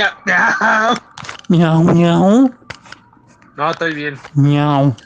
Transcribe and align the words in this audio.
Miau. 0.00 0.96
Miau, 1.50 1.82
miau, 1.84 2.48
No, 3.56 3.70
estoy 3.70 3.92
bien. 3.92 4.16
miau. 4.34 4.96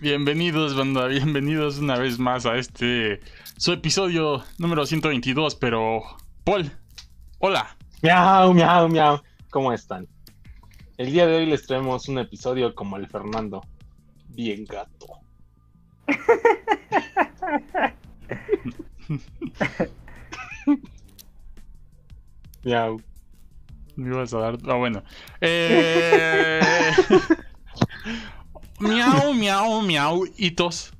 Bienvenidos, 0.00 0.76
banda, 0.76 1.06
bienvenidos 1.06 1.78
una 1.78 1.96
vez 1.98 2.18
más 2.18 2.44
a 2.44 2.56
este 2.56 3.20
su 3.56 3.72
episodio 3.72 4.42
número 4.58 4.84
122, 4.84 5.54
pero 5.56 6.02
Paul, 6.44 6.70
hola. 7.38 7.76
Miau, 8.02 8.52
miau, 8.52 8.88
miau. 8.88 9.22
¿Cómo 9.50 9.72
están? 9.72 10.06
El 10.98 11.12
día 11.12 11.26
de 11.26 11.36
hoy 11.36 11.46
les 11.46 11.66
traemos 11.66 12.08
un 12.08 12.18
episodio 12.18 12.74
como 12.74 12.98
el 12.98 13.06
Fernando. 13.08 13.62
Bien 14.28 14.66
gato. 14.66 15.06
miau. 22.64 23.00
Me 23.96 24.08
ibas 24.08 24.32
a 24.34 24.38
dar. 24.38 24.58
Ah, 24.66 24.74
bueno. 24.74 25.02
Eh... 25.40 26.60
miau, 28.80 29.34
miau, 29.34 29.82
miau. 29.82 30.26
Hitos. 30.36 30.92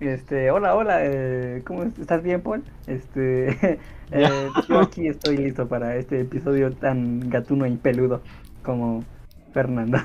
Este, 0.00 0.50
hola, 0.52 0.76
hola, 0.76 1.00
eh, 1.02 1.62
¿cómo 1.66 1.82
es- 1.82 1.98
estás 1.98 2.22
bien, 2.22 2.40
Paul? 2.40 2.62
Este, 2.86 3.50
eh, 4.12 4.48
yo 4.68 4.80
aquí 4.80 5.08
estoy 5.08 5.38
listo 5.38 5.68
para 5.68 5.96
este 5.96 6.20
episodio 6.20 6.72
tan 6.72 7.28
gatuno 7.28 7.66
y 7.66 7.76
peludo 7.76 8.22
como 8.62 9.04
Fernando. 9.52 9.98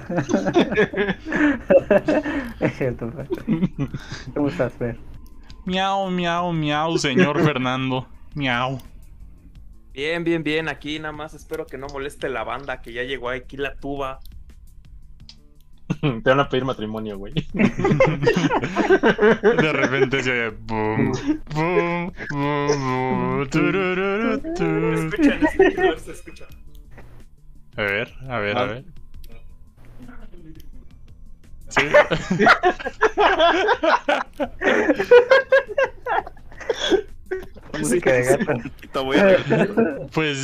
es 2.60 2.78
cierto, 2.78 3.12
Fer. 3.12 3.28
¿Cómo 4.34 4.48
estás, 4.48 4.74
Fer? 4.74 4.98
Miau, 5.66 6.10
miau, 6.12 6.52
miau, 6.52 6.98
señor 6.98 7.42
Fernando. 7.46 8.08
Miau. 8.36 8.80
Bien, 9.94 10.24
bien, 10.24 10.44
bien. 10.44 10.68
Aquí 10.68 11.00
nada 11.00 11.12
más 11.14 11.34
espero 11.34 11.66
que 11.66 11.78
no 11.78 11.88
moleste 11.88 12.30
la 12.30 12.44
banda, 12.44 12.82
que 12.82 12.92
ya 12.94 13.04
llegó 13.04 13.30
aquí 13.30 13.58
la 13.58 13.76
tuba. 13.76 14.20
Te 16.02 16.30
van 16.30 16.40
a 16.40 16.50
pedir 16.50 16.66
matrimonio, 16.66 17.18
güey. 17.18 17.34
De 19.44 19.74
repente 19.74 20.24
se 20.24 20.32
oye 20.32 20.50
boom, 20.62 21.12
boom, 21.54 22.12
boom, 22.32 23.42
escuchan, 23.44 25.40
se 25.98 26.12
escucha. 26.12 26.48
A 27.76 27.82
ver, 27.82 28.14
a 28.30 28.40
ver, 28.40 28.58
a 28.58 28.66
ver. 28.66 28.86
Sí. 31.74 31.82
Música 37.80 38.14
de 38.14 38.24
gato. 38.24 38.54
Te 38.92 39.00
voy 39.00 39.18
a 39.18 39.38
Pues 40.14 40.38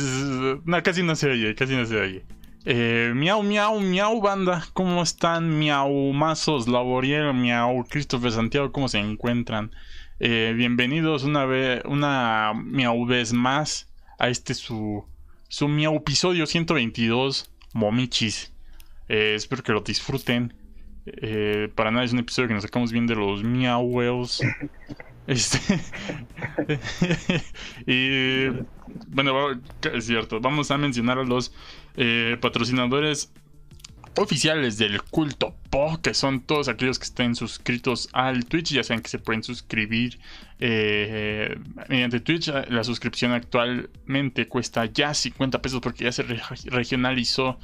no, 0.64 0.82
casi 0.82 1.02
no 1.02 1.14
se 1.14 1.30
oye, 1.30 1.54
casi 1.54 1.76
no 1.76 1.86
se 1.86 2.00
oye. 2.00 2.24
Eh, 2.64 3.12
miau, 3.14 3.42
miau, 3.42 3.80
miau, 3.80 4.20
banda. 4.20 4.66
¿Cómo 4.72 5.02
están? 5.02 5.58
Miau, 5.58 6.12
Mazos, 6.12 6.66
Laboriel, 6.66 7.32
miau, 7.32 7.84
Christopher 7.88 8.32
Santiago, 8.32 8.72
¿cómo 8.72 8.88
se 8.88 8.98
encuentran? 8.98 9.70
Eh, 10.18 10.52
bienvenidos 10.56 11.22
una 11.24 11.46
vez, 11.46 11.82
una 11.86 12.52
miau 12.54 13.06
vez 13.06 13.32
más 13.32 13.88
a 14.18 14.28
este 14.28 14.52
su, 14.54 15.06
su 15.48 15.68
miau 15.68 15.94
episodio 15.96 16.44
122, 16.46 17.50
Momichis. 17.72 18.52
Eh, 19.08 19.34
espero 19.36 19.62
que 19.62 19.72
lo 19.72 19.80
disfruten. 19.80 20.59
Eh, 21.22 21.68
para 21.74 21.90
nada 21.90 22.04
es 22.04 22.12
un 22.12 22.18
episodio 22.20 22.48
que 22.48 22.54
nos 22.54 22.62
sacamos 22.62 22.92
bien 22.92 23.06
de 23.06 23.14
los 23.14 23.42
miau 23.42 23.82
whales. 23.82 24.40
Este. 25.26 25.58
y 27.86 28.48
bueno, 29.08 29.60
es 29.92 30.06
cierto. 30.06 30.40
Vamos 30.40 30.70
a 30.72 30.78
mencionar 30.78 31.18
a 31.18 31.24
los 31.24 31.52
eh, 31.96 32.36
patrocinadores 32.40 33.32
oficiales 34.16 34.76
del 34.76 35.00
culto 35.02 35.54
Po, 35.70 36.00
que 36.02 36.14
son 36.14 36.40
todos 36.40 36.66
aquellos 36.68 36.98
que 36.98 37.04
estén 37.04 37.36
suscritos 37.36 38.08
al 38.12 38.44
Twitch. 38.46 38.72
Ya 38.72 38.82
saben 38.82 39.02
que 39.02 39.08
se 39.08 39.18
pueden 39.20 39.44
suscribir 39.44 40.18
eh, 40.58 41.56
mediante 41.88 42.18
Twitch. 42.18 42.48
La 42.68 42.82
suscripción 42.82 43.30
actualmente 43.32 44.48
cuesta 44.48 44.86
ya 44.86 45.14
50 45.14 45.62
pesos 45.62 45.80
porque 45.80 46.04
ya 46.04 46.12
se 46.12 46.24
re- 46.24 46.42
regionalizó 46.64 47.58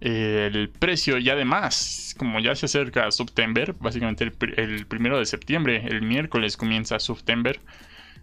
el 0.00 0.68
precio 0.70 1.18
y 1.18 1.28
además, 1.30 2.14
como 2.18 2.40
ya 2.40 2.54
se 2.54 2.66
acerca 2.66 3.10
September, 3.10 3.74
básicamente 3.80 4.24
el, 4.24 4.36
pr- 4.38 4.54
el 4.58 4.86
primero 4.86 5.18
de 5.18 5.26
septiembre, 5.26 5.84
el 5.88 6.02
miércoles 6.02 6.56
comienza 6.56 6.98
September, 6.98 7.58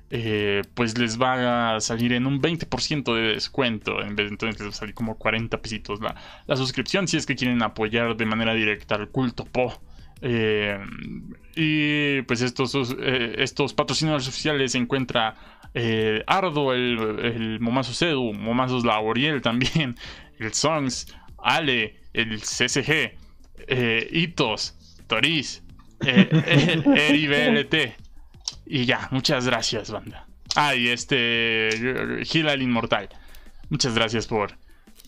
eh, 0.10 0.62
pues 0.76 0.98
les 0.98 1.20
va 1.20 1.76
a 1.76 1.80
salir 1.82 2.14
en 2.14 2.28
un 2.28 2.40
20% 2.42 3.16
de 3.16 3.34
descuento, 3.34 4.02
en 4.02 4.16
vez 4.16 4.28
de 4.28 4.32
entonces 4.34 4.60
les 4.60 4.68
va 4.68 4.72
a 4.72 4.74
salir 4.78 4.94
como 4.94 5.18
40 5.18 5.62
pesitos 5.62 6.02
la, 6.02 6.16
la 6.46 6.56
suscripción 6.56 7.08
si 7.08 7.18
es 7.18 7.26
que 7.26 7.36
quieren 7.36 7.64
apoyar 7.64 8.16
de 8.16 8.26
manera 8.26 8.54
directa 8.54 8.96
al 8.96 9.10
culto 9.10 9.46
Po. 9.46 9.82
Eh, 10.22 10.80
y 11.56 12.22
pues 12.24 12.42
estos, 12.42 12.96
eh, 13.00 13.36
estos 13.40 13.74
patrocinadores 13.74 14.28
oficiales 14.28 14.72
se 14.72 14.78
encuentra 14.78 15.36
eh, 15.74 16.24
Ardo, 16.28 16.74
el, 16.74 17.00
el 17.24 17.60
Momazo 17.60 17.94
Cedu, 17.94 18.34
Momazos 18.34 18.86
Laboriel 18.86 19.42
también, 19.42 19.96
el 20.40 20.54
Songs, 20.54 21.14
Ale, 21.44 22.00
el 22.14 22.42
CCG, 22.42 23.18
eh, 23.68 24.08
Hitos, 24.12 24.76
Toriz, 25.08 25.64
eh, 26.06 26.30
eh, 26.32 26.84
Eri 26.86 27.28
BLT. 27.28 27.76
Y 28.66 28.86
ya, 28.86 29.08
muchas 29.12 29.46
gracias, 29.46 29.92
banda. 29.92 30.28
Ah, 30.56 30.76
y 30.76 30.90
este. 30.90 32.22
Gil 32.24 32.48
el 32.48 32.62
Inmortal. 32.62 33.10
Muchas 33.70 33.96
gracias 33.96 34.28
por. 34.28 34.58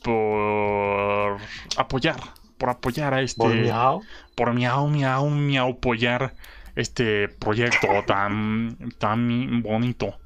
Por 0.01 1.38
apoyar. 1.78 2.19
Por 2.57 2.69
apoyar 2.69 3.13
a 3.13 3.22
este. 3.22 3.38
Por 3.38 3.53
miau. 3.53 4.01
Por 4.35 4.53
miau, 4.53 4.88
miau, 4.90 5.29
miau, 5.29 5.72
apoyar 5.72 6.34
este 6.75 7.29
proyecto 7.29 7.88
tan. 8.06 8.78
tan 8.97 9.62
bonito. 9.62 10.18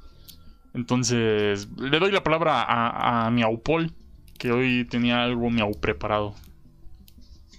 Entonces, 0.73 1.67
le 1.77 1.99
doy 1.99 2.11
la 2.11 2.23
palabra 2.23 2.61
a, 2.61 3.25
a 3.25 3.31
Miau 3.31 3.61
Paul, 3.61 3.91
que 4.39 4.51
hoy 4.51 4.85
tenía 4.85 5.21
algo 5.23 5.49
miau 5.51 5.71
preparado. 5.79 6.33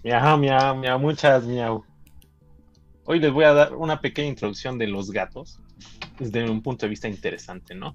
Miau, 0.02 0.38
miau, 0.38 0.74
miau. 0.76 0.98
Muchas 0.98 1.44
miau. 1.44 1.84
Hoy 3.04 3.20
les 3.20 3.32
voy 3.32 3.44
a 3.44 3.52
dar 3.52 3.76
una 3.76 4.00
pequeña 4.00 4.28
introducción 4.28 4.78
de 4.78 4.86
los 4.88 5.10
gatos 5.10 5.60
desde 6.18 6.48
un 6.48 6.62
punto 6.62 6.86
de 6.86 6.90
vista 6.90 7.06
interesante, 7.08 7.74
¿no? 7.74 7.94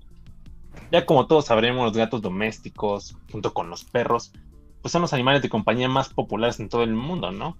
Ya 0.91 1.05
como 1.05 1.25
todos 1.25 1.45
sabremos, 1.45 1.85
los 1.85 1.97
gatos 1.97 2.21
domésticos, 2.21 3.17
junto 3.31 3.53
con 3.53 3.69
los 3.69 3.83
perros, 3.85 4.33
pues 4.81 4.91
son 4.91 5.01
los 5.01 5.13
animales 5.13 5.41
de 5.41 5.49
compañía 5.49 5.89
más 5.89 6.09
populares 6.09 6.59
en 6.59 6.69
todo 6.69 6.83
el 6.83 6.93
mundo, 6.93 7.31
¿no? 7.31 7.57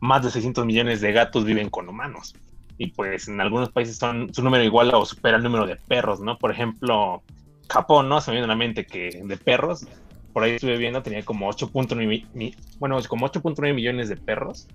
Más 0.00 0.24
de 0.24 0.30
600 0.30 0.66
millones 0.66 1.00
de 1.00 1.12
gatos 1.12 1.44
viven 1.44 1.70
con 1.70 1.88
humanos. 1.88 2.34
Y 2.76 2.88
pues 2.88 3.28
en 3.28 3.40
algunos 3.40 3.68
países 3.68 3.98
son 3.98 4.32
su 4.34 4.42
número 4.42 4.64
igual 4.64 4.92
o 4.94 5.04
supera 5.04 5.36
el 5.36 5.42
número 5.42 5.66
de 5.66 5.76
perros, 5.76 6.20
¿no? 6.20 6.38
Por 6.38 6.50
ejemplo, 6.50 7.22
Japón, 7.68 8.08
¿no? 8.08 8.20
Se 8.20 8.30
me 8.30 8.36
viene 8.36 8.46
a 8.46 8.48
la 8.48 8.56
mente 8.56 8.86
que 8.86 9.20
de 9.22 9.36
perros, 9.36 9.86
por 10.32 10.42
ahí 10.44 10.52
estuve 10.52 10.76
viendo, 10.78 11.02
tenía 11.02 11.22
como 11.24 11.48
8.9 11.50 12.06
mi- 12.06 12.26
mi- 12.34 12.54
bueno, 12.78 12.98
como 13.08 13.26
8.9 13.26 13.74
millones 13.74 14.08
de 14.08 14.16
perros. 14.16 14.66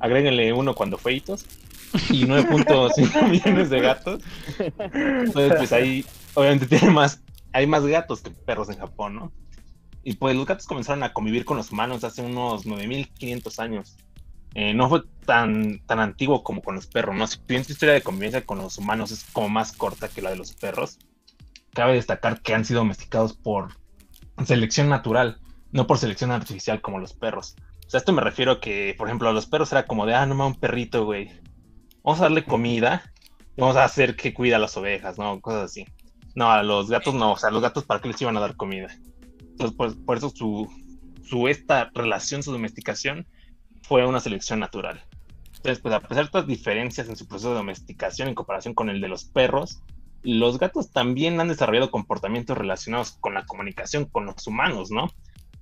Agréguenle 0.00 0.52
uno 0.52 0.74
cuando 0.74 0.98
fue 0.98 1.14
hitos. 1.14 1.46
Y 2.10 2.24
9.5 2.26 3.28
millones 3.30 3.70
de 3.70 3.80
gatos. 3.80 4.22
Entonces, 4.58 5.54
pues 5.56 5.72
ahí, 5.72 6.04
obviamente, 6.34 6.66
tiene 6.66 6.90
más, 6.90 7.22
hay 7.52 7.66
más 7.66 7.86
gatos 7.86 8.20
que 8.20 8.30
perros 8.30 8.68
en 8.70 8.78
Japón, 8.78 9.14
¿no? 9.14 9.32
Y 10.02 10.14
pues 10.14 10.36
los 10.36 10.44
gatos 10.46 10.66
comenzaron 10.66 11.02
a 11.02 11.12
convivir 11.12 11.44
con 11.44 11.56
los 11.56 11.70
humanos 11.70 12.04
hace 12.04 12.20
unos 12.22 12.66
9500 12.66 13.58
años. 13.58 13.96
Eh, 14.54 14.74
no 14.74 14.88
fue 14.88 15.02
tan, 15.24 15.80
tan 15.86 15.98
antiguo 16.00 16.42
como 16.44 16.62
con 16.62 16.74
los 16.74 16.86
perros, 16.86 17.16
¿no? 17.16 17.26
Si 17.26 17.38
bien 17.48 17.64
su 17.64 17.72
historia 17.72 17.94
de 17.94 18.02
convivencia 18.02 18.44
con 18.44 18.58
los 18.58 18.76
humanos 18.78 19.10
es 19.10 19.24
como 19.32 19.48
más 19.48 19.72
corta 19.72 20.08
que 20.08 20.20
la 20.22 20.30
de 20.30 20.36
los 20.36 20.52
perros, 20.52 20.98
cabe 21.72 21.94
destacar 21.94 22.40
que 22.40 22.54
han 22.54 22.64
sido 22.64 22.80
domesticados 22.80 23.32
por 23.34 23.68
selección 24.46 24.88
natural, 24.88 25.38
no 25.72 25.86
por 25.86 25.98
selección 25.98 26.30
artificial 26.30 26.80
como 26.80 26.98
los 26.98 27.14
perros. 27.14 27.56
O 27.86 27.90
sea, 27.90 27.98
esto 27.98 28.12
me 28.12 28.22
refiero 28.22 28.52
a 28.52 28.60
que, 28.60 28.94
por 28.96 29.08
ejemplo, 29.08 29.28
a 29.28 29.32
los 29.32 29.46
perros 29.46 29.72
era 29.72 29.86
como 29.86 30.06
de, 30.06 30.14
ah, 30.14 30.26
no 30.26 30.34
mames, 30.34 30.54
un 30.54 30.60
perrito, 30.60 31.04
güey. 31.04 31.30
Vamos 32.02 32.20
a 32.20 32.24
darle 32.24 32.44
comida 32.44 33.02
vamos 33.56 33.76
a 33.76 33.84
hacer 33.84 34.16
que 34.16 34.34
cuida 34.34 34.56
a 34.56 34.60
las 34.60 34.76
ovejas, 34.76 35.18
¿no? 35.18 35.40
Cosas 35.40 35.64
así. 35.64 35.86
No, 36.34 36.50
a 36.50 36.62
los 36.62 36.90
gatos 36.90 37.14
no, 37.14 37.32
o 37.32 37.36
sea, 37.36 37.50
a 37.50 37.52
los 37.52 37.62
gatos 37.62 37.84
para 37.84 38.00
qué 38.00 38.08
les 38.08 38.20
iban 38.20 38.36
a 38.36 38.40
dar 38.40 38.56
comida. 38.56 38.88
Entonces, 39.40 39.76
por, 39.76 40.04
por 40.04 40.16
eso 40.16 40.30
su, 40.30 40.68
su 41.22 41.48
esta 41.48 41.90
relación, 41.94 42.42
su 42.42 42.52
domesticación, 42.52 43.26
fue 43.82 44.06
una 44.06 44.20
selección 44.20 44.58
natural. 44.58 45.04
Entonces, 45.56 45.80
pues 45.80 45.94
a 45.94 46.00
pesar 46.00 46.16
de 46.16 46.26
estas 46.26 46.46
diferencias 46.46 47.08
en 47.08 47.16
su 47.16 47.26
proceso 47.26 47.50
de 47.50 47.56
domesticación 47.56 48.28
en 48.28 48.34
comparación 48.34 48.74
con 48.74 48.90
el 48.90 49.00
de 49.00 49.08
los 49.08 49.24
perros, 49.24 49.82
los 50.24 50.58
gatos 50.58 50.90
también 50.90 51.40
han 51.40 51.48
desarrollado 51.48 51.90
comportamientos 51.90 52.56
relacionados 52.56 53.12
con 53.20 53.34
la 53.34 53.44
comunicación 53.46 54.06
con 54.06 54.26
los 54.26 54.46
humanos, 54.46 54.90
¿no? 54.90 55.08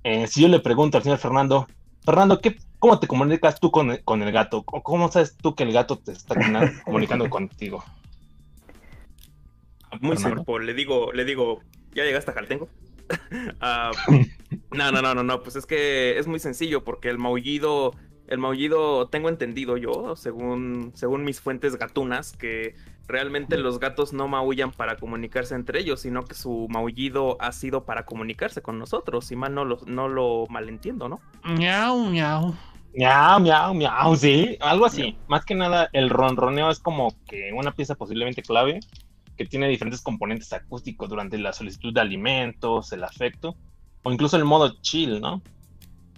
Eh, 0.03 0.27
si 0.27 0.41
yo 0.41 0.47
le 0.47 0.59
pregunto 0.59 0.97
al 0.97 1.03
señor 1.03 1.19
Fernando, 1.19 1.67
Fernando, 2.03 2.41
¿qué, 2.41 2.57
¿cómo 2.79 2.99
te 2.99 3.07
comunicas 3.07 3.59
tú 3.59 3.71
con 3.71 3.91
el, 3.91 4.03
con 4.03 4.21
el 4.21 4.31
gato? 4.31 4.63
¿O 4.65 4.83
¿Cómo 4.83 5.09
sabes 5.11 5.37
tú 5.37 5.55
que 5.55 5.63
el 5.63 5.71
gato 5.71 5.97
te 5.97 6.11
está 6.11 6.35
comunicando 6.85 7.29
contigo? 7.29 7.83
muy 10.01 10.15
Hermano. 10.15 10.43
simple. 10.43 10.65
Le 10.65 10.73
digo, 10.73 11.11
le 11.13 11.25
digo, 11.25 11.61
¿ya 11.93 12.03
llegaste 12.03 12.31
a 12.31 12.33
Jaltengo? 12.33 12.69
Ah, 13.59 13.91
no, 14.71 14.91
no, 14.91 15.01
no, 15.01 15.13
no, 15.13 15.23
no. 15.23 15.43
Pues 15.43 15.55
es 15.55 15.65
que 15.65 16.17
es 16.17 16.25
muy 16.25 16.39
sencillo 16.39 16.83
porque 16.83 17.09
el 17.09 17.19
maullido, 17.19 17.93
el 18.27 18.39
maullido, 18.39 19.07
tengo 19.09 19.29
entendido 19.29 19.77
yo, 19.77 20.15
según, 20.15 20.91
según 20.95 21.23
mis 21.23 21.39
fuentes 21.39 21.75
gatunas, 21.75 22.31
que 22.31 22.75
realmente 23.07 23.57
los 23.57 23.79
gatos 23.79 24.13
no 24.13 24.27
maullan 24.27 24.71
para 24.71 24.97
comunicarse 24.97 25.55
entre 25.55 25.79
ellos, 25.79 26.01
sino 26.01 26.23
que 26.23 26.35
su 26.35 26.67
maullido 26.69 27.37
ha 27.39 27.51
sido 27.51 27.85
para 27.85 28.05
comunicarse 28.05 28.61
con 28.61 28.79
nosotros. 28.79 29.25
Si 29.25 29.35
mal 29.35 29.53
no 29.53 29.65
lo, 29.65 29.79
no 29.85 30.07
lo 30.07 30.45
malentiendo, 30.49 31.09
¿no? 31.09 31.19
Miau, 31.43 32.05
miau. 32.05 32.53
Miau, 32.95 33.39
miau, 33.39 33.73
miau, 33.73 34.15
sí, 34.15 34.57
algo 34.61 34.85
así. 34.85 35.17
Más 35.27 35.43
que 35.45 35.55
nada, 35.55 35.89
el 35.93 36.09
ronroneo 36.09 36.69
es 36.69 36.79
como 36.79 37.15
que 37.27 37.51
una 37.53 37.71
pieza 37.71 37.95
posiblemente 37.95 38.43
clave 38.43 38.79
que 39.35 39.45
tiene 39.45 39.67
diferentes 39.67 40.01
componentes 40.01 40.53
acústicos 40.53 41.09
durante 41.09 41.39
la 41.39 41.53
solicitud 41.53 41.91
de 41.91 42.01
alimentos, 42.01 42.91
el 42.93 43.03
afecto, 43.03 43.55
o 44.03 44.11
incluso 44.11 44.37
el 44.37 44.45
modo 44.45 44.75
chill, 44.81 45.21
¿no? 45.21 45.41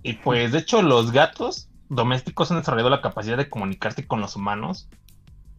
Y 0.03 0.13
pues, 0.13 0.51
de 0.51 0.59
hecho, 0.59 0.81
los 0.81 1.11
gatos 1.11 1.69
domésticos 1.87 2.51
han 2.51 2.57
desarrollado 2.57 2.89
la 2.89 3.01
capacidad 3.01 3.37
de 3.37 3.49
comunicarse 3.49 4.05
con 4.05 4.19
los 4.19 4.35
humanos 4.35 4.89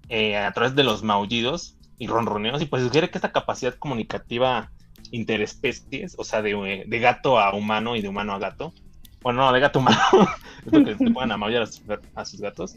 eh, 0.09 0.37
a 0.37 0.53
través 0.53 0.75
de 0.75 0.85
los 0.85 1.03
maullidos 1.03 1.77
y 1.99 2.07
ronroneos, 2.07 2.61
y 2.63 2.67
pues 2.67 2.83
sugiere 2.83 3.11
que 3.11 3.19
esta 3.19 3.33
capacidad 3.33 3.75
comunicativa 3.75 4.71
interespecies, 5.11 6.15
o 6.19 6.25
sea, 6.25 6.43
de, 6.43 6.85
de 6.87 6.99
gato 6.99 7.39
a 7.39 7.55
humano 7.55 7.97
y 7.97 8.03
de 8.03 8.09
humano 8.09 8.35
a 8.35 8.39
gato, 8.39 8.73
bueno, 9.23 9.45
no, 9.45 9.53
de 9.53 9.61
gato 9.61 9.79
a 9.79 9.83
humano, 9.83 9.99
es 10.67 10.73
lo 10.73 10.85
que 10.85 10.97
se 10.97 11.11
pueden 11.11 11.33
amaullar 11.33 11.63
a 11.63 11.67
sus, 11.67 11.83
a 12.15 12.25
sus 12.25 12.41
gatos, 12.41 12.77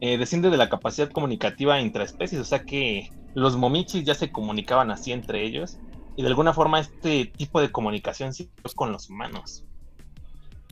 eh, 0.00 0.18
desciende 0.18 0.50
de 0.50 0.56
la 0.56 0.68
capacidad 0.68 1.10
comunicativa 1.10 1.80
intraespecies, 1.80 2.40
o 2.40 2.44
sea 2.44 2.64
que 2.64 3.10
los 3.34 3.56
momichis 3.56 4.04
ya 4.04 4.14
se 4.14 4.30
comunicaban 4.30 4.90
así 4.90 5.12
entre 5.12 5.44
ellos, 5.44 5.78
y 6.16 6.22
de 6.22 6.28
alguna 6.28 6.52
forma 6.52 6.80
este 6.80 7.26
tipo 7.26 7.60
de 7.60 7.70
comunicación 7.70 8.34
sí 8.34 8.50
con 8.74 8.92
los 8.92 9.08
humanos. 9.08 9.64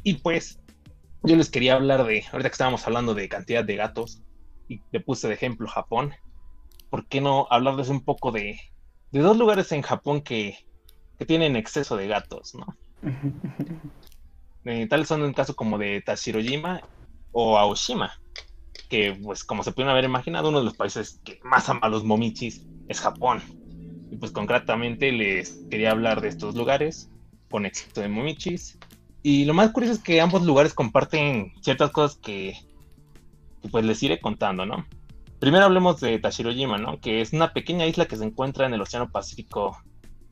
Y 0.02 0.14
pues, 0.14 0.58
yo 1.22 1.36
les 1.36 1.50
quería 1.50 1.74
hablar 1.74 2.04
de, 2.04 2.24
ahorita 2.32 2.48
que 2.48 2.54
estábamos 2.54 2.86
hablando 2.86 3.14
de 3.14 3.28
cantidad 3.28 3.64
de 3.64 3.76
gatos, 3.76 4.22
y 4.70 4.80
le 4.92 5.00
puse 5.00 5.26
de 5.26 5.34
ejemplo 5.34 5.68
Japón, 5.68 6.14
¿por 6.90 7.06
qué 7.06 7.20
no 7.20 7.48
hablarles 7.50 7.88
un 7.88 8.04
poco 8.04 8.30
de, 8.30 8.58
de 9.10 9.20
dos 9.20 9.36
lugares 9.36 9.72
en 9.72 9.82
Japón 9.82 10.22
que, 10.22 10.56
que 11.18 11.26
tienen 11.26 11.56
exceso 11.56 11.96
de 11.96 12.06
gatos, 12.08 12.54
¿no? 12.54 12.66
Eh, 14.66 14.86
tales 14.88 15.08
son 15.08 15.22
un 15.22 15.32
caso 15.32 15.56
como 15.56 15.78
de 15.78 16.02
Tashirojima 16.02 16.82
o 17.32 17.56
Aoshima, 17.56 18.12
que 18.90 19.18
pues 19.22 19.42
como 19.42 19.64
se 19.64 19.72
pueden 19.72 19.90
haber 19.90 20.04
imaginado, 20.04 20.50
uno 20.50 20.58
de 20.58 20.66
los 20.66 20.76
países 20.76 21.18
que 21.24 21.40
más 21.42 21.70
ama 21.70 21.80
a 21.84 21.88
los 21.88 22.04
momichis 22.04 22.66
es 22.86 23.00
Japón. 23.00 23.40
Y 24.10 24.16
pues 24.16 24.32
concretamente 24.32 25.12
les 25.12 25.64
quería 25.70 25.92
hablar 25.92 26.20
de 26.20 26.28
estos 26.28 26.56
lugares 26.56 27.08
con 27.50 27.64
éxito 27.64 28.02
de 28.02 28.08
momichis. 28.08 28.78
Y 29.22 29.46
lo 29.46 29.54
más 29.54 29.70
curioso 29.70 29.94
es 29.94 30.02
que 30.02 30.20
ambos 30.20 30.42
lugares 30.42 30.74
comparten 30.74 31.54
ciertas 31.62 31.90
cosas 31.90 32.18
que, 32.18 32.54
pues 33.70 33.84
les 33.84 34.02
iré 34.02 34.20
contando, 34.20 34.66
¿no? 34.66 34.86
Primero 35.38 35.64
hablemos 35.64 36.00
de 36.00 36.18
Tashirojima, 36.18 36.78
¿no? 36.78 37.00
Que 37.00 37.20
es 37.20 37.32
una 37.32 37.52
pequeña 37.52 37.86
isla 37.86 38.06
que 38.06 38.16
se 38.16 38.24
encuentra 38.24 38.66
en 38.66 38.74
el 38.74 38.80
Océano 38.82 39.10
Pacífico, 39.10 39.76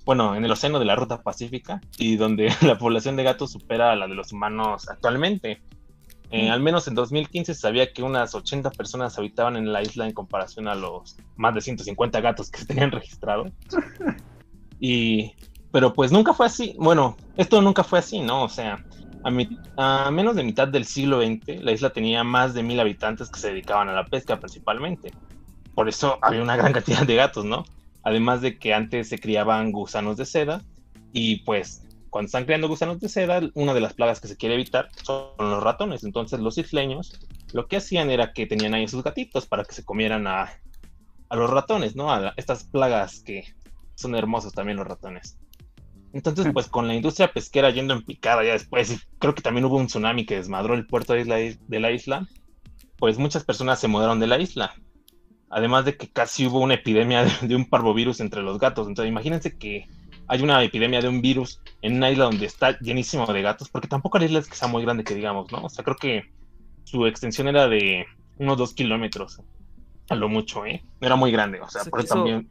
bueno, 0.05 0.35
en 0.35 0.45
el 0.45 0.51
océano 0.51 0.79
de 0.79 0.85
la 0.85 0.97
Ruta 0.97 1.23
Pacífica, 1.23 1.81
y 1.99 2.17
donde 2.17 2.51
la 2.63 2.79
población 2.79 3.17
de 3.17 3.25
gatos 3.25 3.53
supera 3.53 3.93
a 3.93 3.97
la 3.97 4.07
de 4.07 4.15
los 4.15 4.33
humanos 4.33 4.89
actualmente. 4.89 5.63
Eh, 6.31 6.51
al 6.51 6.61
menos 6.61 6.87
en 6.87 6.95
2015 6.95 7.55
se 7.55 7.61
sabía 7.61 7.91
que 7.91 8.03
unas 8.03 8.35
80 8.35 8.71
personas 8.73 9.17
habitaban 9.17 9.57
en 9.57 9.73
la 9.73 9.81
isla 9.81 10.07
en 10.07 10.13
comparación 10.13 10.69
a 10.69 10.75
los 10.75 11.17
más 11.37 11.55
de 11.55 11.63
150 11.63 12.21
gatos 12.21 12.51
que 12.51 12.59
se 12.59 12.67
tenían 12.67 12.91
registrado. 12.91 13.45
Y, 14.81 15.33
pero 15.73 15.93
pues 15.93 16.13
nunca 16.13 16.33
fue 16.33 16.47
así. 16.47 16.77
Bueno, 16.79 17.17
esto 17.37 17.61
nunca 17.61 17.83
fue 17.83 17.99
así, 17.99 18.21
¿no? 18.21 18.45
O 18.45 18.49
sea, 18.49 18.85
a, 19.25 20.11
menos 20.11 20.37
de 20.37 20.43
mitad 20.43 20.69
del 20.69 20.85
siglo 20.85 21.21
XX, 21.21 21.63
la 21.63 21.73
isla 21.73 21.91
tenía 21.91 22.25
más 22.25 22.55
de 22.55 22.63
mil 22.63 22.81
habitantes 22.81 23.31
que 23.31 23.41
se 23.41 23.49
dedicaban 23.49 23.89
a 23.89 23.93
la 23.93 24.07
pesca 24.07 24.39
principalmente. 24.39 25.13
Por 25.75 25.89
eso 25.89 26.19
había 26.23 26.43
una 26.43 26.57
gran 26.57 26.73
cantidad 26.73 27.07
de 27.07 27.15
gatos, 27.15 27.45
¿no? 27.45 27.65
Además 28.03 28.41
de 28.41 28.59
que 28.59 28.75
antes 28.75 29.09
se 29.09 29.19
criaban 29.19 29.73
gusanos 29.73 30.17
de 30.17 30.25
seda 30.25 30.63
y 31.13 31.37
pues 31.43 31.85
cuando 32.11 32.27
están 32.27 32.45
creando 32.45 32.69
gusanos 32.69 33.01
de 33.01 33.09
seda, 33.09 33.41
una 33.55 33.75
de 33.75 33.81
las 33.81 33.95
plagas 33.95 34.21
que 34.21 34.29
se 34.29 34.37
quiere 34.37 34.55
evitar 34.55 34.89
son 35.03 35.31
los 35.39 35.63
ratones. 35.63 36.05
Entonces 36.05 36.41
los 36.41 36.59
isleños 36.59 37.19
lo 37.53 37.67
que 37.67 37.77
hacían 37.77 38.11
era 38.11 38.33
que 38.33 38.47
tenían 38.47 38.75
ahí 38.75 38.89
sus 38.89 39.03
gatitos 39.03 39.47
para 39.47 39.65
que 39.65 39.75
se 39.75 39.85
comieran 39.85 40.27
a, 40.27 40.51
a 41.29 41.37
los 41.37 41.51
ratones, 41.51 41.97
¿no? 41.97 42.13
A 42.13 42.35
estas 42.37 42.65
plagas 42.65 43.21
que 43.21 43.45
son 43.95 44.15
hermosos 44.15 44.53
también 44.53 44.79
los 44.79 44.87
ratones. 44.87 45.38
Entonces, 46.13 46.47
pues 46.53 46.69
con 46.69 46.89
la 46.89 46.95
industria 46.95 47.33
pesquera 47.33 47.71
yendo 47.71 47.95
en 47.95 48.03
picada 48.03 48.43
ya 48.45 48.53
después, 48.53 49.07
creo 49.19 49.35
que 49.35 49.43
también 49.43 49.65
hubo 49.67 49.77
un 49.77 49.87
tsunami 49.89 50.25
que 50.25 50.37
desmadró 50.37 50.75
el 50.75 50.87
puerto 50.87 51.13
de, 51.13 51.21
isla, 51.21 51.37
de 51.37 51.81
la 51.81 51.91
isla, 51.93 52.27
pues 52.99 53.19
muchas 53.19 53.45
personas 53.45 53.79
se 53.79 53.89
mudaron 53.89 54.19
de 54.21 54.27
la 54.27 54.39
isla. 54.39 54.75
Además 55.51 55.85
de 55.85 55.97
que 55.97 56.09
casi 56.09 56.47
hubo 56.47 56.61
una 56.61 56.75
epidemia 56.75 57.25
de, 57.25 57.49
de 57.49 57.57
un 57.57 57.67
parvovirus 57.69 58.21
entre 58.21 58.43
los 58.43 58.59
gatos. 58.59 58.87
Entonces, 58.89 59.11
imagínense 59.11 59.57
que 59.57 59.87
hay 60.27 60.43
una 60.43 60.63
epidemia 60.63 61.01
de 61.01 61.09
un 61.09 61.21
virus 61.23 61.61
en 61.83 61.97
una 61.97 62.11
isla 62.11 62.25
donde 62.25 62.47
está 62.47 62.79
llenísimo 62.81 63.27
de 63.27 63.43
gatos, 63.43 63.69
porque 63.71 63.89
tampoco 63.89 64.19
la 64.19 64.27
isla 64.27 64.39
es 64.41 64.49
que 64.49 64.57
sea 64.57 64.69
muy 64.69 64.83
grande 64.83 65.05
que 65.05 65.15
digamos, 65.15 65.51
¿no? 65.53 65.63
O 65.65 65.69
sea, 65.71 65.85
creo 65.85 65.97
que 65.97 66.23
su 66.85 67.07
extensión 67.07 67.49
era 67.49 67.69
de 67.69 68.05
unos 68.37 68.57
dos 68.59 68.75
kilómetros, 68.75 69.41
a 70.11 70.15
lo 70.15 70.29
mucho, 70.29 70.67
¿eh? 70.67 70.83
No 71.01 71.07
era 71.07 71.17
muy 71.17 71.31
grande, 71.33 71.61
o 71.61 71.69
sea, 71.69 71.83
O 71.83 71.85
sea, 71.85 71.91
por 71.91 72.01
eso- 72.01 72.15
también... 72.15 72.49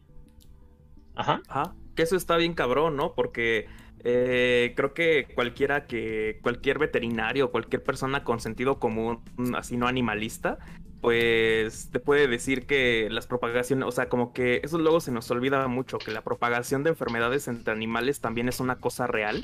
Ajá. 1.15 1.41
Ajá. 1.47 1.73
Que 1.97 2.03
eso 2.03 2.15
está 2.15 2.37
bien 2.37 2.53
cabrón, 2.53 2.95
¿no? 2.95 3.13
Porque 3.13 3.67
eh, 4.03 4.73
creo 4.75 4.93
que 4.93 5.27
cualquiera 5.33 5.87
que, 5.87 6.39
cualquier 6.43 6.79
veterinario, 6.79 7.51
cualquier 7.51 7.83
persona 7.83 8.23
con 8.23 8.39
sentido 8.39 8.79
común, 8.79 9.21
así 9.55 9.75
no 9.75 9.87
animalista, 9.87 10.59
pues 11.01 11.89
te 11.91 11.99
puede 11.99 12.27
decir 12.27 12.67
que 12.67 13.07
las 13.09 13.27
propagaciones, 13.27 13.87
o 13.87 13.91
sea, 13.91 14.09
como 14.09 14.31
que 14.31 14.61
eso 14.63 14.77
luego 14.77 14.99
se 14.99 15.11
nos 15.11 15.29
olvida 15.31 15.67
mucho, 15.67 15.97
que 15.97 16.11
la 16.11 16.23
propagación 16.23 16.83
de 16.83 16.91
enfermedades 16.91 17.47
entre 17.47 17.73
animales 17.73 18.21
también 18.21 18.47
es 18.47 18.59
una 18.59 18.77
cosa 18.77 19.07
real. 19.07 19.43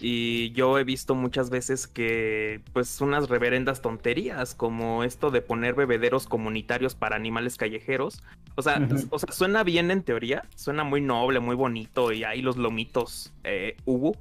Y 0.00 0.52
yo 0.52 0.78
he 0.78 0.84
visto 0.84 1.14
muchas 1.14 1.50
veces 1.50 1.86
que, 1.86 2.60
pues, 2.72 3.00
unas 3.00 3.28
reverendas 3.28 3.80
tonterías, 3.82 4.54
como 4.54 5.04
esto 5.04 5.30
de 5.30 5.40
poner 5.40 5.74
bebederos 5.74 6.26
comunitarios 6.26 6.94
para 6.94 7.16
animales 7.16 7.56
callejeros. 7.56 8.22
O 8.56 8.62
sea, 8.62 8.86
o 9.10 9.18
sea, 9.18 9.32
suena 9.32 9.64
bien 9.64 9.90
en 9.90 10.02
teoría, 10.02 10.44
suena 10.54 10.84
muy 10.84 11.00
noble, 11.00 11.40
muy 11.40 11.56
bonito, 11.56 12.12
y 12.12 12.24
ahí 12.24 12.42
los 12.42 12.56
lomitos 12.56 13.32
eh, 13.44 13.76
hubo. 13.84 14.16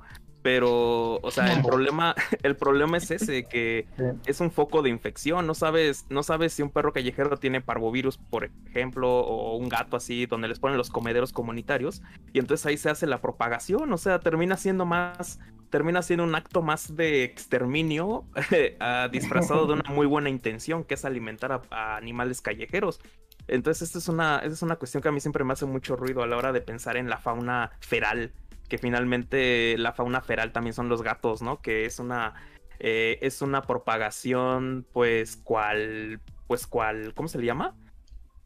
Pero, 0.45 1.15
o 1.23 1.31
sea, 1.31 1.51
el 1.55 1.63
problema, 1.63 2.13
el 2.43 2.55
problema 2.55 2.97
es 2.97 3.09
ese, 3.09 3.45
que 3.45 3.87
es 4.27 4.41
un 4.41 4.51
foco 4.51 4.83
de 4.83 4.91
infección. 4.91 5.47
No 5.47 5.55
sabes, 5.55 6.05
no 6.11 6.21
sabes 6.21 6.53
si 6.53 6.61
un 6.61 6.69
perro 6.69 6.93
callejero 6.93 7.37
tiene 7.37 7.61
parvovirus, 7.61 8.19
por 8.19 8.51
ejemplo, 8.67 9.09
o 9.09 9.57
un 9.57 9.69
gato 9.69 9.97
así, 9.97 10.27
donde 10.27 10.47
les 10.47 10.59
ponen 10.59 10.77
los 10.77 10.91
comederos 10.91 11.33
comunitarios. 11.33 12.03
Y 12.31 12.37
entonces 12.37 12.63
ahí 12.67 12.77
se 12.77 12.91
hace 12.91 13.07
la 13.07 13.21
propagación. 13.21 13.91
O 13.91 13.97
sea, 13.97 14.19
termina 14.19 14.55
siendo 14.55 14.85
más, 14.85 15.39
termina 15.71 16.03
siendo 16.03 16.25
un 16.25 16.35
acto 16.35 16.61
más 16.61 16.95
de 16.95 17.23
exterminio 17.23 18.25
ah, 18.79 19.09
disfrazado 19.11 19.65
de 19.65 19.73
una 19.73 19.89
muy 19.89 20.05
buena 20.05 20.29
intención, 20.29 20.83
que 20.83 20.93
es 20.93 21.05
alimentar 21.05 21.53
a, 21.53 21.61
a 21.71 21.97
animales 21.97 22.43
callejeros. 22.43 22.99
Entonces, 23.47 23.87
esta 23.87 23.97
es 23.97 24.07
una, 24.09 24.37
esta 24.37 24.53
es 24.53 24.61
una 24.61 24.75
cuestión 24.75 25.01
que 25.01 25.09
a 25.09 25.11
mí 25.11 25.19
siempre 25.19 25.43
me 25.43 25.53
hace 25.53 25.65
mucho 25.65 25.95
ruido 25.95 26.21
a 26.21 26.27
la 26.27 26.37
hora 26.37 26.51
de 26.51 26.61
pensar 26.61 26.97
en 26.97 27.09
la 27.09 27.17
fauna 27.17 27.71
feral. 27.79 28.31
Que 28.69 28.77
finalmente 28.77 29.75
la 29.77 29.93
fauna 29.93 30.21
feral 30.21 30.51
también 30.51 30.73
son 30.73 30.89
los 30.89 31.01
gatos, 31.03 31.41
¿no? 31.41 31.61
Que 31.61 31.85
es 31.85 31.99
una 31.99 32.33
eh, 32.79 33.19
es 33.21 33.41
una 33.41 33.61
propagación, 33.61 34.85
pues, 34.91 35.37
cual, 35.37 36.19
pues, 36.47 36.67
cual, 36.67 37.13
¿cómo 37.15 37.27
se 37.29 37.39
le 37.39 37.45
llama? 37.45 37.73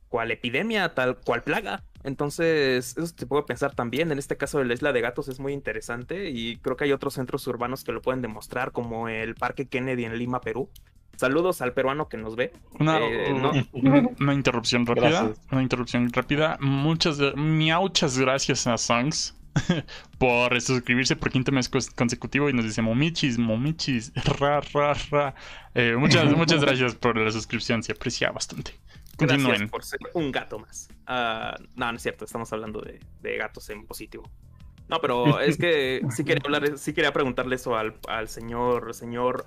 Cual 0.08 0.32
epidemia, 0.32 0.94
tal 0.94 1.18
cual 1.18 1.42
plaga. 1.44 1.84
Entonces, 2.04 2.96
eso 2.98 3.08
se 3.08 3.26
puede 3.28 3.44
pensar 3.44 3.74
también. 3.76 4.12
En 4.12 4.20
este 4.20 4.38
caso 4.38 4.60
de 4.60 4.66
la 4.66 4.74
isla 4.74 4.94
de 4.94 5.02
gatos 5.02 5.28
es 5.30 5.40
muy 5.40 5.54
interesante 5.54 6.30
y 6.30 6.58
creo 6.58 6.78
que 6.78 6.84
hay 6.86 6.92
otros 6.92 7.16
centros 7.16 7.46
urbanos 7.48 7.84
que 7.84 7.92
lo 7.92 8.02
pueden 8.02 8.22
demostrar, 8.22 8.72
como 8.72 9.10
el 9.10 9.36
Parque 9.36 9.68
Kennedy 9.68 10.06
en 10.06 10.18
Lima, 10.18 10.42
Perú. 10.42 10.70
Saludos 11.18 11.62
al 11.62 11.74
peruano 11.74 12.08
que 12.08 12.18
nos 12.18 12.36
ve. 12.36 12.54
Una, 12.80 13.00
Eh, 13.00 13.34
no. 13.34 13.52
una- 13.74 14.10
una 14.20 14.34
interrupción 14.34 14.86
rápida. 14.86 15.10
Gracias. 15.10 15.42
Una 15.52 15.62
interrupción 15.64 16.12
rápida. 16.14 16.58
Muchas, 16.62 17.20
muchas 17.36 18.18
gracias 18.18 18.68
a 18.68 18.78
Songs 18.78 19.36
por 20.18 20.60
suscribirse 20.62 21.16
por 21.16 21.32
quinto 21.32 21.52
mes 21.52 21.70
consecutivo 21.70 22.50
y 22.50 22.54
nos 22.54 22.66
dice 22.66 22.82
momichis, 22.82 23.38
momichis, 23.38 24.12
ra, 24.40 24.62
ra, 24.74 24.94
ra. 25.12 25.36
Eh, 25.76 25.96
muchas, 25.98 26.26
muchas 26.38 26.62
gracias 26.62 26.96
por 26.96 27.18
la 27.18 27.32
suscripción, 27.32 27.84
se 27.84 27.92
aprecia 27.94 28.32
bastante. 28.32 28.74
Gracias 29.18 29.42
Continúen. 29.44 29.70
por 29.70 29.84
ser 29.84 30.00
un 30.14 30.32
gato 30.32 30.60
más. 30.60 30.88
Ah, 31.06 31.58
no, 31.76 31.92
no 31.92 31.96
es 31.98 32.02
cierto, 32.04 32.24
estamos 32.26 32.52
hablando 32.54 32.80
de, 32.82 33.00
de 33.22 33.38
gatos 33.38 33.70
en 33.70 33.86
positivo. 33.86 34.30
No, 34.88 35.00
pero 35.02 35.40
es 35.40 35.58
que 35.58 36.02
sí 36.16 36.24
quería 36.24 36.42
hablar, 36.46 36.78
sí 36.78 36.94
quería 36.94 37.12
preguntarle 37.12 37.56
eso 37.56 37.76
al, 37.76 37.96
al 38.08 38.30
señor, 38.30 38.94
señor 38.96 39.46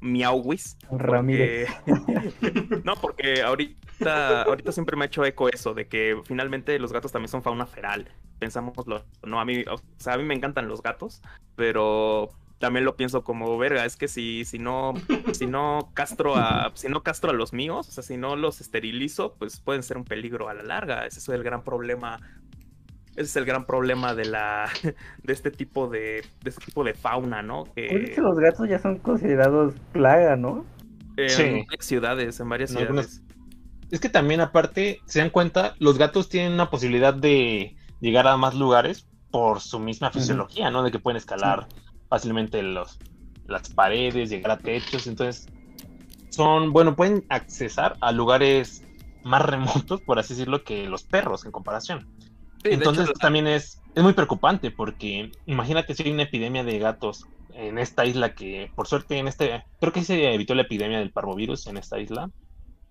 Miauwis. 0.00 0.76
Ramírez. 0.90 1.68
porque- 1.86 2.80
no, 2.84 2.94
porque 2.96 3.42
ahorita, 3.42 3.83
ahorita, 4.00 4.42
ahorita 4.42 4.72
siempre 4.72 4.96
me 4.96 5.04
ha 5.04 5.06
hecho 5.06 5.24
eco 5.24 5.48
eso, 5.48 5.74
de 5.74 5.86
que 5.86 6.20
finalmente 6.24 6.78
los 6.78 6.92
gatos 6.92 7.12
también 7.12 7.28
son 7.28 7.42
fauna 7.42 7.66
feral. 7.66 8.08
Pensámoslo, 8.38 9.04
no, 9.22 9.40
a 9.40 9.44
mí, 9.44 9.64
o 9.70 9.80
sea, 9.96 10.14
a 10.14 10.16
mí 10.18 10.24
me 10.24 10.34
encantan 10.34 10.68
los 10.68 10.82
gatos, 10.82 11.22
pero 11.56 12.30
también 12.58 12.84
lo 12.84 12.96
pienso 12.96 13.24
como 13.24 13.58
verga, 13.58 13.84
es 13.84 13.96
que 13.96 14.08
si, 14.08 14.44
si 14.44 14.58
no, 14.58 14.94
si 15.32 15.46
no 15.46 15.90
castro 15.94 16.34
a, 16.36 16.72
si 16.74 16.88
no 16.88 17.02
castro 17.02 17.30
a 17.30 17.34
los 17.34 17.52
míos, 17.52 17.88
o 17.88 17.92
sea, 17.92 18.02
si 18.02 18.16
no 18.16 18.36
los 18.36 18.60
esterilizo, 18.60 19.34
pues 19.34 19.60
pueden 19.60 19.82
ser 19.82 19.98
un 19.98 20.04
peligro 20.04 20.48
a 20.48 20.54
la 20.54 20.62
larga. 20.62 21.06
Ese 21.06 21.18
es 21.18 21.28
el 21.28 21.42
gran 21.42 21.62
problema. 21.62 22.20
Ese 23.12 23.22
es 23.22 23.36
el 23.36 23.44
gran 23.44 23.66
problema 23.66 24.14
de 24.14 24.24
la, 24.24 24.70
de 25.22 25.32
este 25.32 25.50
tipo 25.50 25.88
de, 25.88 26.24
de 26.42 26.50
este 26.50 26.64
tipo 26.64 26.82
de 26.84 26.94
fauna, 26.94 27.42
¿no? 27.42 27.64
Que... 27.74 27.88
Pues 27.90 28.08
es 28.08 28.14
que 28.14 28.20
los 28.20 28.38
gatos 28.38 28.68
ya 28.68 28.78
son 28.78 28.98
considerados 28.98 29.74
plaga, 29.92 30.36
¿no? 30.36 30.64
En 31.16 31.30
sí. 31.30 31.42
varias 31.68 31.84
ciudades, 31.84 32.40
en 32.40 32.48
varias 32.48 32.70
ciudades. 32.70 32.88
Algunas... 32.88 33.22
Es 33.90 34.00
que 34.00 34.08
también 34.08 34.40
aparte, 34.40 35.00
se 35.06 35.20
dan 35.20 35.30
cuenta, 35.30 35.74
los 35.78 35.98
gatos 35.98 36.28
tienen 36.28 36.52
una 36.52 36.70
posibilidad 36.70 37.14
de 37.14 37.76
llegar 38.00 38.26
a 38.26 38.36
más 38.36 38.54
lugares 38.54 39.06
por 39.30 39.60
su 39.60 39.78
misma 39.78 40.10
fisiología, 40.10 40.66
uh 40.66 40.68
-huh. 40.68 40.72
¿no? 40.72 40.82
De 40.82 40.90
que 40.90 40.98
pueden 40.98 41.16
escalar 41.16 41.66
sí 41.70 41.84
fácilmente 42.14 42.62
los, 42.62 42.98
las 43.48 43.68
paredes, 43.70 44.30
llegar 44.30 44.52
a 44.52 44.58
techos, 44.58 45.08
entonces 45.08 45.48
son, 46.30 46.72
bueno, 46.72 46.94
pueden 46.94 47.24
accesar 47.28 47.96
a 48.00 48.12
lugares 48.12 48.84
más 49.24 49.42
remotos, 49.42 50.00
por 50.02 50.20
así 50.20 50.34
decirlo, 50.34 50.62
que 50.62 50.88
los 50.88 51.02
perros 51.02 51.44
en 51.44 51.50
comparación. 51.50 52.08
Sí, 52.62 52.70
entonces 52.70 53.08
hecho, 53.08 53.18
también 53.18 53.48
es, 53.48 53.82
es 53.96 54.02
muy 54.04 54.12
preocupante 54.12 54.70
porque 54.70 55.32
imagínate 55.46 55.94
si 55.94 56.04
hay 56.04 56.12
una 56.12 56.22
epidemia 56.22 56.62
de 56.62 56.78
gatos 56.78 57.26
en 57.52 57.78
esta 57.78 58.04
isla 58.04 58.34
que, 58.34 58.70
por 58.76 58.86
suerte, 58.86 59.18
en 59.18 59.26
este, 59.26 59.64
creo 59.80 59.92
que 59.92 60.04
se 60.04 60.32
evitó 60.32 60.54
la 60.54 60.62
epidemia 60.62 61.00
del 61.00 61.10
parvovirus 61.10 61.66
en 61.66 61.78
esta 61.78 61.98
isla. 61.98 62.30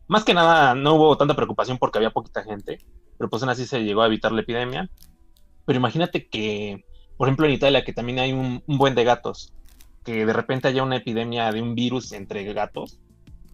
Más 0.08 0.24
que 0.24 0.34
nada, 0.34 0.76
no 0.76 0.96
hubo 0.96 1.18
tanta 1.18 1.36
preocupación 1.36 1.78
porque 1.78 1.98
había 1.98 2.12
poquita 2.12 2.44
gente, 2.44 2.80
pero 3.18 3.30
pues 3.30 3.42
aún 3.42 3.50
así 3.50 3.66
se 3.66 3.84
llegó 3.84 4.02
a 4.02 4.08
evitar 4.08 4.32
la 4.32 4.42
epidemia. 4.42 4.90
Pero 5.66 5.78
imagínate 5.78 6.28
que 6.28 6.84
por 7.18 7.28
ejemplo, 7.28 7.46
en 7.46 7.54
Italia, 7.54 7.84
que 7.84 7.94
también 7.94 8.20
hay 8.20 8.34
un, 8.34 8.64
un, 8.66 8.78
buen 8.78 8.96
de 8.96 9.04
gatos, 9.04 9.54
que 10.04 10.26
de 10.26 10.34
repente 10.34 10.68
haya 10.68 10.84
una 10.84 10.98
epidemia 10.98 11.52
de 11.52 11.62
un 11.62 11.76
virus 11.76 12.12
entre 12.12 12.44
gatos. 12.54 13.00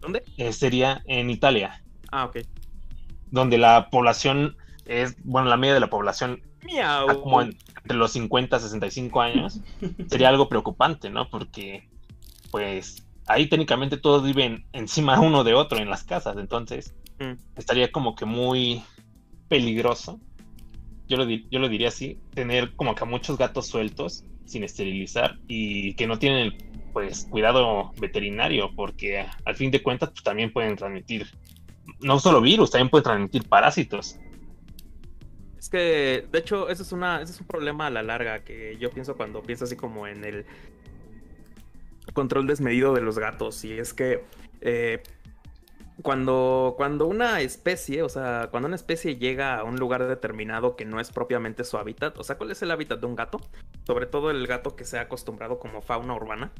¿Dónde? 0.00 0.24
Eh, 0.38 0.52
sería 0.52 1.02
en 1.06 1.30
Italia. 1.30 1.82
Ah, 2.10 2.24
ok. 2.24 2.38
Donde 3.30 3.58
la 3.58 3.88
población 3.90 4.56
es, 4.86 5.16
bueno, 5.24 5.48
la 5.48 5.56
media 5.56 5.74
de 5.74 5.80
la 5.80 5.90
población 5.90 6.42
Miau. 6.64 7.08
está 7.08 7.20
como 7.20 7.42
en, 7.42 7.56
entre 7.76 7.96
los 7.96 8.12
50 8.12 8.56
y 8.56 8.60
65 8.60 9.20
años. 9.20 9.60
sería 10.08 10.30
algo 10.30 10.48
preocupante, 10.48 11.10
¿no? 11.10 11.28
Porque, 11.28 11.88
pues, 12.50 13.06
ahí 13.30 13.48
técnicamente 13.48 13.96
todos 13.96 14.24
viven 14.24 14.66
encima 14.72 15.20
uno 15.20 15.44
de 15.44 15.54
otro 15.54 15.78
en 15.78 15.90
las 15.90 16.04
casas, 16.04 16.36
entonces 16.38 16.94
mm. 17.18 17.32
estaría 17.56 17.90
como 17.90 18.14
que 18.14 18.24
muy 18.24 18.82
peligroso 19.48 20.20
yo 21.10 21.16
lo, 21.16 21.24
yo 21.28 21.58
lo 21.58 21.68
diría 21.68 21.88
así, 21.88 22.20
tener 22.34 22.76
como 22.76 22.94
que 22.94 23.02
a 23.02 23.06
muchos 23.06 23.36
gatos 23.36 23.66
sueltos 23.66 24.24
sin 24.44 24.62
esterilizar 24.62 25.38
y 25.48 25.94
que 25.94 26.06
no 26.06 26.18
tienen 26.18 26.56
pues 26.92 27.26
cuidado 27.28 27.92
veterinario 28.00 28.70
porque 28.74 29.26
al 29.44 29.56
fin 29.56 29.72
de 29.72 29.82
cuentas 29.82 30.10
pues, 30.10 30.22
también 30.22 30.52
pueden 30.52 30.76
transmitir 30.76 31.26
no 32.00 32.20
solo 32.20 32.40
virus, 32.40 32.70
también 32.70 32.88
pueden 32.88 33.04
transmitir 33.04 33.48
parásitos. 33.48 34.18
Es 35.58 35.68
que, 35.68 36.26
de 36.30 36.38
hecho, 36.38 36.68
eso 36.70 36.82
es, 36.84 36.92
una, 36.92 37.20
eso 37.20 37.32
es 37.32 37.40
un 37.40 37.46
problema 37.46 37.88
a 37.88 37.90
la 37.90 38.02
larga 38.02 38.44
que 38.44 38.78
yo 38.78 38.90
pienso 38.90 39.16
cuando 39.16 39.42
pienso 39.42 39.64
así 39.64 39.76
como 39.76 40.06
en 40.06 40.24
el 40.24 40.46
control 42.12 42.46
desmedido 42.46 42.94
de 42.94 43.00
los 43.00 43.18
gatos. 43.18 43.64
Y 43.64 43.72
es 43.72 43.94
que 43.94 44.24
eh, 44.60 45.02
cuando, 46.02 46.74
cuando 46.76 47.06
una 47.06 47.40
especie, 47.40 48.02
o 48.02 48.08
sea, 48.08 48.48
cuando 48.50 48.66
una 48.66 48.76
especie 48.76 49.16
llega 49.16 49.56
a 49.56 49.64
un 49.64 49.76
lugar 49.76 50.06
determinado 50.06 50.76
que 50.76 50.84
no 50.84 51.00
es 51.00 51.10
propiamente 51.10 51.64
su 51.64 51.76
hábitat, 51.76 52.18
o 52.18 52.24
sea, 52.24 52.36
¿cuál 52.38 52.50
es 52.50 52.62
el 52.62 52.70
hábitat 52.70 53.00
de 53.00 53.06
un 53.06 53.16
gato? 53.16 53.40
Sobre 53.86 54.06
todo 54.06 54.30
el 54.30 54.46
gato 54.46 54.76
que 54.76 54.84
se 54.84 54.98
ha 54.98 55.02
acostumbrado 55.02 55.58
como 55.58 55.82
fauna 55.82 56.14
urbana. 56.14 56.52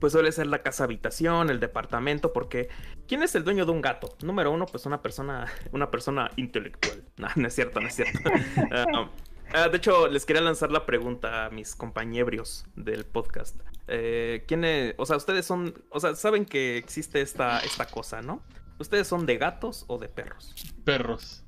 Pues 0.00 0.12
suele 0.12 0.30
ser 0.30 0.46
la 0.46 0.62
casa 0.62 0.84
habitación, 0.84 1.48
el 1.48 1.58
departamento, 1.58 2.32
porque 2.32 2.68
¿quién 3.08 3.22
es 3.22 3.34
el 3.34 3.44
dueño 3.44 3.64
de 3.64 3.72
un 3.72 3.80
gato? 3.80 4.14
Número 4.22 4.50
uno, 4.50 4.66
pues 4.66 4.84
una 4.84 5.00
persona, 5.00 5.46
una 5.72 5.90
persona 5.90 6.30
intelectual. 6.36 7.02
No, 7.16 7.28
no 7.34 7.48
es 7.48 7.54
cierto, 7.54 7.80
no 7.80 7.88
es 7.88 7.94
cierto. 7.94 8.30
uh, 8.30 9.08
uh, 9.54 9.70
de 9.70 9.76
hecho, 9.76 10.08
les 10.08 10.24
quería 10.24 10.42
lanzar 10.42 10.70
la 10.70 10.86
pregunta 10.86 11.46
a 11.46 11.50
mis 11.50 11.74
compañeros 11.74 12.66
del 12.76 13.04
podcast. 13.04 13.56
Eh, 13.88 14.44
¿quién? 14.46 14.64
O 14.96 15.06
sea, 15.06 15.16
ustedes 15.16 15.46
son, 15.46 15.74
o 15.90 16.00
sea, 16.00 16.14
saben 16.14 16.44
que 16.44 16.76
existe 16.76 17.20
esta, 17.20 17.60
esta 17.60 17.86
cosa, 17.86 18.22
¿no? 18.22 18.42
¿Ustedes 18.78 19.06
son 19.06 19.26
de 19.26 19.38
gatos 19.38 19.84
o 19.88 19.98
de 19.98 20.08
perros? 20.08 20.54
Perros. 20.84 21.44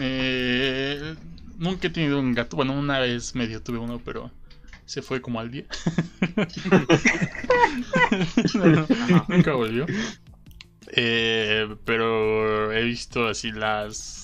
Eh, 0.00 1.14
nunca 1.56 1.86
he 1.86 1.90
tenido 1.90 2.20
un 2.20 2.34
gato. 2.34 2.56
Bueno, 2.56 2.78
una 2.78 2.98
vez 2.98 3.34
medio 3.34 3.62
tuve 3.62 3.78
uno, 3.78 4.00
pero 4.04 4.30
se 4.84 5.00
fue 5.00 5.22
como 5.22 5.40
al 5.40 5.50
día. 5.50 5.64
nunca 9.28 9.54
volvió. 9.54 9.86
Eh, 10.88 11.74
pero 11.84 12.72
he 12.72 12.84
visto 12.84 13.26
así 13.26 13.52
las 13.52 14.23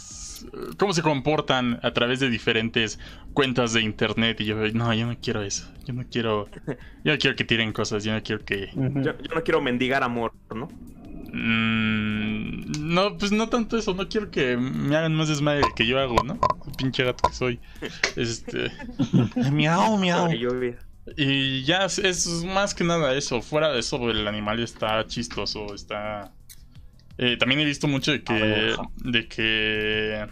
cómo 0.78 0.92
se 0.92 1.02
comportan 1.02 1.78
a 1.82 1.92
través 1.92 2.20
de 2.20 2.28
diferentes 2.28 2.98
cuentas 3.32 3.72
de 3.72 3.82
internet 3.82 4.40
y 4.40 4.44
yo 4.44 4.56
no 4.72 4.92
yo 4.94 5.06
no 5.06 5.16
quiero 5.20 5.42
eso. 5.42 5.70
Yo 5.86 5.94
no 5.94 6.04
quiero 6.10 6.48
yo 7.04 7.12
no 7.12 7.18
quiero 7.18 7.36
que 7.36 7.44
tiren 7.44 7.72
cosas. 7.72 8.04
Yo 8.04 8.12
no 8.12 8.22
quiero 8.22 8.44
que 8.44 8.70
uh 8.74 8.80
-huh. 8.80 9.04
yo, 9.04 9.18
yo, 9.18 9.34
no 9.34 9.42
quiero 9.42 9.60
mendigar 9.60 10.02
amor 10.02 10.32
no 10.54 10.68
mm, 11.32 12.94
no 12.94 13.16
pues 13.18 13.32
no 13.32 13.48
tanto 13.48 13.76
eso. 13.76 13.94
No 13.94 14.08
quiero 14.08 14.30
que 14.30 14.56
me 14.56 14.96
hagan 14.96 15.14
más 15.14 15.28
desmadre 15.28 15.64
que 15.76 15.86
yo 15.86 15.98
hago 15.98 16.16
no 16.24 16.38
El 16.66 16.72
pinche 16.76 17.04
gato 17.04 17.28
que 17.28 17.34
soy. 17.34 17.60
Este 18.16 18.70
miau 19.52 19.98
miau. 19.98 20.28
Y 21.16 21.64
ya 21.64 21.86
es, 21.86 21.98
es 21.98 22.44
más 22.44 22.74
que 22.74 22.84
nada 22.84 23.14
eso. 23.14 23.42
Fuera 23.42 23.70
de 23.72 23.80
eso 23.80 24.10
el 24.10 24.28
animal 24.28 24.60
está 24.60 25.04
chistoso 25.06 25.74
está 25.74 26.32
eh, 27.22 27.36
también 27.36 27.60
he 27.60 27.66
visto 27.66 27.86
mucho 27.86 28.12
de 28.12 28.22
que. 28.22 28.74
De 28.96 29.28
que. 29.28 30.26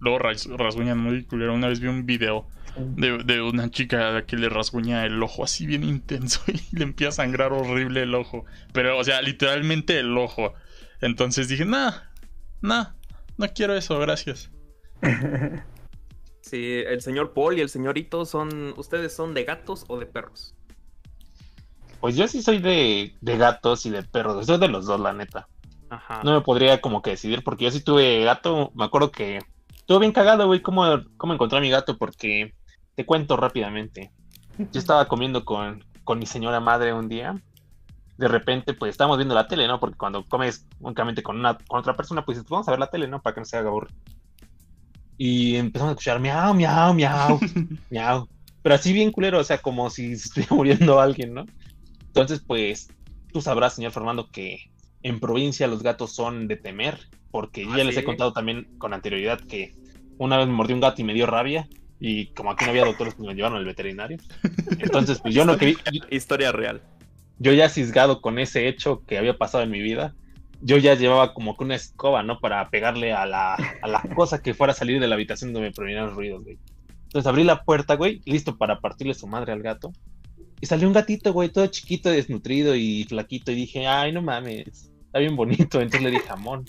Luego 0.00 0.18
ras, 0.18 0.46
rasguñan 0.46 0.98
muy 0.98 1.22
culero. 1.22 1.54
Una 1.54 1.68
vez 1.68 1.78
vi 1.78 1.86
un 1.86 2.04
video 2.04 2.48
de, 2.76 3.18
de, 3.18 3.40
una 3.40 3.70
chica 3.70 4.26
que 4.26 4.36
le 4.36 4.48
rasguña 4.48 5.06
el 5.06 5.22
ojo 5.22 5.44
así 5.44 5.66
bien 5.66 5.84
intenso 5.84 6.40
y 6.48 6.76
le 6.76 6.82
empieza 6.82 7.10
a 7.10 7.24
sangrar 7.24 7.52
horrible 7.52 8.02
el 8.02 8.12
ojo. 8.16 8.44
Pero, 8.72 8.98
o 8.98 9.04
sea, 9.04 9.22
literalmente 9.22 10.00
el 10.00 10.18
ojo. 10.18 10.52
Entonces 11.00 11.46
dije, 11.46 11.64
nah, 11.64 11.92
nah, 12.60 12.86
no 13.36 13.46
quiero 13.54 13.76
eso, 13.76 13.96
gracias. 14.00 14.50
Sí, 16.40 16.82
el 16.86 17.02
señor 17.02 17.34
Paul 17.34 17.56
y 17.58 17.60
el 17.60 17.68
señorito 17.68 18.24
son. 18.24 18.74
¿Ustedes 18.76 19.14
son 19.14 19.32
de 19.32 19.44
gatos 19.44 19.84
o 19.86 19.96
de 19.98 20.06
perros? 20.06 20.56
Pues 22.00 22.16
yo 22.16 22.26
sí 22.26 22.42
soy 22.42 22.58
de, 22.58 23.14
de 23.20 23.36
gatos 23.36 23.86
y 23.86 23.90
de 23.90 24.02
perros. 24.02 24.46
Soy 24.46 24.58
de 24.58 24.68
los 24.68 24.86
dos, 24.86 25.00
la 25.00 25.12
neta. 25.12 25.48
Ajá. 25.90 26.22
No 26.24 26.32
me 26.32 26.40
podría 26.40 26.80
como 26.80 27.02
que 27.02 27.10
decidir 27.10 27.42
porque 27.44 27.64
yo 27.64 27.70
sí 27.70 27.80
tuve 27.80 28.24
gato, 28.24 28.72
me 28.74 28.84
acuerdo 28.84 29.10
que 29.10 29.38
estuvo 29.86 29.98
bien 30.00 30.12
cagado, 30.12 30.46
güey, 30.46 30.60
cómo, 30.62 30.84
cómo 31.16 31.32
encontré 31.32 31.58
a 31.58 31.62
mi 31.62 31.70
gato 31.70 31.96
porque 31.96 32.54
te 32.96 33.06
cuento 33.06 33.36
rápidamente. 33.36 34.10
Yo 34.72 34.80
estaba 34.80 35.06
comiendo 35.06 35.44
con, 35.44 35.84
con 36.02 36.18
mi 36.18 36.26
señora 36.26 36.60
madre 36.60 36.92
un 36.92 37.08
día. 37.08 37.40
De 38.16 38.28
repente, 38.28 38.72
pues 38.72 38.90
estábamos 38.90 39.18
viendo 39.18 39.34
la 39.34 39.46
tele, 39.46 39.68
¿no? 39.68 39.78
Porque 39.78 39.98
cuando 39.98 40.24
comes 40.24 40.66
únicamente 40.80 41.22
con, 41.22 41.38
una, 41.38 41.58
con 41.68 41.78
otra 41.78 41.94
persona, 41.94 42.24
pues 42.24 42.42
vamos 42.46 42.66
a 42.66 42.70
ver 42.70 42.80
la 42.80 42.90
tele, 42.90 43.06
¿no? 43.06 43.20
Para 43.20 43.34
que 43.34 43.40
no 43.42 43.44
se 43.44 43.58
haga 43.58 43.68
aburrido. 43.68 43.94
Y 45.18 45.56
empezamos 45.56 45.90
a 45.90 45.92
escuchar 45.92 46.18
miau, 46.20 46.54
miau, 46.54 46.94
miau, 46.94 47.38
miau. 47.90 48.28
Pero 48.62 48.74
así 48.74 48.92
bien 48.92 49.12
culero, 49.12 49.38
o 49.38 49.44
sea, 49.44 49.58
como 49.58 49.90
si 49.90 50.16
se 50.16 50.28
estuviera 50.28 50.56
muriendo 50.56 50.98
alguien, 50.98 51.34
¿no? 51.34 51.44
Entonces, 52.06 52.42
pues, 52.44 52.88
tú 53.32 53.42
sabrás, 53.42 53.74
señor 53.74 53.92
Fernando, 53.92 54.28
que 54.30 54.70
en 55.06 55.20
provincia 55.20 55.68
los 55.68 55.84
gatos 55.84 56.12
son 56.12 56.48
de 56.48 56.56
temer, 56.56 56.98
porque 57.30 57.64
ah, 57.64 57.76
ya 57.76 57.84
les 57.84 57.96
he 57.96 58.02
contado 58.02 58.32
también 58.32 58.66
con 58.78 58.92
anterioridad 58.92 59.38
que 59.38 59.72
una 60.18 60.36
vez 60.36 60.48
me 60.48 60.52
mordió 60.52 60.74
un 60.74 60.80
gato 60.80 61.00
y 61.00 61.04
me 61.04 61.14
dio 61.14 61.26
rabia, 61.26 61.68
y 62.00 62.26
como 62.34 62.50
aquí 62.50 62.64
no 62.64 62.72
había 62.72 62.84
doctores, 62.84 63.14
pues 63.14 63.28
me 63.28 63.34
llevaron 63.34 63.56
al 63.56 63.64
veterinario. 63.64 64.18
Entonces, 64.80 65.20
pues 65.20 65.32
yo 65.32 65.44
no 65.44 65.56
quería... 65.58 65.76
Historia 66.10 66.50
real. 66.50 66.82
Yo 67.38 67.52
ya 67.52 67.68
cisgado 67.68 68.20
con 68.20 68.40
ese 68.40 68.66
hecho 68.66 69.04
que 69.06 69.16
había 69.16 69.38
pasado 69.38 69.62
en 69.62 69.70
mi 69.70 69.80
vida, 69.80 70.12
yo 70.60 70.76
ya 70.76 70.94
llevaba 70.94 71.34
como 71.34 71.56
que 71.56 71.62
una 71.62 71.76
escoba, 71.76 72.24
¿no? 72.24 72.40
Para 72.40 72.68
pegarle 72.70 73.12
a 73.12 73.26
la, 73.26 73.54
a 73.54 73.86
la 73.86 74.02
cosa 74.16 74.42
que 74.42 74.54
fuera 74.54 74.72
a 74.72 74.76
salir 74.76 75.00
de 75.00 75.06
la 75.06 75.14
habitación 75.14 75.52
donde 75.52 75.68
me 75.68 75.72
provenían 75.72 76.06
los 76.06 76.14
ruidos, 76.16 76.42
güey. 76.42 76.58
Entonces 77.04 77.28
abrí 77.28 77.44
la 77.44 77.62
puerta, 77.62 77.94
güey, 77.94 78.22
listo 78.24 78.56
para 78.56 78.80
partirle 78.80 79.14
su 79.14 79.28
madre 79.28 79.52
al 79.52 79.62
gato. 79.62 79.92
Y 80.60 80.66
salió 80.66 80.88
un 80.88 80.94
gatito, 80.94 81.32
güey, 81.32 81.50
todo 81.50 81.68
chiquito, 81.68 82.10
desnutrido 82.10 82.74
y 82.74 83.04
flaquito. 83.04 83.52
Y 83.52 83.54
dije, 83.54 83.86
ay, 83.86 84.10
no 84.10 84.22
mames, 84.22 84.90
está 85.16 85.18
bien 85.18 85.36
bonito. 85.36 85.80
Entonces 85.80 86.02
le 86.02 86.10
di 86.10 86.18
jamón. 86.18 86.66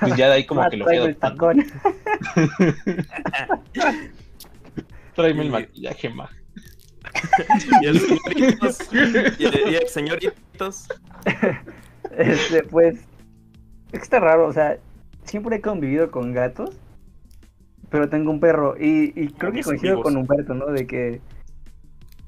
Pues 0.00 0.16
ya 0.16 0.26
de 0.26 0.34
ahí 0.34 0.44
como 0.46 0.68
que 0.68 0.76
lo 0.76 0.84
fui 0.84 0.96
adoptando. 0.96 1.52
Tráeme 5.14 5.42
el 5.44 5.50
maquillaje, 5.50 6.08
ma. 6.10 6.28
y 7.82 7.86
el 7.86 8.00
señoritos. 8.00 8.92
y, 8.92 8.98
el, 8.98 9.72
y 9.72 9.76
el 9.76 9.88
señoritos. 9.88 10.88
Este, 12.16 12.64
pues. 12.64 13.00
que 13.90 13.98
está 13.98 14.20
raro, 14.20 14.46
o 14.48 14.52
sea, 14.52 14.78
siempre 15.24 15.56
he 15.56 15.60
convivido 15.60 16.10
con 16.10 16.32
gatos, 16.32 16.70
pero 17.88 18.08
tengo 18.08 18.30
un 18.30 18.40
perro 18.40 18.76
y, 18.78 19.12
y 19.18 19.28
creo 19.28 19.52
que 19.52 19.62
coincido 19.62 19.94
amigos. 19.94 20.12
con 20.12 20.16
Humberto, 20.16 20.52
¿no? 20.54 20.66
De 20.66 20.86
que, 20.86 21.20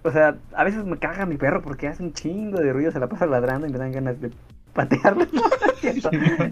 o 0.05 0.11
sea, 0.11 0.39
a 0.55 0.65
veces 0.65 0.85
me 0.85 0.97
caga 0.99 1.27
mi 1.27 1.37
perro 1.37 1.61
porque 1.61 1.89
hace 1.89 2.03
un 2.03 2.13
chingo 2.15 2.59
de 2.59 2.73
ruido, 2.73 2.93
se 2.93 3.01
la 3.01 3.09
pasa 3.09 3.27
ladrando 3.27 3.67
y 3.67 3.71
me 3.71 3.79
dan 3.79 3.93
ganas 3.93 4.21
de 4.21 4.31
patearlo. 4.79 5.27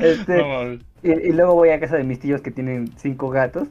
este, 0.00 0.38
No 0.38 0.72
y, 1.02 1.10
y 1.28 1.32
luego 1.32 1.54
voy 1.54 1.70
a 1.70 1.78
casa 1.80 1.96
de 1.96 2.04
mis 2.04 2.18
tíos 2.18 2.40
que 2.40 2.50
tienen 2.50 2.90
cinco 2.96 3.30
gatos 3.30 3.68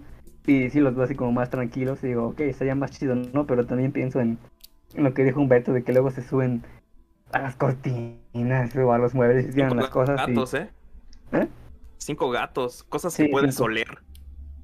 y 0.47 0.69
sí 0.69 0.79
los 0.79 0.95
veo 0.95 1.03
así 1.05 1.15
como 1.15 1.31
más 1.33 1.49
tranquilos 1.49 2.03
y 2.03 2.07
digo, 2.07 2.27
ok, 2.27 2.39
estaría 2.41 2.75
más 2.75 2.91
chido, 2.91 3.15
¿no? 3.15 3.45
Pero 3.45 3.65
también 3.65 3.91
pienso 3.91 4.19
en, 4.21 4.37
en 4.93 5.03
lo 5.03 5.13
que 5.13 5.23
dijo 5.23 5.41
Humberto 5.41 5.73
de 5.73 5.83
que 5.83 5.91
luego 5.91 6.11
se 6.11 6.21
suben 6.21 6.63
a 7.31 7.39
las 7.39 7.55
cortinas 7.55 8.75
o 8.75 8.93
a 8.93 8.97
los 8.97 9.13
muebles 9.13 9.49
y 9.49 9.51
tiran 9.53 9.75
las 9.75 9.89
cosas. 9.89 10.21
y- 10.27 10.31
gatos, 10.31 10.53
¿eh? 10.53 10.69
¿Eh? 11.33 11.47
Cinco 11.97 12.29
gatos, 12.29 12.83
cosas 12.83 13.13
Sí, 13.13 13.23
que 13.25 13.29
puedes 13.29 13.55
cinco. 13.55 13.65
oler. 13.65 13.87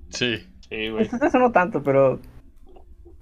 Sí. 0.10 0.48
Sí, 0.70 0.90
güey. 0.90 1.10
Pues 1.10 1.22
eso 1.22 1.40
no 1.40 1.52
tanto, 1.52 1.84
pero 1.84 2.20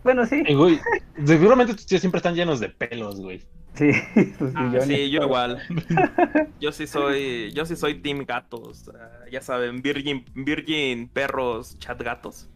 bueno, 0.04 0.26
sí, 0.26 0.44
Eh, 0.46 0.56
güey, 0.56 0.80
seguramente 1.26 1.74
tus 1.74 1.86
tíos 1.86 2.02
siempre 2.02 2.18
están 2.20 2.36
llenos 2.36 2.60
de 2.60 2.70
pelos, 2.70 3.20
güey. 3.22 3.42
Sí, 3.76 3.92
sus 4.40 4.56
Ah, 4.56 4.64
millones. 4.64 4.88
sí, 4.88 5.10
yo 5.12 5.24
igual. 5.24 5.62
Yo 6.60 6.72
sí 6.74 6.88
soy, 6.88 7.52
yo 7.54 7.66
sí 7.66 7.76
soy 7.78 8.02
team 8.02 8.26
gatos. 8.26 8.90
ah, 8.94 9.26
ya 9.32 9.42
saben, 9.42 9.82
virgin, 9.82 10.26
virgin 10.36 11.08
perros, 11.08 11.78
chat 11.80 12.02
gatos. 12.02 12.48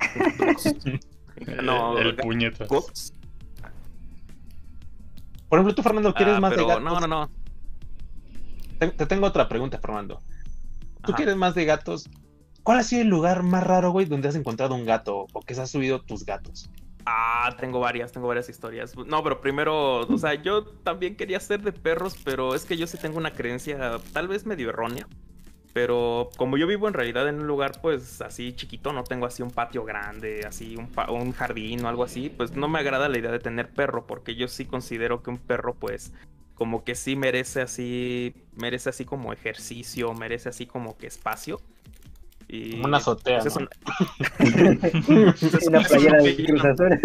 No, 1.62 1.98
el, 1.98 2.16
puñetas. 2.16 2.68
Goats. 2.68 3.14
Por 5.48 5.58
ejemplo, 5.58 5.74
tú, 5.74 5.82
Fernando, 5.82 6.12
¿quieres 6.14 6.34
Ah, 6.36 6.40
más 6.40 6.50
de 6.54 6.66
gatos? 6.66 6.82
No, 6.82 7.00
no, 7.00 7.06
no. 7.06 7.30
Te, 8.78 8.88
te 8.88 9.06
tengo 9.06 9.26
otra 9.26 9.48
pregunta, 9.48 9.78
Fernando. 9.78 10.20
¿Tú 11.02 11.12
Ajá. 11.12 11.16
quieres 11.16 11.36
más 11.36 11.54
de 11.54 11.64
gatos? 11.64 12.10
¿Cuál 12.62 12.78
ha 12.80 12.82
sido 12.82 13.02
el 13.02 13.08
lugar 13.08 13.42
más 13.42 13.64
raro, 13.64 13.90
güey, 13.90 14.04
donde 14.04 14.28
has 14.28 14.34
encontrado 14.34 14.74
un 14.74 14.84
gato 14.84 15.26
o 15.32 15.40
que 15.40 15.54
se 15.54 15.62
han 15.62 15.66
subido 15.66 16.02
tus 16.02 16.26
gatos? 16.26 16.68
Ah, 17.06 17.54
tengo 17.58 17.80
varias, 17.80 18.12
tengo 18.12 18.28
varias 18.28 18.48
historias. 18.48 18.96
No, 18.96 19.22
pero 19.22 19.40
primero, 19.40 20.00
o 20.00 20.18
sea, 20.18 20.34
yo 20.34 20.64
también 20.64 21.16
quería 21.16 21.40
ser 21.40 21.62
de 21.62 21.72
perros, 21.72 22.16
pero 22.24 22.54
es 22.54 22.64
que 22.64 22.76
yo 22.76 22.86
sí 22.86 22.98
tengo 22.98 23.18
una 23.18 23.32
creencia 23.32 23.98
tal 24.12 24.28
vez 24.28 24.46
medio 24.46 24.68
errónea. 24.68 25.06
Pero 25.72 26.30
como 26.36 26.56
yo 26.56 26.66
vivo 26.66 26.88
en 26.88 26.94
realidad 26.94 27.28
en 27.28 27.40
un 27.40 27.46
lugar 27.46 27.80
pues 27.80 28.20
así 28.22 28.52
chiquito, 28.54 28.92
no 28.92 29.04
tengo 29.04 29.26
así 29.26 29.42
un 29.42 29.52
patio 29.52 29.84
grande, 29.84 30.44
así 30.46 30.76
un, 30.76 30.90
un 31.08 31.32
jardín 31.32 31.84
o 31.84 31.88
algo 31.88 32.02
así, 32.02 32.28
pues 32.28 32.56
no 32.56 32.66
me 32.68 32.80
agrada 32.80 33.08
la 33.08 33.18
idea 33.18 33.30
de 33.30 33.38
tener 33.38 33.70
perro, 33.70 34.04
porque 34.04 34.34
yo 34.34 34.48
sí 34.48 34.64
considero 34.64 35.22
que 35.22 35.30
un 35.30 35.38
perro 35.38 35.74
pues 35.74 36.12
como 36.56 36.84
que 36.84 36.94
sí 36.94 37.14
merece 37.16 37.62
así, 37.62 38.34
merece 38.56 38.90
así 38.90 39.04
como 39.04 39.32
ejercicio, 39.32 40.12
merece 40.12 40.48
así 40.48 40.66
como 40.66 40.98
que 40.98 41.06
espacio. 41.06 41.60
Y 42.52 42.72
Como 42.72 42.86
una 42.86 42.96
azotea, 42.96 43.38
pues, 43.38 43.46
eso 43.46 43.60
¿no? 43.60 43.68
Una 45.68 45.80
playera 45.82 46.20
de 46.20 46.36
Cruz 46.46 46.64
Azul. 46.64 46.98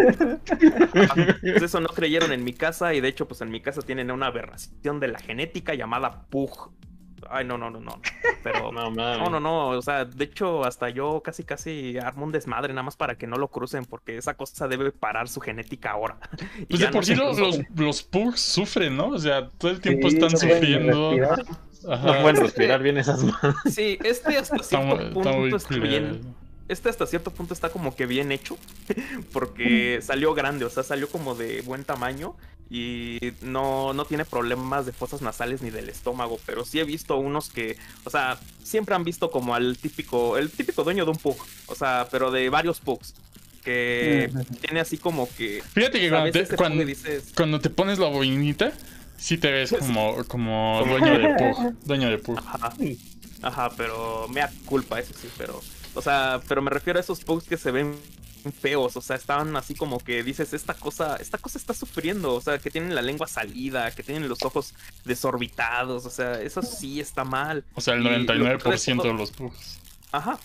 Pues 1.42 1.62
eso 1.62 1.80
no 1.80 1.90
creyeron 1.90 2.32
en 2.32 2.44
mi 2.44 2.54
casa 2.54 2.96
y 2.96 3.02
de 3.02 3.10
hecho 3.10 3.28
pues 3.28 3.42
en 3.42 3.52
mi 3.52 3.62
casa 3.62 3.82
tienen 3.84 4.10
una 4.10 4.28
aberración 4.28 5.00
de 5.00 5.10
la 5.10 5.20
genética 5.20 5.76
llamada 5.76 6.26
Pug. 6.30 6.72
Ay, 7.30 7.46
no, 7.46 7.58
no, 7.58 7.70
no, 7.70 7.80
no. 7.80 8.00
Pero 8.44 8.72
No, 8.72 8.90
no, 8.92 9.30
no, 9.30 9.40
no, 9.40 9.70
o 9.70 9.82
sea, 9.82 10.06
de 10.06 10.26
hecho 10.26 10.64
hasta 10.64 10.90
yo 10.90 11.22
casi 11.24 11.44
casi 11.44 11.98
armo 11.98 12.26
un 12.26 12.32
desmadre 12.32 12.74
nada 12.74 12.84
más 12.84 12.96
para 12.96 13.16
que 13.16 13.28
no 13.28 13.38
lo 13.38 13.48
crucen 13.48 13.86
porque 13.86 14.18
esa 14.18 14.36
cosa 14.36 14.68
debe 14.68 14.92
parar 14.92 15.28
su 15.28 15.42
genética 15.42 15.92
ahora. 15.92 16.18
Pues 16.70 16.80
de 16.82 16.88
por 16.88 16.96
no 16.96 17.04
sí 17.04 17.16
los, 17.16 17.38
los, 17.38 17.60
los 17.76 18.04
pugs 18.04 18.40
sufren, 18.42 18.98
¿no? 18.98 19.10
O 19.10 19.20
sea, 19.20 19.50
todo 19.50 19.72
el 19.72 19.80
tiempo 19.80 20.10
Sí, 20.10 20.16
están 20.16 20.32
no 20.32 20.38
sufriendo. 20.38 21.12
Ajá. 21.90 22.16
No 22.16 22.22
pueden 22.22 22.38
respirar 22.38 22.82
bien 22.82 22.98
esas 22.98 23.24
manos. 23.24 23.56
Sí, 23.72 23.98
este 24.04 24.38
hasta 24.38 24.58
cierto 24.60 24.96
está 24.96 25.14
punto 25.14 25.34
muy 25.34 25.54
está 25.54 25.78
bien. 25.78 26.36
Este 26.68 26.90
hasta 26.90 27.06
cierto 27.06 27.32
punto 27.32 27.54
está 27.54 27.70
como 27.70 27.96
que 27.96 28.06
bien 28.06 28.32
hecho. 28.32 28.58
Porque 29.34 30.00
salió 30.02 30.34
grande, 30.34 30.66
o 30.66 30.70
sea, 30.70 30.84
salió 30.84 31.10
como 31.10 31.36
de 31.36 31.62
buen 31.62 31.84
tamaño. 31.84 32.36
Y 32.68 33.20
no, 33.42 33.94
no 33.94 34.06
tiene 34.06 34.26
problemas 34.26 34.88
de 34.88 34.92
fosas 34.92 35.22
nasales 35.22 35.62
ni 35.62 35.70
del 35.70 35.90
estómago. 35.90 36.40
Pero 36.46 36.66
sí 36.66 36.80
he 36.80 36.84
visto 36.84 37.16
unos 37.18 37.50
que, 37.50 37.78
o 38.04 38.10
sea, 38.10 38.40
siempre 38.64 38.96
han 38.96 39.04
visto 39.04 39.30
como 39.30 39.54
al 39.54 39.78
típico, 39.78 40.38
el 40.38 40.50
típico 40.50 40.84
dueño 40.84 41.06
de 41.06 41.12
un 41.12 41.18
pug. 41.18 41.38
O 41.68 41.76
sea, 41.76 42.08
pero 42.12 42.32
de 42.32 42.50
varios 42.50 42.80
pugs. 42.80 43.14
Que 43.64 44.32
tiene 44.62 44.80
así 44.80 44.98
como 44.98 45.28
que. 45.36 45.64
Fíjate 45.74 46.00
que 46.00 46.10
cuando 46.10 46.32
te, 46.32 46.56
cuando, 46.56 46.86
dices. 46.86 47.32
cuando 47.36 47.60
te 47.60 47.72
pones 47.72 47.98
la 47.98 48.08
boinita, 48.08 48.74
sí 49.18 49.38
te 49.38 49.52
ves 49.52 49.76
como, 49.78 50.24
como 50.26 50.84
dueño 50.86 51.20
de 51.20 51.36
pug. 51.36 51.74
Dueño 51.86 52.10
de 52.10 52.18
pug. 52.18 52.38
Ajá. 52.38 52.74
Ajá, 53.42 53.70
pero 53.78 54.28
me 54.30 54.42
da 54.42 54.52
culpa, 54.66 55.00
eso 55.00 55.14
sí, 55.14 55.30
pero. 55.38 55.62
O 55.94 56.02
sea, 56.02 56.42
pero 56.48 56.62
me 56.62 56.70
refiero 56.70 57.00
a 57.00 57.02
esos 57.02 57.24
posts 57.24 57.48
que 57.48 57.58
se 57.58 57.72
ven 57.72 57.96
feos, 58.52 58.96
o 58.96 59.02
sea, 59.02 59.16
estaban 59.16 59.56
así 59.56 59.76
como 59.76 60.00
que 60.00 60.24
dices, 60.24 60.54
esta 60.54 60.74
cosa, 60.74 61.18
esta 61.18 61.38
cosa 61.38 61.58
está 61.58 61.74
sufriendo, 61.74 62.34
o 62.34 62.42
sea, 62.42 62.60
que 62.60 62.70
tienen 62.70 62.94
la 62.94 63.02
lengua 63.02 63.28
salida, 63.28 63.90
que 63.92 64.04
tienen 64.04 64.28
los 64.30 64.44
ojos 64.44 64.74
desorbitados, 65.04 66.06
o 66.06 66.10
sea, 66.10 66.42
eso 66.42 66.62
sí 66.62 67.00
está 67.00 67.24
mal. 67.24 67.64
O 67.74 67.82
sea, 67.82 67.96
el 67.96 68.02
Y 68.02 68.04
lo 68.04 68.34
99% 68.34 69.02
peor 69.02 69.04
de 69.04 69.14
los 69.14 69.32
pugs. 69.32 69.80
Ajá. 70.12 70.40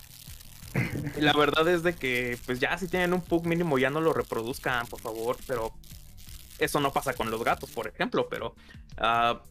Y 1.17 1.21
la 1.21 1.33
verdad 1.33 1.67
es 1.67 1.83
de 1.83 1.93
que, 1.93 2.37
pues 2.45 2.59
ya 2.59 2.77
si 2.77 2.87
tienen 2.87 3.13
un 3.13 3.21
pug 3.21 3.45
mínimo 3.45 3.77
ya 3.77 3.89
no 3.89 4.01
lo 4.01 4.13
reproduzcan, 4.13 4.87
por 4.87 5.01
favor, 5.01 5.37
pero 5.45 5.73
eso 6.63 6.79
no 6.79 6.91
pasa 6.93 7.13
con 7.13 7.29
los 7.31 7.43
gatos, 7.43 7.71
por 7.71 7.87
ejemplo, 7.87 8.27
pero 8.29 8.55
ah, 8.97 9.41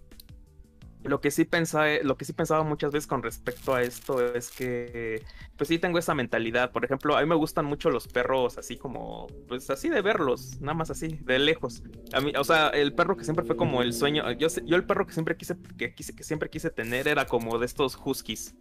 lo 1.02 1.20
que 1.22 1.30
sí 1.30 1.46
pensaba, 1.46 1.86
lo 2.02 2.16
que 2.18 2.26
sí 2.26 2.34
pensaba 2.34 2.62
muchas 2.62 2.92
veces 2.92 3.06
con 3.06 3.22
respecto 3.22 3.74
a 3.74 3.82
esto 3.82 4.22
es 4.34 4.50
que, 4.50 5.24
pues 5.56 5.68
sí 5.68 5.78
tengo 5.78 5.98
esa 5.98 6.14
mentalidad. 6.14 6.72
Por 6.72 6.84
ejemplo, 6.84 7.16
a 7.16 7.22
mí 7.22 7.26
me 7.26 7.34
gustan 7.36 7.64
mucho 7.64 7.88
los 7.90 8.06
perros 8.06 8.58
así 8.58 8.76
como, 8.76 9.26
pues 9.48 9.70
así 9.70 9.88
de 9.88 10.02
verlos, 10.02 10.60
nada 10.60 10.74
más 10.74 10.90
así, 10.90 11.18
de 11.22 11.38
lejos. 11.38 11.82
A 12.12 12.20
mí, 12.20 12.32
o 12.36 12.44
sea, 12.44 12.68
el 12.68 12.92
perro 12.92 13.16
que 13.16 13.24
siempre 13.24 13.46
fue 13.46 13.56
como 13.56 13.80
el 13.82 13.94
sueño, 13.94 14.30
yo, 14.32 14.48
yo 14.66 14.76
el 14.76 14.84
perro 14.84 15.06
que 15.06 15.14
siempre 15.14 15.36
quise, 15.38 15.56
que 15.78 15.94
quise, 15.94 16.14
que 16.14 16.22
siempre 16.22 16.50
quise 16.50 16.68
tener 16.70 17.08
era 17.08 17.24
como 17.26 17.58
de 17.58 17.64
estos 17.64 17.98
huskies. 18.04 18.54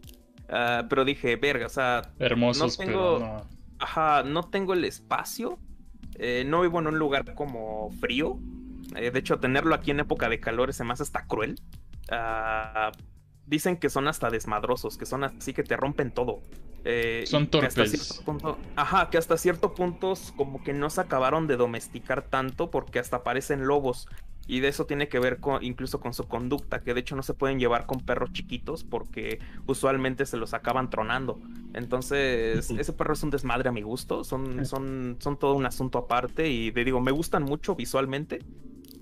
Ah, 0.47 0.85
pero 0.89 1.03
dije, 1.03 1.35
verga, 1.35 1.65
o 1.65 1.69
sea, 1.69 2.13
Hermosos, 2.19 2.79
No 2.79 2.85
tengo- 2.85 3.17
pero 3.17 3.19
no. 3.19 3.59
Ajá, 3.79 4.23
no 4.23 4.43
tengo 4.49 4.73
el 4.73 4.83
espacio. 4.85 5.59
Eh, 6.19 6.43
no 6.45 6.61
vivo 6.61 6.79
en 6.79 6.87
un 6.87 6.99
lugar 6.99 7.33
como 7.33 7.89
frío. 7.99 8.37
eh, 8.95 9.11
de 9.11 9.19
hecho, 9.19 9.39
tenerlo 9.39 9.73
aquí 9.75 9.91
en 9.91 9.99
época 10.01 10.29
de 10.29 10.39
calor 10.39 10.73
se 10.73 10.83
me 10.83 10.93
hace 10.93 11.03
hasta 11.03 11.25
cruel. 11.25 11.55
Ah, 12.11 12.91
dicen 13.45 13.77
que 13.77 13.89
son 13.89 14.07
hasta 14.07 14.29
desmadrosos, 14.29 14.97
que 14.97 15.05
son 15.05 15.23
así 15.23 15.53
que 15.53 15.63
te 15.63 15.75
rompen 15.77 16.11
todo. 16.11 16.41
eh, 16.85 17.23
Son 17.27 17.43
y 17.43 17.47
que 17.47 17.57
hasta 17.57 17.83
torpes. 17.83 17.91
cierto 17.91 18.23
punto- 18.25 18.57
ajá, 18.77 19.09
que 19.09 19.17
hasta 19.17 19.37
cierto 19.37 19.73
punto 19.73 20.13
como 20.37 20.63
que 20.63 20.71
no 20.73 20.89
se 20.89 21.01
acabaron 21.01 21.45
de 21.45 21.57
domesticar 21.57 22.21
tanto 22.21 22.71
porque 22.71 22.99
hasta 22.99 23.21
parecen 23.23 23.65
lobos. 23.67 24.07
Y 24.49 24.61
de 24.61 24.67
eso 24.67 24.87
tiene 24.87 25.07
que 25.09 25.19
ver 25.19 25.39
con, 25.39 25.63
incluso 25.63 25.99
con 25.99 26.15
su 26.15 26.27
conducta, 26.27 26.81
que 26.81 26.95
de 26.95 27.01
hecho 27.01 27.15
no 27.15 27.21
se 27.21 27.35
pueden 27.35 27.59
llevar 27.59 27.85
con 27.85 27.99
perros 27.99 28.33
chiquitos 28.33 28.83
porque 28.83 29.37
usualmente 29.67 30.25
se 30.25 30.37
los 30.37 30.55
acaban 30.55 30.89
tronando. 30.89 31.39
Entonces, 31.75 32.71
ese 32.71 32.93
perro 32.93 33.13
es 33.13 33.21
un 33.21 33.29
desmadre 33.29 33.69
a 33.69 33.71
mi 33.71 33.83
gusto, 33.83 34.23
son, 34.23 34.65
son, 34.65 35.17
son 35.19 35.37
todo 35.37 35.53
un 35.53 35.67
asunto 35.67 35.99
aparte 35.99 36.49
y 36.49 36.71
te 36.71 36.83
digo, 36.83 36.99
me 36.99 37.11
gustan 37.11 37.43
mucho 37.43 37.75
visualmente, 37.75 38.39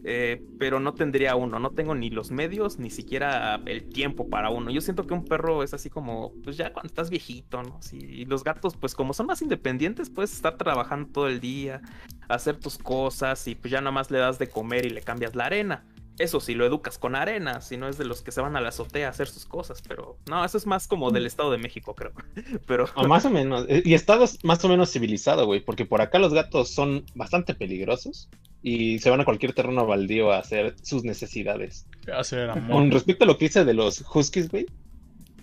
eh, 0.09 0.41
pero 0.57 0.79
no 0.79 0.93
tendría 0.93 1.35
uno, 1.35 1.59
no 1.59 1.71
tengo 1.71 1.93
ni 1.93 2.09
los 2.09 2.31
medios 2.31 2.79
ni 2.79 2.89
siquiera 2.89 3.61
el 3.65 3.89
tiempo 3.89 4.29
para 4.29 4.49
uno. 4.49 4.71
Yo 4.71 4.79
siento 4.79 5.05
que 5.05 5.13
un 5.13 5.25
perro 5.25 5.63
es 5.63 5.73
así 5.73 5.89
como, 5.89 6.31
pues 6.45 6.55
ya 6.55 6.71
cuando 6.71 6.87
estás 6.87 7.09
viejito, 7.09 7.61
¿no? 7.61 7.81
Y 7.91 8.23
los 8.23 8.45
gatos, 8.45 8.77
pues 8.77 8.95
como 8.95 9.13
son 9.13 9.25
más 9.25 9.41
independientes, 9.41 10.09
puedes 10.09 10.31
estar 10.31 10.55
trabajando 10.55 11.09
todo 11.11 11.27
el 11.27 11.41
día, 11.41 11.81
hacer 12.29 12.55
tus 12.55 12.77
cosas 12.77 13.45
y 13.49 13.55
pues 13.55 13.69
ya 13.69 13.81
nada 13.81 13.91
más 13.91 14.09
le 14.09 14.19
das 14.19 14.39
de 14.39 14.47
comer 14.47 14.85
y 14.85 14.91
le 14.91 15.01
cambias 15.01 15.35
la 15.35 15.47
arena. 15.47 15.83
Eso 16.19 16.39
si 16.39 16.55
lo 16.55 16.65
educas 16.65 16.97
con 16.97 17.15
arena, 17.15 17.61
si 17.61 17.77
no 17.77 17.87
es 17.87 17.97
de 17.97 18.05
los 18.05 18.21
que 18.21 18.31
se 18.31 18.41
van 18.41 18.55
a 18.55 18.61
la 18.61 18.69
azotea 18.69 19.07
a 19.07 19.11
hacer 19.11 19.27
sus 19.27 19.45
cosas, 19.45 19.83
pero 19.87 20.17
no, 20.27 20.43
eso 20.43 20.57
es 20.57 20.65
más 20.65 20.87
como 20.87 21.11
del 21.11 21.27
Estado 21.27 21.51
de 21.51 21.59
México, 21.59 21.93
creo. 21.93 22.11
Pero 22.65 22.85
O 22.95 23.07
más 23.07 23.25
o 23.25 23.29
menos. 23.29 23.65
eh, 23.69 23.83
Y 23.85 23.93
estados 23.93 24.39
más 24.43 24.63
o 24.65 24.69
menos 24.69 24.91
civilizado, 24.91 25.45
güey. 25.45 25.59
Porque 25.63 25.85
por 25.85 26.01
acá 26.01 26.17
los 26.19 26.33
gatos 26.33 26.69
son 26.69 27.05
bastante 27.13 27.53
peligrosos. 27.53 28.29
Y 28.63 28.99
se 28.99 29.09
van 29.09 29.21
a 29.21 29.25
cualquier 29.25 29.53
terreno 29.53 29.85
baldío 29.85 30.31
a 30.31 30.39
hacer 30.39 30.75
sus 30.81 31.03
necesidades. 31.03 31.85
Hacer 32.11 32.49
Con 32.69 32.89
respecto 32.91 33.23
a 33.23 33.27
lo 33.27 33.37
que 33.37 33.45
dice 33.45 33.63
de 33.63 33.73
los 33.73 34.03
huskies, 34.13 34.49
güey. 34.49 34.65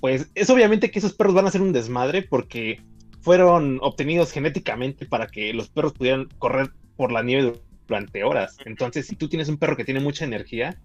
Pues 0.00 0.28
es 0.34 0.50
obviamente 0.50 0.90
que 0.90 0.98
esos 0.98 1.14
perros 1.14 1.34
van 1.34 1.46
a 1.46 1.50
ser 1.50 1.62
un 1.62 1.72
desmadre 1.72 2.22
porque 2.22 2.82
fueron 3.22 3.78
obtenidos 3.80 4.32
genéticamente 4.32 5.06
para 5.06 5.28
que 5.28 5.54
los 5.54 5.68
perros 5.70 5.92
pudieran 5.94 6.28
correr 6.38 6.70
por 6.96 7.10
la 7.10 7.22
nieve 7.22 7.54
durante 7.86 8.24
horas. 8.24 8.56
Entonces, 8.64 9.06
si 9.06 9.16
tú 9.16 9.28
tienes 9.28 9.48
un 9.48 9.58
perro 9.58 9.76
que 9.76 9.84
tiene 9.84 10.00
mucha 10.00 10.24
energía, 10.24 10.78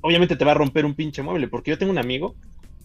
obviamente 0.00 0.36
te 0.36 0.44
va 0.44 0.52
a 0.52 0.54
romper 0.54 0.84
un 0.84 0.94
pinche 0.94 1.22
mueble. 1.22 1.48
Porque 1.48 1.70
yo 1.70 1.78
tengo 1.78 1.92
un 1.92 1.98
amigo 1.98 2.34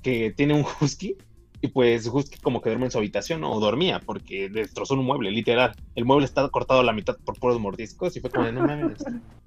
que 0.02 0.32
tiene 0.32 0.54
un 0.54 0.65
husky 0.80 1.18
y 1.62 1.68
pues 1.70 2.08
husky 2.08 2.38
como 2.39 2.62
que 2.62 2.70
duerme 2.70 2.86
en 2.86 2.91
su 2.91 2.98
habitación 2.98 3.41
¿no? 3.41 3.52
o 3.52 3.60
dormía 3.60 4.00
porque 4.00 4.50
destrozó 4.50 4.94
un 4.94 5.06
mueble, 5.06 5.32
literal. 5.32 5.76
El 5.96 6.06
mueble 6.06 6.26
está 6.26 6.48
cortado 6.50 6.82
a 6.82 6.84
la 6.84 6.94
mitad 6.94 7.18
por 7.24 7.39
puros 7.39 7.60
mordiscos 7.60 8.15
y 8.15 8.20
fue 8.20 8.30
como 8.30 8.46
de 8.46 8.52
no 8.52 8.68
mames. 8.68 9.06
Ajá. 9.06 9.20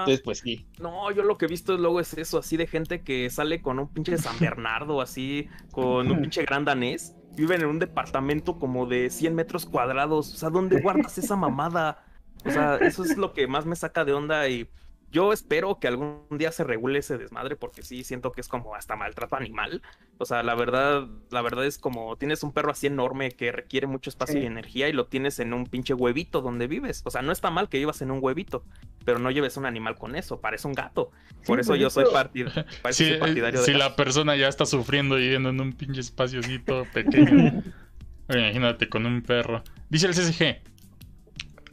Entonces, 0.00 0.20
pues 0.22 0.38
sí. 0.40 0.66
No, 0.78 1.10
yo 1.10 1.22
lo 1.22 1.38
que 1.38 1.46
he 1.46 1.48
visto 1.48 1.76
luego 1.78 2.00
es 2.00 2.12
eso, 2.14 2.38
así 2.38 2.58
de 2.58 2.66
gente 2.66 3.02
que 3.02 3.30
sale 3.30 3.62
con 3.62 3.78
un 3.78 3.88
pinche 3.88 4.18
San 4.18 4.38
Bernardo, 4.38 5.00
así, 5.00 5.48
con 5.70 6.10
un 6.10 6.20
pinche 6.20 6.42
gran 6.42 6.66
danés. 6.66 7.16
Viven 7.34 7.62
en 7.62 7.68
un 7.68 7.78
departamento 7.78 8.58
como 8.58 8.84
de 8.86 9.08
100 9.08 9.34
metros 9.34 9.64
cuadrados. 9.64 10.34
O 10.34 10.36
sea, 10.36 10.50
¿dónde 10.50 10.82
guardas 10.82 11.16
esa 11.16 11.34
mamada? 11.34 12.04
O 12.44 12.50
sea, 12.50 12.76
eso 12.76 13.04
es 13.04 13.16
lo 13.16 13.32
que 13.32 13.46
más 13.46 13.66
me 13.66 13.76
saca 13.76 14.04
de 14.04 14.12
onda 14.12 14.48
y 14.48 14.68
yo 15.12 15.32
espero 15.32 15.80
que 15.80 15.88
algún 15.88 16.20
día 16.30 16.52
se 16.52 16.62
regule 16.62 17.00
ese 17.00 17.18
desmadre 17.18 17.56
porque 17.56 17.82
sí 17.82 18.04
siento 18.04 18.30
que 18.30 18.40
es 18.40 18.46
como 18.46 18.76
hasta 18.76 18.94
maltrato 18.94 19.34
animal. 19.34 19.82
O 20.18 20.24
sea, 20.24 20.44
la 20.44 20.54
verdad, 20.54 21.08
la 21.30 21.42
verdad 21.42 21.66
es 21.66 21.78
como 21.78 22.14
tienes 22.16 22.44
un 22.44 22.52
perro 22.52 22.70
así 22.70 22.86
enorme 22.86 23.32
que 23.32 23.50
requiere 23.50 23.88
mucho 23.88 24.08
espacio 24.08 24.36
Sí. 24.36 24.42
y 24.42 24.46
energía 24.46 24.88
y 24.88 24.92
lo 24.92 25.06
tienes 25.06 25.40
en 25.40 25.52
un 25.52 25.66
pinche 25.66 25.94
huevito 25.94 26.42
donde 26.42 26.68
vives. 26.68 27.02
O 27.04 27.10
sea, 27.10 27.22
no 27.22 27.32
está 27.32 27.50
mal 27.50 27.68
que 27.68 27.78
vivas 27.78 28.00
en 28.02 28.12
un 28.12 28.20
huevito, 28.22 28.64
pero 29.04 29.18
no 29.18 29.32
lleves 29.32 29.56
un 29.56 29.66
animal 29.66 29.96
con 29.96 30.14
eso, 30.14 30.40
parece 30.40 30.68
un 30.68 30.74
gato. 30.74 31.10
Por 31.44 31.56
Sí, 31.58 31.60
eso 31.62 31.70
pues, 31.72 31.80
yo 31.80 31.90
soy 31.90 32.04
partid- 32.04 32.66
Si, 32.92 33.08
soy 33.08 33.18
partidario 33.18 33.58
de 33.60 33.66
si 33.66 33.72
la 33.72 33.96
persona 33.96 34.36
ya 34.36 34.46
está 34.46 34.64
sufriendo 34.64 35.16
viviendo 35.16 35.48
en 35.48 35.60
un 35.60 35.72
pinche 35.72 36.00
espaciocito 36.02 36.86
pequeño. 36.94 37.64
Imagínate 38.28 38.88
con 38.88 39.06
un 39.06 39.22
perro. 39.22 39.64
Dice 39.88 40.06
el 40.06 40.12
CSG. 40.14 40.62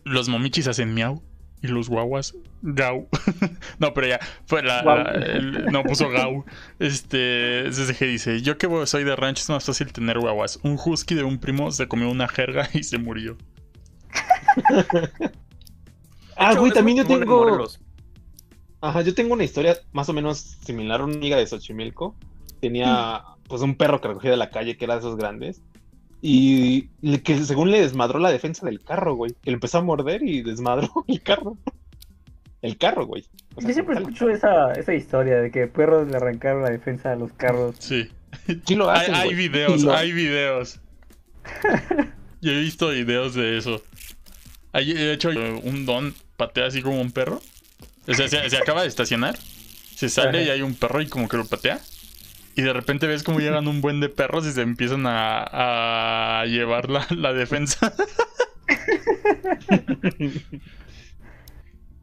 Los 0.07 0.29
momichis 0.29 0.67
hacen 0.67 0.93
miau 0.93 1.21
y 1.61 1.67
los 1.67 1.89
guaguas 1.89 2.35
gau. 2.61 3.07
no, 3.79 3.93
pero 3.93 4.07
ya 4.07 4.19
fue 4.45 4.61
la, 4.63 4.83
Guau. 4.83 4.97
la- 4.97 5.11
el- 5.11 5.65
no 5.67 5.83
puso 5.83 6.09
gau. 6.09 6.45
Este 6.79 7.63
CSG 7.71 8.05
dice, 8.05 8.41
"Yo 8.41 8.57
que 8.57 8.67
soy 8.85 9.03
de 9.03 9.15
rancho 9.15 9.41
es 9.41 9.49
más 9.49 9.65
fácil 9.65 9.91
tener 9.91 10.19
guaguas. 10.19 10.59
Un 10.63 10.77
husky 10.83 11.15
de 11.15 11.23
un 11.23 11.39
primo 11.39 11.71
se 11.71 11.87
comió 11.87 12.09
una 12.09 12.27
jerga 12.27 12.69
y 12.73 12.83
se 12.83 12.97
murió." 12.97 13.37
Ah, 16.35 16.53
güey, 16.55 16.71
también 16.71 16.97
yo 16.99 17.05
tengo. 17.05 17.67
Ajá, 18.79 19.01
yo 19.01 19.13
tengo 19.15 19.33
una 19.33 19.43
historia 19.43 19.77
más 19.91 20.07
o 20.09 20.13
menos 20.13 20.39
similar. 20.63 21.01
Una 21.01 21.15
amiga 21.15 21.37
de 21.37 21.47
Xochimilco 21.47 22.15
tenía 22.61 23.23
pues 23.47 23.61
un 23.61 23.75
perro 23.75 23.99
que 24.01 24.09
recogía 24.09 24.31
de 24.31 24.37
la 24.37 24.49
calle 24.51 24.77
que 24.77 24.85
era 24.85 24.95
de 24.95 24.99
esos 24.99 25.17
grandes. 25.17 25.61
Y 26.21 26.89
le- 27.01 27.21
que 27.21 27.37
según 27.43 27.69
le 27.71 27.81
desmadró 27.81 28.19
la 28.19 28.31
defensa 28.31 28.65
del 28.65 28.81
carro, 28.81 29.15
güey. 29.15 29.33
Que 29.43 29.51
le 29.51 29.55
empezó 29.55 29.77
a 29.77 29.81
morder 29.83 30.23
y 30.23 30.41
desmadró 30.41 30.89
el 31.07 31.21
carro. 31.21 31.57
El 32.61 32.77
carro, 32.77 33.05
güey. 33.05 33.23
O 33.55 33.61
sea, 33.61 33.67
Yo 33.69 33.73
siempre 33.73 33.97
escucho 33.97 34.29
esa, 34.29 34.73
esa 34.73 34.93
historia 34.93 35.37
de 35.41 35.51
que 35.51 35.67
perros 35.67 36.07
le 36.09 36.17
arrancaron 36.17 36.63
la 36.63 36.69
defensa 36.71 37.11
a 37.11 37.15
los 37.15 37.31
carros. 37.33 37.75
Sí. 37.79 38.09
Sí 38.65 38.75
lo 38.75 38.89
Hay, 38.89 39.01
hacen, 39.01 39.15
hay 39.15 39.35
videos, 39.35 39.83
lo- 39.83 39.93
hay 39.95 40.11
videos. 40.11 40.79
Yo 42.41 42.51
he 42.51 42.59
visto 42.61 42.89
videos 42.89 43.33
de 43.35 43.57
eso. 43.57 43.81
Hay, 44.73 44.93
de 44.93 45.13
hecho, 45.13 45.29
un 45.29 45.85
don 45.85 46.13
patea 46.35 46.65
así 46.67 46.81
como 46.81 46.99
un 47.01 47.11
perro. 47.11 47.41
O 48.07 48.13
sea, 48.13 48.27
se, 48.27 48.49
se 48.49 48.57
acaba 48.57 48.81
de 48.83 48.87
estacionar. 48.87 49.37
Se 49.95 50.09
sale 50.09 50.39
Ajá. 50.41 50.47
y 50.47 50.49
hay 50.51 50.61
un 50.61 50.75
perro 50.75 51.01
y 51.01 51.07
como 51.07 51.27
que 51.27 51.37
lo 51.37 51.45
patea. 51.45 51.79
Y 52.57 52.63
de 52.63 52.73
repente 52.73 53.05
ves 53.05 53.21
como 53.21 53.39
llegan 53.39 53.67
un 53.67 53.81
buen 53.81 53.99
de 53.99 54.09
perros 54.09 54.47
y 54.47 54.51
se 54.51 54.63
empiezan 54.63 55.05
a, 55.05 56.41
a 56.41 56.45
llevar 56.47 56.89
la, 56.89 57.05
la 57.11 57.31
defensa. 57.31 57.93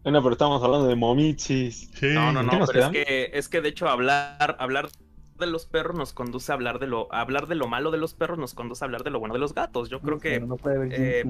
Bueno, 0.05 0.23
pero 0.23 0.33
estamos 0.35 0.63
hablando 0.63 0.87
de 0.87 0.97
momichis. 0.97 1.89
Sí. 1.95 2.09
No, 2.13 2.31
no, 2.31 2.41
¿en 2.41 2.51
qué 2.51 2.59
no, 2.59 2.67
pero 2.67 2.81
es 2.85 2.89
que, 2.91 3.31
es 3.33 3.49
que 3.49 3.63
de 3.63 3.71
hecho 3.71 3.89
hablar, 3.89 4.55
hablar 4.59 4.91
de 5.39 5.47
los 5.47 5.65
perros 5.65 5.97
nos 5.97 6.13
conduce 6.13 6.53
a 6.53 6.57
hablar 6.57 6.79
de 6.79 6.87
lo, 6.87 7.11
hablar 7.11 7.47
de 7.47 7.55
lo 7.55 7.69
malo 7.69 7.91
de 7.91 7.97
los 7.97 8.13
perros 8.13 8.39
nos 8.39 8.53
conduce 8.53 8.85
a 8.85 8.87
hablar 8.87 9.03
de 9.03 9.09
lo 9.09 9.19
bueno 9.19 9.33
de 9.33 9.41
los 9.41 9.55
gatos. 9.55 9.89
Yo 9.89 10.01
creo 10.01 10.19
que 10.19 10.41
no 10.41 10.59
eh. 10.67 11.25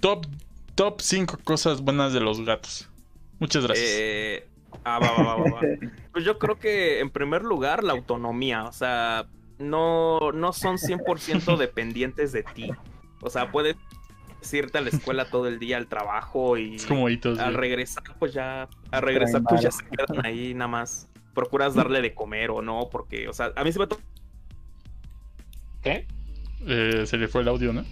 Top, 0.00 0.26
top 0.74 1.00
5 1.00 1.38
cosas 1.42 1.80
buenas 1.80 2.12
de 2.12 2.20
los 2.20 2.44
gatos. 2.44 2.90
Muchas 3.38 3.64
gracias. 3.64 3.88
Eh, 3.90 4.46
ah, 4.84 4.98
va, 4.98 5.12
va, 5.12 5.22
va, 5.22 5.36
va, 5.36 5.50
va. 5.50 5.60
Pues 6.12 6.24
yo 6.24 6.38
creo 6.38 6.58
que 6.58 7.00
en 7.00 7.10
primer 7.10 7.42
lugar 7.42 7.84
la 7.84 7.92
autonomía, 7.92 8.64
o 8.64 8.72
sea, 8.72 9.26
no, 9.58 10.32
no 10.32 10.52
son 10.52 10.76
100% 10.76 11.56
dependientes 11.58 12.32
de 12.32 12.42
ti. 12.42 12.70
O 13.20 13.30
sea, 13.30 13.50
puedes 13.50 13.76
irte 14.52 14.78
a 14.78 14.80
la 14.80 14.90
escuela 14.90 15.28
todo 15.28 15.48
el 15.48 15.58
día, 15.58 15.76
al 15.76 15.88
trabajo 15.88 16.56
y 16.56 16.76
es 16.76 16.86
como 16.86 17.08
hitos. 17.08 17.38
al 17.38 17.54
regresar 17.54 18.04
pues 18.18 18.32
ya, 18.32 18.68
al 18.92 19.02
regresar 19.02 19.42
pues 19.42 19.62
ya 19.62 19.70
se 19.70 19.84
quedan 19.84 20.24
ahí 20.24 20.54
nada 20.54 20.68
más. 20.68 21.08
Procuras 21.34 21.74
darle 21.74 22.00
de 22.00 22.14
comer 22.14 22.50
o 22.50 22.62
no, 22.62 22.88
porque, 22.90 23.28
o 23.28 23.32
sea, 23.32 23.52
a 23.56 23.64
mí 23.64 23.70
se 23.70 23.78
me 23.78 23.86
¿Qué? 25.82 26.06
Eh, 26.66 27.02
se 27.04 27.18
le 27.18 27.28
fue 27.28 27.42
el 27.42 27.48
audio, 27.48 27.72
¿no? 27.74 27.84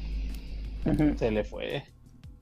Se 1.16 1.30
le 1.30 1.44
fue. 1.44 1.84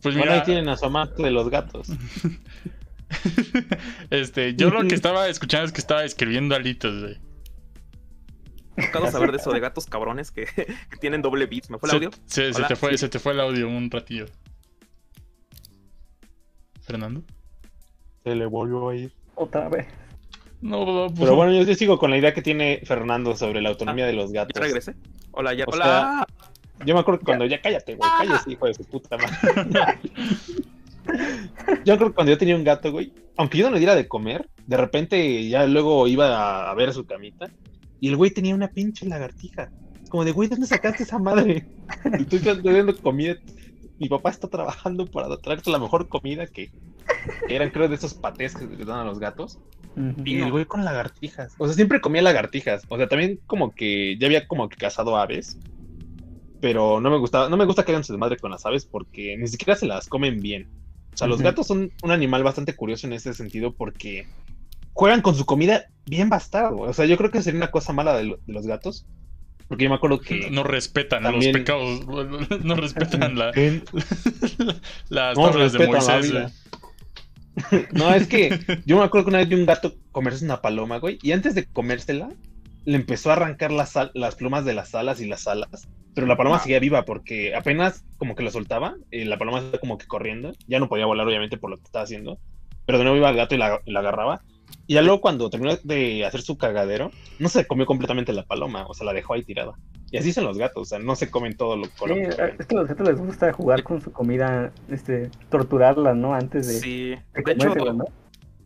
Pues 0.00 0.14
Bueno, 0.14 0.30
mira, 0.30 0.34
ahí 0.34 0.42
tienen 0.44 0.68
a 0.68 0.76
su 0.76 0.86
amante 0.86 1.22
de 1.22 1.30
los 1.30 1.48
gatos. 1.50 1.88
este, 4.10 4.54
yo 4.54 4.70
lo 4.70 4.82
que 4.86 4.94
estaba 4.94 5.28
escuchando 5.28 5.66
es 5.66 5.72
que 5.72 5.80
estaba 5.80 6.04
escribiendo 6.04 6.54
alitos, 6.54 7.00
güey. 7.00 7.18
tocado 8.86 9.10
saber 9.10 9.30
de 9.32 9.38
eso 9.38 9.50
de 9.52 9.60
gatos 9.60 9.86
cabrones 9.86 10.30
que, 10.30 10.46
que 10.56 10.96
tienen 11.00 11.22
doble 11.22 11.46
beat. 11.46 11.68
¿Me 11.68 11.78
fue 11.78 11.88
el 11.88 11.90
Se, 11.90 11.96
audio? 11.96 12.10
se- 12.26 12.52
te 12.64 12.76
fue, 12.76 12.90
sí. 12.92 12.98
se 12.98 13.08
te 13.08 13.18
fue 13.18 13.32
el 13.32 13.40
audio 13.40 13.68
un 13.68 13.90
ratillo. 13.90 14.26
Fernando. 16.82 17.22
Se 18.24 18.34
le 18.34 18.46
volvió 18.46 18.88
a 18.88 18.96
ir. 18.96 19.12
Otra 19.34 19.68
vez. 19.68 19.86
No, 20.60 20.84
no, 20.86 21.06
pues, 21.08 21.20
Pero 21.20 21.34
bueno, 21.36 21.52
yo 21.60 21.74
sigo 21.74 21.98
con 21.98 22.10
la 22.10 22.18
idea 22.18 22.32
que 22.34 22.42
tiene 22.42 22.82
Fernando 22.84 23.34
sobre 23.36 23.60
la 23.60 23.70
autonomía 23.70 24.06
de 24.06 24.12
los 24.12 24.32
¿Ya 24.32 24.42
gatos. 24.44 24.62
regresé? 24.62 24.94
Hola, 25.32 25.54
ya. 25.54 25.64
O 25.64 25.70
Hola. 25.72 26.26
Yo 26.84 26.94
me 26.94 27.00
acuerdo 27.00 27.20
que 27.20 27.26
cuando 27.26 27.46
ya 27.46 27.60
cállate, 27.60 27.94
güey, 27.94 28.10
cállate, 28.18 28.52
hijo 28.52 28.66
de 28.66 28.74
su 28.74 28.84
puta 28.84 29.16
madre. 29.16 29.98
Yo 31.84 31.96
creo 31.96 32.08
que 32.08 32.14
cuando 32.14 32.32
yo 32.32 32.38
tenía 32.38 32.56
un 32.56 32.64
gato, 32.64 32.92
güey, 32.92 33.12
aunque 33.36 33.58
yo 33.58 33.66
no 33.66 33.72
le 33.72 33.78
diera 33.78 33.94
de 33.94 34.08
comer, 34.08 34.48
de 34.66 34.76
repente 34.76 35.48
ya 35.48 35.66
luego 35.66 36.06
iba 36.06 36.70
a 36.70 36.74
ver 36.74 36.92
su 36.92 37.04
camita 37.04 37.50
y 38.00 38.08
el 38.08 38.16
güey 38.16 38.30
tenía 38.32 38.54
una 38.54 38.68
pinche 38.68 39.06
lagartija. 39.06 39.70
Como 40.08 40.24
de, 40.24 40.32
güey, 40.32 40.48
¿dónde 40.48 40.66
sacaste 40.66 41.04
esa 41.04 41.18
madre? 41.18 41.66
Estoy 42.18 42.40
dando 42.40 42.96
comida. 43.00 43.36
Mi 43.98 44.08
papá 44.08 44.30
está 44.30 44.48
trabajando 44.48 45.06
para 45.06 45.36
traerte 45.38 45.70
la 45.70 45.78
mejor 45.78 46.08
comida 46.08 46.46
que, 46.46 46.72
que 47.46 47.54
eran, 47.54 47.70
creo, 47.70 47.88
de 47.88 47.94
esos 47.94 48.14
patés 48.14 48.56
que 48.56 48.66
le 48.66 48.84
dan 48.84 48.98
a 48.98 49.04
los 49.04 49.20
gatos. 49.20 49.60
Y 50.24 50.40
el 50.40 50.50
güey 50.50 50.64
con 50.64 50.84
lagartijas. 50.84 51.54
O 51.58 51.66
sea, 51.66 51.74
siempre 51.74 52.00
comía 52.00 52.22
lagartijas. 52.22 52.82
O 52.88 52.96
sea, 52.96 53.08
también 53.08 53.38
como 53.46 53.72
que 53.72 54.16
ya 54.18 54.26
había 54.26 54.48
como 54.48 54.68
que 54.68 54.76
cazado 54.76 55.16
aves. 55.16 55.58
Pero 56.60 57.00
no 57.00 57.10
me 57.10 57.18
gustaba, 57.18 57.48
no 57.48 57.56
me 57.56 57.66
gusta 57.66 57.84
que 57.84 57.92
hagan 57.92 58.02
su 58.02 58.12
desmadre 58.12 58.36
con 58.36 58.50
las 58.50 58.66
aves 58.66 58.84
porque 58.84 59.36
ni 59.36 59.46
siquiera 59.46 59.76
se 59.76 59.86
las 59.86 60.08
comen 60.08 60.40
bien. 60.40 60.68
O 61.12 61.16
sea, 61.16 61.26
los 61.28 61.42
gatos 61.42 61.66
son 61.66 61.92
un 62.02 62.10
animal 62.10 62.42
bastante 62.42 62.74
curioso 62.74 63.06
en 63.06 63.12
ese 63.12 63.34
sentido 63.34 63.72
porque 63.74 64.26
juegan 64.94 65.20
con 65.22 65.34
su 65.34 65.44
comida 65.44 65.86
bien 66.06 66.28
bastardo. 66.30 66.78
O 66.80 66.92
sea, 66.92 67.04
yo 67.06 67.16
creo 67.16 67.30
que 67.30 67.42
sería 67.42 67.58
una 67.58 67.70
cosa 67.70 67.92
mala 67.92 68.16
de, 68.16 68.24
lo- 68.24 68.38
de 68.46 68.52
los 68.52 68.66
gatos. 68.66 69.04
Porque 69.68 69.84
yo 69.84 69.90
me 69.90 69.96
acuerdo 69.96 70.20
que. 70.20 70.50
no 70.50 70.64
respetan 70.64 71.22
También- 71.22 71.52
los 71.52 71.60
pecados, 71.60 72.06
no 72.64 72.74
respetan 72.76 73.38
la- 73.38 73.52
las 75.08 75.36
No 75.38 75.50
tablas 75.50 75.72
de 75.72 75.78
la 75.78 75.86
Moisés. 75.86 76.32
güey. 76.32 76.46
No, 77.92 78.14
es 78.14 78.26
que 78.26 78.58
yo 78.86 78.98
me 78.98 79.04
acuerdo 79.04 79.26
que 79.26 79.30
una 79.30 79.38
vez 79.38 79.48
vi 79.48 79.54
un 79.56 79.66
gato 79.66 79.94
comerse 80.10 80.44
una 80.44 80.60
paloma, 80.62 80.98
güey, 80.98 81.18
y 81.22 81.32
antes 81.32 81.54
de 81.54 81.66
comérsela, 81.66 82.30
le 82.84 82.96
empezó 82.96 83.30
a 83.30 83.34
arrancar 83.34 83.70
las, 83.72 83.94
las 84.14 84.34
plumas 84.34 84.64
de 84.64 84.74
las 84.74 84.94
alas 84.94 85.20
y 85.20 85.26
las 85.26 85.46
alas, 85.46 85.88
pero 86.14 86.26
la 86.26 86.36
paloma 86.36 86.56
Ah. 86.56 86.60
seguía 86.60 86.80
viva 86.80 87.04
porque 87.04 87.54
apenas 87.54 88.04
como 88.18 88.34
que 88.34 88.42
la 88.42 88.50
soltaba, 88.50 88.96
y 89.10 89.24
la 89.24 89.38
paloma 89.38 89.58
estaba 89.58 89.78
como 89.78 89.98
que 89.98 90.06
corriendo, 90.06 90.52
ya 90.66 90.78
no 90.78 90.88
podía 90.88 91.06
volar 91.06 91.26
obviamente 91.26 91.56
por 91.58 91.70
lo 91.70 91.76
que 91.76 91.84
estaba 91.84 92.04
haciendo, 92.04 92.38
pero 92.86 92.98
de 92.98 93.04
nuevo 93.04 93.16
iba 93.16 93.30
el 93.30 93.36
gato 93.36 93.54
y 93.54 93.58
la, 93.58 93.80
y 93.84 93.92
la 93.92 94.00
agarraba, 94.00 94.42
y 94.86 94.94
ya 94.94 95.02
luego 95.02 95.20
cuando 95.20 95.50
terminó 95.50 95.76
de 95.84 96.24
hacer 96.24 96.42
su 96.42 96.56
cagadero, 96.56 97.10
no 97.38 97.48
se 97.48 97.66
comió 97.66 97.86
completamente 97.86 98.32
la 98.32 98.42
paloma, 98.44 98.86
o 98.86 98.94
sea, 98.94 99.06
la 99.06 99.12
dejó 99.12 99.34
ahí 99.34 99.44
tirada. 99.44 99.72
Y 100.10 100.18
así 100.18 100.32
son 100.32 100.44
los 100.44 100.58
gatos, 100.58 100.82
o 100.82 100.84
sea, 100.84 100.98
no 100.98 101.14
se 101.14 101.30
comen 101.30 101.56
todo 101.56 101.76
lo 101.76 101.84
Sí, 101.86 101.90
es 102.58 102.66
que 102.66 102.74
a 102.74 102.78
los 102.80 102.88
gatos 102.88 103.08
les 103.08 103.18
gusta 103.18 103.52
jugar 103.52 103.82
con 103.82 104.00
su 104.02 104.12
comida, 104.12 104.72
este, 104.90 105.30
torturarla, 105.50 106.14
¿no? 106.14 106.34
Antes 106.34 106.66
de, 106.68 106.74
Sí. 106.74 107.08
de 107.34 107.42
De 107.44 107.52
hecho, 107.52 107.92
¿no? 107.94 108.04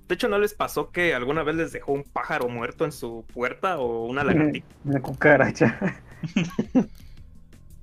De 0.09 0.15
hecho, 0.15 0.29
¿no 0.29 0.39
les 0.39 0.55
pasó 0.55 0.91
que 0.93 1.15
alguna 1.15 1.43
vez 1.43 1.57
les 1.57 1.73
dejó 1.73 1.93
un 1.93 2.05
pájaro 2.05 2.49
muerto 2.49 2.85
en 2.85 2.93
su 2.93 3.25
puerta 3.33 3.79
o 3.79 4.07
una 4.07 4.25
lagartija? 4.25 4.67
Una 4.85 5.01
cucaracha. 5.01 6.03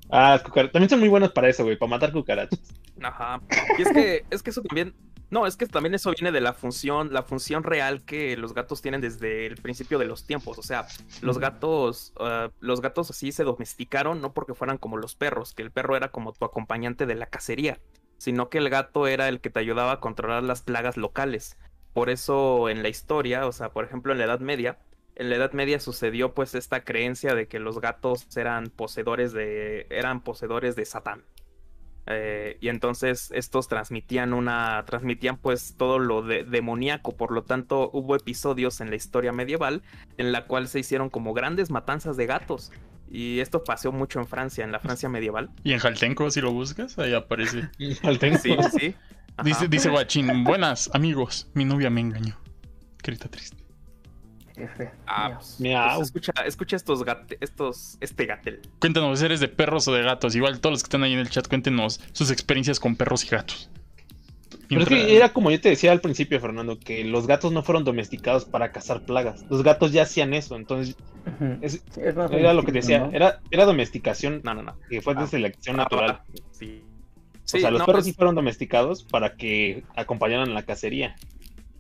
Ah, 0.09 0.31
las 0.31 0.43
cucar- 0.43 0.71
también 0.71 0.89
son 0.89 0.99
muy 0.99 1.09
buenos 1.09 1.31
para 1.31 1.49
eso, 1.49 1.63
güey, 1.63 1.77
para 1.77 1.89
matar 1.89 2.11
cucarachas. 2.11 2.59
Ajá. 3.01 3.41
Y 3.77 3.81
es 3.81 3.91
que, 3.91 4.25
es 4.29 4.43
que 4.43 4.49
eso 4.51 4.61
también. 4.61 4.93
No, 5.31 5.47
es 5.47 5.57
que 5.57 5.65
también 5.65 5.95
eso 5.95 6.11
viene 6.11 6.31
de 6.31 6.41
la 6.41 6.53
función, 6.53 7.11
la 7.11 7.23
función 7.23 7.63
real 7.63 8.03
que 8.03 8.37
los 8.37 8.53
gatos 8.53 8.83
tienen 8.83 9.01
desde 9.01 9.47
el 9.47 9.55
principio 9.55 9.97
de 9.97 10.05
los 10.05 10.27
tiempos. 10.27 10.59
O 10.59 10.61
sea, 10.63 10.85
los 11.21 11.39
gatos, 11.39 12.13
ah, 12.19 12.51
los 12.59 12.81
gatos 12.81 13.09
así 13.09 13.31
se 13.31 13.43
domesticaron 13.43 14.21
no 14.21 14.33
porque 14.33 14.53
fueran 14.53 14.77
como 14.77 14.97
los 14.97 15.15
perros, 15.15 15.55
que 15.55 15.63
el 15.63 15.71
perro 15.71 15.95
era 15.97 16.09
como 16.09 16.33
tu 16.33 16.45
acompañante 16.45 17.07
de 17.07 17.15
la 17.15 17.25
cacería, 17.25 17.79
sino 18.19 18.49
que 18.49 18.59
el 18.59 18.69
gato 18.69 19.07
era 19.07 19.27
el 19.27 19.41
que 19.41 19.49
te 19.49 19.59
ayudaba 19.59 19.93
a 19.93 19.99
controlar 19.99 20.43
las 20.43 20.61
plagas 20.61 20.97
locales. 20.97 21.57
Por 21.93 22.09
eso 22.09 22.69
en 22.69 22.83
la 22.83 22.89
historia, 22.89 23.45
o 23.47 23.51
sea, 23.51 23.69
por 23.69 23.85
ejemplo 23.85 24.11
en 24.11 24.19
la 24.19 24.25
Edad 24.25 24.39
Media, 24.39 24.79
en 25.15 25.29
la 25.29 25.35
Edad 25.35 25.53
Media 25.53 25.79
sucedió 25.79 26.33
pues 26.33 26.55
esta 26.55 26.83
creencia 26.83 27.35
de 27.35 27.47
que 27.47 27.59
los 27.59 27.79
gatos 27.79 28.25
eran 28.35 28.67
poseedores 28.67 29.31
de, 29.33 29.85
eran 29.89 30.21
poseedores 30.21 30.75
de 30.75 30.85
Satán. 30.85 31.23
Eh, 32.05 32.57
y 32.59 32.67
entonces 32.67 33.31
estos 33.33 33.69
transmitían 33.69 34.33
una, 34.33 34.83
transmitían 34.85 35.37
pues 35.37 35.75
todo 35.77 35.99
lo 35.99 36.21
de, 36.21 36.43
demoníaco, 36.43 37.15
por 37.15 37.31
lo 37.31 37.43
tanto 37.43 37.89
hubo 37.93 38.15
episodios 38.15 38.81
en 38.81 38.89
la 38.89 38.97
historia 38.97 39.31
medieval 39.31 39.83
en 40.17 40.33
la 40.33 40.45
cual 40.45 40.67
se 40.67 40.79
hicieron 40.79 41.09
como 41.09 41.33
grandes 41.33 41.69
matanzas 41.69 42.17
de 42.17 42.25
gatos. 42.25 42.71
Y 43.09 43.39
esto 43.39 43.63
pasó 43.63 43.91
mucho 43.91 44.19
en 44.19 44.27
Francia, 44.27 44.63
en 44.63 44.71
la 44.71 44.79
Francia 44.79 45.07
medieval. 45.07 45.51
Y 45.63 45.73
en 45.73 45.79
Jaltenco, 45.79 46.31
si 46.31 46.41
lo 46.41 46.51
buscas, 46.51 46.97
ahí 46.97 47.13
aparece. 47.13 47.69
Jaltenco. 48.01 48.39
Sí, 48.39 48.57
sí. 48.79 48.95
Dice, 49.43 49.67
dice 49.67 49.89
Guachín, 49.89 50.43
buenas 50.43 50.89
amigos, 50.93 51.47
mi 51.53 51.65
novia 51.65 51.89
me 51.89 52.01
engañó. 52.01 52.37
Grita 53.01 53.27
triste. 53.29 53.57
F. 54.55 54.91
Ah, 55.07 55.31
pues, 55.39 55.55
pues 55.59 56.01
escucha, 56.01 56.31
escucha 56.45 56.75
estos 56.75 57.03
gate- 57.03 57.37
estos, 57.41 57.97
este 58.01 58.25
gatel. 58.27 58.61
Cuéntanos, 58.79 59.19
¿eres 59.23 59.39
de 59.39 59.47
perros 59.47 59.87
o 59.87 59.93
de 59.93 60.03
gatos? 60.03 60.35
Igual 60.35 60.59
todos 60.59 60.73
los 60.73 60.83
que 60.83 60.87
están 60.87 61.01
ahí 61.03 61.13
en 61.13 61.19
el 61.19 61.29
chat, 61.29 61.47
cuéntenos 61.47 61.99
sus 62.11 62.29
experiencias 62.29 62.79
con 62.79 62.95
perros 62.95 63.25
y 63.25 63.29
gatos. 63.29 63.69
Pero 64.69 64.81
es 64.81 64.87
que 64.87 65.15
era 65.17 65.29
como 65.33 65.49
yo 65.51 65.59
te 65.59 65.69
decía 65.69 65.91
al 65.91 65.99
principio, 66.01 66.39
Fernando, 66.39 66.79
que 66.79 67.03
los 67.03 67.25
gatos 67.25 67.51
no 67.51 67.63
fueron 67.63 67.83
domesticados 67.83 68.45
para 68.45 68.71
cazar 68.71 69.01
plagas. 69.05 69.43
Los 69.49 69.63
gatos 69.63 69.91
ya 69.91 70.03
hacían 70.03 70.33
eso, 70.35 70.55
entonces 70.55 70.95
Ujú. 71.25 71.57
es- 71.61 71.83
Sí, 71.91 72.01
es 72.03 72.15
más 72.15 72.31
era 72.31 72.53
lo 72.53 72.61
que 72.63 72.71
te 72.71 72.79
decía, 72.79 73.09
era, 73.11 73.41
era 73.49 73.65
domesticación 73.65 74.41
No, 74.43 74.53
no, 74.53 74.61
no. 74.61 74.77
que 74.89 75.01
fue 75.01 75.15
de 75.15 75.21
Ah. 75.23 75.27
selección 75.27 75.79
Ah, 75.79 75.83
natural. 75.83 76.21
Sí. 76.51 76.83
O 77.45 77.57
sea, 77.59 77.71
los 77.71 77.79
no, 77.79 77.85
perros 77.85 78.01
es- 78.01 78.05
sí 78.07 78.13
fueron 78.13 78.35
domesticados 78.35 79.03
para 79.03 79.35
que 79.35 79.83
acompañaran 79.95 80.53
la 80.53 80.63
cacería. 80.63 81.15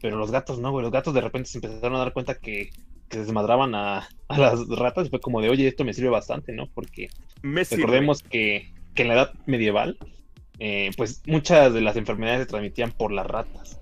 Pero 0.01 0.17
los 0.17 0.31
gatos 0.31 0.59
no, 0.59 0.71
güey. 0.71 0.83
Los 0.83 0.91
gatos 0.91 1.13
de 1.13 1.21
repente 1.21 1.49
se 1.49 1.57
empezaron 1.59 1.95
a 1.95 1.99
dar 1.99 2.11
cuenta 2.13 2.35
que, 2.35 2.71
que 3.09 3.19
desmadraban 3.19 3.73
a, 3.73 4.07
a 4.27 4.37
las 4.37 4.67
ratas. 4.67 5.07
Y 5.07 5.09
fue 5.09 5.21
como 5.21 5.41
de, 5.41 5.49
oye, 5.49 5.67
esto 5.67 5.85
me 5.85 5.93
sirve 5.93 6.09
bastante, 6.09 6.51
¿no? 6.51 6.67
Porque 6.73 7.07
me 7.41 7.63
recordemos 7.77 8.21
que, 8.21 8.73
que 8.95 9.03
en 9.03 9.07
la 9.07 9.13
edad 9.13 9.33
medieval, 9.45 9.97
eh, 10.59 10.91
pues 10.97 11.21
muchas 11.25 11.73
de 11.73 11.81
las 11.81 11.95
enfermedades 11.95 12.41
se 12.41 12.45
transmitían 12.47 12.91
por 12.91 13.11
las 13.13 13.25
ratas 13.27 13.79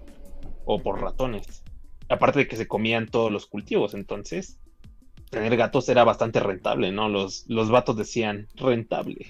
o 0.66 0.80
por 0.82 1.02
ratones. 1.02 1.64
Aparte 2.08 2.40
de 2.40 2.48
que 2.48 2.56
se 2.56 2.68
comían 2.68 3.08
todos 3.08 3.32
los 3.32 3.48
cultivos. 3.48 3.96
Entonces, 3.96 4.60
tener 5.32 5.58
gatos 5.58 5.90
era 5.90 6.04
bastante 6.04 6.40
rentable, 6.40 6.92
¿no? 6.92 7.10
Los, 7.10 7.46
los 7.48 7.72
vatos 7.72 7.98
decían 7.98 8.48
rentable. 8.56 9.26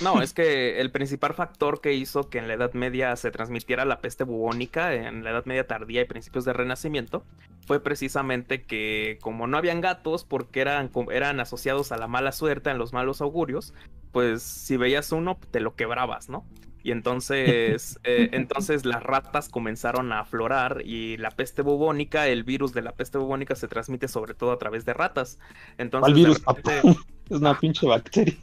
No, 0.00 0.22
es 0.22 0.34
que 0.34 0.80
el 0.80 0.90
principal 0.90 1.34
factor 1.34 1.80
que 1.80 1.94
hizo 1.94 2.28
que 2.28 2.38
en 2.38 2.48
la 2.48 2.54
Edad 2.54 2.72
Media 2.74 3.14
se 3.16 3.30
transmitiera 3.30 3.84
la 3.84 4.00
peste 4.00 4.24
bubónica, 4.24 4.92
en 4.94 5.22
la 5.22 5.30
Edad 5.30 5.44
Media 5.46 5.66
tardía 5.66 6.02
y 6.02 6.04
principios 6.04 6.44
del 6.44 6.54
Renacimiento, 6.54 7.24
fue 7.66 7.80
precisamente 7.80 8.62
que 8.62 9.18
como 9.22 9.46
no 9.46 9.56
habían 9.56 9.80
gatos 9.80 10.24
porque 10.24 10.60
eran, 10.60 10.90
eran 11.12 11.38
asociados 11.38 11.92
a 11.92 11.96
la 11.96 12.08
mala 12.08 12.32
suerte, 12.32 12.70
a 12.70 12.74
los 12.74 12.92
malos 12.92 13.20
augurios, 13.20 13.72
pues 14.10 14.42
si 14.42 14.76
veías 14.76 15.12
uno 15.12 15.38
te 15.50 15.60
lo 15.60 15.76
quebrabas, 15.76 16.28
¿no? 16.28 16.44
Y 16.82 16.90
entonces, 16.90 17.98
eh, 18.04 18.30
entonces 18.32 18.84
las 18.84 19.02
ratas 19.02 19.48
comenzaron 19.48 20.12
a 20.12 20.20
aflorar 20.20 20.82
y 20.84 21.16
la 21.18 21.30
peste 21.30 21.62
bubónica, 21.62 22.26
el 22.26 22.42
virus 22.42 22.74
de 22.74 22.82
la 22.82 22.92
peste 22.92 23.18
bubónica 23.18 23.54
se 23.54 23.68
transmite 23.68 24.08
sobre 24.08 24.34
todo 24.34 24.52
a 24.52 24.58
través 24.58 24.84
de 24.84 24.92
ratas. 24.92 25.38
Entonces, 25.78 26.12
¿Cuál 26.12 26.14
virus, 26.14 26.44
repente-? 26.44 26.82
Es 27.30 27.38
una 27.38 27.58
pinche 27.58 27.86
bacteria. 27.86 28.34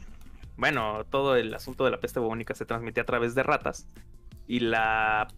Bueno, 0.56 1.04
todo 1.10 1.36
el 1.36 1.54
asunto 1.54 1.84
de 1.84 1.90
la 1.90 2.00
peste 2.00 2.20
bubónica 2.20 2.54
se 2.54 2.66
transmitía 2.66 3.02
a 3.02 3.06
través 3.06 3.34
de 3.34 3.42
ratas. 3.42 3.86
Y 4.46 4.60
la. 4.60 5.28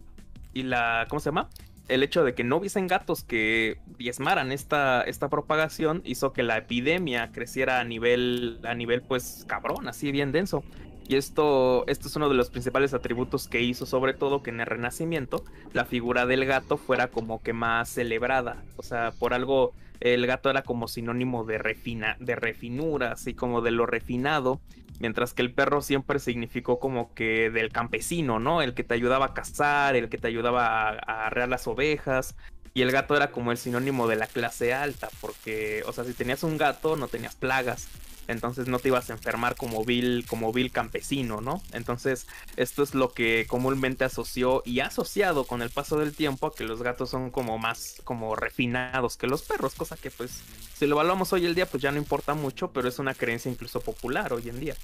Y 0.53 0.63
la. 0.63 1.05
¿Cómo 1.09 1.19
se 1.19 1.29
llama? 1.29 1.49
El 1.87 2.01
hecho 2.01 2.23
de 2.23 2.33
que 2.33 2.43
no 2.43 2.57
hubiesen 2.57 2.87
gatos 2.87 3.23
que 3.23 3.79
diezmaran 3.97 4.51
esta, 4.51 5.03
esta 5.03 5.29
propagación 5.29 6.01
hizo 6.03 6.33
que 6.33 6.41
la 6.41 6.57
epidemia 6.57 7.31
creciera 7.31 7.79
a 7.79 7.83
nivel. 7.83 8.59
a 8.63 8.73
nivel, 8.73 9.01
pues, 9.01 9.45
cabrón, 9.47 9.87
así 9.87 10.11
bien 10.11 10.31
denso. 10.31 10.63
Y 11.07 11.17
esto, 11.17 11.85
esto 11.87 12.07
es 12.07 12.15
uno 12.15 12.29
de 12.29 12.35
los 12.35 12.49
principales 12.49 12.93
atributos 12.95 13.47
que 13.47 13.61
hizo, 13.61 13.85
sobre 13.85 14.15
todo 14.15 14.41
que 14.41 14.49
en 14.49 14.59
el 14.59 14.65
Renacimiento, 14.65 15.43
la 15.71 15.85
figura 15.85 16.25
del 16.25 16.45
gato 16.45 16.77
fuera 16.77 17.09
como 17.09 17.43
que 17.43 17.53
más 17.53 17.89
celebrada. 17.89 18.63
O 18.75 18.83
sea, 18.83 19.11
por 19.11 19.35
algo, 19.35 19.73
el 19.99 20.25
gato 20.25 20.49
era 20.49 20.63
como 20.63 20.87
sinónimo 20.87 21.43
de, 21.43 21.59
refina, 21.59 22.17
de 22.19 22.35
refinura, 22.35 23.11
así 23.11 23.35
como 23.35 23.61
de 23.61 23.69
lo 23.69 23.85
refinado. 23.85 24.61
Mientras 24.99 25.33
que 25.33 25.41
el 25.41 25.53
perro 25.53 25.81
siempre 25.81 26.19
significó 26.19 26.79
como 26.79 27.13
que 27.13 27.49
del 27.49 27.71
campesino, 27.71 28.39
¿no? 28.39 28.61
El 28.61 28.73
que 28.73 28.83
te 28.83 28.93
ayudaba 28.93 29.27
a 29.27 29.33
cazar, 29.33 29.95
el 29.95 30.09
que 30.09 30.17
te 30.17 30.27
ayudaba 30.27 30.89
a, 30.89 31.27
arrear 31.27 31.49
las 31.49 31.67
ovejas. 31.67 32.35
Y 32.73 32.81
el 32.81 32.91
gato 32.91 33.15
era 33.15 33.31
como 33.31 33.51
el 33.51 33.57
sinónimo 33.57 34.07
de 34.07 34.17
la 34.17 34.27
clase 34.27 34.73
alta, 34.73 35.09
porque, 35.21 35.83
o 35.85 35.93
sea, 35.93 36.03
si 36.03 36.13
tenías 36.13 36.43
un 36.43 36.57
gato 36.57 36.97
no 36.97 37.07
tenías 37.07 37.35
plagas. 37.35 37.87
Entonces 38.27 38.67
no 38.67 38.79
te 38.79 38.87
ibas 38.87 39.09
a 39.09 39.13
enfermar 39.13 39.55
como 39.55 39.83
vil, 39.85 40.25
como 40.27 40.51
vil 40.51 40.71
campesino, 40.71 41.41
¿no? 41.41 41.61
Entonces, 41.73 42.25
esto 42.57 42.81
es 42.83 42.95
lo 42.95 43.13
que 43.13 43.45
comúnmente 43.47 44.03
asoció 44.03 44.63
y 44.65 44.79
ha 44.79 44.87
asociado 44.87 45.45
con 45.45 45.61
el 45.61 45.69
paso 45.69 45.99
del 45.99 46.15
tiempo 46.15 46.47
a 46.47 46.55
que 46.55 46.63
los 46.63 46.81
gatos 46.81 47.09
son 47.11 47.29
como 47.29 47.57
más 47.57 48.01
como 48.03 48.35
refinados 48.35 49.17
que 49.17 49.27
los 49.27 49.43
perros, 49.43 49.75
cosa 49.75 49.95
que 49.97 50.09
pues 50.11 50.41
si 50.77 50.87
lo 50.87 50.95
evaluamos 50.95 51.31
hoy 51.33 51.45
el 51.45 51.55
día 51.55 51.65
pues 51.67 51.83
ya 51.83 51.91
no 51.91 51.97
importa 51.97 52.33
mucho, 52.33 52.71
pero 52.71 52.87
es 52.89 52.97
una 52.99 53.13
creencia 53.13 53.51
incluso 53.51 53.79
popular 53.81 54.33
hoy 54.33 54.49
en 54.49 54.59
día. 54.59 54.75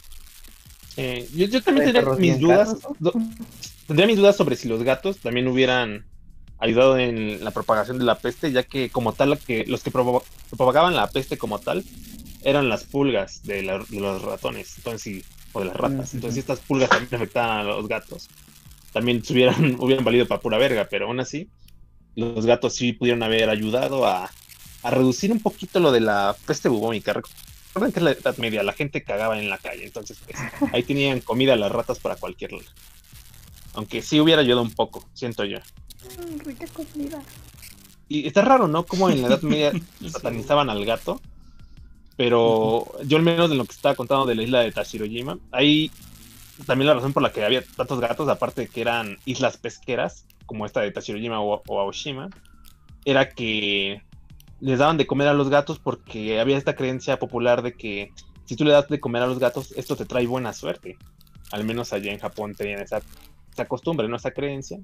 Eh, 0.98 1.28
yo, 1.34 1.46
yo 1.48 1.62
también 1.64 1.86
tendría 1.94 2.04
mis 2.20 2.40
dudas. 2.40 2.70
do- 3.00 3.14
tendría 3.88 4.08
mis 4.08 4.18
dudas 4.18 4.36
sobre 4.38 4.56
si 4.56 4.68
los 4.68 4.84
gatos 4.84 5.18
también 5.18 5.48
hubieran 5.48 6.06
ayudado 6.60 7.00
en 7.00 7.44
la 7.44 7.52
propagación 7.52 7.98
de 7.98 8.04
la 8.06 8.20
peste, 8.20 8.52
ya 8.52 8.64
que 8.64 8.90
como 8.90 9.14
tal 9.14 9.40
que 9.40 9.66
los 9.66 9.82
que 9.84 9.92
provo- 9.92 10.24
propagaban 10.56 10.96
la 10.96 11.10
peste 11.10 11.38
como 11.38 11.60
tal 11.60 11.84
eran 12.44 12.70
las 12.70 12.84
pulgas 12.84 13.44
de, 13.44 13.64
la- 13.64 13.80
de 13.88 14.00
los 14.00 14.22
ratones, 14.22 14.76
entonces 14.78 15.02
sí, 15.02 15.24
o 15.54 15.60
de 15.60 15.66
las 15.68 15.76
ratas. 15.78 16.14
Entonces 16.14 16.34
si 16.36 16.40
estas 16.40 16.60
pulgas 16.60 16.90
también 16.90 17.14
afectaban 17.16 17.60
a 17.60 17.64
los 17.64 17.88
gatos. 17.88 18.28
También 18.94 19.22
hubieran, 19.30 19.76
hubieran 19.80 20.04
valido 20.06 20.28
para 20.28 20.42
pura 20.42 20.58
verga, 20.58 20.88
pero 20.90 21.08
aún 21.08 21.20
así 21.20 21.50
los 22.16 22.46
gatos 22.46 22.76
sí 22.76 22.92
pudieron 22.94 23.24
haber 23.24 23.50
ayudado 23.50 24.06
a, 24.06 24.30
a 24.84 24.92
reducir 24.92 25.32
un 25.32 25.40
poquito 25.40 25.80
lo 25.80 25.92
de 25.92 26.02
la 26.02 26.36
peste 26.46 26.68
bubónica. 26.68 27.14
Recuerden 27.14 27.94
que 27.94 28.00
es 28.00 28.04
la 28.04 28.12
Edad 28.12 28.38
Media, 28.38 28.64
la 28.64 28.74
gente 28.74 29.02
cagaba 29.04 29.40
en 29.40 29.50
la 29.50 29.58
calle, 29.58 29.86
entonces 29.86 30.18
pues, 30.26 30.38
ahí 30.74 30.84
tenían 30.84 31.22
comida 31.22 31.56
las 31.56 31.72
ratas 31.72 32.00
para 32.00 32.16
cualquier 32.18 32.52
lado. 32.54 32.66
Aunque 33.74 34.02
sí 34.02 34.20
hubiera 34.20 34.42
ayudado 34.42 34.62
un 34.64 34.72
poco, 34.72 35.08
siento 35.14 35.46
yo. 35.46 35.60
Mm, 35.60 36.40
rica 36.40 36.66
comida. 36.68 37.22
Y 38.10 38.28
está 38.28 38.42
raro, 38.42 38.68
¿no? 38.68 38.86
Como 38.86 39.10
en 39.10 39.22
la 39.22 39.30
Edad 39.30 39.42
Media 39.44 39.72
satanizaban 40.12 40.70
al 40.70 40.84
gato. 40.84 41.22
Pero 42.22 42.86
yo 43.08 43.18
al 43.18 43.24
menos 43.24 43.50
en 43.50 43.58
lo 43.58 43.66
que 43.66 43.72
estaba 43.72 43.96
contando 43.96 44.28
de 44.28 44.36
la 44.36 44.44
isla 44.44 44.60
de 44.60 44.72
Tashirojima, 44.72 45.40
ahí 45.52 45.90
también 46.68 46.86
la 46.86 46.94
razón 46.94 47.14
por 47.14 47.24
la 47.24 47.32
que 47.32 47.44
había 47.44 47.64
tantos 47.76 48.00
gatos, 48.00 48.30
aparte 48.30 48.62
de 48.62 48.68
que 48.68 48.82
eran 48.82 49.18
islas 49.26 49.58
pesqueras, 49.58 50.28
como 50.46 50.68
esta 50.68 50.82
de 50.82 50.92
Tashirojima 50.92 51.42
o, 51.42 51.64
o 51.66 51.80
Aoshima, 51.80 52.30
era 53.06 53.28
que 53.28 54.04
les 54.60 54.78
daban 54.78 54.98
de 54.98 55.08
comer 55.08 55.30
a 55.30 55.34
los 55.34 55.50
gatos 55.50 55.80
porque 55.80 56.40
había 56.40 56.60
esta 56.60 56.76
creencia 56.76 57.18
popular 57.18 57.64
de 57.64 57.74
que 57.74 58.12
si 58.46 58.56
tú 58.56 58.66
le 58.66 58.72
das 58.74 58.88
de 58.88 59.00
comer 59.00 59.24
a 59.24 59.28
los 59.28 59.40
gatos, 59.40 59.72
esto 59.76 59.96
te 59.96 60.06
trae 60.06 60.28
buena 60.28 60.54
suerte. 60.54 60.98
Al 61.52 61.64
menos 61.66 61.92
allá 61.92 62.12
en 62.12 62.20
Japón 62.20 62.54
tenían 62.54 62.82
esa, 62.82 63.02
esa 63.52 63.66
costumbre, 63.68 64.08
¿no? 64.08 64.18
Esa 64.18 64.30
creencia. 64.30 64.78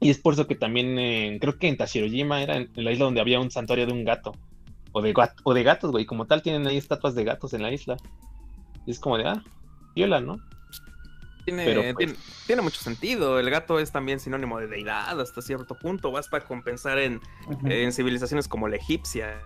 Y 0.00 0.08
es 0.08 0.16
por 0.18 0.32
eso 0.32 0.46
que 0.46 0.54
también, 0.54 0.98
en- 0.98 1.38
creo 1.38 1.58
que 1.58 1.68
en 1.68 1.76
Tashirojima 1.76 2.42
era 2.42 2.56
en, 2.56 2.70
en 2.74 2.84
la 2.84 2.92
isla 2.92 3.04
donde 3.04 3.20
había 3.20 3.40
un 3.40 3.50
santuario 3.50 3.84
de 3.86 3.92
un 3.92 4.04
gato. 4.04 4.32
O 4.92 5.00
de, 5.02 5.12
gat- 5.14 5.40
o 5.44 5.54
de 5.54 5.62
gatos, 5.62 5.90
güey. 5.90 6.04
Como 6.06 6.26
tal, 6.26 6.42
tienen 6.42 6.66
ahí 6.66 6.76
estatuas 6.76 7.14
de 7.14 7.24
gatos 7.24 7.52
en 7.54 7.62
la 7.62 7.72
isla. 7.72 7.96
Y 8.86 8.90
es 8.90 8.98
como 9.00 9.16
de, 9.18 9.26
ah, 9.28 9.42
viola, 9.94 10.20
¿no? 10.20 10.36
Tiene, 11.44 11.64
Pero, 11.64 11.80
pues- 11.82 11.96
tiene, 11.96 12.14
tiene 12.46 12.62
mucho 12.62 12.80
sentido. 12.80 13.38
El 13.40 13.50
gato 13.50 13.78
es 13.80 13.90
también 13.90 14.20
sinónimo 14.20 14.58
de 14.60 14.68
deidad 14.68 15.20
hasta 15.20 15.42
cierto 15.42 15.74
punto. 15.76 16.12
Basta 16.12 16.40
con 16.40 16.62
pensar 16.62 16.98
en, 16.98 17.20
en 17.64 17.92
civilizaciones 17.92 18.46
como 18.48 18.68
la 18.68 18.76
egipcia, 18.76 19.40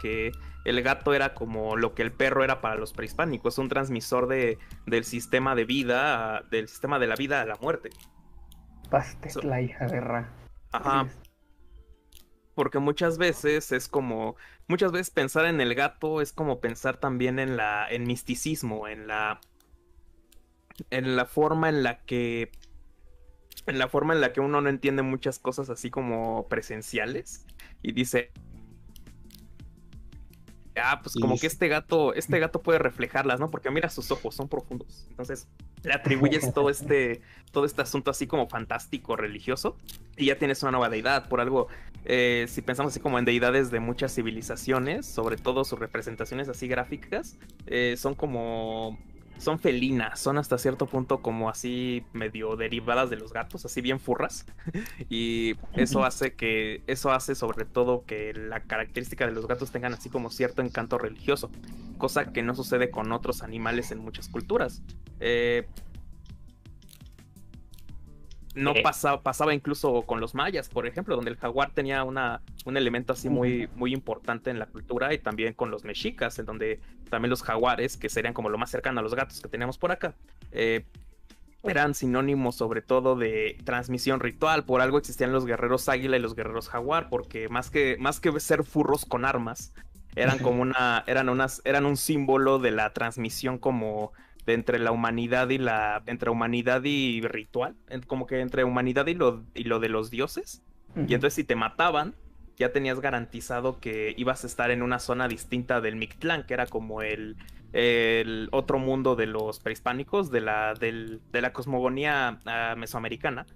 que 0.00 0.30
el 0.64 0.82
gato 0.82 1.14
era 1.14 1.32
como 1.34 1.74
lo 1.76 1.94
que 1.94 2.02
el 2.02 2.12
perro 2.12 2.44
era 2.44 2.60
para 2.60 2.74
los 2.76 2.92
prehispánicos, 2.92 3.56
un 3.58 3.68
transmisor 3.68 4.28
de, 4.28 4.58
del 4.86 5.04
sistema 5.04 5.54
de 5.54 5.64
vida, 5.64 6.36
a- 6.36 6.42
del 6.42 6.68
sistema 6.68 6.98
de 6.98 7.06
la 7.08 7.16
vida 7.16 7.40
a 7.40 7.46
la 7.46 7.56
muerte. 7.56 7.90
Bastet, 8.90 9.32
So- 9.32 9.42
la 9.42 9.60
hija 9.62 9.86
de 9.86 10.00
Ra. 10.00 10.32
Ajá, 10.72 11.08
porque 12.54 12.78
muchas 12.78 13.18
veces 13.18 13.72
es 13.72 13.88
como, 13.88 14.36
muchas 14.68 14.92
veces 14.92 15.10
pensar 15.10 15.46
en 15.46 15.60
el 15.60 15.74
gato 15.74 16.20
es 16.20 16.32
como 16.32 16.60
pensar 16.60 16.98
también 16.98 17.38
en 17.38 17.56
la, 17.56 17.88
en 17.88 18.06
misticismo, 18.06 18.88
en 18.88 19.06
la, 19.06 19.40
en 20.90 21.16
la 21.16 21.26
forma 21.26 21.68
en 21.68 21.82
la 21.82 22.04
que, 22.04 22.50
en 23.66 23.78
la 23.78 23.88
forma 23.88 24.14
en 24.14 24.20
la 24.20 24.32
que 24.32 24.40
uno 24.40 24.60
no 24.60 24.68
entiende 24.68 25.02
muchas 25.02 25.38
cosas 25.38 25.70
así 25.70 25.90
como 25.90 26.48
presenciales 26.48 27.46
y 27.82 27.92
dice, 27.92 28.32
ah, 30.76 31.00
pues 31.02 31.14
como 31.14 31.38
que 31.38 31.46
este 31.46 31.68
gato, 31.68 32.14
este 32.14 32.38
gato 32.40 32.62
puede 32.62 32.78
reflejarlas, 32.78 33.40
¿no? 33.40 33.50
Porque 33.50 33.70
mira 33.70 33.88
sus 33.88 34.10
ojos, 34.10 34.34
son 34.34 34.48
profundos. 34.48 35.06
Entonces 35.10 35.48
le 35.82 35.94
atribuyes 35.94 36.52
todo 36.52 36.70
este, 36.70 37.22
todo 37.52 37.64
este 37.64 37.82
asunto 37.82 38.10
así 38.10 38.26
como 38.26 38.48
fantástico, 38.48 39.16
religioso, 39.16 39.76
y 40.16 40.26
ya 40.26 40.38
tienes 40.38 40.62
una 40.62 40.72
nueva 40.72 40.88
deidad. 40.88 41.28
Por 41.28 41.40
algo, 41.40 41.68
eh, 42.04 42.46
si 42.48 42.62
pensamos 42.62 42.92
así 42.92 43.00
como 43.00 43.18
en 43.18 43.24
deidades 43.24 43.70
de 43.70 43.80
muchas 43.80 44.14
civilizaciones, 44.14 45.06
sobre 45.06 45.36
todo 45.36 45.64
sus 45.64 45.78
representaciones 45.78 46.48
así 46.48 46.68
gráficas, 46.68 47.36
eh, 47.66 47.94
son 47.96 48.14
como 48.14 48.98
son 49.40 49.58
felinas, 49.58 50.20
son 50.20 50.38
hasta 50.38 50.58
cierto 50.58 50.86
punto 50.86 51.22
como 51.22 51.48
así 51.48 52.04
medio 52.12 52.56
derivadas 52.56 53.08
de 53.08 53.16
los 53.16 53.32
gatos, 53.32 53.64
así 53.64 53.80
bien 53.80 53.98
furras. 53.98 54.46
y 55.08 55.56
eso 55.74 56.04
hace 56.04 56.34
que, 56.34 56.82
eso 56.86 57.10
hace 57.10 57.34
sobre 57.34 57.64
todo 57.64 58.04
que 58.04 58.34
la 58.34 58.60
característica 58.60 59.26
de 59.26 59.32
los 59.32 59.48
gatos 59.48 59.70
tengan 59.70 59.94
así 59.94 60.10
como 60.10 60.30
cierto 60.30 60.62
encanto 60.62 60.98
religioso, 60.98 61.50
cosa 61.98 62.32
que 62.32 62.42
no 62.42 62.54
sucede 62.54 62.90
con 62.90 63.10
otros 63.12 63.42
animales 63.42 63.90
en 63.90 63.98
muchas 63.98 64.28
culturas. 64.28 64.82
Eh, 65.20 65.66
no 68.54 68.72
Eh. 68.74 68.82
pasaba, 68.82 69.22
pasaba 69.22 69.54
incluso 69.54 70.02
con 70.02 70.20
los 70.20 70.34
mayas, 70.34 70.68
por 70.68 70.86
ejemplo, 70.86 71.14
donde 71.14 71.30
el 71.30 71.36
jaguar 71.36 71.70
tenía 71.70 72.02
una, 72.04 72.42
un 72.64 72.76
elemento 72.76 73.12
así 73.12 73.28
muy, 73.28 73.68
muy 73.76 73.92
importante 73.92 74.50
en 74.50 74.58
la 74.58 74.66
cultura 74.66 75.14
y 75.14 75.18
también 75.18 75.54
con 75.54 75.70
los 75.70 75.84
mexicas, 75.84 76.38
en 76.38 76.46
donde 76.46 76.80
también 77.08 77.30
los 77.30 77.42
jaguares, 77.42 77.96
que 77.96 78.08
serían 78.08 78.34
como 78.34 78.48
lo 78.48 78.58
más 78.58 78.70
cercano 78.70 79.00
a 79.00 79.02
los 79.02 79.14
gatos 79.14 79.40
que 79.40 79.48
tenemos 79.48 79.78
por 79.78 79.92
acá, 79.92 80.14
eh, 80.52 80.84
eran 81.62 81.94
sinónimos 81.94 82.56
sobre 82.56 82.82
todo 82.82 83.16
de 83.16 83.58
transmisión 83.64 84.20
ritual. 84.20 84.64
Por 84.64 84.80
algo 84.80 84.98
existían 84.98 85.32
los 85.32 85.44
guerreros 85.46 85.88
águila 85.88 86.16
y 86.16 86.20
los 86.20 86.34
guerreros 86.34 86.68
jaguar, 86.68 87.08
porque 87.08 87.48
más 87.48 87.70
que, 87.70 87.96
más 87.98 88.18
que 88.18 88.38
ser 88.40 88.64
furros 88.64 89.04
con 89.04 89.24
armas, 89.24 89.72
eran 90.16 90.38
como 90.38 90.62
una, 90.62 91.04
eran 91.06 91.28
unas, 91.28 91.62
eran 91.64 91.86
un 91.86 91.96
símbolo 91.96 92.58
de 92.58 92.70
la 92.70 92.92
transmisión 92.92 93.58
como 93.58 94.12
entre 94.54 94.78
la 94.78 94.92
humanidad 94.92 95.48
y 95.50 95.58
la, 95.58 96.02
entre 96.06 96.30
humanidad 96.30 96.82
y 96.84 97.20
ritual, 97.22 97.76
como 98.06 98.26
que 98.26 98.40
entre 98.40 98.64
humanidad 98.64 99.06
y 99.06 99.14
lo, 99.14 99.44
y 99.54 99.64
lo 99.64 99.80
de 99.80 99.88
los 99.88 100.10
dioses. 100.10 100.62
Y 101.06 101.14
entonces 101.14 101.34
si 101.34 101.44
te 101.44 101.56
mataban, 101.56 102.14
ya 102.56 102.72
tenías 102.72 103.00
garantizado 103.00 103.80
que 103.80 104.14
ibas 104.18 104.44
a 104.44 104.46
estar 104.46 104.70
en 104.70 104.82
una 104.82 104.98
zona 104.98 105.28
distinta 105.28 105.80
del 105.80 105.96
Mictlán, 105.96 106.44
que 106.46 106.54
era 106.54 106.66
como 106.66 107.02
el, 107.02 107.36
el 107.72 108.48
otro 108.52 108.78
mundo 108.78 109.16
de 109.16 109.26
los 109.26 109.60
prehispánicos, 109.60 110.30
de 110.30 110.40
la, 110.42 110.74
del- 110.74 111.22
de 111.32 111.40
la 111.42 111.52
cosmogonía 111.52 112.40
ah, 112.46 112.74
mesoamericana. 112.76 113.46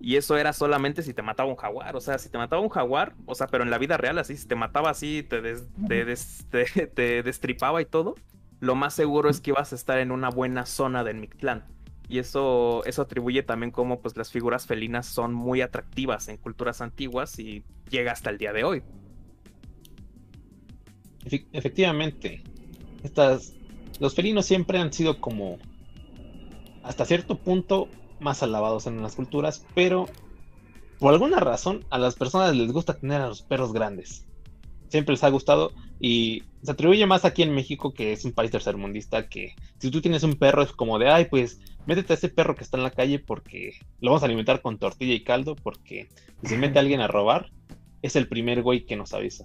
Y 0.00 0.16
eso 0.16 0.36
era 0.36 0.52
solamente 0.52 1.02
si 1.02 1.14
te 1.14 1.22
mataba 1.22 1.48
un 1.48 1.56
jaguar. 1.56 1.94
O 1.96 2.00
sea, 2.00 2.18
si 2.18 2.28
te 2.30 2.36
mataba 2.38 2.60
un 2.62 2.68
jaguar, 2.70 3.14
o 3.26 3.34
sea, 3.36 3.46
pero 3.46 3.62
en 3.64 3.70
la 3.70 3.78
vida 3.78 3.96
real, 3.96 4.18
así, 4.18 4.36
si 4.36 4.48
te 4.48 4.56
mataba 4.56 4.90
así, 4.90 5.22
te, 5.22 5.40
des- 5.40 5.68
te 5.86 6.04
des- 6.04 6.46
te- 6.50 6.64
te 6.88 7.22
destripaba 7.22 7.80
y 7.82 7.86
todo, 7.86 8.16
lo 8.62 8.76
más 8.76 8.94
seguro 8.94 9.28
es 9.28 9.40
que 9.40 9.50
ibas 9.50 9.72
a 9.72 9.74
estar 9.74 9.98
en 9.98 10.12
una 10.12 10.30
buena 10.30 10.66
zona 10.66 11.02
del 11.02 11.16
Mictlán. 11.16 11.64
Y 12.08 12.20
eso, 12.20 12.84
eso 12.84 13.02
atribuye 13.02 13.42
también 13.42 13.72
como 13.72 14.00
pues 14.00 14.16
las 14.16 14.30
figuras 14.30 14.66
felinas 14.66 15.04
son 15.04 15.34
muy 15.34 15.60
atractivas 15.62 16.28
en 16.28 16.36
culturas 16.36 16.80
antiguas 16.80 17.40
y 17.40 17.64
llega 17.90 18.12
hasta 18.12 18.30
el 18.30 18.38
día 18.38 18.52
de 18.52 18.62
hoy. 18.62 18.84
Efe- 21.24 21.48
efectivamente, 21.52 22.44
estas, 23.02 23.52
los 23.98 24.14
felinos 24.14 24.46
siempre 24.46 24.78
han 24.78 24.92
sido 24.92 25.20
como, 25.20 25.58
hasta 26.84 27.04
cierto 27.04 27.38
punto, 27.38 27.88
más 28.20 28.44
alabados 28.44 28.86
en 28.86 29.02
las 29.02 29.16
culturas, 29.16 29.66
pero 29.74 30.06
por 31.00 31.12
alguna 31.12 31.40
razón 31.40 31.84
a 31.90 31.98
las 31.98 32.14
personas 32.14 32.54
les 32.54 32.70
gusta 32.70 32.94
tener 32.94 33.20
a 33.22 33.26
los 33.26 33.42
perros 33.42 33.72
grandes. 33.72 34.24
Siempre 34.92 35.14
les 35.14 35.24
ha 35.24 35.30
gustado 35.30 35.72
y 35.98 36.42
se 36.62 36.70
atribuye 36.70 37.06
más 37.06 37.24
aquí 37.24 37.42
en 37.42 37.54
México, 37.54 37.94
que 37.94 38.12
es 38.12 38.26
un 38.26 38.32
país 38.32 38.50
tercermundista, 38.50 39.26
que 39.26 39.54
si 39.78 39.90
tú 39.90 40.02
tienes 40.02 40.22
un 40.22 40.34
perro 40.34 40.62
es 40.62 40.70
como 40.72 40.98
de, 40.98 41.08
ay, 41.08 41.24
pues 41.30 41.60
métete 41.86 42.12
a 42.12 42.16
ese 42.16 42.28
perro 42.28 42.54
que 42.54 42.62
está 42.62 42.76
en 42.76 42.82
la 42.82 42.90
calle 42.90 43.18
porque 43.18 43.72
lo 44.02 44.10
vamos 44.10 44.22
a 44.22 44.26
alimentar 44.26 44.60
con 44.60 44.78
tortilla 44.78 45.14
y 45.14 45.24
caldo, 45.24 45.56
porque 45.56 46.08
si 46.42 46.48
se 46.48 46.58
mete 46.58 46.78
alguien 46.78 47.00
a 47.00 47.08
robar, 47.08 47.50
es 48.02 48.16
el 48.16 48.28
primer 48.28 48.60
güey 48.60 48.84
que 48.84 48.96
nos 48.96 49.14
avisa. 49.14 49.44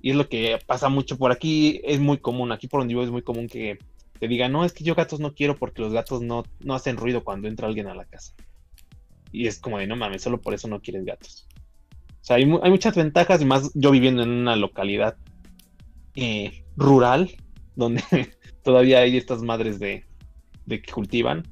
Y 0.00 0.10
es 0.10 0.16
lo 0.16 0.30
que 0.30 0.58
pasa 0.66 0.88
mucho 0.88 1.18
por 1.18 1.30
aquí, 1.30 1.82
es 1.84 2.00
muy 2.00 2.16
común, 2.16 2.52
aquí 2.52 2.68
por 2.68 2.80
donde 2.80 2.94
vivo 2.94 3.04
es 3.04 3.10
muy 3.10 3.22
común 3.22 3.48
que 3.48 3.78
te 4.18 4.28
digan, 4.28 4.50
no, 4.50 4.64
es 4.64 4.72
que 4.72 4.82
yo 4.82 4.94
gatos 4.94 5.20
no 5.20 5.34
quiero 5.34 5.56
porque 5.58 5.82
los 5.82 5.92
gatos 5.92 6.22
no, 6.22 6.44
no 6.60 6.74
hacen 6.74 6.96
ruido 6.96 7.22
cuando 7.22 7.48
entra 7.48 7.68
alguien 7.68 7.86
a 7.86 7.94
la 7.94 8.06
casa. 8.06 8.32
Y 9.30 9.46
es 9.46 9.58
como 9.58 9.78
de, 9.78 9.86
no 9.86 9.94
mames, 9.94 10.22
solo 10.22 10.40
por 10.40 10.54
eso 10.54 10.68
no 10.68 10.80
quieres 10.80 11.04
gatos. 11.04 11.46
O 12.22 12.24
sea, 12.24 12.36
hay, 12.36 12.44
hay 12.62 12.70
muchas 12.70 12.94
ventajas 12.94 13.42
y 13.42 13.44
más 13.44 13.72
yo 13.74 13.90
viviendo 13.90 14.22
en 14.22 14.30
una 14.30 14.54
localidad 14.54 15.16
eh, 16.14 16.64
rural, 16.76 17.30
donde 17.76 18.02
todavía 18.62 19.00
hay 19.00 19.16
estas 19.16 19.42
madres 19.42 19.80
de, 19.80 20.04
de 20.66 20.80
que 20.80 20.92
cultivan. 20.92 21.42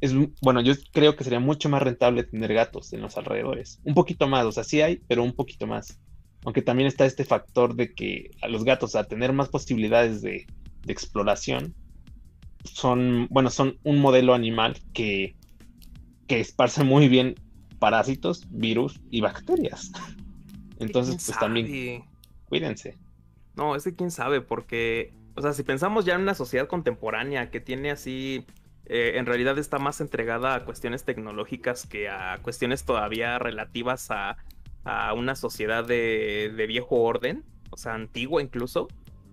Es, 0.00 0.12
bueno, 0.40 0.62
yo 0.62 0.72
creo 0.92 1.14
que 1.14 1.24
sería 1.24 1.40
mucho 1.40 1.68
más 1.68 1.82
rentable 1.82 2.24
tener 2.24 2.54
gatos 2.54 2.92
en 2.94 3.02
los 3.02 3.16
alrededores. 3.18 3.80
Un 3.84 3.94
poquito 3.94 4.26
más, 4.26 4.46
o 4.46 4.52
sea, 4.52 4.64
sí 4.64 4.80
hay, 4.80 5.00
pero 5.08 5.22
un 5.22 5.32
poquito 5.32 5.66
más. 5.66 6.00
Aunque 6.44 6.62
también 6.62 6.86
está 6.86 7.04
este 7.04 7.24
factor 7.24 7.74
de 7.74 7.94
que 7.94 8.30
a 8.40 8.48
los 8.48 8.64
gatos, 8.64 8.96
a 8.96 9.04
tener 9.04 9.32
más 9.32 9.48
posibilidades 9.48 10.22
de, 10.22 10.46
de 10.84 10.92
exploración, 10.92 11.74
son, 12.64 13.28
bueno, 13.30 13.50
son 13.50 13.78
un 13.82 13.98
modelo 13.98 14.32
animal 14.32 14.78
que, 14.94 15.36
que 16.26 16.40
esparce 16.40 16.82
muy 16.82 17.08
bien 17.08 17.34
parásitos, 17.78 18.46
virus 18.50 19.00
y 19.10 19.20
bacterias. 19.20 19.92
Entonces, 20.78 21.16
¿Quién 21.16 21.24
pues 21.26 21.38
también 21.38 21.66
sabe? 21.68 22.04
cuídense. 22.46 22.98
No, 23.54 23.76
es 23.76 23.84
que 23.84 23.94
quién 23.94 24.10
sabe, 24.10 24.40
porque, 24.40 25.14
o 25.36 25.42
sea, 25.42 25.52
si 25.52 25.62
pensamos 25.62 26.04
ya 26.04 26.14
en 26.14 26.22
una 26.22 26.34
sociedad 26.34 26.66
contemporánea 26.68 27.50
que 27.50 27.60
tiene 27.60 27.90
así, 27.90 28.46
eh, 28.86 29.12
en 29.16 29.26
realidad 29.26 29.58
está 29.58 29.78
más 29.78 30.00
entregada 30.00 30.54
a 30.54 30.64
cuestiones 30.64 31.04
tecnológicas 31.04 31.86
que 31.86 32.08
a 32.08 32.38
cuestiones 32.42 32.84
todavía 32.84 33.38
relativas 33.38 34.10
a, 34.10 34.38
a 34.84 35.14
una 35.14 35.36
sociedad 35.36 35.84
de, 35.86 36.52
de 36.56 36.66
viejo 36.66 36.96
orden, 36.96 37.44
o 37.70 37.76
sea, 37.76 37.94
antigua 37.94 38.42
incluso. 38.42 38.88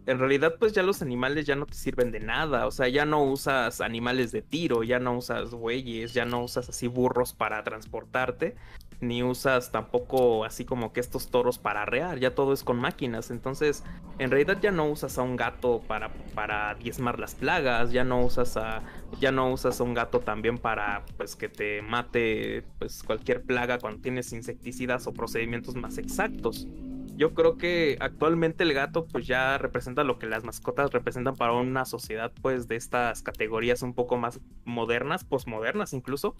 En 0.07 0.17
realidad, 0.17 0.55
pues 0.59 0.73
ya 0.73 0.81
los 0.81 1.01
animales 1.01 1.45
ya 1.45 1.55
no 1.55 1.67
te 1.67 1.75
sirven 1.75 2.11
de 2.11 2.19
nada, 2.19 2.65
o 2.65 2.71
sea, 2.71 2.87
ya 2.87 3.05
no 3.05 3.23
usas 3.23 3.81
animales 3.81 4.31
de 4.31 4.41
tiro, 4.41 4.83
ya 4.83 4.99
no 4.99 5.15
usas 5.15 5.51
bueyes, 5.51 6.13
ya 6.13 6.25
no 6.25 6.43
usas 6.43 6.69
así 6.69 6.87
burros 6.87 7.33
para 7.33 7.63
transportarte, 7.63 8.55
ni 8.99 9.21
usas 9.21 9.71
tampoco 9.71 10.43
así 10.45 10.65
como 10.65 10.91
que 10.91 11.01
estos 11.01 11.29
toros 11.29 11.59
para 11.59 11.83
arrear, 11.83 12.19
ya 12.19 12.33
todo 12.33 12.53
es 12.53 12.63
con 12.63 12.79
máquinas, 12.79 13.29
entonces 13.29 13.83
en 14.17 14.31
realidad 14.31 14.57
ya 14.61 14.71
no 14.71 14.89
usas 14.89 15.17
a 15.17 15.23
un 15.23 15.35
gato 15.35 15.81
para, 15.87 16.11
para 16.33 16.73
diezmar 16.75 17.19
las 17.19 17.35
plagas, 17.35 17.91
ya 17.91 18.03
no 18.03 18.21
usas 18.23 18.57
a 18.57 18.81
ya 19.19 19.31
no 19.31 19.51
usas 19.51 19.81
a 19.81 19.83
un 19.83 19.93
gato 19.93 20.19
también 20.19 20.57
para 20.57 21.03
pues 21.17 21.35
que 21.35 21.49
te 21.49 21.81
mate 21.81 22.63
pues 22.79 23.03
cualquier 23.03 23.43
plaga 23.43 23.77
cuando 23.79 24.01
tienes 24.01 24.31
insecticidas 24.33 25.05
o 25.07 25.13
procedimientos 25.13 25.75
más 25.75 25.97
exactos. 25.97 26.67
Yo 27.15 27.33
creo 27.33 27.57
que 27.57 27.97
actualmente 27.99 28.63
el 28.63 28.73
gato 28.73 29.05
pues 29.05 29.27
ya 29.27 29.57
representa 29.57 30.03
lo 30.03 30.17
que 30.17 30.25
las 30.25 30.43
mascotas 30.43 30.91
representan 30.91 31.35
para 31.35 31.53
una 31.53 31.85
sociedad 31.85 32.31
pues 32.41 32.67
de 32.67 32.77
estas 32.77 33.21
categorías 33.21 33.81
un 33.81 33.93
poco 33.93 34.17
más 34.17 34.39
modernas, 34.65 35.23
posmodernas 35.23 35.93
incluso, 35.93 36.35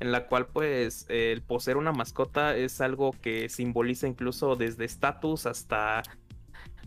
en 0.00 0.12
la 0.12 0.26
cual 0.26 0.46
pues 0.46 1.06
el 1.08 1.42
poseer 1.42 1.76
una 1.76 1.92
mascota 1.92 2.56
es 2.56 2.80
algo 2.80 3.12
que 3.22 3.48
simboliza 3.48 4.08
incluso 4.08 4.56
desde 4.56 4.84
estatus 4.84 5.46
hasta 5.46 6.02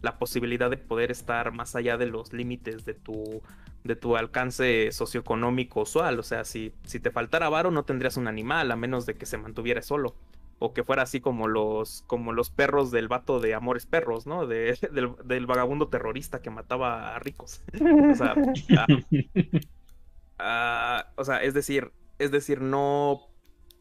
la 0.01 0.17
posibilidad 0.17 0.69
de 0.69 0.77
poder 0.77 1.11
estar 1.11 1.51
más 1.51 1.75
allá 1.75 1.97
de 1.97 2.05
los 2.05 2.33
límites 2.33 2.85
de 2.85 2.93
tu 2.93 3.41
de 3.83 3.95
tu 3.95 4.17
alcance 4.17 4.91
socioeconómico 4.91 5.81
usual, 5.81 6.19
o 6.19 6.23
sea, 6.23 6.43
si, 6.43 6.73
si 6.83 6.99
te 6.99 7.11
faltara 7.11 7.47
varo 7.47 7.71
no 7.71 7.83
tendrías 7.83 8.17
un 8.17 8.27
animal 8.27 8.71
a 8.71 8.75
menos 8.75 9.05
de 9.05 9.15
que 9.15 9.25
se 9.25 9.37
mantuviera 9.37 9.81
solo 9.81 10.15
o 10.59 10.73
que 10.73 10.83
fuera 10.83 11.03
así 11.03 11.21
como 11.21 11.47
los 11.47 12.03
como 12.07 12.33
los 12.33 12.49
perros 12.49 12.91
del 12.91 13.07
vato 13.07 13.39
de 13.39 13.53
Amores 13.53 13.85
Perros, 13.85 14.27
¿no? 14.27 14.45
De- 14.45 14.77
del, 14.91 15.15
del 15.23 15.45
vagabundo 15.45 15.87
terrorista 15.87 16.41
que 16.41 16.49
mataba 16.49 17.15
a 17.15 17.19
ricos. 17.19 17.61
O 18.11 18.15
sea, 18.15 18.35
ah, 18.77 18.87
ah, 20.39 21.05
o 21.15 21.23
sea, 21.23 21.41
es 21.43 21.53
decir, 21.53 21.91
es 22.17 22.31
decir, 22.31 22.61
no 22.61 23.21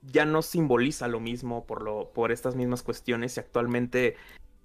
ya 0.03 0.25
no 0.25 0.43
simboliza 0.43 1.09
lo 1.09 1.19
mismo 1.21 1.67
por 1.67 1.83
lo 1.83 2.13
por 2.13 2.31
estas 2.31 2.55
mismas 2.55 2.83
cuestiones 2.85 3.37
y 3.37 3.41
actualmente 3.41 4.17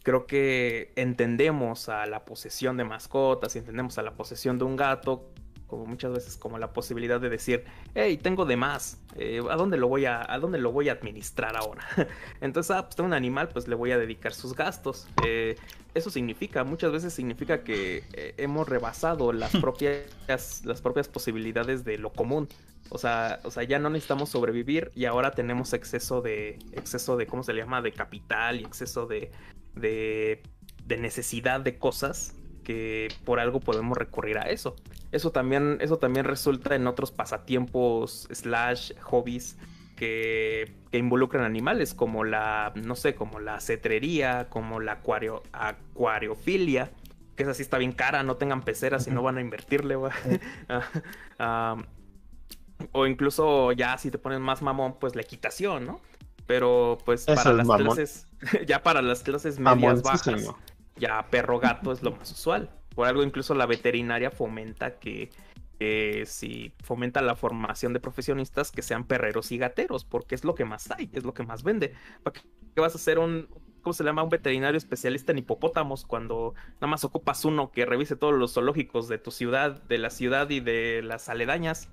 creo 0.04 0.28
que 0.28 0.94
entendemos 0.96 1.90
a 1.90 2.06
la 2.06 2.26
posesión 2.26 2.78
de 2.78 2.84
mascotas 2.84 3.56
y 3.56 3.60
entendemos 3.60 3.98
a 3.98 4.04
la 4.04 4.14
posesión 4.14 4.60
de 4.60 4.66
un 4.66 4.76
gato 4.76 5.32
como 5.74 5.88
muchas 5.88 6.14
veces 6.14 6.38
como 6.38 6.60
la 6.60 6.72
posibilidad 6.72 7.20
de 7.20 7.30
decir, 7.30 7.66
hey, 7.96 8.20
tengo 8.22 8.46
de 8.46 8.56
más, 8.56 9.02
eh, 9.16 9.42
¿a 9.50 9.56
dónde 9.56 9.78
lo 9.78 9.88
voy 9.88 10.06
a, 10.06 10.24
a 10.32 10.38
dónde 10.38 10.60
lo 10.60 10.72
voy 10.72 10.90
a 10.90 10.92
administrar 10.92 11.58
ahora? 11.58 11.84
Entonces, 12.42 12.70
ah, 12.70 12.84
pues 12.84 12.96
tengo 12.96 13.08
un 13.08 13.14
animal, 13.14 13.50
pues 13.50 13.68
le 13.68 13.74
voy 13.74 13.92
a 13.92 13.98
dedicar 13.98 14.34
sus 14.34 14.56
gastos. 14.56 15.08
Eh, 15.26 15.56
eso 15.96 16.12
significa, 16.12 16.64
muchas 16.64 16.92
veces 16.92 17.12
significa 17.12 17.64
que 17.64 18.04
eh, 18.14 18.36
hemos 18.38 18.70
rebasado 18.70 19.34
las 19.34 19.52
propias, 19.62 20.64
las 20.64 20.82
propias 20.82 21.08
posibilidades 21.08 21.84
de 21.84 21.98
lo 21.98 22.14
común. 22.14 22.48
O 22.90 23.00
sea, 23.00 23.40
o 23.44 23.50
sea, 23.50 23.64
ya 23.64 23.80
no 23.80 23.90
necesitamos 23.90 24.30
sobrevivir 24.30 24.92
y 24.94 25.06
ahora 25.06 25.32
tenemos 25.32 25.74
exceso 25.74 26.22
de, 26.22 26.60
exceso 26.74 27.18
de, 27.18 27.26
¿cómo 27.26 27.42
se 27.42 27.54
le 27.54 27.62
llama? 27.62 27.82
De 27.82 27.92
capital 27.92 28.62
y 28.62 28.64
exceso 28.64 29.08
de, 29.08 29.32
de, 29.74 30.44
de 30.86 30.98
necesidad 30.98 31.62
de 31.62 31.80
cosas 31.80 32.36
que 32.64 33.10
por 33.26 33.40
algo 33.40 33.60
podemos 33.60 33.98
recurrir 33.98 34.38
a 34.38 34.44
eso. 34.44 34.76
Eso 35.12 35.32
también, 35.32 35.78
eso 35.82 35.98
también 35.98 36.26
resulta 36.26 36.76
en 36.76 36.88
otros 36.88 37.12
pasatiempos 37.12 38.28
slash 38.32 38.94
hobbies 39.02 39.58
que, 39.96 40.74
que 40.92 40.98
involucran 40.98 41.44
animales, 41.44 41.94
como 41.94 42.24
la, 42.24 42.74
no 42.76 42.96
sé, 42.96 43.16
como 43.16 43.40
la 43.40 43.60
cetrería, 43.60 44.48
como 44.50 44.80
la 44.80 44.94
acuario, 44.94 45.44
acuariofilia, 45.52 46.92
que 47.36 47.44
esa 47.44 47.54
sí 47.54 47.62
está 47.62 47.78
bien 47.78 47.92
cara, 47.92 48.24
no 48.24 48.36
tengan 48.36 48.62
peceras 48.62 49.08
y 49.08 49.12
no 49.12 49.24
van 49.24 49.38
a 49.38 49.42
invertirle, 49.42 49.96
güey. 49.96 50.12
Ah, 51.40 51.78
o 52.92 53.06
incluso 53.06 53.72
ya 53.72 53.98
si 53.98 54.12
te 54.12 54.18
pones 54.18 54.40
más 54.40 54.62
mamón, 54.62 54.98
pues 55.00 55.16
la 55.16 55.22
equitación, 55.22 55.86
¿no? 55.86 56.00
Pero 56.46 56.98
pues 57.06 57.24
Eso 57.28 57.36
para 57.36 57.54
las 57.54 57.68
mamón. 57.68 57.88
clases, 57.88 58.28
ya 58.68 58.84
para 58.84 59.02
las 59.02 59.24
clases 59.24 59.60
medias 59.60 60.02
bajas. 60.02 60.54
Ya 60.96 61.26
perro 61.30 61.60
gato 61.60 61.92
es 61.92 62.04
lo 62.04 62.12
más 62.12 62.32
usual. 62.32 62.70
Por 62.96 63.08
algo 63.08 63.24
incluso 63.24 63.56
la 63.56 63.66
veterinaria 63.66 64.30
fomenta 64.30 65.00
que, 65.00 65.30
que 65.80 66.26
si 66.26 66.74
fomenta 66.84 67.22
la 67.22 67.36
formación 67.36 67.94
de 67.94 68.00
profesionistas 68.00 68.72
que 68.72 68.82
sean 68.82 69.06
perreros 69.06 69.52
y 69.52 69.58
gateros, 69.58 70.06
porque 70.06 70.36
es 70.36 70.44
lo 70.44 70.56
que 70.56 70.66
más 70.66 70.92
hay, 70.92 71.10
es 71.14 71.24
lo 71.24 71.34
que 71.34 71.44
más 71.44 71.64
vende. 71.64 71.94
¿Para 72.22 72.40
qué 72.40 72.82
vas 72.82 72.96
a 72.96 73.00
ser 73.00 73.18
un, 73.18 73.48
¿cómo 73.82 73.94
se 73.94 74.04
llama? 74.04 74.24
Un 74.24 74.30
veterinario 74.30 74.78
especialista 74.78 75.32
en 75.32 75.40
hipopótamos 75.40 76.06
cuando 76.06 76.54
nada 76.76 76.88
más 76.88 77.04
ocupas 77.04 77.44
uno 77.46 77.72
que 77.72 77.86
revise 77.86 78.16
todos 78.16 78.36
los 78.36 78.54
zoológicos 78.54 79.08
de 79.08 79.18
tu 79.18 79.32
ciudad, 79.32 79.82
de 79.84 79.98
la 79.98 80.12
ciudad 80.12 80.50
y 80.50 80.60
de 80.60 81.02
las 81.04 81.30
aledañas? 81.30 81.90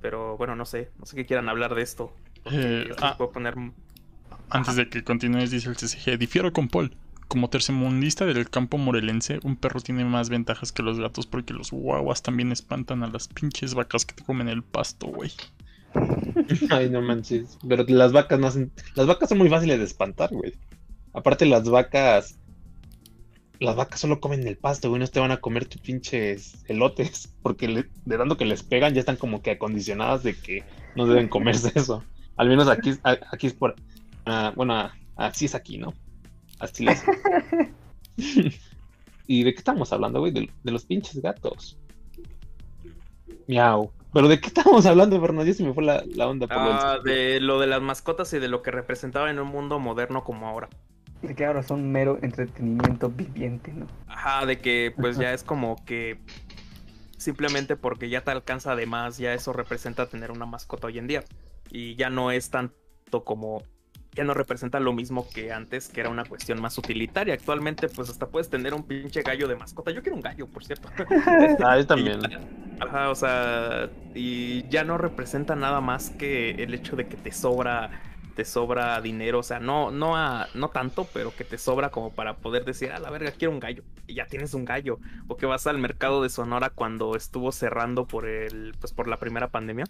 Pero 0.00 0.36
bueno, 0.36 0.56
no 0.56 0.64
sé, 0.64 0.90
no 0.98 1.06
sé 1.06 1.16
qué 1.16 1.26
quieran 1.26 1.48
hablar 1.48 1.74
de 1.74 1.82
esto. 1.82 2.14
Eh, 2.50 2.90
ah, 3.00 3.14
puedo 3.18 3.30
poner 3.30 3.54
antes 4.52 4.76
de 4.76 4.88
que 4.88 5.02
continúes, 5.02 5.50
dice 5.50 5.70
el 5.70 5.76
CCG, 5.76 6.18
difiero 6.18 6.52
con 6.52 6.68
Paul. 6.68 6.94
Como 7.32 7.48
tercermundista 7.48 8.26
del 8.26 8.50
campo 8.50 8.76
morelense, 8.76 9.40
un 9.42 9.56
perro 9.56 9.80
tiene 9.80 10.04
más 10.04 10.28
ventajas 10.28 10.70
que 10.70 10.82
los 10.82 10.98
gatos 11.00 11.26
porque 11.26 11.54
los 11.54 11.70
guaguas 11.70 12.22
también 12.22 12.52
espantan 12.52 13.02
a 13.02 13.06
las 13.06 13.26
pinches 13.28 13.72
vacas 13.72 14.04
que 14.04 14.14
te 14.14 14.22
comen 14.22 14.50
el 14.50 14.62
pasto, 14.62 15.06
güey. 15.06 15.30
Ay, 16.70 16.90
no 16.90 17.00
manches. 17.00 17.58
Pero 17.66 17.84
las 17.88 18.12
vacas 18.12 18.38
no. 18.38 18.50
Las 18.94 19.06
vacas 19.06 19.30
son 19.30 19.38
muy 19.38 19.48
fáciles 19.48 19.78
de 19.78 19.84
espantar, 19.86 20.28
güey. 20.30 20.52
Aparte, 21.14 21.46
las 21.46 21.66
vacas. 21.66 22.38
Las 23.60 23.76
vacas 23.76 24.00
solo 24.00 24.20
comen 24.20 24.46
el 24.46 24.58
pasto, 24.58 24.90
güey. 24.90 25.00
No 25.00 25.06
te 25.06 25.20
van 25.20 25.30
a 25.30 25.38
comer 25.38 25.64
tus 25.64 25.80
pinches 25.80 26.62
elotes. 26.68 27.32
Porque 27.42 27.66
le- 27.66 27.88
de 28.04 28.18
tanto 28.18 28.36
que 28.36 28.44
les 28.44 28.62
pegan, 28.62 28.92
ya 28.92 29.00
están 29.00 29.16
como 29.16 29.40
que 29.40 29.52
acondicionadas 29.52 30.22
de 30.22 30.34
que 30.34 30.64
no 30.96 31.06
deben 31.06 31.28
comerse 31.28 31.72
eso. 31.76 32.04
Al 32.36 32.48
menos 32.50 32.68
aquí, 32.68 32.92
aquí 33.04 33.46
es 33.46 33.54
por. 33.54 33.74
ah, 34.26 34.52
bueno, 34.54 34.90
así 35.16 35.46
es 35.46 35.54
aquí, 35.54 35.78
¿no? 35.78 35.94
Así 36.62 36.86
es. 36.86 37.04
¿Y 39.26 39.42
de 39.42 39.52
qué 39.52 39.58
estamos 39.58 39.92
hablando, 39.92 40.20
güey? 40.20 40.32
De, 40.32 40.48
de 40.62 40.72
los 40.72 40.84
pinches 40.84 41.20
gatos. 41.20 41.76
Miau. 43.48 43.90
¿Pero 44.12 44.28
de 44.28 44.40
qué 44.40 44.46
estamos 44.46 44.86
hablando, 44.86 45.20
Fernando? 45.20 45.44
Ya 45.44 45.54
se 45.54 45.64
me 45.64 45.72
fue 45.74 45.82
la, 45.82 46.04
la 46.14 46.28
onda 46.28 46.46
por 46.46 46.56
lo 46.56 46.62
Ah, 46.62 46.98
de 47.02 47.40
lo 47.40 47.58
de 47.58 47.66
las 47.66 47.82
mascotas 47.82 48.32
y 48.34 48.38
de 48.38 48.46
lo 48.46 48.62
que 48.62 48.70
representaba 48.70 49.30
en 49.30 49.40
un 49.40 49.48
mundo 49.48 49.80
moderno 49.80 50.22
como 50.22 50.46
ahora. 50.46 50.68
De 51.22 51.34
que 51.34 51.46
ahora 51.46 51.62
son 51.62 51.90
mero 51.90 52.18
entretenimiento 52.22 53.08
viviente, 53.08 53.72
¿no? 53.72 53.86
Ajá, 54.06 54.46
de 54.46 54.60
que 54.60 54.94
pues 54.96 55.16
ya 55.16 55.32
es 55.32 55.42
como 55.42 55.76
que 55.84 56.18
simplemente 57.16 57.74
porque 57.74 58.08
ya 58.08 58.22
te 58.22 58.30
alcanza 58.30 58.76
de 58.76 58.86
más, 58.86 59.18
ya 59.18 59.32
eso 59.34 59.52
representa 59.52 60.06
tener 60.06 60.30
una 60.30 60.46
mascota 60.46 60.86
hoy 60.88 60.98
en 60.98 61.08
día. 61.08 61.24
Y 61.70 61.96
ya 61.96 62.10
no 62.10 62.30
es 62.30 62.50
tanto 62.50 63.24
como, 63.24 63.62
ya 64.14 64.24
no 64.24 64.34
representa 64.34 64.78
lo 64.78 64.92
mismo 64.92 65.26
que 65.28 65.52
antes, 65.52 65.88
que 65.88 66.00
era 66.00 66.10
una 66.10 66.24
cuestión 66.24 66.60
más 66.60 66.76
utilitaria. 66.76 67.34
Actualmente 67.34 67.88
pues 67.88 68.10
hasta 68.10 68.26
puedes 68.26 68.50
tener 68.50 68.74
un 68.74 68.82
pinche 68.82 69.22
gallo 69.22 69.48
de 69.48 69.56
mascota. 69.56 69.90
Yo 69.90 70.02
quiero 70.02 70.16
un 70.16 70.22
gallo, 70.22 70.46
por 70.46 70.64
cierto. 70.64 70.88
Ah, 71.64 71.78
yo 71.78 71.86
también. 71.86 72.20
Y 72.30 72.82
Ajá, 72.82 73.10
o 73.10 73.14
sea, 73.14 73.88
y 74.14 74.68
ya 74.68 74.84
no 74.84 74.98
representa 74.98 75.54
nada 75.54 75.80
más 75.80 76.10
que 76.10 76.50
el 76.50 76.74
hecho 76.74 76.96
de 76.96 77.06
que 77.06 77.16
te 77.16 77.30
sobra, 77.30 77.90
te 78.34 78.44
sobra 78.44 79.00
dinero, 79.00 79.38
o 79.38 79.42
sea, 79.42 79.60
no, 79.60 79.90
no 79.90 80.16
a, 80.16 80.48
no 80.54 80.68
tanto, 80.70 81.06
pero 81.12 81.34
que 81.34 81.44
te 81.44 81.58
sobra 81.58 81.90
como 81.90 82.12
para 82.12 82.36
poder 82.36 82.64
decir, 82.64 82.90
a 82.90 82.98
la 82.98 83.10
verga, 83.10 83.30
quiero 83.32 83.52
un 83.52 83.60
gallo, 83.60 83.84
y 84.06 84.14
ya 84.14 84.26
tienes 84.26 84.54
un 84.54 84.64
gallo, 84.64 84.98
o 85.28 85.36
que 85.36 85.46
vas 85.46 85.66
al 85.66 85.78
mercado 85.78 86.22
de 86.22 86.28
Sonora 86.28 86.70
cuando 86.70 87.14
estuvo 87.14 87.52
cerrando 87.52 88.06
por 88.06 88.26
el, 88.26 88.74
pues 88.80 88.92
por 88.92 89.06
la 89.06 89.18
primera 89.18 89.48
pandemia, 89.48 89.84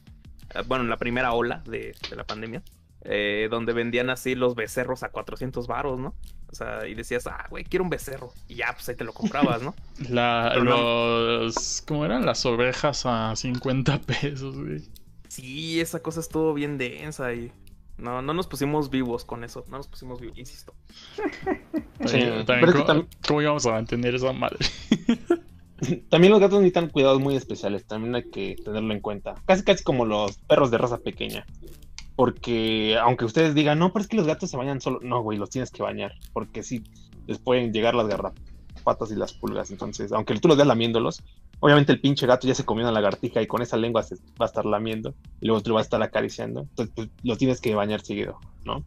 eh, 0.54 0.62
bueno, 0.66 0.84
la 0.84 0.98
primera 0.98 1.32
ola 1.32 1.62
de, 1.64 1.94
de 2.10 2.16
la 2.16 2.24
pandemia, 2.24 2.62
eh, 3.04 3.48
donde 3.50 3.72
vendían 3.72 4.10
así 4.10 4.34
los 4.34 4.54
becerros 4.54 5.02
a 5.02 5.10
400 5.10 5.66
varos, 5.66 5.98
¿no? 5.98 6.14
O 6.50 6.54
sea, 6.54 6.86
y 6.86 6.94
decías, 6.94 7.26
ah, 7.26 7.46
güey, 7.50 7.64
quiero 7.64 7.84
un 7.84 7.90
becerro, 7.90 8.32
y 8.46 8.56
ya, 8.56 8.72
pues 8.74 8.88
ahí 8.88 8.94
te 8.94 9.04
lo 9.04 9.12
comprabas, 9.12 9.62
¿no? 9.62 9.74
La, 10.10 10.54
los. 10.56 11.82
¿Cómo 11.86 12.04
eran? 12.04 12.26
Las 12.26 12.44
ovejas 12.44 13.06
a 13.06 13.34
50 13.34 13.98
pesos, 14.00 14.58
güey. 14.58 14.82
Sí, 15.28 15.80
esa 15.80 16.00
cosa 16.00 16.20
estuvo 16.20 16.52
bien 16.52 16.76
densa 16.76 17.32
y 17.32 17.50
no, 17.96 18.20
no 18.20 18.34
nos 18.34 18.46
pusimos 18.46 18.90
vivos 18.90 19.24
con 19.24 19.44
eso, 19.44 19.64
no 19.68 19.78
nos 19.78 19.88
pusimos 19.88 20.20
vivos, 20.20 20.36
insisto. 20.36 20.74
Sí, 22.04 22.20
También, 22.46 22.46
pero 22.46 22.84
¿cómo, 22.84 23.06
cómo 23.26 23.42
íbamos 23.42 23.64
a 23.64 23.70
mantener 23.70 24.14
esa 24.14 24.32
madre? 24.32 24.58
También 26.10 26.32
los 26.32 26.40
gatos 26.40 26.58
necesitan 26.58 26.90
cuidados 26.90 27.20
muy 27.20 27.34
especiales, 27.34 27.84
también 27.86 28.14
hay 28.14 28.30
que 28.30 28.56
tenerlo 28.64 28.92
en 28.92 29.00
cuenta. 29.00 29.34
Casi 29.46 29.64
casi 29.64 29.82
como 29.82 30.04
los 30.04 30.38
perros 30.38 30.70
de 30.70 30.78
raza 30.78 30.98
pequeña. 30.98 31.44
Porque 32.16 32.98
aunque 32.98 33.24
ustedes 33.24 33.54
digan, 33.54 33.78
no, 33.78 33.92
pero 33.92 34.02
es 34.02 34.08
que 34.08 34.16
los 34.16 34.26
gatos 34.26 34.50
se 34.50 34.56
bañan 34.56 34.80
solo. 34.80 35.00
No, 35.02 35.22
güey, 35.22 35.38
los 35.38 35.50
tienes 35.50 35.70
que 35.70 35.82
bañar. 35.82 36.12
Porque 36.32 36.62
sí, 36.62 36.84
les 37.26 37.38
pueden 37.38 37.72
llegar 37.72 37.94
las 37.94 38.08
garrapatas 38.08 39.10
y 39.10 39.16
las 39.16 39.32
pulgas. 39.32 39.70
Entonces, 39.70 40.12
aunque 40.12 40.38
tú 40.38 40.48
los 40.48 40.56
veas 40.56 40.66
lamiéndolos, 40.66 41.22
obviamente 41.60 41.92
el 41.92 42.00
pinche 42.00 42.26
gato 42.26 42.46
ya 42.46 42.54
se 42.54 42.64
comió 42.64 42.84
una 42.84 42.92
lagartija 42.92 43.40
y 43.40 43.46
con 43.46 43.62
esa 43.62 43.76
lengua 43.76 44.02
se 44.02 44.16
va 44.40 44.46
a 44.46 44.46
estar 44.46 44.66
lamiendo. 44.66 45.14
Y 45.40 45.46
luego 45.46 45.62
tú 45.62 45.70
lo 45.70 45.76
vas 45.76 45.84
a 45.84 45.88
estar 45.88 46.02
acariciando. 46.02 46.60
Entonces, 46.60 46.92
pues, 46.94 47.08
lo 47.22 47.36
tienes 47.36 47.60
que 47.60 47.74
bañar 47.74 48.02
seguido, 48.02 48.38
¿no? 48.64 48.84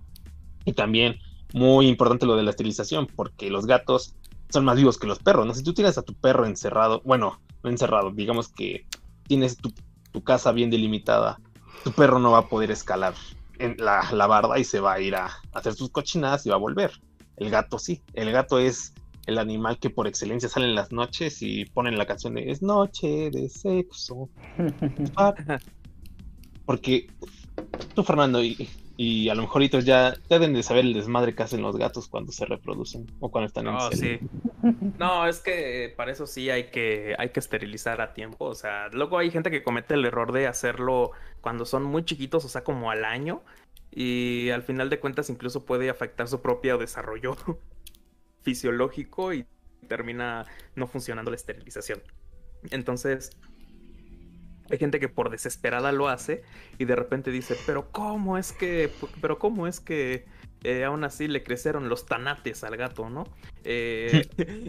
Y 0.66 0.74
también, 0.74 1.18
muy 1.54 1.88
importante 1.88 2.26
lo 2.26 2.36
de 2.36 2.44
la 2.44 2.52
esterilización, 2.52 3.08
porque 3.08 3.50
los 3.50 3.66
gatos 3.66 4.16
son 4.50 4.66
más 4.66 4.78
vivos 4.78 4.98
que 4.98 5.08
los 5.08 5.20
perros, 5.20 5.46
¿no? 5.46 5.54
Si 5.54 5.64
tú 5.64 5.74
tienes 5.74 5.98
a 5.98 6.02
tu 6.02 6.14
perro 6.14 6.46
encerrado, 6.46 7.02
bueno, 7.06 7.40
no 7.64 7.70
encerrado, 7.70 8.12
digamos 8.12 8.50
que 8.50 8.86
tienes 9.28 9.58
tu, 9.58 9.74
tu 10.12 10.24
casa 10.24 10.52
bien 10.52 10.70
delimitada, 10.70 11.40
tu 11.84 11.92
perro 11.92 12.20
no 12.20 12.32
va 12.32 12.40
a 12.40 12.50
poder 12.50 12.72
escalar 12.72 13.14
en 13.60 13.76
la, 13.78 14.12
la 14.12 14.28
barda 14.28 14.60
y 14.60 14.64
se 14.64 14.80
va 14.80 14.94
a 14.94 15.00
ir 15.00 15.16
a, 15.16 15.26
a 15.26 15.32
hacer 15.54 15.74
sus 15.74 15.90
cochinadas 15.90 16.46
y 16.46 16.50
va 16.50 16.56
a 16.56 16.60
volver. 16.60 16.92
El 17.38 17.50
gato 17.50 17.80
sí, 17.80 18.02
el 18.14 18.32
gato 18.32 18.60
es 18.60 18.94
el 19.26 19.38
animal 19.38 19.80
que 19.80 19.90
por 19.90 20.08
excelencia 20.08 20.50
sale 20.50 20.68
en 20.68 20.76
las 20.76 20.92
noches 20.92 21.42
y 21.42 21.66
ponen 21.66 21.98
la 21.98 22.06
canción 22.06 22.36
de 22.36 22.52
Es 22.52 22.62
noche 22.62 23.30
de 23.32 23.50
sexo. 23.50 24.30
Porque 26.66 27.08
tú, 27.94 28.04
Fernando, 28.04 28.44
y, 28.44 28.70
y 28.98 29.30
a 29.30 29.36
lo 29.36 29.44
mejor 29.44 29.62
ya, 29.64 29.80
ya 29.84 30.16
deben 30.30 30.54
de 30.54 30.64
saber 30.64 30.86
el 30.86 30.94
desmadre 30.94 31.36
que 31.36 31.44
hacen 31.44 31.62
los 31.62 31.78
gatos 31.78 32.08
cuando 32.10 32.32
se 32.32 32.46
reproducen 32.46 33.06
o 33.20 33.32
cuando 33.32 33.48
están 33.48 33.68
en 33.68 33.78
No, 33.78 33.80
celo. 33.80 33.92
sí. 33.92 34.20
No, 34.98 35.28
es 35.28 35.42
que 35.42 35.94
para 35.98 36.12
eso 36.12 36.28
sí 36.28 36.50
hay 36.50 36.72
que, 36.72 37.16
hay 37.20 37.30
que 37.32 37.40
esterilizar 37.40 38.02
a 38.02 38.14
tiempo. 38.14 38.46
O 38.46 38.56
sea, 38.56 38.90
luego 38.90 39.18
hay 39.18 39.32
gente 39.32 39.52
que 39.52 39.64
comete 39.64 39.96
el 39.96 40.06
error 40.06 40.32
de 40.32 40.48
hacerlo 40.48 41.12
cuando 41.42 41.66
son 41.66 41.84
muy 41.84 42.06
chiquitos, 42.06 42.46
o 42.46 42.50
sea, 42.50 42.64
como 42.64 42.92
al 42.92 43.06
año. 43.06 43.44
Y 43.92 44.50
al 44.52 44.64
final 44.64 44.90
de 44.90 45.00
cuentas 45.00 45.30
incluso 45.30 45.66
puede 45.66 45.90
afectar 45.90 46.28
su 46.28 46.42
propio 46.42 46.78
desarrollo 46.78 47.36
fisiológico 48.44 49.34
y 49.34 49.48
termina 49.88 50.46
no 50.76 50.88
funcionando 50.88 51.32
la 51.32 51.36
esterilización. 51.38 52.02
Entonces, 52.72 53.32
hay 54.70 54.78
gente 54.78 55.00
que 55.00 55.10
por 55.10 55.30
desesperada 55.30 55.92
lo 55.92 56.08
hace 56.08 56.44
y 56.78 56.86
de 56.86 56.96
repente 56.96 57.32
dice, 57.32 57.56
pero 57.66 57.92
¿cómo 57.92 58.38
es 58.38 58.52
que, 58.52 58.92
pero 59.22 59.38
cómo 59.38 59.68
es 59.68 59.80
que 59.80 60.26
eh, 60.64 60.84
aún 60.84 61.04
así 61.04 61.28
le 61.28 61.44
crecieron 61.44 61.90
los 61.90 62.06
tanates 62.06 62.64
al 62.64 62.76
gato, 62.76 63.10
¿no? 63.10 63.26
Eh, 63.64 64.28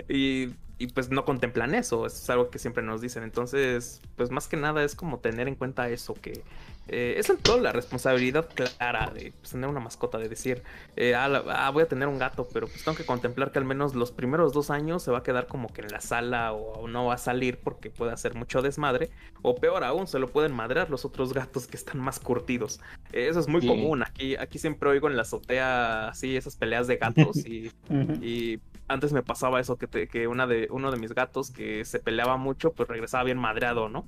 y, 0.09 0.51
y, 0.79 0.89
pues 0.89 1.09
no 1.09 1.25
contemplan 1.25 1.75
eso, 1.75 2.07
eso 2.07 2.17
es 2.17 2.31
algo 2.31 2.51
que 2.51 2.59
siempre 2.59 2.83
nos 2.83 3.01
dicen. 3.01 3.23
Entonces, 3.23 4.03
pues 4.17 4.31
más 4.31 4.47
que 4.47 4.59
nada 4.59 4.85
es 4.85 4.95
como 4.95 5.21
tener 5.21 5.49
en 5.49 5.55
cuenta 5.55 5.89
eso, 5.89 6.13
que 6.13 6.43
eh, 6.89 7.15
es 7.19 7.29
en 7.31 7.39
todo 7.39 7.59
la 7.59 7.73
responsabilidad 7.73 8.49
clara 8.55 9.11
de 9.15 9.33
pues, 9.41 9.51
tener 9.53 9.69
una 9.69 9.81
mascota, 9.81 10.19
de 10.19 10.29
decir, 10.29 10.63
eh, 10.97 11.15
ah, 11.15 11.29
la- 11.29 11.45
ah, 11.49 11.71
voy 11.71 11.83
a 11.83 11.89
tener 11.89 12.09
un 12.09 12.19
gato, 12.19 12.47
pero 12.53 12.67
pues 12.69 12.85
tengo 12.85 12.97
que 12.97 13.05
contemplar 13.05 13.51
que 13.53 13.59
al 13.59 13.65
menos 13.65 13.95
los 13.95 14.13
primeros 14.13 14.53
dos 14.53 14.71
años 14.71 15.03
se 15.03 15.11
va 15.11 15.19
a 15.19 15.23
quedar 15.23 15.47
como 15.47 15.69
que 15.73 15.81
en 15.83 15.89
la 15.91 16.01
sala 16.01 16.53
o, 16.53 16.81
o 16.81 16.89
no 16.89 17.07
va 17.07 17.15
a 17.15 17.19
salir 17.19 17.59
porque 17.59 17.91
puede 17.91 18.13
hacer 18.13 18.35
mucho 18.35 18.63
desmadre, 18.63 19.11
o 19.43 19.57
peor 19.57 19.85
aún, 19.85 20.07
se 20.07 20.19
lo 20.19 20.29
pueden 20.29 20.53
madrear 20.53 20.91
los 20.91 21.05
otros 21.05 21.33
gatos 21.33 21.67
que 21.67 21.77
están 21.77 21.99
más 22.01 22.21
curtidos. 22.21 22.81
Eh, 23.13 23.29
eso 23.29 23.41
es 23.41 23.49
muy 23.49 23.61
Sí. 23.63 23.67
común, 23.69 24.03
aquí, 24.03 24.37
aquí 24.37 24.59
siempre 24.59 24.89
oigo 24.91 25.09
en 25.09 25.17
la 25.17 25.23
azotea 25.23 26.09
así 26.09 26.37
esas 26.37 26.57
peleas 26.57 26.87
de 26.87 26.97
gatos 26.97 27.45
y 27.47 27.71
antes 28.89 29.13
me 29.13 29.23
pasaba 29.23 29.59
eso, 29.61 29.77
que, 29.77 29.87
te- 29.89 30.07
que 30.07 30.29
una 30.29 30.47
de, 30.47 30.69
uno 30.71 30.91
de 30.93 30.99
mis 30.99 31.13
gatos 31.13 31.51
que 31.51 31.85
se 31.85 31.99
peleaba 31.99 32.37
mucho, 32.37 32.73
pues 32.73 32.89
regresaba 32.89 33.25
bien 33.25 33.39
madreado, 33.39 33.89
¿no? 33.89 34.07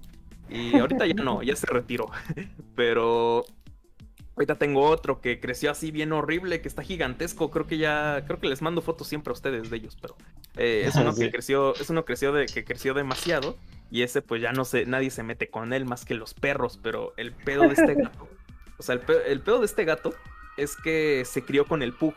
Y 0.51 0.76
ahorita 0.78 1.07
ya 1.07 1.14
no, 1.14 1.42
ya 1.42 1.57
se 1.57 1.66
retiró. 1.66 2.11
Pero 2.74 3.44
ahorita 4.36 4.55
tengo 4.57 4.82
otro 4.82 5.20
que 5.20 5.40
creció 5.40 5.70
así 5.70 5.90
bien 5.90 6.12
horrible, 6.12 6.61
que 6.61 6.68
está 6.68 6.82
gigantesco. 6.82 7.51
Creo 7.51 7.66
que 7.66 7.78
ya, 7.78 8.24
creo 8.26 8.38
que 8.38 8.49
les 8.49 8.62
mando 8.62 8.80
fotos 8.82 9.09
siempre 9.09 9.30
a 9.32 9.34
ustedes 9.34 9.68
de 9.68 9.76
ellos, 9.76 9.96
pero 10.01 10.16
eh, 10.57 10.84
es 10.86 10.94
uno 10.94 11.12
Sí. 11.12 11.22
que 11.22 11.30
creció, 11.32 11.74
es 11.74 11.90
uno 11.90 12.05
creció 12.05 12.32
de, 12.32 12.46
que 12.46 12.64
creció 12.64 12.94
demasiado. 12.94 13.57
Y 13.90 14.03
ese 14.03 14.22
pues 14.22 14.40
ya 14.42 14.53
no 14.53 14.64
sé, 14.64 14.84
nadie 14.86 15.11
se 15.11 15.22
mete 15.22 15.49
con 15.49 15.72
él 15.72 15.86
más 15.86 16.05
que 16.05 16.14
los 16.14 16.34
perros, 16.34 16.78
pero 16.82 17.14
el 17.16 17.32
pedo 17.32 17.62
de 17.62 17.74
este 17.74 17.94
gato. 17.94 18.28
O 18.80 18.82
sea, 18.84 18.94
el 18.94 19.01
pedo, 19.01 19.20
el 19.24 19.40
pedo 19.40 19.59
de 19.59 19.66
este 19.66 19.84
gato 19.84 20.14
es 20.57 20.76
que 20.76 21.24
se 21.24 21.42
crió 21.42 21.66
con 21.66 21.82
el 21.82 21.92
pug. 21.92 22.14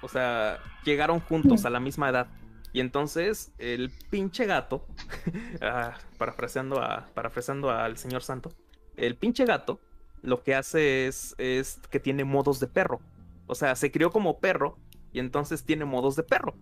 O 0.00 0.08
sea, 0.08 0.58
llegaron 0.82 1.20
juntos 1.20 1.66
a 1.66 1.70
la 1.70 1.78
misma 1.78 2.08
edad. 2.08 2.26
Y 2.72 2.80
entonces 2.80 3.52
el 3.58 3.90
pinche 4.10 4.46
gato, 4.46 4.86
ah, 5.60 5.98
parafraseando, 6.18 6.80
a, 6.80 7.08
parafraseando 7.14 7.70
al 7.70 7.96
señor 7.96 8.22
santo, 8.22 8.52
el 8.96 9.16
pinche 9.16 9.44
gato 9.44 9.80
lo 10.22 10.42
que 10.42 10.54
hace 10.54 11.06
es, 11.06 11.34
es 11.38 11.80
que 11.90 12.00
tiene 12.00 12.24
modos 12.24 12.60
de 12.60 12.66
perro. 12.66 13.00
O 13.46 13.54
sea, 13.54 13.74
se 13.74 13.90
crió 13.90 14.10
como 14.10 14.38
perro 14.38 14.78
y 15.12 15.18
entonces 15.18 15.64
tiene 15.64 15.84
modos 15.84 16.16
de 16.16 16.22
perro. 16.22 16.54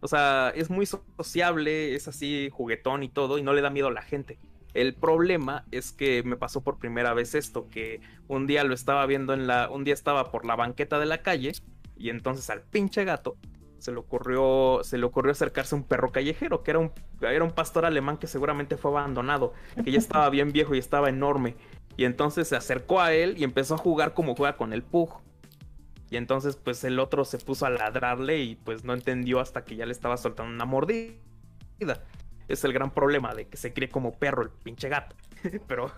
O 0.00 0.08
sea, 0.08 0.52
es 0.54 0.70
muy 0.70 0.86
sociable, 0.86 1.94
es 1.94 2.06
así 2.06 2.50
juguetón 2.52 3.02
y 3.02 3.08
todo 3.08 3.38
y 3.38 3.42
no 3.42 3.54
le 3.54 3.62
da 3.62 3.70
miedo 3.70 3.88
a 3.88 3.92
la 3.92 4.02
gente. 4.02 4.38
El 4.74 4.94
problema 4.94 5.64
es 5.70 5.90
que 5.90 6.22
me 6.22 6.36
pasó 6.36 6.60
por 6.60 6.78
primera 6.78 7.14
vez 7.14 7.34
esto, 7.34 7.68
que 7.70 8.00
un 8.28 8.46
día 8.46 8.62
lo 8.62 8.74
estaba 8.74 9.06
viendo 9.06 9.32
en 9.32 9.46
la, 9.46 9.70
un 9.70 9.84
día 9.84 9.94
estaba 9.94 10.30
por 10.30 10.44
la 10.44 10.54
banqueta 10.54 10.98
de 10.98 11.06
la 11.06 11.22
calle 11.22 11.52
y 11.96 12.10
entonces 12.10 12.50
al 12.50 12.62
pinche 12.62 13.04
gato 13.04 13.38
se 13.78 13.92
le 13.92 13.98
ocurrió, 13.98 14.80
se 14.82 15.02
ocurrió 15.02 15.32
acercarse 15.32 15.74
a 15.74 15.78
un 15.78 15.84
perro 15.84 16.12
callejero, 16.12 16.62
que 16.62 16.70
era 16.72 16.80
un, 16.80 16.92
era 17.20 17.44
un 17.44 17.52
pastor 17.52 17.84
alemán 17.84 18.18
que 18.18 18.26
seguramente 18.26 18.76
fue 18.76 18.90
abandonado, 18.90 19.52
que 19.84 19.90
ya 19.90 19.98
estaba 19.98 20.28
bien 20.30 20.52
viejo 20.52 20.74
y 20.74 20.78
estaba 20.78 21.08
enorme. 21.08 21.56
Y 21.96 22.04
entonces 22.04 22.48
se 22.48 22.56
acercó 22.56 23.00
a 23.00 23.12
él 23.12 23.36
y 23.38 23.44
empezó 23.44 23.74
a 23.74 23.78
jugar 23.78 24.14
como 24.14 24.34
juega 24.34 24.56
con 24.56 24.72
el 24.72 24.82
pug. 24.82 25.10
Y 26.10 26.16
entonces 26.16 26.56
pues 26.56 26.84
el 26.84 26.98
otro 26.98 27.24
se 27.24 27.38
puso 27.38 27.66
a 27.66 27.70
ladrarle 27.70 28.38
y 28.38 28.54
pues 28.54 28.84
no 28.84 28.94
entendió 28.94 29.40
hasta 29.40 29.64
que 29.64 29.76
ya 29.76 29.86
le 29.86 29.92
estaba 29.92 30.16
soltando 30.16 30.52
una 30.52 30.64
mordida 30.64 31.14
es 32.48 32.64
el 32.64 32.72
gran 32.72 32.90
problema 32.92 33.34
de 33.34 33.48
que 33.48 33.56
se 33.56 33.72
cree 33.72 33.88
como 33.88 34.12
perro 34.12 34.42
el 34.42 34.50
pinche 34.50 34.88
gato. 34.88 35.16
Pero 35.68 35.92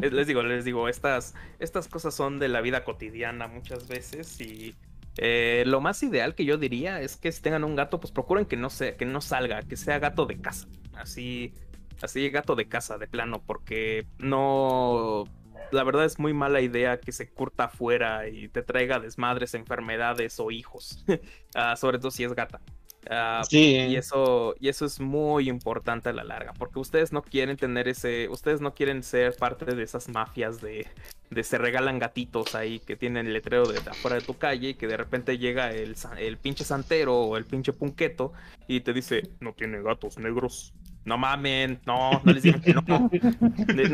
les 0.00 0.26
digo, 0.26 0.42
les 0.42 0.64
digo, 0.64 0.88
estas, 0.88 1.34
estas 1.58 1.88
cosas 1.88 2.14
son 2.14 2.38
de 2.38 2.48
la 2.48 2.60
vida 2.60 2.84
cotidiana 2.84 3.46
muchas 3.48 3.88
veces 3.88 4.40
y 4.40 4.74
eh, 5.18 5.64
lo 5.66 5.80
más 5.80 6.02
ideal 6.02 6.34
que 6.34 6.44
yo 6.44 6.58
diría 6.58 7.00
es 7.00 7.16
que 7.16 7.32
si 7.32 7.42
tengan 7.42 7.64
un 7.64 7.76
gato, 7.76 8.00
pues 8.00 8.12
procuren 8.12 8.44
que 8.44 8.56
no, 8.56 8.70
se, 8.70 8.96
que 8.96 9.06
no 9.06 9.20
salga, 9.20 9.62
que 9.62 9.76
sea 9.76 9.98
gato 9.98 10.26
de 10.26 10.40
casa. 10.40 10.68
Así, 10.94 11.54
así 12.02 12.28
gato 12.30 12.54
de 12.54 12.68
casa, 12.68 12.98
de 12.98 13.06
plano, 13.06 13.42
porque 13.44 14.06
no... 14.18 15.24
La 15.72 15.82
verdad 15.82 16.04
es 16.04 16.20
muy 16.20 16.32
mala 16.32 16.60
idea 16.60 17.00
que 17.00 17.10
se 17.10 17.28
curta 17.28 17.64
afuera 17.64 18.28
y 18.28 18.48
te 18.48 18.62
traiga 18.62 19.00
desmadres, 19.00 19.54
enfermedades 19.54 20.38
o 20.40 20.50
hijos. 20.50 21.04
Ah, 21.58 21.74
sobre 21.74 21.98
todo 21.98 22.10
si 22.10 22.22
es 22.22 22.34
gata. 22.34 22.60
Ah, 23.08 23.42
y 23.50 23.96
eso, 23.96 24.54
y 24.60 24.68
eso 24.68 24.84
es 24.84 25.00
muy 25.00 25.48
importante 25.48 26.10
a 26.10 26.12
la 26.12 26.22
larga, 26.22 26.52
porque 26.52 26.78
ustedes 26.78 27.12
no 27.12 27.22
quieren 27.22 27.56
tener 27.56 27.88
ese, 27.88 28.28
ustedes 28.28 28.60
no 28.60 28.74
quieren 28.74 29.02
ser 29.02 29.34
parte 29.36 29.64
de 29.74 29.82
esas 29.82 30.08
mafias 30.08 30.60
de, 30.60 30.86
de 31.30 31.42
se 31.42 31.58
regalan 31.58 31.98
gatitos 31.98 32.54
ahí 32.54 32.80
que 32.80 32.96
tienen 32.96 33.26
el 33.26 33.32
letrero 33.32 33.66
de, 33.66 33.78
afuera 33.78 34.16
de 34.16 34.22
tu 34.22 34.38
calle 34.38 34.70
y 34.70 34.74
que 34.74 34.86
de 34.86 34.96
repente 34.96 35.38
llega 35.38 35.70
el, 35.72 35.96
el 36.18 36.36
pinche 36.38 36.64
santero 36.64 37.16
o 37.16 37.36
el 37.36 37.44
pinche 37.44 37.72
punqueto 37.72 38.32
y 38.68 38.80
te 38.80 38.92
dice, 38.92 39.30
no 39.40 39.52
tiene 39.52 39.82
gatos 39.82 40.18
negros. 40.18 40.72
No 41.04 41.16
mamen, 41.18 41.80
no, 41.86 42.20
no 42.24 42.32
les 42.32 42.42
digan 42.42 42.60
que 42.60 42.74
no, 42.74 42.82
no 42.86 43.08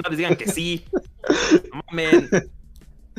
les 0.09 0.17
digan 0.17 0.35
que 0.35 0.49
sí, 0.49 0.87
no 1.73 1.83
mamen 1.91 2.29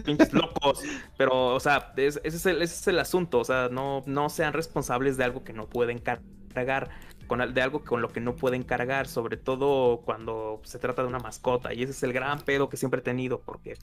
pinches 0.03 0.33
locos. 0.33 0.81
Pero, 1.17 1.53
o 1.53 1.59
sea, 1.59 1.93
ese, 1.95 2.21
es 2.23 2.45
el, 2.45 2.61
ese, 2.61 2.75
es 2.75 2.87
el, 2.87 2.99
asunto. 2.99 3.39
O 3.39 3.45
sea, 3.45 3.69
no, 3.71 4.03
no 4.05 4.29
sean 4.29 4.53
responsables 4.53 5.17
de 5.17 5.23
algo 5.23 5.43
que 5.43 5.53
no 5.53 5.67
pueden 5.67 5.99
cargar. 5.99 6.89
Con, 7.27 7.53
de 7.53 7.61
algo 7.61 7.83
con 7.83 8.01
lo 8.01 8.09
que 8.09 8.19
no 8.19 8.35
pueden 8.35 8.63
cargar, 8.63 9.07
sobre 9.07 9.37
todo 9.37 10.01
cuando 10.01 10.61
se 10.63 10.79
trata 10.79 11.01
de 11.01 11.07
una 11.07 11.19
mascota. 11.19 11.73
Y 11.73 11.83
ese 11.83 11.91
es 11.91 12.03
el 12.03 12.13
gran 12.13 12.39
pedo 12.41 12.69
que 12.69 12.77
siempre 12.77 12.99
he 12.99 13.03
tenido, 13.03 13.39
porque 13.39 13.77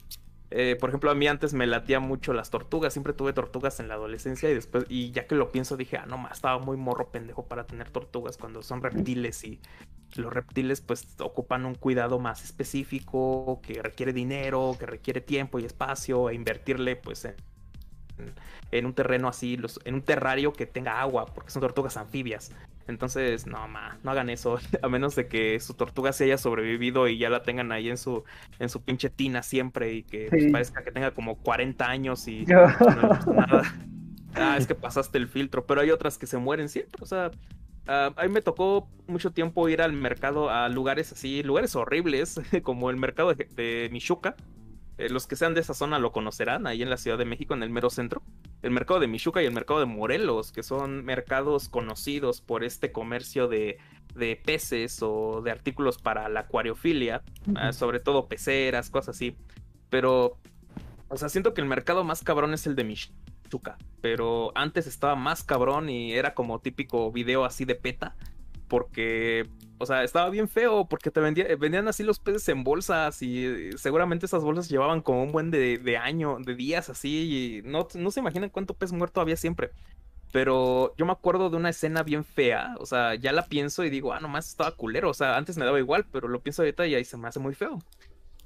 eh, 0.53 0.75
por 0.77 0.89
ejemplo, 0.89 1.09
a 1.09 1.15
mí 1.15 1.27
antes 1.27 1.53
me 1.53 1.65
latía 1.65 2.01
mucho 2.01 2.33
las 2.33 2.49
tortugas, 2.49 2.91
siempre 2.91 3.13
tuve 3.13 3.31
tortugas 3.31 3.79
en 3.79 3.87
la 3.87 3.93
adolescencia 3.93 4.49
y 4.49 4.53
después, 4.53 4.85
y 4.89 5.11
ya 5.11 5.25
que 5.25 5.35
lo 5.35 5.49
pienso, 5.49 5.77
dije, 5.77 5.95
ah, 5.95 6.05
no 6.05 6.17
más, 6.17 6.33
estaba 6.33 6.59
muy 6.59 6.75
morro 6.75 7.09
pendejo 7.09 7.45
para 7.45 7.65
tener 7.65 7.89
tortugas 7.89 8.35
cuando 8.35 8.61
son 8.61 8.83
reptiles 8.83 9.45
y 9.45 9.61
los 10.17 10.33
reptiles 10.33 10.81
pues 10.81 11.07
ocupan 11.21 11.65
un 11.65 11.75
cuidado 11.75 12.19
más 12.19 12.43
específico, 12.43 13.61
que 13.63 13.81
requiere 13.81 14.11
dinero, 14.11 14.75
que 14.77 14.85
requiere 14.85 15.21
tiempo 15.21 15.57
y 15.57 15.63
espacio, 15.63 16.29
e 16.29 16.35
invertirle 16.35 16.97
pues 16.97 17.23
en, 17.23 17.35
en 18.71 18.85
un 18.85 18.93
terreno 18.93 19.29
así, 19.29 19.55
los, 19.55 19.79
en 19.85 19.95
un 19.95 20.01
terrario 20.01 20.51
que 20.51 20.65
tenga 20.65 20.99
agua, 20.99 21.27
porque 21.27 21.51
son 21.51 21.61
tortugas 21.61 21.95
anfibias. 21.95 22.51
Entonces, 22.87 23.47
no, 23.47 23.67
ma, 23.67 23.97
no 24.03 24.11
hagan 24.11 24.29
eso, 24.29 24.59
a 24.81 24.89
menos 24.89 25.15
de 25.15 25.27
que 25.27 25.59
su 25.59 25.73
tortuga 25.73 26.13
se 26.13 26.25
haya 26.25 26.37
sobrevivido 26.37 27.07
y 27.07 27.17
ya 27.17 27.29
la 27.29 27.43
tengan 27.43 27.71
ahí 27.71 27.89
en 27.89 27.97
su, 27.97 28.23
en 28.59 28.69
su 28.69 28.81
pinche 28.81 29.09
tina 29.09 29.43
siempre 29.43 29.93
y 29.93 30.03
que 30.03 30.27
pues, 30.29 30.51
parezca 30.51 30.83
que 30.83 30.91
tenga 30.91 31.11
como 31.11 31.37
40 31.37 31.87
años 31.87 32.27
y 32.27 32.45
no 32.45 33.33
nada. 33.33 33.75
Ah, 34.33 34.55
es 34.57 34.65
que 34.65 34.75
pasaste 34.75 35.17
el 35.17 35.27
filtro, 35.27 35.65
pero 35.65 35.81
hay 35.81 35.91
otras 35.91 36.17
que 36.17 36.25
se 36.25 36.37
mueren 36.37 36.69
siempre, 36.69 37.01
o 37.01 37.05
sea, 37.05 37.31
a 37.87 38.13
mí 38.23 38.29
me 38.29 38.41
tocó 38.41 38.87
mucho 39.07 39.31
tiempo 39.31 39.67
ir 39.67 39.81
al 39.81 39.93
mercado, 39.93 40.49
a 40.49 40.69
lugares 40.69 41.11
así, 41.11 41.43
lugares 41.43 41.75
horribles, 41.75 42.39
como 42.63 42.89
el 42.89 42.97
mercado 42.97 43.33
de, 43.33 43.45
de 43.45 43.89
Michuca, 43.91 44.35
eh, 45.01 45.09
los 45.09 45.25
que 45.25 45.35
sean 45.35 45.55
de 45.55 45.61
esa 45.61 45.73
zona 45.73 45.97
lo 45.97 46.11
conocerán, 46.11 46.67
ahí 46.67 46.83
en 46.83 46.89
la 46.89 46.97
Ciudad 46.97 47.17
de 47.17 47.25
México, 47.25 47.55
en 47.55 47.63
el 47.63 47.71
mero 47.71 47.89
centro. 47.89 48.21
El 48.61 48.69
mercado 48.69 48.99
de 48.99 49.07
Michuca 49.07 49.41
y 49.41 49.47
el 49.47 49.51
mercado 49.51 49.79
de 49.79 49.87
Morelos, 49.87 50.51
que 50.51 50.61
son 50.61 51.03
mercados 51.03 51.69
conocidos 51.69 52.41
por 52.41 52.63
este 52.63 52.91
comercio 52.91 53.47
de, 53.47 53.79
peces 54.45 54.99
o 55.01 55.41
de 55.41 55.49
artículos 55.49 55.97
para 55.97 56.29
la 56.29 56.41
acuariofilia, 56.41 57.23
ah, 57.55 57.73
sobre 57.73 57.99
todo 57.99 58.27
peceras, 58.27 58.91
cosas 58.91 59.15
así. 59.15 59.35
Pero, 59.89 60.37
o 61.09 61.17
sea, 61.17 61.29
siento 61.29 61.55
que 61.55 61.61
el 61.61 61.67
mercado 61.67 62.03
más 62.03 62.23
cabrón 62.23 62.53
es 62.53 62.67
el 62.67 62.75
de 62.75 62.83
Michuca, 62.83 63.79
pero 64.01 64.51
antes 64.53 64.85
estaba 64.85 65.15
más 65.15 65.43
cabrón 65.43 65.89
y 65.89 66.13
era 66.13 66.35
como 66.35 66.59
típico 66.59 67.11
video 67.11 67.43
así 67.43 67.65
de 67.65 67.73
peta 67.73 68.15
porque, 68.71 69.49
o 69.79 69.85
sea, 69.85 70.01
estaba 70.01 70.29
bien 70.29 70.47
feo 70.47 70.85
porque 70.85 71.11
te 71.11 71.19
vendían 71.19 71.89
así 71.89 72.03
los 72.03 72.19
peces 72.19 72.47
en 72.47 72.63
bolsas 72.63 73.21
y 73.21 73.71
seguramente 73.75 74.25
esas 74.25 74.45
bolsas 74.45 74.69
llevaban 74.69 75.01
como 75.01 75.23
un 75.23 75.33
buen 75.33 75.51
de, 75.51 75.77
de 75.77 75.97
año, 75.97 76.37
de 76.39 76.55
días 76.55 76.89
así 76.89 77.61
y 77.65 77.69
no, 77.69 77.89
no 77.95 78.11
se 78.11 78.21
imaginan 78.21 78.49
cuánto 78.49 78.73
pez 78.73 78.93
muerto 78.93 79.19
había 79.19 79.35
siempre. 79.35 79.71
Pero 80.31 80.95
yo 80.95 81.05
me 81.05 81.11
acuerdo 81.11 81.49
de 81.49 81.57
una 81.57 81.67
escena 81.67 82.01
bien 82.01 82.23
fea, 82.23 82.75
o 82.79 82.85
sea, 82.85 83.15
ya 83.15 83.33
la 83.33 83.45
pienso 83.45 83.83
y 83.83 83.89
digo, 83.89 84.13
ah, 84.13 84.21
nomás 84.21 84.47
estaba 84.47 84.71
culero, 84.71 85.09
o 85.09 85.13
sea, 85.13 85.35
antes 85.35 85.57
me 85.57 85.65
daba 85.65 85.77
igual, 85.77 86.05
pero 86.09 86.29
lo 86.29 86.39
pienso 86.39 86.61
ahorita 86.61 86.87
y 86.87 86.95
ahí 86.95 87.03
se 87.03 87.17
me 87.17 87.27
hace 87.27 87.39
muy 87.39 87.53
feo. 87.53 87.77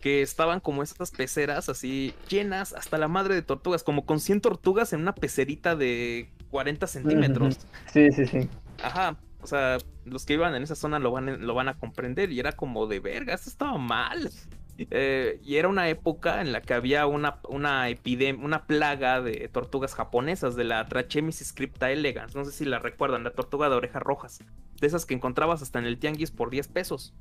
Que 0.02 0.24
estaban 0.24 0.60
como 0.60 0.82
estas 0.82 1.12
peceras 1.12 1.70
así 1.70 2.16
llenas 2.30 2.74
hasta 2.74 2.98
la 2.98 3.08
madre 3.08 3.36
de 3.36 3.44
tortugas, 3.44 3.84
como 3.84 4.08
con 4.08 4.20
100 4.20 4.42
tortugas 4.42 4.92
en 4.92 5.02
una 5.02 5.14
pecerita 5.14 5.76
de 5.76 6.32
40 6.50 6.88
centímetros. 6.88 7.60
Sí, 7.94 8.12
sí, 8.12 8.26
sí. 8.26 8.50
Ajá, 8.82 9.18
o 9.46 9.48
sea, 9.48 9.78
los 10.06 10.26
que 10.26 10.34
iban 10.34 10.56
en 10.56 10.64
esa 10.64 10.74
zona 10.74 10.98
lo 10.98 11.12
van, 11.12 11.46
lo 11.46 11.54
van 11.54 11.68
a 11.68 11.78
comprender 11.78 12.32
y 12.32 12.40
era 12.40 12.54
como 12.54 12.88
de 12.88 13.00
verga, 13.00 13.36
esto 13.36 13.52
estaba 13.52 13.78
mal. 13.78 14.32
Eh, 14.78 15.40
y 15.44 15.58
era 15.58 15.68
una 15.68 15.88
época 15.88 16.42
en 16.42 16.52
la 16.52 16.62
que 16.62 16.74
había 16.74 17.06
una, 17.06 17.40
una 17.48 17.88
epidemia, 17.90 18.44
una 18.44 18.66
plaga 18.66 19.22
de 19.22 19.48
tortugas 19.50 19.94
japonesas, 19.94 20.56
de 20.56 20.64
la 20.64 20.84
Trachemys 20.88 21.46
scripta 21.46 21.92
elegans. 21.92 22.34
No 22.34 22.44
sé 22.44 22.52
si 22.52 22.66
la 22.66 22.80
recuerdan, 22.80 23.24
la 23.24 23.34
tortuga 23.34 23.70
de 23.70 23.76
orejas 23.76 24.02
rojas. 24.02 24.40
De 24.82 24.88
esas 24.88 25.06
que 25.06 25.14
encontrabas 25.14 25.62
hasta 25.62 25.78
en 25.78 25.86
el 25.86 26.00
tianguis 26.00 26.32
por 26.32 26.50
10 26.50 26.68
pesos. 26.70 27.14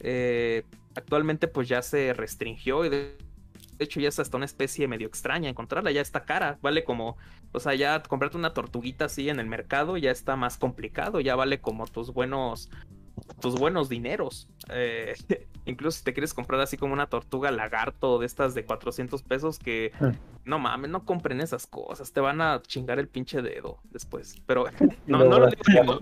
Eh, 0.00 0.64
actualmente 0.96 1.46
pues 1.46 1.68
ya 1.68 1.82
se 1.82 2.14
restringió 2.14 2.84
y 2.84 2.88
de 2.88 3.16
de 3.78 3.84
hecho, 3.84 4.00
ya 4.00 4.08
es 4.08 4.18
hasta 4.18 4.36
una 4.36 4.46
especie 4.46 4.88
medio 4.88 5.06
extraña 5.06 5.48
encontrarla, 5.48 5.90
ya 5.90 6.00
está 6.00 6.24
cara, 6.24 6.58
vale 6.62 6.84
como, 6.84 7.16
o 7.52 7.60
sea, 7.60 7.74
ya 7.74 8.02
comprarte 8.02 8.36
una 8.36 8.54
tortuguita 8.54 9.06
así 9.06 9.28
en 9.28 9.40
el 9.40 9.46
mercado 9.46 9.96
ya 9.96 10.10
está 10.10 10.36
más 10.36 10.58
complicado, 10.58 11.20
ya 11.20 11.34
vale 11.36 11.60
como 11.60 11.86
tus 11.86 12.12
buenos, 12.12 12.70
tus 13.40 13.54
buenos 13.54 13.88
dineros. 13.88 14.48
Eh, 14.70 15.14
incluso 15.66 15.98
si 15.98 16.04
te 16.04 16.12
quieres 16.12 16.34
comprar 16.34 16.60
así 16.60 16.76
como 16.76 16.92
una 16.92 17.06
tortuga 17.06 17.50
lagarto 17.50 18.18
de 18.18 18.26
estas 18.26 18.54
de 18.54 18.64
400 18.64 19.22
pesos 19.22 19.58
que 19.58 19.92
ah. 20.00 20.12
no 20.44 20.58
mames, 20.58 20.90
no 20.90 21.04
compren 21.04 21.40
esas 21.40 21.66
cosas, 21.66 22.12
te 22.12 22.20
van 22.20 22.40
a 22.40 22.60
chingar 22.62 22.98
el 22.98 23.08
pinche 23.08 23.42
dedo 23.42 23.78
después. 23.90 24.36
Pero 24.46 24.64
no, 25.06 25.24
no 25.24 25.38
lo 25.38 25.48
digo. 25.48 26.00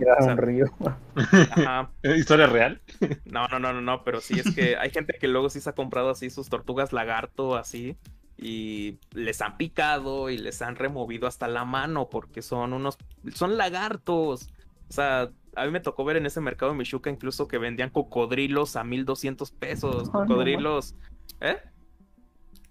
¿Historia 2.16 2.46
real? 2.46 2.80
No, 3.24 3.46
no, 3.48 3.58
no, 3.58 3.72
no, 3.72 3.80
no, 3.80 4.04
pero 4.04 4.20
sí 4.20 4.40
es 4.40 4.54
que 4.54 4.76
hay 4.76 4.90
gente 4.90 5.14
que 5.18 5.28
luego 5.28 5.50
sí 5.50 5.60
se 5.60 5.70
ha 5.70 5.74
comprado 5.74 6.10
así 6.10 6.30
sus 6.30 6.48
tortugas 6.48 6.92
lagarto 6.92 7.56
así 7.56 7.96
y 8.36 8.98
les 9.12 9.40
han 9.40 9.56
picado 9.56 10.28
y 10.30 10.38
les 10.38 10.62
han 10.62 10.76
removido 10.76 11.28
hasta 11.28 11.46
la 11.46 11.64
mano 11.64 12.08
porque 12.10 12.42
son 12.42 12.72
unos 12.72 12.98
son 13.34 13.56
lagartos. 13.56 14.48
O 14.88 14.92
sea, 14.92 15.30
a 15.54 15.64
mí 15.64 15.70
me 15.70 15.80
tocó 15.80 16.04
ver 16.04 16.16
en 16.16 16.26
ese 16.26 16.40
mercado 16.40 16.72
de 16.72 16.78
Michuca 16.78 17.10
incluso 17.10 17.48
que 17.48 17.58
vendían 17.58 17.90
cocodrilos 17.90 18.76
a 18.76 18.84
1200 18.84 19.50
pesos. 19.52 20.10
Cocodrilos. 20.10 20.94
¿Eh? 21.40 21.58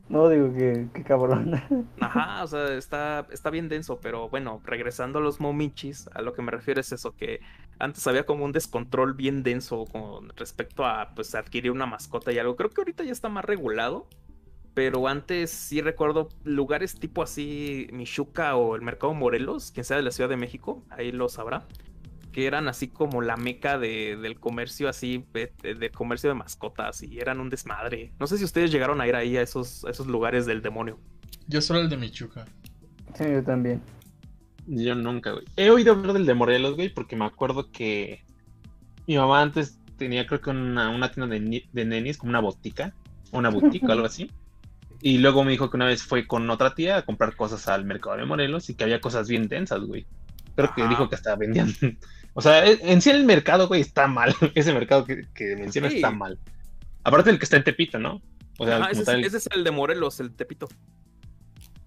No, 0.09 0.27
digo 0.27 0.53
que, 0.53 0.89
cabrón. 1.03 1.53
Ajá, 2.01 2.43
o 2.43 2.47
sea, 2.47 2.73
está, 2.73 3.27
está 3.31 3.49
bien 3.49 3.69
denso, 3.69 3.99
pero 4.01 4.27
bueno, 4.27 4.61
regresando 4.65 5.19
a 5.19 5.21
los 5.21 5.39
momichis, 5.39 6.09
a 6.13 6.21
lo 6.21 6.33
que 6.33 6.41
me 6.41 6.51
refiero 6.51 6.81
es 6.81 6.91
eso, 6.91 7.15
que 7.15 7.39
antes 7.79 8.05
había 8.07 8.25
como 8.25 8.43
un 8.43 8.51
descontrol 8.51 9.13
bien 9.13 9.41
denso 9.41 9.85
con 9.85 10.29
respecto 10.35 10.85
a 10.85 11.13
pues 11.15 11.33
adquirir 11.33 11.71
una 11.71 11.85
mascota 11.85 12.33
y 12.33 12.39
algo. 12.39 12.57
Creo 12.57 12.69
que 12.69 12.81
ahorita 12.81 13.05
ya 13.05 13.13
está 13.13 13.29
más 13.29 13.45
regulado, 13.45 14.07
pero 14.73 15.07
antes 15.07 15.49
sí 15.49 15.79
recuerdo 15.81 16.27
lugares 16.43 16.99
tipo 16.99 17.23
así, 17.23 17.87
Michuca 17.93 18.57
o 18.57 18.75
el 18.75 18.81
Mercado 18.81 19.13
Morelos, 19.13 19.71
quien 19.71 19.85
sea 19.85 19.95
de 19.95 20.03
la 20.03 20.11
Ciudad 20.11 20.29
de 20.29 20.37
México, 20.37 20.83
ahí 20.89 21.13
lo 21.13 21.29
sabrá, 21.29 21.65
que 22.31 22.47
eran 22.47 22.67
así 22.67 22.87
como 22.87 23.21
la 23.21 23.37
meca 23.37 23.77
de, 23.77 24.17
del 24.17 24.39
comercio 24.39 24.87
así, 24.89 25.25
de, 25.33 25.91
comercio 25.91 26.29
de 26.29 26.35
mascotas 26.35 27.03
y 27.03 27.19
eran 27.19 27.39
un 27.39 27.49
desmadre. 27.49 28.11
No 28.19 28.27
sé 28.27 28.37
si 28.37 28.43
ustedes 28.43 28.71
llegaron 28.71 29.01
a 29.01 29.07
ir 29.07 29.15
ahí 29.15 29.37
a 29.37 29.41
esos, 29.41 29.83
esos 29.85 30.07
lugares 30.07 30.45
del 30.45 30.61
demonio. 30.61 30.99
Yo 31.47 31.61
solo 31.61 31.79
el 31.79 31.89
de 31.89 31.97
Michuca. 31.97 32.45
Sí, 33.15 33.25
yo 33.29 33.43
también. 33.43 33.81
Yo 34.67 34.95
nunca, 34.95 35.31
güey. 35.31 35.45
He 35.57 35.69
oído 35.69 35.93
hablar 35.93 36.13
del 36.13 36.25
de 36.25 36.33
Morelos, 36.33 36.75
güey, 36.75 36.89
porque 36.89 37.15
me 37.15 37.25
acuerdo 37.25 37.71
que 37.71 38.23
mi 39.07 39.17
mamá 39.17 39.41
antes 39.41 39.79
tenía 39.97 40.25
creo 40.25 40.41
que 40.41 40.49
una, 40.49 40.89
una 40.89 41.11
tienda 41.11 41.35
de, 41.35 41.65
de 41.71 41.85
nenis, 41.85 42.17
como 42.17 42.29
una 42.29 42.39
botica, 42.39 42.93
una 43.31 43.49
boutique 43.49 43.87
o 43.87 43.91
algo 43.91 44.05
así. 44.05 44.31
Y 45.03 45.17
luego 45.17 45.43
me 45.43 45.49
dijo 45.49 45.71
que 45.71 45.77
una 45.77 45.87
vez 45.87 46.03
fue 46.03 46.27
con 46.27 46.47
otra 46.51 46.75
tía 46.75 46.97
a 46.97 47.01
comprar 47.01 47.35
cosas 47.35 47.67
al 47.67 47.85
mercado 47.85 48.17
de 48.17 48.25
Morelos 48.25 48.69
y 48.69 48.75
que 48.75 48.83
había 48.83 49.01
cosas 49.01 49.27
bien 49.27 49.47
densas, 49.47 49.81
güey. 49.81 50.05
Creo 50.55 50.75
que 50.75 50.87
dijo 50.87 51.09
que 51.09 51.15
hasta 51.15 51.35
vendían. 51.35 51.73
O 52.33 52.41
sea, 52.41 52.65
en 52.65 53.01
sí 53.01 53.09
el 53.09 53.25
mercado, 53.25 53.67
güey, 53.67 53.81
está 53.81 54.07
mal. 54.07 54.35
Ese 54.55 54.73
mercado 54.73 55.05
que, 55.05 55.27
que 55.33 55.55
menciona 55.55 55.87
está 55.87 56.11
mal. 56.11 56.39
Aparte 57.03 57.29
del 57.29 57.39
que 57.39 57.45
está 57.45 57.57
en 57.57 57.63
Tepito, 57.63 57.99
¿no? 57.99 58.21
O 58.59 58.65
sea, 58.65 58.89
ese, 58.91 59.01
es, 59.01 59.49
el 59.55 59.63
de 59.63 59.71
Morelos, 59.71 60.19
el 60.19 60.35
Tepito. 60.35 60.67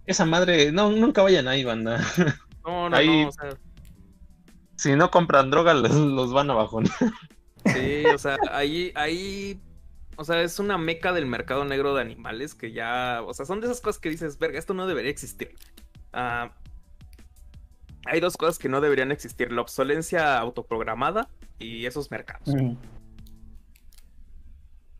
Esa 0.07 0.25
madre, 0.25 0.73
no, 0.73 0.91
nunca 0.91 1.23
vayan 1.23 1.47
ahí, 1.47 1.63
banda. 1.63 2.05
No, 2.65 2.89
no, 2.89 3.01
no, 3.01 3.29
o 3.29 3.33
sea... 3.33 3.51
Si 4.77 4.97
no 4.97 5.11
compran 5.11 5.51
droga, 5.51 5.73
los, 5.75 6.33
van 6.33 6.51
a 6.51 6.55
bajón. 6.55 6.87
Sí, 7.67 8.05
o 8.13 8.19
sea, 8.19 8.37
ahí, 8.51 8.91
ahí 8.97 9.61
o 10.17 10.25
sea, 10.25 10.43
es 10.43 10.59
una 10.59 10.79
meca 10.79 11.13
del 11.13 11.27
mercado 11.27 11.65
negro 11.65 11.95
de 11.95 12.03
animales 12.03 12.55
que 12.55 12.73
ya, 12.73 13.23
o 13.27 13.35
sea, 13.35 13.47
son 13.47 13.61
de 13.61 13.67
esas 13.67 13.81
cosas 13.81 14.01
que 14.01 14.11
dices, 14.11 14.39
verga, 14.39 14.59
esto 14.59 14.75
no 14.75 14.87
debería 14.87 15.11
existir. 15.11 15.55
Ah, 16.13 16.53
hay 18.07 18.21
dos 18.21 18.37
cosas 18.37 18.59
que 18.59 18.69
no 18.69 18.81
deberían 18.81 19.13
existir, 19.13 19.53
la 19.53 19.63
obsolencia 19.63 20.39
autoprogramada 20.39 21.29
y 21.59 21.87
esos 21.87 22.11
mercados. 22.11 22.49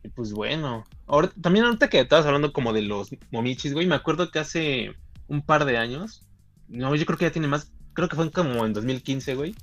Y 0.03 0.09
pues 0.09 0.33
bueno, 0.33 0.83
ahora, 1.07 1.31
también 1.41 1.65
ahorita 1.65 1.89
que 1.89 1.99
estabas 1.99 2.25
hablando 2.25 2.53
como 2.53 2.73
de 2.73 2.83
los 2.83 3.09
momichis, 3.31 3.73
güey, 3.73 3.87
me 3.87 3.95
acuerdo 3.95 4.29
que 4.29 4.39
hace 4.39 4.93
un 5.27 5.41
par 5.41 5.65
de 5.65 5.77
años, 5.77 6.27
no, 6.67 6.95
yo 6.95 7.05
creo 7.05 7.17
que 7.17 7.25
ya 7.25 7.31
tiene 7.31 7.47
más, 7.47 7.71
creo 7.93 8.07
que 8.07 8.15
fue 8.15 8.31
como 8.31 8.65
en 8.65 8.73
2015, 8.73 9.35
güey, 9.35 9.55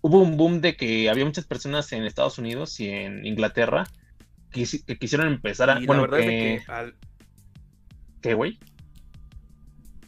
hubo 0.00 0.20
un 0.20 0.36
boom 0.36 0.60
de 0.60 0.76
que 0.76 1.10
había 1.10 1.24
muchas 1.24 1.44
personas 1.46 1.92
en 1.92 2.04
Estados 2.04 2.38
Unidos 2.38 2.78
y 2.80 2.88
en 2.88 3.26
Inglaterra 3.26 3.84
que 4.50 4.66
quisieron 4.98 5.28
empezar 5.28 5.70
a. 5.70 5.80
bueno, 5.80 6.08
que... 6.08 6.62
¿Qué, 8.20 8.34
güey? 8.34 8.58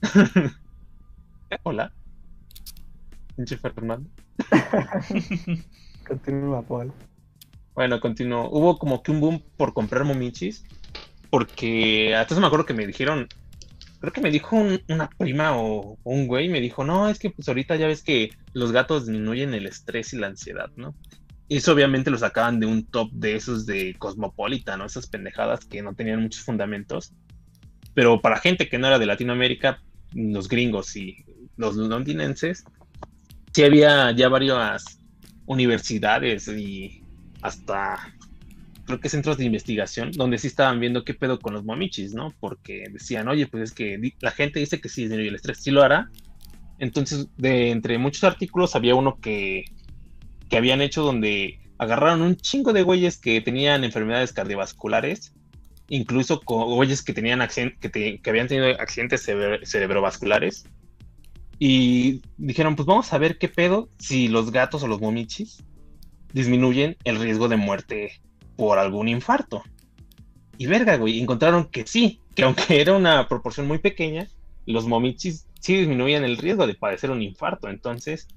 Hola. 1.65 1.93
Pinche 3.37 3.57
Fernando. 3.57 4.09
Continúa, 6.07 6.63
Paul. 6.63 6.93
Bueno, 7.75 8.01
continuó. 8.01 8.49
Hubo 8.51 8.79
como 8.79 9.03
que 9.03 9.11
un 9.11 9.21
boom 9.21 9.43
por 9.57 9.75
comprar 9.75 10.05
momichis. 10.05 10.65
Porque 11.31 12.15
hasta 12.15 12.39
me 12.39 12.47
acuerdo 12.47 12.67
que 12.67 12.75
me 12.75 12.87
dijeron. 12.87 13.27
Creo 14.01 14.13
que 14.13 14.21
me 14.21 14.31
dijo 14.31 14.57
una 14.89 15.09
prima 15.09 15.57
o, 15.57 15.99
un 16.05 16.27
güey. 16.27 16.49
Me 16.49 16.61
dijo, 16.61 16.85
no, 16.85 17.09
es 17.09 17.19
que 17.19 17.31
pues 17.31 17.49
ahorita 17.49 17.77
ya 17.77 17.87
ves 17.87 18.03
que 18.03 18.31
los 18.53 18.71
gatos 18.71 19.07
disminuyen 19.07 19.55
el 19.55 19.67
estrés 19.67 20.13
y 20.13 20.19
la 20.19 20.29
ansiedad, 20.29 20.71
¿no? 20.77 20.95
Y 21.49 21.57
eso 21.57 21.73
obviamente 21.73 22.11
lo 22.11 22.19
sacaban 22.19 22.61
de 22.61 22.67
un 22.67 22.87
top 22.87 23.11
de 23.13 23.37
esos 23.37 23.67
de 23.67 23.95
Cosmopolitan, 23.99 24.79
¿no? 24.79 24.87
Esas 24.87 25.07
pendejadas 25.07 25.65
que 25.65 25.83
no 25.83 25.95
tenían 25.95 26.23
muchos 26.23 26.45
fundamentos. 26.45 27.13
Pero 27.95 28.21
para 28.21 28.39
gente 28.39 28.69
que 28.69 28.79
no 28.79 28.87
era 28.87 28.99
de 28.99 29.07
Latinoamérica, 29.07 29.83
los 30.13 30.49
gringos 30.49 30.95
y 30.97 31.25
los 31.57 31.77
londinenses, 31.77 32.65
sí 33.55 33.65
había 33.65 34.11
ya 34.13 34.29
varias 34.29 34.99
universidades 35.47 36.49
y 36.49 37.03
hasta 37.43 38.13
creo 38.87 39.01
que 39.01 39.09
centros 39.09 39.39
de 39.39 39.45
investigación 39.47 40.13
donde 40.13 40.37
sí 40.39 40.47
estaban 40.49 40.81
viendo 40.81 41.05
qué 41.05 41.15
pedo 41.15 41.39
con 41.39 41.55
los 41.55 41.65
momichis, 41.65 42.13
¿no? 42.13 42.35
Porque 42.41 42.85
decían, 42.91 43.29
oye, 43.29 43.47
pues 43.47 43.63
es 43.63 43.73
que 43.73 43.99
la 44.21 44.31
gente 44.31 44.61
dice 44.61 44.81
que 44.81 44.89
sí 44.89 45.05
el 45.05 45.35
estrés, 45.35 45.59
sí 45.63 45.71
lo 45.71 45.83
hará. 45.83 46.11
Entonces, 46.79 47.29
de 47.39 47.71
entre 47.71 47.97
muchos 47.99 48.25
artículos 48.25 48.75
había 48.75 48.95
uno 48.95 49.19
que 49.21 49.65
que 50.49 50.57
habían 50.57 50.81
hecho 50.81 51.03
donde 51.03 51.59
agarraron 51.79 52.23
un 52.23 52.37
chingo 52.37 52.73
de 52.73 52.83
güeyes 52.83 53.19
que 53.19 53.41
tenían 53.41 53.85
enfermedades 53.85 54.33
cardiovasculares, 54.33 55.35
incluso 55.89 56.41
con 56.41 56.65
güeyes 56.75 57.03
que 57.03 57.13
tenían 57.13 57.47
que, 57.81 58.21
habían 58.25 58.49
tenido 58.49 58.69
accidentes 58.81 59.29
cerebrovasculares. 59.65 60.67
Y 61.59 62.23
dijeron, 62.37 62.77
pues 62.77 62.87
vamos 62.87 63.13
a 63.13 63.19
ver 63.19 63.39
qué 63.39 63.49
pedo 63.49 63.89
si 63.99 64.29
los 64.29 64.51
gatos 64.51 64.83
o 64.83 64.89
los 64.89 65.01
momichis 65.01 65.63
disminuyen 66.33 66.97
el 67.05 67.21
riesgo 67.21 67.49
de 67.49 67.57
muerte 67.57 68.21
por 68.57 68.79
algún 68.79 69.09
infarto. 69.09 69.63
Y 70.59 70.67
verga, 70.67 70.97
güey, 70.97 71.21
encontraron 71.21 71.67
que 71.71 71.87
sí, 71.87 72.21
que 72.35 72.45
aunque 72.45 72.81
era 72.81 72.97
una 72.97 73.29
proporción 73.29 73.67
muy 73.67 73.79
pequeña, 73.79 74.29
los 74.67 74.87
momichis 74.87 75.47
sí 75.61 75.77
disminuían 75.77 76.25
el 76.25 76.37
riesgo 76.37 76.67
de 76.67 76.75
padecer 76.75 77.11
un 77.11 77.23
infarto. 77.23 77.69
Entonces, 77.69 78.29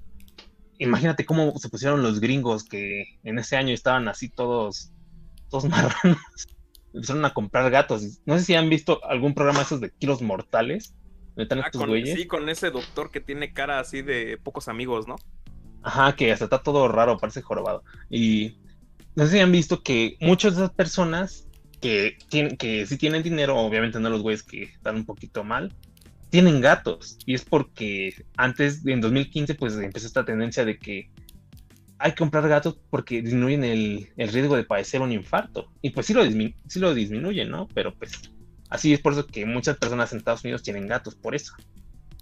imagínate 0.78 1.26
cómo 1.26 1.56
se 1.58 1.68
pusieron 1.68 2.02
los 2.02 2.20
gringos 2.20 2.64
que 2.64 3.18
en 3.24 3.38
ese 3.38 3.56
año 3.56 3.74
estaban 3.74 4.08
así 4.08 4.28
todos, 4.28 4.92
todos 5.50 5.64
marranos. 5.68 6.18
Empezaron 6.94 7.24
a 7.24 7.34
comprar 7.34 7.70
gatos. 7.70 8.20
No 8.24 8.38
sé 8.38 8.44
si 8.44 8.54
han 8.54 8.70
visto 8.70 9.04
algún 9.04 9.34
programa 9.34 9.58
de 9.60 9.64
esos 9.64 9.80
de 9.80 9.90
kilos 9.90 10.22
mortales. 10.22 10.94
Ah, 11.38 11.70
con, 11.70 12.04
sí, 12.04 12.26
con 12.26 12.48
ese 12.48 12.70
doctor 12.70 13.10
que 13.10 13.20
tiene 13.20 13.52
cara 13.52 13.78
así 13.78 14.02
de 14.02 14.38
pocos 14.42 14.66
amigos, 14.66 15.06
¿no? 15.06 15.16
Ajá, 15.82 16.16
que 16.16 16.32
hasta 16.32 16.46
está 16.46 16.62
todo 16.62 16.88
raro, 16.88 17.18
parece 17.18 17.42
jorobado. 17.42 17.84
Y 18.10 18.56
no 19.14 19.24
sé 19.24 19.32
si 19.32 19.38
han 19.38 19.52
visto 19.52 19.82
que 19.82 20.16
muchas 20.20 20.56
de 20.56 20.64
esas 20.64 20.74
personas 20.74 21.46
que, 21.80 22.18
tienen, 22.28 22.56
que 22.56 22.86
sí 22.86 22.96
tienen 22.96 23.22
dinero, 23.22 23.56
obviamente 23.56 24.00
no 24.00 24.10
los 24.10 24.22
güeyes 24.22 24.42
que 24.42 24.64
están 24.64 24.96
un 24.96 25.04
poquito 25.04 25.44
mal, 25.44 25.72
tienen 26.30 26.60
gatos. 26.60 27.18
Y 27.24 27.34
es 27.34 27.44
porque 27.44 28.14
antes, 28.36 28.84
en 28.84 29.00
2015, 29.00 29.54
pues 29.54 29.76
empezó 29.76 30.08
esta 30.08 30.24
tendencia 30.24 30.64
de 30.64 30.78
que 30.78 31.10
hay 31.98 32.12
que 32.12 32.18
comprar 32.18 32.48
gatos 32.48 32.78
porque 32.90 33.22
disminuyen 33.22 33.64
el, 33.64 34.08
riesgo 34.16 34.56
de 34.56 34.64
padecer 34.64 35.00
un 35.00 35.12
infarto. 35.12 35.70
Y 35.82 35.90
pues 35.90 36.06
sí 36.06 36.14
lo, 36.14 36.24
sí 36.24 36.80
lo 36.80 36.94
disminuyen, 36.94 37.50
¿no? 37.50 37.68
Pero 37.74 37.94
pues 37.94 38.12
así 38.68 38.92
es 38.92 39.00
por 39.00 39.12
eso 39.12 39.26
que 39.26 39.46
muchas 39.46 39.76
personas 39.76 40.12
en 40.12 40.18
Estados 40.18 40.44
Unidos 40.44 40.62
tienen 40.62 40.86
gatos, 40.86 41.14
por 41.14 41.34
eso. 41.34 41.54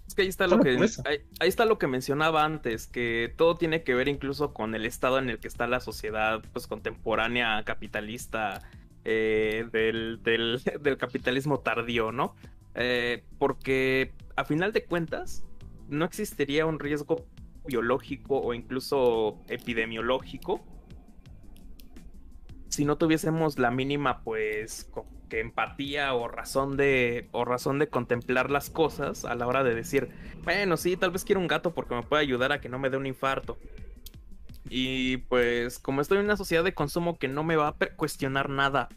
Es 0.07 0.15
que 0.15 0.21
ahí 0.21 0.27
está 0.29 0.47
lo 0.47 0.59
que 0.59 0.77
ahí, 1.05 1.47
está 1.49 1.65
lo 1.65 1.77
que 1.77 1.87
mencionaba 1.87 2.45
antes, 2.45 2.87
que 2.87 3.33
todo 3.35 3.55
tiene 3.55 3.83
que 3.83 3.93
ver 3.93 4.07
incluso 4.07 4.53
con 4.53 4.73
el 4.73 4.85
estado 4.85 5.19
en 5.19 5.29
el 5.29 5.39
que 5.39 5.47
está 5.47 5.67
la 5.67 5.81
sociedad 5.81 6.41
pues 6.53 6.67
contemporánea 6.67 7.61
capitalista 7.65 8.61
eh, 9.03 9.65
del, 9.71 10.21
del, 10.23 10.61
capitalismo 10.97 11.59
tardío, 11.59 12.11
¿no? 12.11 12.35
Eh, 12.75 13.23
porque 13.37 14.13
a 14.35 14.45
final 14.45 14.71
de 14.71 14.85
cuentas 14.85 15.43
no 15.89 16.05
existiría 16.05 16.65
un 16.65 16.79
riesgo 16.79 17.25
biológico 17.65 18.39
o 18.39 18.53
incluso 18.53 19.43
epidemiológico 19.49 20.63
si 22.69 22.85
no 22.85 22.97
tuviésemos 22.97 23.59
la 23.59 23.71
mínima 23.71 24.23
pues 24.23 24.89
que 25.29 25.39
empatía 25.39 26.13
o 26.13 26.27
razón 26.27 26.77
de 26.77 27.27
o 27.31 27.45
razón 27.45 27.79
de 27.79 27.89
contemplar 27.89 28.49
las 28.49 28.69
cosas 28.69 29.25
a 29.25 29.35
la 29.35 29.47
hora 29.47 29.63
de 29.63 29.75
decir 29.75 30.09
bueno 30.43 30.77
sí 30.77 30.95
tal 30.97 31.11
vez 31.11 31.25
quiero 31.25 31.41
un 31.41 31.47
gato 31.47 31.73
porque 31.73 31.95
me 31.95 32.03
puede 32.03 32.23
ayudar 32.23 32.51
a 32.51 32.61
que 32.61 32.69
no 32.69 32.79
me 32.79 32.89
dé 32.89 32.97
un 32.97 33.05
infarto 33.05 33.57
y 34.69 35.17
pues 35.17 35.79
como 35.79 36.01
estoy 36.01 36.19
en 36.19 36.25
una 36.25 36.37
sociedad 36.37 36.63
de 36.63 36.73
consumo 36.73 37.17
que 37.17 37.27
no 37.27 37.43
me 37.43 37.55
va 37.55 37.69
a 37.69 37.75
cuestionar 37.95 38.49
nada 38.49 38.89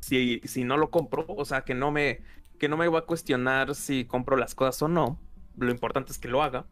si, 0.00 0.40
si 0.44 0.64
no 0.64 0.76
lo 0.76 0.90
compro 0.90 1.24
o 1.28 1.44
sea 1.44 1.62
que 1.62 1.74
no 1.74 1.90
me 1.90 2.20
que 2.58 2.68
no 2.68 2.76
me 2.76 2.88
va 2.88 3.00
a 3.00 3.06
cuestionar 3.06 3.74
si 3.74 4.04
compro 4.04 4.36
las 4.36 4.54
cosas 4.54 4.82
o 4.82 4.88
no. 4.88 5.18
Lo 5.56 5.70
importante 5.70 6.12
es 6.12 6.18
que 6.18 6.28
lo 6.28 6.42
haga. 6.42 6.66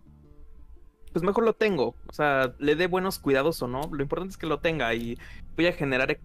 Pues 1.17 1.25
mejor 1.25 1.45
lo 1.45 1.55
tengo. 1.55 1.97
O 2.09 2.13
sea, 2.13 2.55
le 2.59 2.77
dé 2.77 2.89
buenos 2.89 3.19
cuidados 3.19 3.63
o 3.63 3.69
no. 3.69 3.89
Lo 3.91 4.03
importante 4.03 4.33
es 4.33 4.37
que 4.37 4.47
lo 4.47 4.61
tenga 4.61 4.93
y 4.93 5.19
voy 5.57 5.65
a 5.65 5.73
generar 5.73 6.21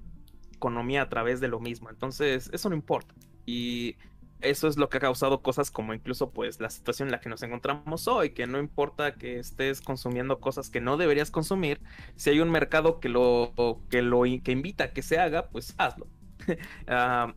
economía 0.53 1.03
a 1.03 1.07
través 1.07 1.39
de 1.39 1.47
lo 1.47 1.61
mismo. 1.61 1.89
Entonces, 1.89 2.49
eso 2.51 2.67
no 2.67 2.75
importa. 2.75 3.15
Y 3.45 3.95
eso 4.41 4.67
es 4.67 4.75
lo 4.75 4.89
que 4.89 4.97
ha 4.97 4.99
causado 4.99 5.41
cosas 5.41 5.71
como 5.71 5.93
incluso 5.93 6.31
pues 6.31 6.59
la 6.59 6.69
situación 6.69 7.07
en 7.07 7.13
la 7.13 7.21
que 7.21 7.29
nos 7.29 7.41
encontramos 7.41 8.09
hoy, 8.09 8.31
que 8.31 8.47
no 8.47 8.59
importa 8.59 9.15
que 9.15 9.39
estés 9.39 9.79
consumiendo 9.79 10.41
cosas 10.41 10.69
que 10.69 10.81
no 10.81 10.97
deberías 10.97 11.31
consumir, 11.31 11.79
si 12.17 12.31
hay 12.31 12.41
un 12.41 12.51
mercado 12.51 12.99
que 12.99 13.07
lo 13.07 13.53
que 13.89 14.01
lo 14.01 14.23
que 14.43 14.51
invita 14.51 14.83
a 14.83 14.91
que 14.91 15.03
se 15.03 15.19
haga, 15.19 15.47
pues 15.47 15.73
hazlo. 15.77 16.09
Ah, 16.87 17.33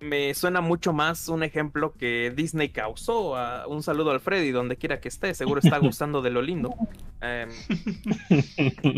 me 0.00 0.34
suena 0.34 0.60
mucho 0.60 0.92
más 0.92 1.28
un 1.28 1.42
ejemplo 1.42 1.92
que 1.92 2.32
Disney 2.34 2.68
causó. 2.68 3.34
un 3.68 3.82
saludo 3.82 4.10
al 4.10 4.20
Freddy, 4.20 4.50
donde 4.50 4.76
quiera 4.76 5.00
que 5.00 5.08
esté, 5.08 5.34
seguro 5.34 5.60
está 5.62 5.78
gustando 5.78 6.22
de 6.22 6.30
lo 6.30 6.42
lindo. 6.42 6.74
Em, 7.20 7.48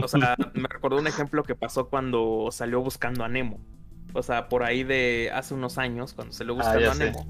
o 0.03 0.09
sea, 0.09 0.36
me 0.55 0.68
recordó 0.68 0.99
un 0.99 1.07
ejemplo 1.07 1.42
que 1.44 1.55
pasó 1.55 1.88
cuando 1.88 2.49
salió 2.51 2.80
buscando 2.80 3.24
a 3.24 3.28
Nemo. 3.28 3.61
O 4.14 4.22
sea, 4.22 4.49
por 4.49 4.62
ahí 4.62 4.84
de 4.84 5.30
hace 5.32 5.55
unos 5.55 5.78
años, 5.78 6.14
cuando 6.14 6.32
se 6.32 6.44
le 6.44 6.53
Ah, 6.61 6.78
ya 6.80 6.92
a. 6.92 6.94
Nemo. 6.94 7.26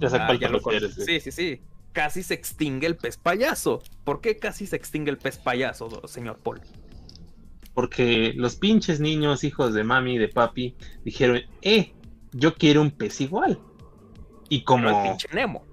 Ya 0.00 0.10
sé 0.10 0.16
Ah, 0.18 0.34
ya 0.34 0.48
lo. 0.48 0.60
Sí, 0.60 1.20
sí, 1.20 1.30
sí. 1.30 1.62
Casi 1.92 2.22
se 2.22 2.34
extingue 2.34 2.86
el 2.86 2.96
pez 2.96 3.18
payaso. 3.18 3.82
¿Por 4.04 4.20
qué 4.20 4.38
casi 4.38 4.66
se 4.66 4.76
extingue 4.76 5.10
el 5.10 5.18
pez 5.18 5.36
payaso, 5.36 6.06
señor 6.08 6.38
Paul? 6.38 6.60
Porque 7.74 8.32
los 8.34 8.56
pinches 8.56 8.98
niños, 8.98 9.44
hijos 9.44 9.74
de 9.74 9.84
mami 9.84 10.14
y 10.14 10.18
de 10.18 10.28
papi, 10.28 10.74
dijeron, 11.04 11.40
eh, 11.62 11.92
yo 12.32 12.54
quiero 12.54 12.82
un 12.82 12.90
pez 12.90 13.20
igual. 13.20 13.58
Y 14.48 14.64
Como 14.64 14.88
el 14.88 15.08
pinche 15.08 15.28
Nemo. 15.32 15.64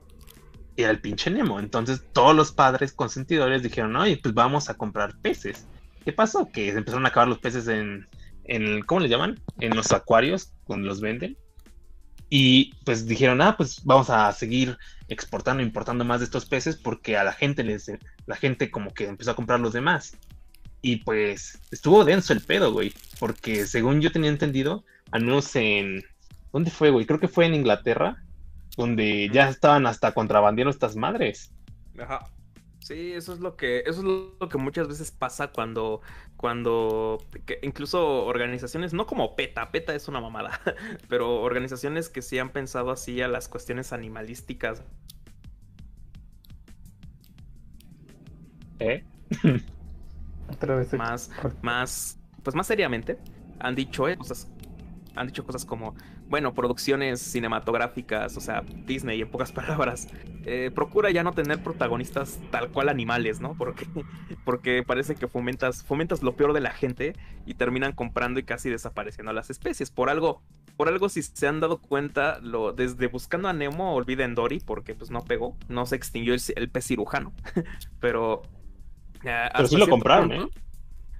era 0.77 0.91
el 0.91 1.01
pinche 1.01 1.29
Nemo, 1.29 1.59
entonces 1.59 2.03
todos 2.13 2.35
los 2.35 2.51
padres 2.51 2.93
consentidores 2.93 3.61
dijeron, 3.61 3.95
oye, 3.95 4.17
pues 4.21 4.33
vamos 4.33 4.69
a 4.69 4.75
comprar 4.75 5.19
peces. 5.21 5.67
¿Qué 6.05 6.13
pasó? 6.13 6.49
Que 6.51 6.71
se 6.71 6.77
empezaron 6.77 7.05
a 7.05 7.09
acabar 7.09 7.27
los 7.27 7.39
peces 7.39 7.67
en, 7.67 8.07
en 8.45 8.81
¿cómo 8.83 9.01
le 9.01 9.09
llaman? 9.09 9.39
En 9.59 9.75
los 9.75 9.91
acuarios, 9.91 10.53
donde 10.67 10.87
los 10.87 11.01
venden. 11.01 11.37
Y 12.29 12.75
pues 12.85 13.07
dijeron, 13.07 13.41
ah, 13.41 13.57
pues 13.57 13.83
vamos 13.83 14.09
a 14.09 14.31
seguir 14.31 14.77
exportando, 15.07 15.63
importando 15.63 16.05
más 16.05 16.19
de 16.19 16.25
estos 16.25 16.45
peces 16.45 16.75
porque 16.75 17.17
a 17.17 17.23
la 17.23 17.33
gente 17.33 17.63
les, 17.63 17.91
la 18.27 18.35
gente 18.35 18.69
como 18.69 18.93
que 18.93 19.07
empezó 19.07 19.31
a 19.31 19.35
comprar 19.35 19.59
los 19.59 19.73
demás. 19.73 20.15
Y 20.81 20.97
pues 20.97 21.59
estuvo 21.71 22.05
denso 22.05 22.31
el 22.31 22.41
pedo, 22.41 22.71
güey, 22.71 22.93
porque 23.19 23.65
según 23.65 23.99
yo 23.99 24.11
tenía 24.11 24.29
entendido, 24.29 24.85
al 25.11 25.25
menos 25.25 25.53
en, 25.55 26.03
¿dónde 26.51 26.71
fue, 26.71 26.89
güey? 26.89 27.05
Creo 27.05 27.19
que 27.19 27.27
fue 27.27 27.45
en 27.45 27.55
Inglaterra, 27.55 28.23
donde 28.77 29.29
ya 29.29 29.49
estaban 29.49 29.85
hasta 29.85 30.13
contrabandeando 30.13 30.71
estas 30.71 30.95
madres. 30.95 31.53
Ajá. 31.99 32.29
Sí, 32.79 33.11
eso 33.13 33.33
es 33.33 33.39
lo 33.39 33.55
que, 33.55 33.81
eso 33.85 33.99
es 33.99 34.03
lo 34.39 34.49
que 34.49 34.57
muchas 34.57 34.87
veces 34.87 35.11
pasa 35.11 35.49
cuando, 35.49 36.01
cuando, 36.37 37.23
que 37.45 37.59
incluso 37.61 38.25
organizaciones, 38.25 38.93
no 38.93 39.05
como 39.05 39.35
PETA, 39.35 39.69
PETA 39.71 39.93
es 39.93 40.07
una 40.07 40.21
mamada, 40.21 40.59
pero 41.09 41.41
organizaciones 41.41 42.09
que 42.09 42.21
sí 42.21 42.39
han 42.39 42.49
pensado 42.49 42.91
así 42.91 43.21
a 43.21 43.27
las 43.27 43.47
cuestiones 43.47 43.93
animalísticas. 43.93 44.81
¿Eh? 48.79 49.03
Otra 50.51 50.75
vez. 50.77 50.93
más, 50.93 51.29
más, 51.61 52.17
pues 52.41 52.55
más 52.55 52.65
seriamente, 52.65 53.19
han 53.59 53.75
dicho 53.75 54.07
eh, 54.07 54.17
cosas, 54.17 54.47
han 55.15 55.27
dicho 55.27 55.45
cosas 55.45 55.65
como, 55.65 55.95
bueno, 56.29 56.53
producciones 56.53 57.19
cinematográficas, 57.21 58.37
o 58.37 58.41
sea, 58.41 58.63
Disney, 58.85 59.21
en 59.21 59.29
pocas 59.29 59.51
palabras, 59.53 60.07
eh, 60.45 60.71
procura 60.73 61.11
ya 61.11 61.23
no 61.23 61.33
tener 61.33 61.61
protagonistas 61.63 62.39
tal 62.51 62.69
cual 62.71 62.89
animales, 62.89 63.41
¿no? 63.41 63.55
Porque, 63.57 63.87
porque 64.45 64.83
parece 64.83 65.15
que 65.15 65.27
fomentas, 65.27 65.83
fomentas 65.83 66.23
lo 66.23 66.35
peor 66.35 66.53
de 66.53 66.61
la 66.61 66.71
gente 66.71 67.13
y 67.45 67.55
terminan 67.55 67.93
comprando 67.93 68.39
y 68.39 68.43
casi 68.43 68.69
desapareciendo 68.69 69.33
las 69.33 69.49
especies. 69.49 69.91
Por 69.91 70.09
algo, 70.09 70.41
por 70.77 70.87
algo 70.87 71.09
si 71.09 71.23
se 71.23 71.47
han 71.47 71.59
dado 71.59 71.79
cuenta, 71.79 72.39
lo, 72.41 72.73
desde 72.73 73.07
buscando 73.07 73.47
a 73.49 73.53
Nemo, 73.53 73.93
olviden 73.95 74.35
Dory, 74.35 74.59
porque 74.59 74.95
pues 74.95 75.11
no 75.11 75.21
pegó, 75.25 75.57
no 75.67 75.85
se 75.85 75.95
extinguió 75.95 76.33
el, 76.33 76.41
el 76.55 76.69
pez 76.69 76.85
cirujano, 76.85 77.33
pero... 77.99 78.43
eh, 79.23 79.49
Pero 79.55 79.67
sí 79.67 79.77
lo 79.77 79.87
compraron, 79.89 80.31
punto- 80.31 80.33
¿eh? 80.33 80.49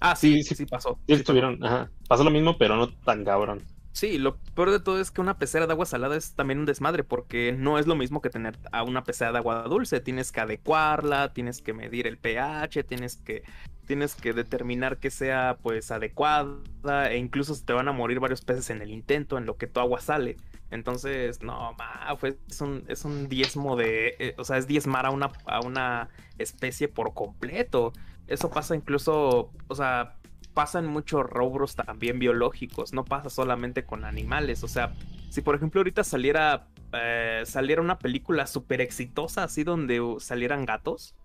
Ah, 0.01 0.16
sí, 0.16 0.41
Sí, 0.43 0.43
sí, 0.43 0.55
sí. 0.55 0.66
pasó. 0.66 0.99
Sí, 1.07 1.14
estuvieron, 1.14 1.64
ajá. 1.66 1.91
Pasó 2.07 2.24
lo 2.24 2.32
mismo, 2.32 2.57
pero 2.57 2.76
no 2.78 2.89
tan 2.99 3.26
cabrón. 3.26 3.64
Sí, 3.91 4.17
lo 4.17 4.37
peor 4.37 4.71
de 4.71 4.79
todo 4.79 5.01
es 5.01 5.11
que 5.11 5.19
una 5.19 5.37
pecera 5.37 5.65
de 5.65 5.73
agua 5.73 5.85
salada 5.85 6.15
es 6.15 6.33
también 6.33 6.59
un 6.59 6.65
desmadre, 6.65 7.03
porque 7.03 7.53
no 7.57 7.79
es 7.79 7.87
lo 7.87 7.95
mismo 7.95 8.21
que 8.21 8.29
tener 8.29 8.57
a 8.71 8.83
una 8.83 9.03
pecera 9.03 9.31
de 9.31 9.39
agua 9.39 9.63
dulce. 9.63 9.99
Tienes 9.99 10.31
que 10.31 10.39
adecuarla, 10.41 11.33
tienes 11.33 11.61
que 11.61 11.73
medir 11.73 12.07
el 12.07 12.17
pH, 12.17 12.83
tienes 12.83 13.17
que, 13.17 13.43
tienes 13.85 14.15
que 14.15 14.33
determinar 14.33 14.97
que 14.99 15.09
sea 15.09 15.57
pues 15.61 15.91
adecuada, 15.91 17.11
e 17.11 17.17
incluso 17.17 17.55
se 17.55 17.65
te 17.65 17.73
van 17.73 17.87
a 17.87 17.91
morir 17.91 18.19
varios 18.19 18.41
peces 18.41 18.69
en 18.69 18.81
el 18.81 18.91
intento, 18.91 19.37
en 19.37 19.45
lo 19.45 19.57
que 19.57 19.67
tu 19.67 19.79
agua 19.79 19.99
sale. 19.99 20.37
Entonces, 20.71 21.41
no, 21.41 21.73
ma, 21.73 22.15
pues, 22.19 22.35
es 22.47 22.61
un, 22.61 22.85
es 22.87 23.03
un 23.03 23.27
diezmo 23.27 23.75
de, 23.75 24.15
eh, 24.19 24.35
o 24.37 24.43
sea, 24.43 24.57
es 24.57 24.67
diezmar 24.67 25.07
a 25.07 25.09
una, 25.09 25.31
a 25.45 25.61
una 25.61 26.09
especie 26.37 26.87
por 26.87 27.13
completo. 27.15 27.91
Eso 28.27 28.51
pasa 28.51 28.75
incluso, 28.75 29.51
o 29.67 29.75
sea, 29.75 30.18
pasa 30.60 30.80
en 30.80 30.88
muchos 30.88 31.26
rubros 31.26 31.74
también 31.74 32.20
biológicos, 32.20 32.91
no 32.91 33.05
pasa 33.05 33.30
solamente 33.30 33.86
con 33.86 34.03
animales. 34.03 34.62
O 34.66 34.68
sea, 34.68 34.91
si 35.30 35.39
por 35.41 35.55
ejemplo 35.55 35.80
ahorita 35.80 36.03
saliera, 36.03 36.68
eh, 36.91 37.43
saliera 37.45 37.82
una 37.82 37.97
película 37.97 38.45
súper 38.45 38.82
exitosa, 38.82 39.45
así 39.45 39.64
donde 39.64 40.01
salieran 40.20 40.66
gatos, 40.66 41.16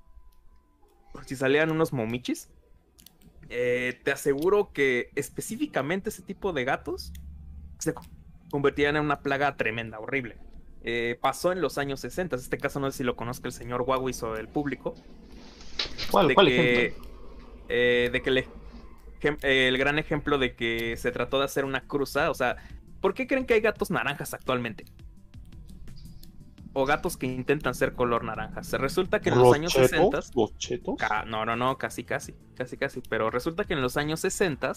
si 1.26 1.34
salieran 1.34 1.72
unos 1.72 1.92
momichis, 1.92 2.48
eh, 3.48 3.98
te 4.04 4.12
aseguro 4.12 4.70
que 4.72 5.10
específicamente 5.16 6.10
ese 6.10 6.22
tipo 6.22 6.52
de 6.52 6.64
gatos 6.64 7.12
se 7.80 7.92
co- 7.92 8.04
convertirían 8.52 8.94
en 8.94 9.02
una 9.02 9.20
plaga 9.20 9.56
tremenda, 9.56 9.98
horrible. 9.98 10.36
Eh, 10.84 11.18
pasó 11.20 11.50
en 11.50 11.60
los 11.60 11.76
años 11.76 11.98
60, 11.98 12.36
este 12.36 12.58
caso 12.58 12.78
no 12.78 12.88
sé 12.92 12.98
si 12.98 13.02
lo 13.04 13.16
conozca 13.16 13.48
el 13.48 13.52
señor 13.52 13.82
Wawis 13.82 14.22
o 14.22 14.36
el 14.36 14.46
público, 14.46 14.94
¿Cuál, 16.10 16.28
de 16.28 16.34
cuál 16.34 16.46
que, 16.46 16.48
ejemplo? 16.48 17.04
eh, 17.68 18.10
de 18.12 18.22
que 18.22 18.30
eh, 18.30 18.48
el 19.42 19.78
gran 19.78 19.98
ejemplo 19.98 20.38
de 20.38 20.54
que 20.54 20.96
se 20.96 21.10
trató 21.12 21.38
de 21.38 21.44
hacer 21.46 21.64
una 21.64 21.80
cruza, 21.82 22.30
o 22.30 22.34
sea, 22.34 22.56
¿por 23.00 23.14
qué 23.14 23.26
creen 23.26 23.46
que 23.46 23.54
hay 23.54 23.60
gatos 23.60 23.90
naranjas 23.90 24.34
actualmente? 24.34 24.84
O 26.76 26.86
gatos 26.86 27.16
que 27.16 27.26
intentan 27.26 27.74
ser 27.74 27.92
color 27.92 28.24
naranja. 28.24 28.64
Se 28.64 28.78
resulta 28.78 29.20
que 29.20 29.28
en 29.28 29.38
los 29.38 29.54
años 29.54 29.72
chetos? 29.72 29.90
60 29.90 30.20
¿Los 30.34 30.58
chetos? 30.58 30.96
Ca- 30.98 31.24
No, 31.24 31.44
no, 31.46 31.54
no, 31.54 31.78
casi, 31.78 32.02
casi, 32.02 32.34
casi, 32.56 32.76
casi. 32.76 33.00
Pero 33.08 33.30
resulta 33.30 33.64
que 33.64 33.74
en 33.74 33.80
los 33.82 33.96
años 33.96 34.18
60 34.20 34.72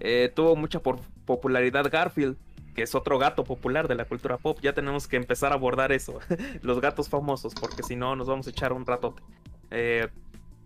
eh, 0.00 0.32
tuvo 0.34 0.56
mucha 0.56 0.80
popularidad 0.80 1.86
Garfield, 1.92 2.36
que 2.74 2.82
es 2.82 2.94
otro 2.94 3.18
gato 3.18 3.44
popular 3.44 3.88
de 3.88 3.94
la 3.94 4.06
cultura 4.06 4.38
pop. 4.38 4.58
Ya 4.62 4.72
tenemos 4.72 5.06
que 5.06 5.16
empezar 5.16 5.52
a 5.52 5.56
abordar 5.56 5.92
eso, 5.92 6.18
los 6.62 6.80
gatos 6.80 7.10
famosos, 7.10 7.54
porque 7.54 7.82
si 7.82 7.94
no 7.94 8.16
nos 8.16 8.26
vamos 8.26 8.46
a 8.46 8.50
echar 8.50 8.72
un 8.72 8.86
ratote. 8.86 9.22
Eh, 9.70 10.08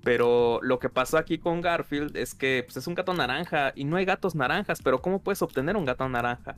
pero 0.02 0.60
lo 0.62 0.78
que 0.78 0.88
pasó 0.88 1.18
aquí 1.18 1.38
con 1.38 1.60
Garfield 1.60 2.16
es 2.16 2.34
que 2.34 2.62
pues, 2.64 2.76
es 2.76 2.86
un 2.86 2.94
gato 2.94 3.14
naranja 3.14 3.72
y 3.74 3.84
no 3.84 3.96
hay 3.96 4.04
gatos 4.04 4.34
naranjas, 4.34 4.80
pero 4.82 5.02
¿cómo 5.02 5.22
puedes 5.22 5.42
obtener 5.42 5.76
un 5.76 5.84
gato 5.84 6.08
naranja? 6.08 6.56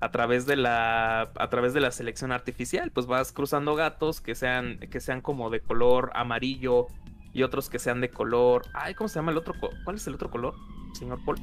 A 0.00 0.10
través 0.10 0.46
de 0.46 0.56
la 0.56 1.30
a 1.34 1.50
través 1.50 1.74
de 1.74 1.80
la 1.80 1.90
selección 1.90 2.32
artificial, 2.32 2.90
pues 2.90 3.06
vas 3.06 3.32
cruzando 3.32 3.74
gatos 3.74 4.20
que 4.20 4.34
sean 4.34 4.78
que 4.78 5.00
sean 5.00 5.20
como 5.20 5.50
de 5.50 5.60
color 5.60 6.10
amarillo 6.14 6.86
y 7.32 7.42
otros 7.42 7.68
que 7.70 7.78
sean 7.78 8.00
de 8.00 8.10
color, 8.10 8.62
ay, 8.72 8.94
¿cómo 8.94 9.08
se 9.08 9.16
llama 9.16 9.30
el 9.30 9.38
otro? 9.38 9.54
¿Cuál 9.84 9.96
es 9.96 10.06
el 10.06 10.14
otro 10.14 10.30
color, 10.30 10.54
señor 10.94 11.22
Paul? 11.24 11.38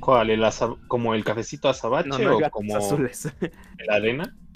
¿Cuál? 0.00 0.30
¿El 0.30 0.44
¿Como 0.88 1.14
el 1.14 1.24
cafecito 1.24 1.68
azabache 1.68 2.08
No, 2.08 2.18
no 2.18 2.36
o 2.36 2.50
como 2.50 2.76
azules. 2.76 3.32
la 3.86 3.94
arena? 3.94 4.36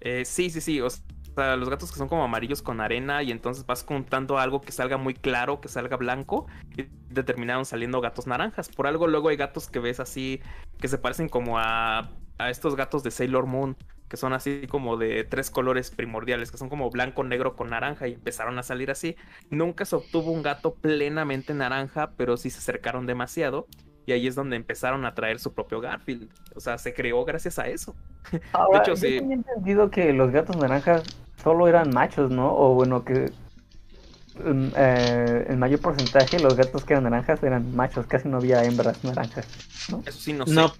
Eh, 0.00 0.24
sí, 0.24 0.48
sí, 0.48 0.60
sí. 0.60 0.80
O 0.80 0.88
sea, 0.88 1.04
los 1.38 1.68
gatos 1.68 1.90
que 1.90 1.98
son 1.98 2.08
como 2.08 2.24
amarillos 2.24 2.62
con 2.62 2.80
arena 2.80 3.22
y 3.22 3.30
entonces 3.30 3.64
vas 3.66 3.82
contando 3.82 4.38
algo 4.38 4.60
que 4.60 4.72
salga 4.72 4.96
muy 4.96 5.14
claro, 5.14 5.60
que 5.60 5.68
salga 5.68 5.96
blanco 5.96 6.46
y 6.76 6.86
determinaron 7.08 7.64
saliendo 7.64 8.00
gatos 8.00 8.26
naranjas. 8.26 8.68
Por 8.68 8.86
algo 8.86 9.06
luego 9.06 9.28
hay 9.28 9.36
gatos 9.36 9.68
que 9.68 9.78
ves 9.78 10.00
así 10.00 10.40
que 10.78 10.88
se 10.88 10.98
parecen 10.98 11.28
como 11.28 11.58
a, 11.58 12.10
a 12.38 12.50
estos 12.50 12.76
gatos 12.76 13.02
de 13.02 13.10
Sailor 13.10 13.46
Moon, 13.46 13.76
que 14.08 14.16
son 14.16 14.32
así 14.32 14.66
como 14.68 14.96
de 14.96 15.24
tres 15.24 15.50
colores 15.50 15.90
primordiales, 15.90 16.50
que 16.50 16.56
son 16.56 16.68
como 16.68 16.90
blanco, 16.90 17.24
negro 17.24 17.56
con 17.56 17.70
naranja 17.70 18.08
y 18.08 18.14
empezaron 18.14 18.58
a 18.58 18.62
salir 18.62 18.90
así. 18.90 19.16
Nunca 19.50 19.84
se 19.84 19.96
obtuvo 19.96 20.32
un 20.32 20.42
gato 20.42 20.74
plenamente 20.74 21.54
naranja, 21.54 22.12
pero 22.16 22.36
sí 22.36 22.50
se 22.50 22.58
acercaron 22.58 23.06
demasiado. 23.06 23.66
Y 24.06 24.12
ahí 24.12 24.26
es 24.26 24.34
donde 24.34 24.56
empezaron 24.56 25.04
a 25.04 25.14
traer 25.14 25.38
su 25.38 25.52
propio 25.52 25.82
Garfield. 25.82 26.30
O 26.54 26.60
sea, 26.60 26.78
se 26.78 26.94
creó 26.94 27.26
gracias 27.26 27.58
a 27.58 27.66
eso. 27.66 27.94
Ahora, 28.52 28.78
hecho, 28.78 28.92
yo 28.92 28.96
sí. 28.96 29.18
tenía 29.18 29.36
entendido 29.36 29.90
que 29.90 30.14
los 30.14 30.30
gatos 30.30 30.56
naranjas 30.56 31.04
solo 31.42 31.68
eran 31.68 31.90
machos, 31.90 32.30
¿no? 32.30 32.54
O 32.54 32.74
bueno, 32.74 33.04
que 33.04 33.30
mm, 34.44 34.68
eh, 34.76 35.46
en 35.48 35.58
mayor 35.58 35.80
porcentaje 35.80 36.38
los 36.38 36.56
gatos 36.56 36.84
que 36.84 36.92
eran 36.94 37.04
naranjas 37.04 37.42
eran 37.42 37.74
machos, 37.74 38.06
casi 38.06 38.28
no 38.28 38.38
había 38.38 38.64
hembras 38.64 39.02
naranjas. 39.04 39.46
Eso 40.04 40.20
sí, 40.20 40.32
no 40.32 40.44
sé. 40.46 40.52
No, 40.52 40.72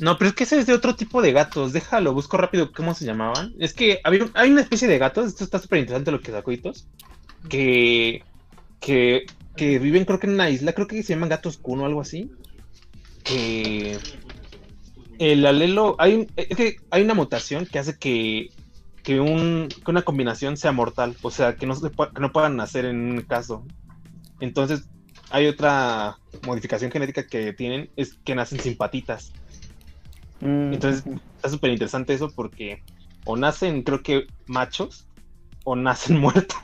no, 0.00 0.18
pero 0.18 0.28
es 0.30 0.34
que 0.34 0.44
ese 0.44 0.58
es 0.58 0.66
de 0.66 0.74
otro 0.74 0.94
tipo 0.94 1.22
de 1.22 1.32
gatos. 1.32 1.72
Déjalo, 1.72 2.12
busco 2.12 2.36
rápido 2.36 2.72
cómo 2.72 2.94
se 2.94 3.04
llamaban. 3.06 3.52
Es 3.58 3.72
que 3.72 4.00
había, 4.04 4.24
un- 4.24 4.32
hay 4.34 4.50
una 4.50 4.60
especie 4.60 4.86
de 4.88 4.98
gatos, 4.98 5.26
esto 5.28 5.44
está 5.44 5.58
súper 5.58 5.78
interesante 5.78 6.10
lo 6.10 6.20
que 6.20 6.32
sacó 6.32 6.50
que, 7.48 8.22
que, 8.80 9.24
que 9.56 9.78
viven 9.78 10.04
creo 10.04 10.18
que 10.18 10.26
en 10.26 10.34
una 10.34 10.50
isla, 10.50 10.72
creo 10.72 10.86
que 10.86 11.02
se 11.02 11.14
llaman 11.14 11.28
gatos 11.30 11.56
Kun 11.56 11.80
o 11.80 11.86
algo 11.86 12.00
así. 12.00 12.30
Que 13.24 13.98
el 15.18 15.44
alelo, 15.46 15.96
hay, 15.98 16.26
es 16.36 16.56
que 16.56 16.76
hay 16.90 17.02
una 17.02 17.14
mutación 17.14 17.66
que 17.66 17.78
hace 17.78 17.96
que, 17.98 18.50
que, 19.02 19.20
un, 19.20 19.68
que 19.84 19.90
una 19.90 20.02
combinación 20.02 20.56
sea 20.56 20.72
mortal, 20.72 21.16
o 21.22 21.30
sea, 21.30 21.56
que 21.56 21.66
no, 21.66 21.74
se 21.74 21.90
que 21.90 22.20
no 22.20 22.32
puedan 22.32 22.56
nacer 22.56 22.84
en 22.84 22.96
un 23.12 23.20
caso. 23.22 23.64
Entonces, 24.40 24.88
hay 25.30 25.46
otra 25.46 26.18
modificación 26.46 26.90
genética 26.90 27.26
que 27.26 27.52
tienen, 27.52 27.90
es 27.96 28.14
que 28.24 28.34
nacen 28.34 28.60
sin 28.60 28.76
patitas. 28.76 29.32
Mm, 30.40 30.72
Entonces, 30.74 31.04
está 31.36 31.48
súper 31.48 31.70
interesante 31.72 32.14
eso 32.14 32.30
porque 32.34 32.82
o 33.24 33.36
nacen, 33.36 33.82
creo 33.82 34.02
que 34.02 34.26
machos, 34.46 35.06
o 35.64 35.76
nacen 35.76 36.18
muertos, 36.20 36.56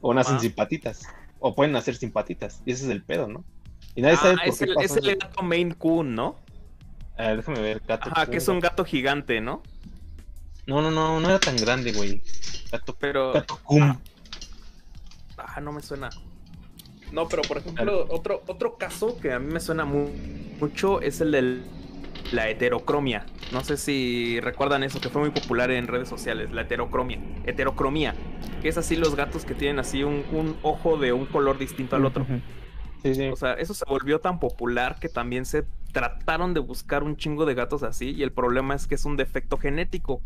o 0.00 0.14
nacen 0.14 0.36
Ah. 0.36 0.40
sin 0.40 0.52
patitas, 0.52 1.02
o 1.38 1.54
pueden 1.54 1.72
nacer 1.72 1.94
sin 1.96 2.10
patitas, 2.10 2.62
y 2.64 2.72
ese 2.72 2.84
es 2.84 2.90
el 2.90 3.02
pedo, 3.02 3.28
¿no? 3.28 3.44
Y 3.94 4.02
nadie 4.02 4.16
sabe 4.16 4.34
Ah, 4.34 4.44
por 4.44 4.48
es 4.54 4.58
qué 4.58 4.64
el, 4.64 4.74
pasó 4.74 4.98
es 4.98 5.04
el 5.04 5.16
gato 5.16 5.42
Maine 5.42 5.74
Coon, 5.74 6.14
¿no? 6.14 6.36
A 7.22 7.28
ver, 7.28 7.36
déjame 7.38 7.60
ver. 7.60 7.82
Gato 7.86 8.10
Ajá, 8.10 8.26
que 8.26 8.38
es 8.38 8.48
un 8.48 8.60
gato 8.60 8.84
gigante, 8.84 9.40
¿no? 9.40 9.62
No, 10.66 10.80
no, 10.82 10.90
no, 10.90 11.20
no 11.20 11.28
era 11.28 11.38
tan 11.40 11.56
grande, 11.56 11.92
güey. 11.92 12.22
Gato, 12.70 12.94
Pero. 12.98 13.32
gato 13.32 13.58
Kun. 13.62 13.98
Ah, 15.38 15.60
no 15.60 15.72
me 15.72 15.82
suena. 15.82 16.08
No, 17.12 17.28
pero 17.28 17.42
por 17.42 17.58
ejemplo, 17.58 18.06
otro, 18.08 18.42
otro 18.46 18.78
caso 18.78 19.18
que 19.20 19.32
a 19.32 19.38
mí 19.38 19.52
me 19.52 19.60
suena 19.60 19.84
mu- 19.84 20.08
mucho 20.60 21.00
es 21.02 21.20
el 21.20 21.30
de 21.32 21.60
la 22.32 22.48
heterocromia. 22.48 23.26
No 23.52 23.62
sé 23.62 23.76
si 23.76 24.40
recuerdan 24.40 24.82
eso, 24.82 25.00
que 25.00 25.10
fue 25.10 25.20
muy 25.20 25.30
popular 25.30 25.70
en 25.70 25.88
redes 25.88 26.08
sociales, 26.08 26.52
la 26.52 26.62
heterocromia. 26.62 27.18
Heterocromía, 27.44 28.14
que 28.62 28.68
es 28.68 28.78
así 28.78 28.96
los 28.96 29.14
gatos 29.14 29.44
que 29.44 29.54
tienen 29.54 29.78
así 29.78 30.04
un, 30.04 30.24
un 30.32 30.56
ojo 30.62 30.96
de 30.96 31.12
un 31.12 31.26
color 31.26 31.58
distinto 31.58 31.96
al 31.96 32.06
otro. 32.06 32.26
Sí, 33.02 33.14
sí. 33.14 33.28
O 33.28 33.36
sea, 33.36 33.54
eso 33.54 33.74
se 33.74 33.84
volvió 33.86 34.20
tan 34.20 34.40
popular 34.40 34.98
que 34.98 35.08
también 35.10 35.44
se 35.44 35.64
trataron 35.92 36.54
de 36.54 36.60
buscar 36.60 37.02
un 37.04 37.16
chingo 37.16 37.46
de 37.46 37.54
gatos 37.54 37.82
así 37.82 38.10
y 38.10 38.22
el 38.22 38.32
problema 38.32 38.74
es 38.74 38.86
que 38.86 38.94
es 38.94 39.04
un 39.04 39.16
defecto 39.16 39.58
genético. 39.58 40.22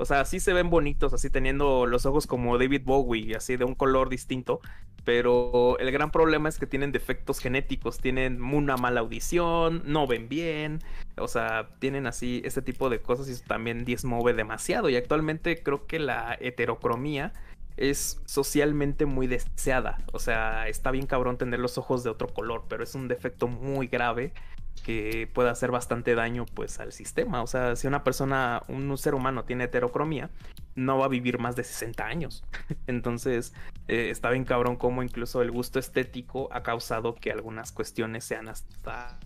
O 0.00 0.04
sea, 0.04 0.24
sí 0.24 0.38
se 0.38 0.52
ven 0.52 0.70
bonitos, 0.70 1.12
así 1.12 1.28
teniendo 1.28 1.84
los 1.86 2.06
ojos 2.06 2.28
como 2.28 2.56
David 2.56 2.82
Bowie, 2.84 3.34
así 3.34 3.56
de 3.56 3.64
un 3.64 3.74
color 3.74 4.08
distinto, 4.08 4.60
pero 5.04 5.76
el 5.78 5.90
gran 5.90 6.12
problema 6.12 6.48
es 6.48 6.58
que 6.58 6.68
tienen 6.68 6.92
defectos 6.92 7.40
genéticos, 7.40 7.98
tienen 7.98 8.40
una 8.40 8.76
mala 8.76 9.00
audición, 9.00 9.82
no 9.86 10.06
ven 10.06 10.28
bien, 10.28 10.78
o 11.16 11.26
sea, 11.26 11.70
tienen 11.80 12.06
así 12.06 12.42
este 12.44 12.62
tipo 12.62 12.90
de 12.90 13.00
cosas 13.00 13.28
y 13.28 13.32
eso 13.32 13.42
también 13.48 13.84
diezmove 13.84 14.34
demasiado 14.34 14.88
y 14.88 14.94
actualmente 14.94 15.60
creo 15.64 15.86
que 15.86 15.98
la 15.98 16.36
heterocromía 16.40 17.32
es 17.76 18.20
socialmente 18.24 19.04
muy 19.06 19.26
deseada. 19.26 19.98
O 20.12 20.20
sea, 20.20 20.68
está 20.68 20.92
bien 20.92 21.06
cabrón 21.06 21.38
tener 21.38 21.58
los 21.58 21.76
ojos 21.76 22.04
de 22.04 22.10
otro 22.10 22.28
color, 22.28 22.64
pero 22.68 22.84
es 22.84 22.94
un 22.94 23.08
defecto 23.08 23.48
muy 23.48 23.88
grave 23.88 24.32
que 24.78 25.28
puede 25.32 25.50
hacer 25.50 25.70
bastante 25.70 26.14
daño 26.14 26.46
pues 26.54 26.80
al 26.80 26.92
sistema. 26.92 27.42
O 27.42 27.46
sea, 27.46 27.76
si 27.76 27.86
una 27.86 28.04
persona, 28.04 28.62
un 28.68 28.96
ser 28.98 29.14
humano 29.14 29.44
tiene 29.44 29.64
heterocromía, 29.64 30.30
no 30.74 30.98
va 30.98 31.06
a 31.06 31.08
vivir 31.08 31.38
más 31.38 31.56
de 31.56 31.64
60 31.64 32.04
años. 32.06 32.44
Entonces, 32.86 33.52
eh, 33.88 34.10
está 34.10 34.30
bien 34.30 34.44
cabrón 34.44 34.76
como 34.76 35.02
incluso 35.02 35.42
el 35.42 35.50
gusto 35.50 35.78
estético 35.78 36.48
ha 36.52 36.62
causado 36.62 37.14
que 37.14 37.30
algunas 37.30 37.72
cuestiones 37.72 38.24
sean 38.24 38.48
hasta 38.48 39.18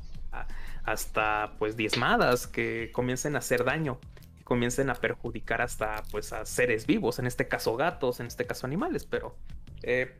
hasta 0.85 1.53
pues 1.59 1.77
diezmadas, 1.77 2.47
que 2.47 2.91
comiencen 2.91 3.37
a 3.37 3.41
hacer 3.41 3.65
daño 3.65 4.01
comiencen 4.45 4.91
a 4.91 4.95
perjudicar 4.95 5.63
hasta 5.63 6.03
pues 6.11 6.33
a 6.33 6.45
seres 6.45 6.87
vivos, 6.87 7.19
en 7.19 7.27
este 7.27 7.49
caso 7.49 7.77
gatos, 7.77 8.21
en 8.21 8.27
este 8.27 8.47
caso 8.47 8.67
animales, 8.67 9.07
pero 9.07 9.35
eh, 9.83 10.15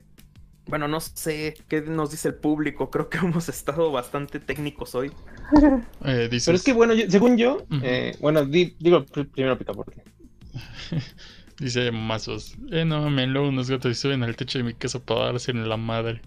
bueno, 0.67 0.89
no 0.89 1.01
sé 1.01 1.55
qué 1.69 1.81
nos 1.83 2.11
dice 2.11 2.29
el 2.29 2.35
público, 2.35 2.91
creo 2.91 3.09
que 3.09 3.19
hemos 3.27 3.49
estado 3.49 3.91
bastante 3.93 4.41
técnicos 4.41 4.95
hoy. 4.95 5.11
Eh, 6.05 6.29
dices, 6.31 6.47
Pero 6.47 6.57
es 6.57 6.65
que, 6.65 6.73
bueno, 6.73 6.95
yo- 6.95 7.11
según 7.11 7.37
yo, 7.37 7.65
eh, 7.83 8.17
bueno, 8.21 8.45
di- 8.45 8.75
digo 8.79 9.05
pr- 9.05 9.29
primero 9.31 9.59
Picaporte. 9.59 10.03
Dice 11.59 11.93
Mazos. 11.93 12.57
Eh, 12.71 12.85
no, 12.85 13.09
me 13.11 13.27
luego 13.27 13.49
unos 13.49 13.71
gatos 13.71 13.93
y 13.93 13.95
suben 13.95 14.23
al 14.25 14.35
techo 14.35 14.59
de 14.59 14.65
mi 14.65 14.75
casa 14.75 14.99
para 14.99 15.27
darse 15.27 15.51
en 15.53 15.69
la 15.69 15.77
madre. 15.77 16.21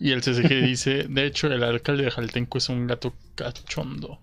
Y 0.00 0.10
el 0.10 0.22
CCG 0.22 0.64
dice: 0.64 1.04
De 1.08 1.26
hecho, 1.26 1.46
el 1.46 1.62
alcalde 1.62 2.04
de 2.04 2.10
Jaltenco 2.10 2.58
es 2.58 2.68
un 2.68 2.86
gato 2.88 3.14
cachondo. 3.36 4.18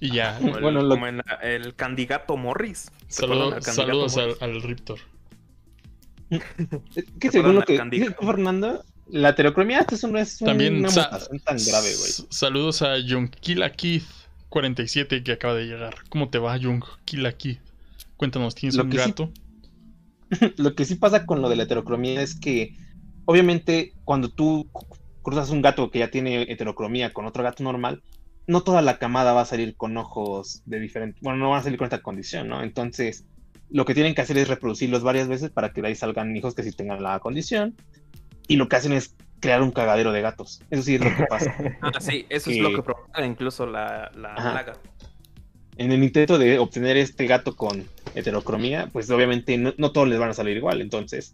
Y 0.00 0.10
ya. 0.12 0.36
Como 0.38 0.56
el, 0.56 0.62
Bueno, 0.62 0.82
lo- 0.82 0.88
como 0.90 1.06
en 1.06 1.18
la- 1.18 1.38
el 1.42 1.74
candidato 1.74 2.36
Morris. 2.36 2.90
Saludo- 3.08 3.50
¿Recuerdan 3.52 3.58
al 3.58 3.64
candidato 3.64 4.08
saludos 4.08 4.42
al 4.42 4.62
Riptor. 4.62 4.98
Que 7.20 7.30
¿Recuerdan 7.30 7.32
según 7.32 7.54
lo 7.56 7.62
que 7.62 7.80
dice 7.90 8.14
Fernando, 8.20 8.84
la 9.08 9.30
heterocromía 9.30 9.80
esta 9.80 9.94
es, 9.94 10.04
un- 10.04 10.16
es 10.16 10.40
un- 10.40 10.46
También 10.48 10.76
una 10.76 10.90
sa- 10.90 11.08
mutación 11.12 11.40
tan 11.40 11.56
grave, 11.64 11.94
güey. 11.96 12.12
Saludos 12.30 12.82
a 12.82 12.98
Yonkila 12.98 13.72
Keith 13.72 14.04
47 14.48 15.22
que 15.22 15.32
acaba 15.32 15.54
de 15.54 15.64
llegar. 15.66 15.94
¿Cómo 16.08 16.28
te 16.30 16.38
va, 16.38 16.56
Yonkila 16.56 17.32
Keith? 17.32 17.60
Cuéntanos, 18.16 18.54
¿tienes 18.54 18.76
Lo 18.76 18.84
un 18.84 18.92
sí- 18.92 18.96
gato? 18.98 19.32
Lo 20.56 20.74
que 20.74 20.84
sí 20.84 20.94
pasa 20.94 21.26
con 21.26 21.42
lo 21.42 21.48
de 21.48 21.56
la 21.56 21.64
heterocromía 21.64 22.22
es 22.22 22.34
que, 22.38 22.74
obviamente, 23.26 23.92
cuando 24.04 24.30
tú 24.30 24.68
cruzas 25.22 25.50
un 25.50 25.62
gato 25.62 25.90
que 25.90 25.98
ya 26.00 26.10
tiene 26.10 26.42
heterocromía 26.50 27.12
con 27.12 27.26
otro 27.26 27.42
gato 27.42 27.62
normal, 27.62 28.02
no 28.46 28.62
toda 28.62 28.82
la 28.82 28.98
camada 28.98 29.32
va 29.34 29.42
a 29.42 29.46
salir 29.46 29.76
con 29.76 29.96
ojos 29.96 30.62
de 30.66 30.80
diferente, 30.80 31.18
bueno, 31.22 31.38
no 31.38 31.50
van 31.50 31.60
a 31.60 31.62
salir 31.62 31.78
con 31.78 31.84
esta 31.86 32.02
condición, 32.02 32.48
¿no? 32.48 32.62
Entonces, 32.62 33.24
lo 33.72 33.84
que 33.84 33.94
tienen 33.94 34.14
que 34.14 34.20
hacer 34.22 34.36
es 34.38 34.48
reproducirlos 34.48 35.02
varias 35.02 35.28
veces 35.28 35.50
para 35.50 35.72
que 35.72 35.82
de 35.82 35.88
ahí 35.88 35.94
salgan 35.94 36.36
hijos 36.36 36.54
que 36.54 36.62
sí 36.62 36.72
tengan 36.72 37.02
la 37.02 37.18
condición, 37.20 37.74
y 38.48 38.56
lo 38.56 38.68
que 38.68 38.76
hacen 38.76 38.92
es 38.92 39.14
crear 39.40 39.62
un 39.62 39.72
cagadero 39.72 40.12
de 40.12 40.20
gatos. 40.20 40.60
Eso 40.70 40.82
sí 40.82 40.94
es 40.96 41.00
lo 41.04 41.14
que 41.16 41.24
pasa. 41.24 41.54
Ah, 41.80 41.92
sí, 42.00 42.26
eso 42.28 42.50
que- 42.50 42.56
es 42.56 42.62
lo 42.62 42.70
que 42.74 42.82
provoca 42.82 43.24
incluso 43.26 43.66
la, 43.66 44.10
la 44.14 44.34
plaga. 44.34 44.72
en 45.78 45.90
el 45.90 46.02
intento 46.04 46.38
de 46.38 46.58
obtener 46.58 46.96
este 46.96 47.26
gato 47.26 47.56
con 47.56 47.84
heterocromía, 48.14 48.88
pues 48.92 49.10
obviamente 49.10 49.56
no, 49.58 49.72
no 49.78 49.90
todos 49.90 50.06
les 50.08 50.18
van 50.18 50.30
a 50.30 50.34
salir 50.34 50.56
igual. 50.56 50.80
Entonces, 50.80 51.32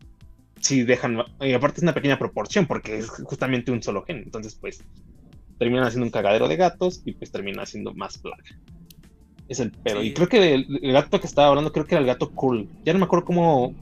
si 0.61 0.85
dejan. 0.85 1.23
Y 1.41 1.53
aparte 1.53 1.79
es 1.79 1.83
una 1.83 1.93
pequeña 1.95 2.19
proporción, 2.19 2.67
porque 2.67 2.99
es 2.99 3.09
justamente 3.11 3.73
un 3.73 3.83
solo 3.83 4.03
gen. 4.05 4.19
Entonces, 4.19 4.55
pues, 4.55 4.83
terminan 5.59 5.85
haciendo 5.85 6.07
un 6.07 6.13
cagadero 6.13 6.47
de 6.49 6.57
gatos 6.57 7.03
y 7.05 7.13
pues 7.13 7.31
terminan 7.33 7.61
haciendo 7.61 7.93
más 7.95 8.17
plaga. 8.19 8.45
Es 9.49 9.61
el 9.61 9.73
pedo. 9.73 10.01
Sí. 10.01 10.09
Y 10.09 10.15
creo 10.15 10.29
que 10.29 10.55
el, 10.55 10.79
el 10.83 10.93
gato 10.93 11.21
que 11.21 11.27
estaba 11.27 11.49
hablando, 11.49 11.73
creo 11.73 11.87
que 11.87 11.95
era 11.95 12.01
el 12.01 12.07
gato 12.07 12.31
cool. 12.31 12.69
Ya 12.85 12.93
no 12.93 12.99
me 12.99 13.07
acuerdo 13.07 13.25
cómo. 13.25 13.75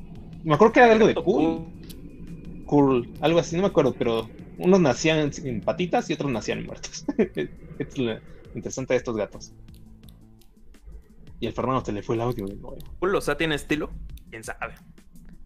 Me 0.44 0.54
acuerdo 0.54 0.72
que 0.72 0.80
era 0.80 0.92
algo 0.92 1.06
de 1.06 1.14
cool. 1.14 1.66
Cool, 2.66 3.08
algo 3.20 3.38
así, 3.38 3.54
no 3.54 3.62
me 3.62 3.68
acuerdo, 3.68 3.94
pero 3.96 4.28
unos 4.58 4.80
nacían 4.80 5.30
en 5.44 5.60
patitas 5.60 6.10
y 6.10 6.14
otros 6.14 6.30
nacían 6.30 6.64
muertos. 6.64 7.04
es 7.78 7.98
lo 7.98 8.18
interesante 8.54 8.94
de 8.94 8.98
estos 8.98 9.16
gatos. 9.16 9.52
Y 11.38 11.46
al 11.46 11.52
Fernando 11.52 11.84
se 11.84 11.92
le 11.92 12.02
fue 12.02 12.14
el 12.14 12.22
audio 12.22 12.46
de 12.46 12.54
nuevo. 12.54 12.78
Cool, 12.98 13.14
o 13.14 13.20
sea, 13.20 13.36
tiene 13.36 13.54
estilo. 13.54 13.90
¿Quién 14.30 14.42
sabe? 14.42 14.74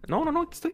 No, 0.07 0.23
no, 0.25 0.31
no, 0.31 0.43
aquí 0.43 0.53
estoy. 0.53 0.73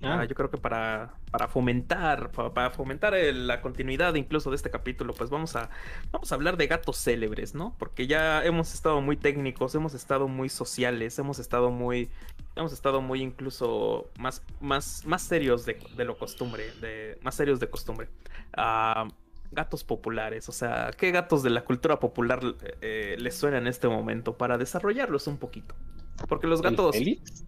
Ah, 0.00 0.20
Ah, 0.20 0.24
yo 0.24 0.34
creo 0.36 0.48
que 0.48 0.58
para, 0.58 1.14
para 1.32 1.48
fomentar, 1.48 2.30
para, 2.30 2.54
para 2.54 2.70
fomentar 2.70 3.14
el- 3.14 3.48
la 3.48 3.60
continuidad 3.60 4.14
incluso 4.14 4.48
de 4.50 4.54
este 4.56 4.70
capítulo, 4.70 5.12
pues 5.12 5.28
vamos 5.28 5.56
a, 5.56 5.70
vamos 6.12 6.30
a 6.30 6.36
hablar 6.36 6.56
de 6.56 6.68
gatos 6.68 6.98
célebres, 7.02 7.54
¿no? 7.56 7.74
Porque 7.78 8.06
ya 8.06 8.44
hemos 8.44 8.72
estado 8.74 9.00
muy 9.00 9.16
técnicos, 9.16 9.74
hemos 9.74 9.94
estado 9.94 10.28
muy 10.28 10.48
sociales, 10.50 11.18
hemos 11.18 11.40
estado 11.40 11.72
muy, 11.72 12.10
hemos 12.54 12.72
estado 12.72 13.00
muy 13.02 13.22
incluso 13.22 14.12
más, 14.18 14.44
más, 14.60 15.04
más 15.04 15.22
serios 15.22 15.64
de, 15.66 15.80
de 15.96 16.04
lo 16.04 16.16
costumbre, 16.16 16.72
de, 16.80 17.18
más 17.22 17.34
serios 17.34 17.58
de 17.58 17.68
costumbre. 17.68 18.08
Ah, 18.56 19.08
gatos 19.50 19.82
populares, 19.82 20.48
o 20.48 20.52
sea, 20.52 20.90
¿qué 20.96 21.10
gatos 21.10 21.42
de 21.42 21.50
la 21.50 21.64
cultura 21.64 21.98
popular 21.98 22.40
eh, 22.82 23.16
les 23.18 23.36
suena 23.36 23.58
en 23.58 23.66
este 23.66 23.88
momento 23.88 24.36
para 24.36 24.58
desarrollarlos 24.58 25.26
un 25.26 25.38
poquito? 25.38 25.74
Porque 26.28 26.46
los 26.46 26.62
¿el 26.62 26.76
gatos 26.76 26.90
Félix? 26.90 27.44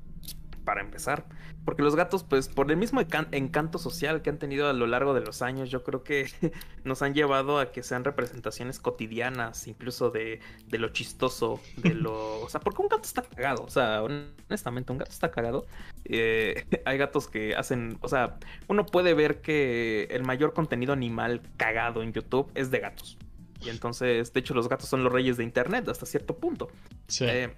para 0.64 0.80
empezar. 0.82 1.26
Porque 1.64 1.82
los 1.82 1.94
gatos, 1.94 2.24
pues, 2.24 2.48
por 2.48 2.70
el 2.70 2.76
mismo 2.78 3.00
encan- 3.00 3.28
encanto 3.32 3.78
social 3.78 4.22
que 4.22 4.30
han 4.30 4.38
tenido 4.38 4.68
a 4.68 4.72
lo 4.72 4.86
largo 4.86 5.12
de 5.12 5.20
los 5.20 5.42
años, 5.42 5.70
yo 5.70 5.84
creo 5.84 6.02
que 6.02 6.26
nos 6.84 7.02
han 7.02 7.14
llevado 7.14 7.58
a 7.58 7.70
que 7.70 7.82
sean 7.82 8.02
representaciones 8.02 8.80
cotidianas, 8.80 9.66
incluso 9.66 10.11
de, 10.11 10.40
de 10.66 10.78
lo 10.78 10.88
chistoso, 10.88 11.61
de 11.76 11.94
lo... 11.94 12.40
O 12.40 12.48
sea, 12.48 12.61
porque 12.61 12.82
un 12.82 12.88
gato 12.88 13.02
está 13.02 13.22
cagado, 13.22 13.64
o 13.64 13.70
sea, 13.70 14.02
honestamente, 14.02 14.90
un 14.90 14.98
gato 14.98 15.11
está 15.11 15.30
cagado. 15.30 15.66
Eh, 16.06 16.64
hay 16.86 16.98
gatos 16.98 17.28
que 17.28 17.54
hacen, 17.54 17.98
o 18.00 18.08
sea, 18.08 18.38
uno 18.68 18.86
puede 18.86 19.12
ver 19.14 19.40
que 19.42 20.08
el 20.11 20.24
mayor 20.24 20.54
contenido 20.54 20.92
animal 20.92 21.42
cagado 21.58 22.02
en 22.02 22.12
YouTube 22.12 22.50
es 22.54 22.70
de 22.70 22.80
gatos. 22.80 23.18
Y 23.61 23.68
entonces, 23.68 24.32
de 24.32 24.40
hecho, 24.40 24.54
los 24.54 24.68
gatos 24.68 24.88
son 24.88 25.04
los 25.04 25.12
reyes 25.12 25.36
de 25.36 25.44
Internet 25.44 25.86
hasta 25.88 26.06
cierto 26.06 26.38
punto. 26.38 26.70
Sí. 27.08 27.26
Eh, 27.28 27.54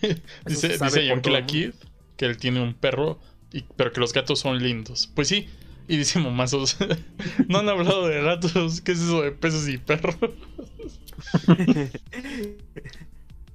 dice 0.46 0.78
dice 0.78 1.10
por 1.10 1.22
que 2.16 2.26
él 2.26 2.36
tiene 2.36 2.60
un 2.62 2.74
perro, 2.74 3.18
y- 3.52 3.62
pero 3.76 3.92
que 3.92 4.00
los 4.00 4.12
gatos 4.12 4.40
son 4.40 4.62
lindos. 4.62 5.10
Pues 5.14 5.28
sí. 5.28 5.48
Y 5.86 5.98
dice 5.98 6.18
Momazos, 6.18 6.78
no 7.48 7.58
han 7.58 7.68
hablado 7.68 8.06
de 8.08 8.22
gatos, 8.22 8.80
¿qué 8.80 8.92
es 8.92 9.00
eso 9.00 9.20
de 9.22 9.32
peces 9.32 9.68
y 9.68 9.78
perros? 9.78 10.16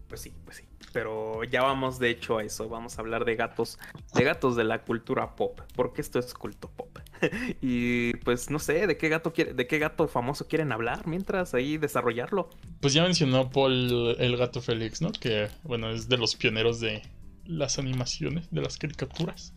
Pues 0.07 0.21
sí, 0.21 0.33
pues 0.43 0.57
sí. 0.57 0.63
Pero 0.91 1.43
ya 1.43 1.61
vamos 1.61 1.99
de 1.99 2.09
hecho 2.09 2.39
a 2.39 2.43
eso. 2.43 2.67
Vamos 2.67 2.97
a 2.97 3.01
hablar 3.01 3.23
de 3.23 3.35
gatos, 3.35 3.77
de 4.15 4.23
gatos 4.23 4.55
de 4.55 4.63
la 4.63 4.81
cultura 4.81 5.35
pop. 5.35 5.59
Porque 5.75 6.01
esto 6.01 6.17
es 6.17 6.33
culto 6.33 6.71
pop. 6.75 6.97
y 7.61 8.13
pues 8.17 8.49
no 8.49 8.57
sé, 8.57 8.87
de 8.87 8.97
qué 8.97 9.07
gato 9.07 9.31
quiere, 9.31 9.53
de 9.53 9.67
qué 9.67 9.77
gato 9.77 10.07
famoso 10.07 10.47
quieren 10.47 10.71
hablar 10.71 11.05
mientras 11.05 11.53
ahí 11.53 11.77
desarrollarlo. 11.77 12.49
Pues 12.81 12.93
ya 12.95 13.03
mencionó 13.03 13.51
Paul 13.51 14.15
el 14.17 14.37
gato 14.37 14.61
Félix, 14.61 14.99
¿no? 15.01 15.11
Que, 15.11 15.49
bueno, 15.63 15.91
es 15.91 16.09
de 16.09 16.17
los 16.17 16.35
pioneros 16.35 16.79
de 16.79 17.03
las 17.49 17.79
animaciones, 17.79 18.47
de 18.51 18.61
las 18.61 18.77
caricaturas. 18.77 19.53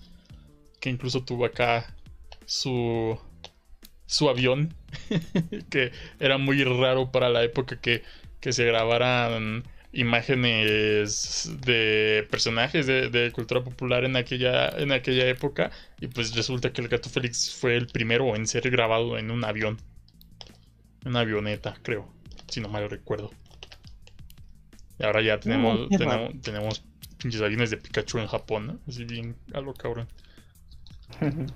Que 0.80 0.90
incluso 0.90 1.22
tuvo 1.22 1.44
acá 1.44 1.94
su, 2.46 3.18
su 4.06 4.28
avión, 4.28 4.74
que 5.70 5.92
era 6.18 6.38
muy 6.38 6.64
raro 6.64 7.12
para 7.12 7.28
la 7.28 7.44
época 7.44 7.80
que, 7.80 8.02
que 8.40 8.52
se 8.52 8.64
grabaran 8.64 9.62
imágenes 9.92 11.50
de 11.60 12.26
personajes 12.30 12.86
de, 12.86 13.10
de 13.10 13.30
cultura 13.30 13.62
popular 13.62 14.04
en 14.04 14.16
aquella, 14.16 14.70
en 14.70 14.90
aquella 14.90 15.28
época. 15.28 15.70
Y 16.00 16.08
pues 16.08 16.34
resulta 16.34 16.72
que 16.72 16.80
el 16.80 16.88
gato 16.88 17.10
Félix 17.10 17.54
fue 17.54 17.76
el 17.76 17.86
primero 17.86 18.34
en 18.34 18.46
ser 18.46 18.68
grabado 18.70 19.18
en 19.18 19.30
un 19.30 19.44
avión. 19.44 19.78
Una 21.04 21.20
avioneta, 21.20 21.76
creo. 21.82 22.08
si 22.48 22.60
no 22.60 22.68
mal 22.68 22.88
recuerdo. 22.88 23.30
Y 24.98 25.04
ahora 25.04 25.20
ya 25.20 25.38
tenemos, 25.40 25.78
raro. 25.78 25.88
tenemos, 25.88 26.40
tenemos 26.42 26.84
pinches 27.22 27.40
aviones 27.40 27.70
de 27.70 27.76
Pikachu 27.76 28.18
en 28.18 28.26
Japón, 28.26 28.66
¿no? 28.66 28.78
Así 28.88 29.04
bien 29.04 29.36
a 29.54 29.60
lo 29.60 29.72
cabrón. 29.74 30.08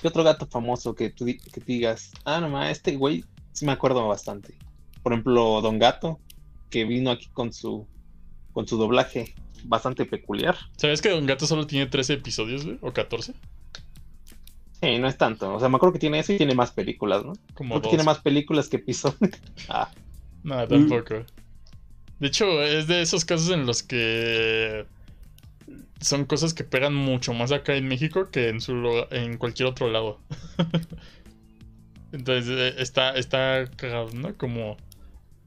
¿Qué 0.00 0.08
otro 0.08 0.24
gato 0.24 0.46
famoso 0.46 0.94
que 0.94 1.10
tú 1.10 1.26
que 1.26 1.60
digas? 1.64 2.12
Ah, 2.24 2.40
no 2.40 2.62
este 2.64 2.96
güey 2.96 3.24
sí 3.52 3.64
me 3.64 3.72
acuerdo 3.72 4.06
bastante. 4.08 4.54
Por 5.02 5.12
ejemplo, 5.12 5.60
Don 5.60 5.78
Gato, 5.78 6.20
que 6.70 6.84
vino 6.84 7.10
aquí 7.10 7.28
con 7.32 7.52
su 7.52 7.86
con 8.52 8.66
su 8.66 8.76
doblaje 8.76 9.34
bastante 9.64 10.04
peculiar. 10.04 10.56
¿Sabes 10.76 11.00
que 11.00 11.10
Don 11.10 11.26
Gato 11.26 11.46
solo 11.46 11.66
tiene 11.66 11.86
13 11.86 12.14
episodios, 12.14 12.64
güey? 12.64 12.78
¿O 12.82 12.92
14? 12.92 13.34
Sí, 14.80 14.98
no 14.98 15.06
es 15.06 15.16
tanto. 15.16 15.54
O 15.54 15.60
sea, 15.60 15.68
me 15.68 15.76
acuerdo 15.76 15.92
que 15.92 16.00
tiene 16.00 16.18
eso 16.18 16.32
y 16.32 16.36
tiene 16.36 16.54
más 16.54 16.72
películas, 16.72 17.24
¿no? 17.24 17.34
Como 17.54 17.74
Creo 17.74 17.82
que 17.82 17.88
tiene 17.90 18.04
más 18.04 18.18
películas 18.18 18.68
que 18.68 18.78
episodios. 18.78 19.40
ah, 19.68 19.88
Nada, 20.42 20.66
tampoco. 20.66 21.24
De 22.22 22.28
hecho, 22.28 22.62
es 22.62 22.86
de 22.86 23.02
esos 23.02 23.24
casos 23.24 23.50
en 23.50 23.66
los 23.66 23.82
que 23.82 24.86
son 26.00 26.24
cosas 26.24 26.54
que 26.54 26.62
pegan 26.62 26.94
mucho 26.94 27.34
más 27.34 27.50
acá 27.50 27.74
en 27.74 27.88
México 27.88 28.30
que 28.30 28.48
en 28.48 28.60
su 28.60 28.74
en 29.10 29.38
cualquier 29.38 29.66
otro 29.66 29.90
lado. 29.90 30.20
Entonces 32.12 32.48
eh, 32.56 32.74
está, 32.80 33.16
está 33.16 33.68
cagado, 33.74 34.10
¿no? 34.14 34.36
Como 34.36 34.76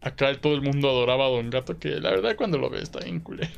acá 0.02 0.36
todo 0.36 0.54
el 0.54 0.64
mundo 0.64 0.90
adoraba 0.90 1.28
a 1.28 1.30
Don 1.30 1.50
Gato, 1.50 1.80
que 1.80 1.92
la 1.92 2.10
verdad 2.10 2.36
cuando 2.36 2.58
lo 2.58 2.70
ve 2.70 2.82
está 2.82 3.00
bien 3.00 3.22
culero. 3.22 3.54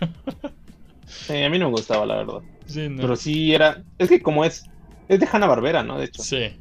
sí, 1.08 1.42
a 1.42 1.50
mí 1.50 1.58
no 1.58 1.72
me 1.72 1.72
gustaba, 1.72 2.06
la 2.06 2.18
verdad. 2.18 2.42
Sí, 2.68 2.88
no. 2.88 3.02
Pero 3.02 3.16
sí 3.16 3.52
era. 3.52 3.82
Es 3.98 4.10
que 4.10 4.22
como 4.22 4.46
es. 4.46 4.66
Es 5.08 5.20
de 5.20 5.28
Hanna 5.32 5.48
Barbera, 5.48 5.82
¿no? 5.82 5.98
De 5.98 6.06
hecho. 6.06 6.22
Sí. 6.22 6.52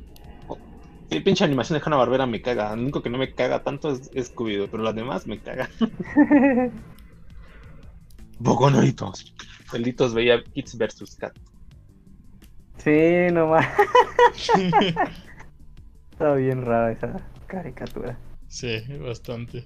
Sí, 1.10 1.20
pinche 1.20 1.44
animación 1.44 1.78
de 1.78 1.84
Hanna 1.84 1.96
Barbera 1.96 2.26
me 2.26 2.42
caga. 2.42 2.74
Lo 2.74 2.82
único 2.82 3.02
que 3.02 3.10
no 3.10 3.18
me 3.18 3.32
caga 3.32 3.62
tanto 3.62 3.90
es, 3.90 4.10
es 4.12 4.34
Scooby-Doo, 4.34 4.68
pero 4.70 4.82
las 4.82 4.94
demás 4.94 5.26
me 5.26 5.38
cagan. 5.38 5.68
Bogonoritos. 8.38 9.34
Delitos 9.72 10.14
veía 10.14 10.42
Kids 10.42 10.76
vs. 10.76 11.16
Cat. 11.16 11.36
Sí, 12.78 13.32
nomás. 13.32 13.66
Está 16.12 16.34
bien 16.34 16.64
rara 16.64 16.92
esa 16.92 17.20
caricatura. 17.46 18.18
sí, 18.48 18.82
bastante. 19.00 19.64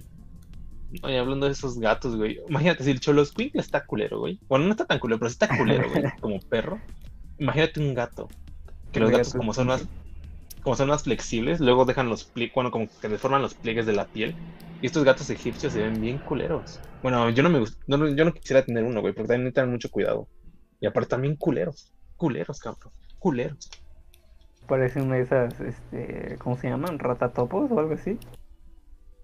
Oye, 1.03 1.17
hablando 1.17 1.45
de 1.45 1.53
esos 1.53 1.79
gatos, 1.79 2.17
güey. 2.17 2.39
Imagínate, 2.49 2.83
si 2.83 2.91
el 2.91 2.99
Cholo 2.99 3.23
Squinkle 3.23 3.61
está 3.61 3.85
culero, 3.85 4.19
güey. 4.19 4.39
Bueno, 4.49 4.65
no 4.65 4.71
está 4.71 4.85
tan 4.85 4.99
culero, 4.99 5.19
pero 5.19 5.29
sí 5.29 5.33
está 5.35 5.57
culero, 5.57 5.89
güey. 5.89 6.03
Como 6.19 6.39
perro. 6.41 6.81
Imagínate 7.39 7.79
un 7.79 7.93
gato. 7.93 8.27
Que 8.91 8.99
los 8.99 9.09
gatos, 9.09 9.27
gato 9.29 9.37
como 9.39 9.53
son 9.53 9.67
más, 9.67 9.87
como 10.63 10.75
son 10.75 10.89
más 10.89 11.03
flexibles, 11.03 11.59
luego 11.59 11.85
dejan 11.85 12.09
los 12.09 12.23
pliegues, 12.25 12.53
bueno, 12.55 12.71
como 12.71 12.87
que 13.01 13.09
deforman 13.09 13.41
los 13.41 13.53
pliegues 13.55 13.85
de 13.85 13.93
la 13.93 14.05
piel. 14.05 14.35
Y 14.81 14.87
estos 14.87 15.03
gatos 15.03 15.29
egipcios 15.29 15.73
se 15.73 15.81
ven 15.81 16.01
bien 16.01 16.17
culeros. 16.19 16.79
Bueno, 17.03 17.29
yo 17.29 17.43
no 17.43 17.49
me 17.49 17.59
gust- 17.59 17.77
no, 17.87 18.07
yo 18.07 18.25
no 18.25 18.33
quisiera 18.33 18.65
tener 18.65 18.83
uno, 18.83 19.01
güey, 19.01 19.13
porque 19.13 19.27
también 19.27 19.43
necesitan 19.45 19.69
mucho 19.71 19.91
cuidado. 19.91 20.27
Y 20.79 20.87
aparte 20.87 21.09
también 21.09 21.35
culeros. 21.35 21.93
Culeros, 22.15 22.59
cabrón. 22.59 22.91
Culeros. 23.19 23.69
Parece 24.67 25.01
una 25.01 25.15
de 25.17 25.21
esas, 25.21 25.59
este, 25.59 26.35
¿cómo 26.39 26.57
se 26.57 26.69
llaman? 26.69 26.97
¿Ratatopos 26.97 27.69
o 27.71 27.79
algo 27.79 27.93
así? 27.93 28.17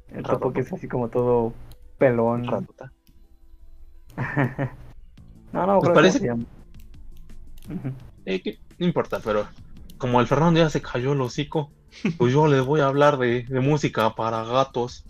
El 0.09 0.23
topo 0.23 0.53
que 0.53 0.61
es 0.61 0.71
así 0.73 0.87
como 0.87 1.09
todo 1.09 1.53
pelón. 1.97 2.45
Ratota. 2.47 2.91
no, 5.53 5.65
no, 5.67 5.79
Pues 5.79 5.83
creo 5.83 5.93
parece- 5.95 6.19
que 6.19 6.19
se 6.21 6.27
llama. 6.27 6.45
Eh, 8.25 8.41
que- 8.41 8.59
no 8.77 8.85
importa, 8.85 9.19
pero 9.23 9.47
como 9.97 10.21
el 10.21 10.27
Fernando 10.27 10.59
ya 10.59 10.69
se 10.69 10.81
cayó 10.81 11.13
el 11.13 11.21
hocico, 11.21 11.71
pues 12.17 12.33
yo 12.33 12.47
les 12.47 12.63
voy 12.63 12.81
a 12.81 12.87
hablar 12.87 13.17
de, 13.17 13.43
de 13.43 13.59
música 13.59 14.13
para 14.15 14.43
gatos. 14.43 15.05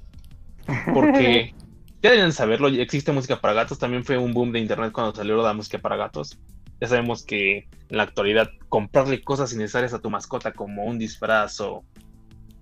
Porque 0.93 1.53
ya 2.01 2.11
deben 2.11 2.33
saberlo, 2.33 2.67
existe 2.67 3.11
música 3.11 3.39
para 3.39 3.53
gatos. 3.53 3.79
También 3.79 4.03
fue 4.03 4.17
un 4.17 4.33
boom 4.33 4.51
de 4.51 4.59
internet 4.59 4.91
cuando 4.91 5.15
salió 5.15 5.41
la 5.41 5.53
música 5.53 5.79
para 5.79 5.95
gatos. 5.95 6.39
Ya 6.79 6.87
sabemos 6.87 7.23
que 7.23 7.67
en 7.89 7.97
la 7.97 8.03
actualidad 8.03 8.49
comprarle 8.69 9.21
cosas 9.21 9.51
innecesarias 9.53 9.93
a 9.93 9.99
tu 9.99 10.09
mascota, 10.09 10.51
como 10.51 10.85
un 10.85 10.99
disfraz 10.99 11.59
o, 11.61 11.83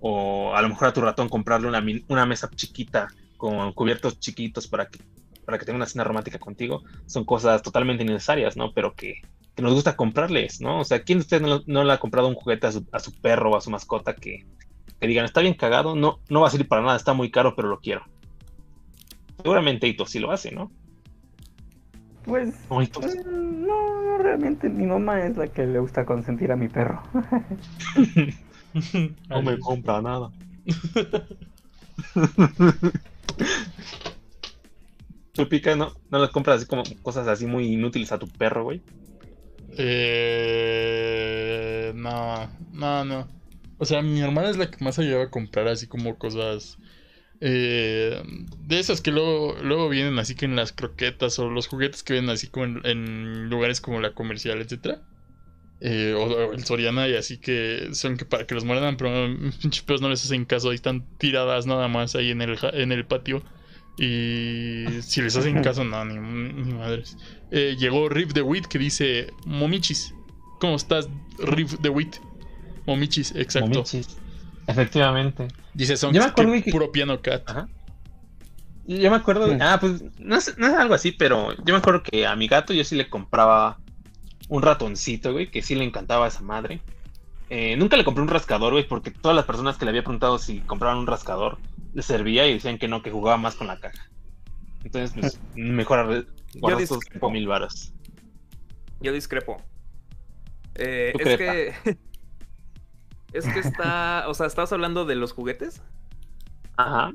o 0.00 0.54
a 0.54 0.62
lo 0.62 0.70
mejor 0.70 0.88
a 0.88 0.92
tu 0.92 1.02
ratón 1.02 1.28
comprarle 1.28 1.68
una, 1.68 1.84
una 2.08 2.26
mesa 2.26 2.48
chiquita 2.54 3.08
con 3.36 3.72
cubiertos 3.74 4.18
chiquitos 4.18 4.66
para 4.66 4.86
que, 4.86 5.00
para 5.44 5.58
que 5.58 5.66
tenga 5.66 5.76
una 5.76 5.86
cena 5.86 6.04
romántica 6.04 6.38
contigo, 6.38 6.82
son 7.04 7.24
cosas 7.24 7.60
totalmente 7.60 8.04
innecesarias, 8.04 8.56
¿no? 8.56 8.72
Pero 8.72 8.94
que, 8.94 9.20
que 9.56 9.62
nos 9.62 9.72
gusta 9.72 9.96
comprarles, 9.96 10.60
¿no? 10.60 10.80
O 10.80 10.84
sea, 10.84 11.02
¿quién 11.02 11.18
de 11.18 11.22
ustedes 11.22 11.42
no, 11.42 11.62
no 11.66 11.82
le 11.82 11.92
ha 11.92 11.98
comprado 11.98 12.28
un 12.28 12.34
juguete 12.34 12.66
a 12.66 12.72
su, 12.72 12.86
a 12.92 12.98
su 12.98 13.10
perro 13.12 13.52
o 13.52 13.56
a 13.56 13.62
su 13.62 13.70
mascota 13.70 14.14
que, 14.14 14.44
que 15.00 15.06
digan, 15.06 15.24
está 15.24 15.40
bien 15.40 15.54
cagado, 15.54 15.96
no, 15.96 16.20
no 16.28 16.42
va 16.42 16.48
a 16.48 16.50
servir 16.50 16.68
para 16.68 16.82
nada, 16.82 16.96
está 16.96 17.14
muy 17.14 17.30
caro, 17.30 17.56
pero 17.56 17.68
lo 17.68 17.80
quiero? 17.80 18.02
Seguramente 19.38 19.88
Ito 19.88 20.04
sí 20.04 20.18
lo 20.18 20.30
hace, 20.30 20.52
¿no? 20.52 20.70
Pues, 22.26 22.54
No, 22.68 22.82
Ito, 22.82 23.00
eh, 23.00 23.22
no, 23.24 24.02
no, 24.02 24.18
realmente 24.18 24.68
mi 24.68 24.84
mamá 24.84 25.24
es 25.24 25.38
la 25.38 25.48
que 25.48 25.66
le 25.66 25.78
gusta 25.78 26.04
consentir 26.04 26.52
a 26.52 26.56
mi 26.56 26.68
perro. 26.68 27.02
no 29.30 29.42
me 29.42 29.58
compra 29.58 30.02
nada. 30.02 30.30
¿Tú, 35.32 35.48
Pica, 35.48 35.74
no, 35.76 35.92
no 36.10 36.18
le 36.18 36.28
compras 36.30 36.58
así 36.58 36.66
como 36.66 36.82
cosas 37.02 37.26
así 37.26 37.46
muy 37.46 37.72
inútiles 37.72 38.12
a 38.12 38.18
tu 38.18 38.28
perro, 38.28 38.64
güey? 38.64 38.82
Eh, 39.78 41.12
no, 41.94 42.50
no, 42.72 43.04
no. 43.04 43.28
O 43.78 43.84
sea, 43.84 44.02
mi 44.02 44.20
hermana 44.20 44.50
es 44.50 44.56
la 44.56 44.70
que 44.70 44.82
más 44.84 44.98
ayuda 44.98 45.24
a 45.24 45.30
comprar 45.30 45.68
así 45.68 45.86
como 45.86 46.18
cosas 46.18 46.78
eh, 47.40 48.22
de 48.58 48.78
esas 48.78 49.00
que 49.02 49.10
luego, 49.10 49.54
luego 49.62 49.88
vienen 49.88 50.18
así 50.18 50.34
que 50.34 50.46
en 50.46 50.56
las 50.56 50.72
croquetas 50.72 51.38
o 51.38 51.50
los 51.50 51.68
juguetes 51.68 52.02
que 52.02 52.14
vienen 52.14 52.30
así 52.30 52.48
como 52.48 52.80
en, 52.84 53.48
lugares 53.50 53.80
como 53.80 54.00
la 54.00 54.14
comercial, 54.14 54.60
etcétera. 54.60 55.02
Eh, 55.80 56.14
o, 56.16 56.22
o 56.24 56.52
el 56.54 56.64
Soriana 56.64 57.06
y 57.06 57.16
así 57.16 57.36
que 57.38 57.90
son 57.92 58.16
que 58.16 58.24
para 58.24 58.46
que 58.46 58.54
los 58.54 58.64
muerdan, 58.64 58.96
pero 58.96 59.10
pinches 59.60 60.00
no 60.00 60.08
les 60.08 60.24
hacen 60.24 60.46
caso, 60.46 60.70
ahí 60.70 60.76
están 60.76 61.04
tiradas 61.18 61.66
nada 61.66 61.88
más 61.88 62.14
ahí 62.16 62.30
en 62.30 62.40
el, 62.42 62.58
en 62.72 62.92
el 62.92 63.04
patio. 63.06 63.42
Y 63.98 64.84
si 65.02 65.22
les 65.22 65.36
hacen 65.36 65.62
caso, 65.62 65.84
no, 65.84 66.04
ni, 66.04 66.14
ni 66.18 66.74
madres. 66.74 67.16
Eh, 67.50 67.76
llegó 67.78 68.08
Riff 68.08 68.32
the 68.34 68.42
Wit 68.42 68.66
que 68.66 68.78
dice: 68.78 69.32
Momichis, 69.46 70.14
¿cómo 70.60 70.76
estás, 70.76 71.08
Riff 71.38 71.76
the 71.80 71.88
Wit? 71.88 72.16
Momichis, 72.86 73.34
exacto. 73.34 73.68
Momichis. 73.70 74.18
Efectivamente. 74.66 75.48
Dice 75.74 75.96
son 75.96 76.12
que- 76.12 76.70
puro 76.70 76.92
piano 76.92 77.20
cat. 77.22 77.48
Ajá. 77.48 77.68
Yo 78.88 79.10
me 79.10 79.16
acuerdo, 79.16 79.48
ah, 79.60 79.78
pues 79.80 80.04
no 80.18 80.36
es, 80.36 80.56
no 80.58 80.66
es 80.68 80.74
algo 80.74 80.94
así, 80.94 81.10
pero 81.10 81.52
yo 81.64 81.74
me 81.74 81.78
acuerdo 81.78 82.02
que 82.04 82.24
a 82.24 82.36
mi 82.36 82.46
gato 82.46 82.72
yo 82.72 82.84
sí 82.84 82.94
le 82.94 83.08
compraba 83.08 83.78
un 84.48 84.62
ratoncito, 84.62 85.32
güey, 85.32 85.50
que 85.50 85.60
sí 85.60 85.74
le 85.74 85.84
encantaba 85.84 86.26
a 86.26 86.28
esa 86.28 86.42
madre. 86.42 86.80
Eh, 87.50 87.76
nunca 87.76 87.96
le 87.96 88.04
compré 88.04 88.22
un 88.22 88.28
rascador, 88.28 88.72
güey, 88.72 88.86
porque 88.86 89.10
todas 89.10 89.34
las 89.34 89.44
personas 89.44 89.76
que 89.76 89.84
le 89.84 89.88
había 89.90 90.02
preguntado 90.04 90.38
si 90.38 90.60
compraban 90.60 90.98
un 90.98 91.06
rascador 91.08 91.58
les 91.96 92.04
servía 92.04 92.46
y 92.46 92.52
decían 92.52 92.76
que 92.76 92.88
no, 92.88 93.02
que 93.02 93.10
jugaba 93.10 93.38
más 93.38 93.54
con 93.54 93.68
la 93.68 93.80
caja. 93.80 94.10
Entonces, 94.84 95.18
pues, 95.18 95.40
mejor 95.56 96.26
guardar 96.56 96.86
mil 97.32 97.46
varos. 97.48 97.94
Yo 99.00 99.14
discrepo. 99.14 99.56
Eh, 100.74 101.14
¿Tú 101.14 101.26
es 101.26 101.38
que. 101.38 101.74
es 103.32 103.46
que 103.46 103.60
está. 103.60 104.24
O 104.28 104.34
sea, 104.34 104.46
¿estabas 104.46 104.74
hablando 104.74 105.06
de 105.06 105.14
los 105.14 105.32
juguetes? 105.32 105.82
Ajá. 106.76 107.14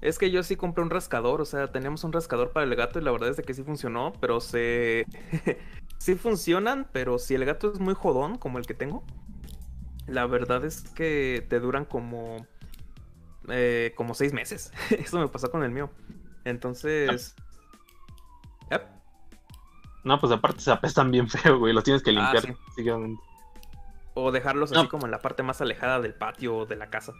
Es 0.00 0.18
que 0.18 0.32
yo 0.32 0.42
sí 0.42 0.56
compré 0.56 0.82
un 0.82 0.90
rascador. 0.90 1.40
O 1.40 1.44
sea, 1.44 1.70
teníamos 1.70 2.02
un 2.02 2.12
rascador 2.12 2.50
para 2.50 2.66
el 2.66 2.74
gato 2.74 2.98
y 2.98 3.02
la 3.02 3.12
verdad 3.12 3.28
es 3.28 3.36
de 3.36 3.44
que 3.44 3.54
sí 3.54 3.62
funcionó, 3.62 4.12
pero 4.20 4.40
se. 4.40 5.06
sí 5.98 6.16
funcionan, 6.16 6.88
pero 6.90 7.20
si 7.20 7.36
el 7.36 7.44
gato 7.44 7.72
es 7.72 7.78
muy 7.78 7.94
jodón, 7.94 8.38
como 8.38 8.58
el 8.58 8.66
que 8.66 8.74
tengo, 8.74 9.04
la 10.08 10.26
verdad 10.26 10.64
es 10.64 10.82
que 10.96 11.46
te 11.48 11.60
duran 11.60 11.84
como. 11.84 12.44
Eh, 13.50 13.92
como 13.96 14.14
seis 14.14 14.32
meses. 14.32 14.72
Eso 14.90 15.18
me 15.18 15.28
pasó 15.28 15.50
con 15.50 15.62
el 15.62 15.70
mío. 15.70 15.90
Entonces. 16.44 17.34
Yep. 18.70 18.82
No, 20.04 20.20
pues 20.20 20.32
aparte 20.32 20.60
se 20.60 20.70
apestan 20.70 21.10
bien 21.10 21.28
feo, 21.28 21.58
güey, 21.58 21.72
los 21.72 21.84
tienes 21.84 22.02
que 22.02 22.10
Ah, 22.10 22.32
limpiar 22.32 22.56
sí. 22.76 23.16
O 24.14 24.30
dejarlos 24.32 24.70
No. 24.70 24.80
así 24.80 24.88
como 24.88 25.04
en 25.06 25.10
la 25.10 25.18
parte 25.20 25.42
más 25.42 25.60
alejada 25.60 26.00
del 26.00 26.14
patio 26.14 26.58
o 26.58 26.66
de 26.66 26.76
la 26.76 26.88
casa. 26.90 27.12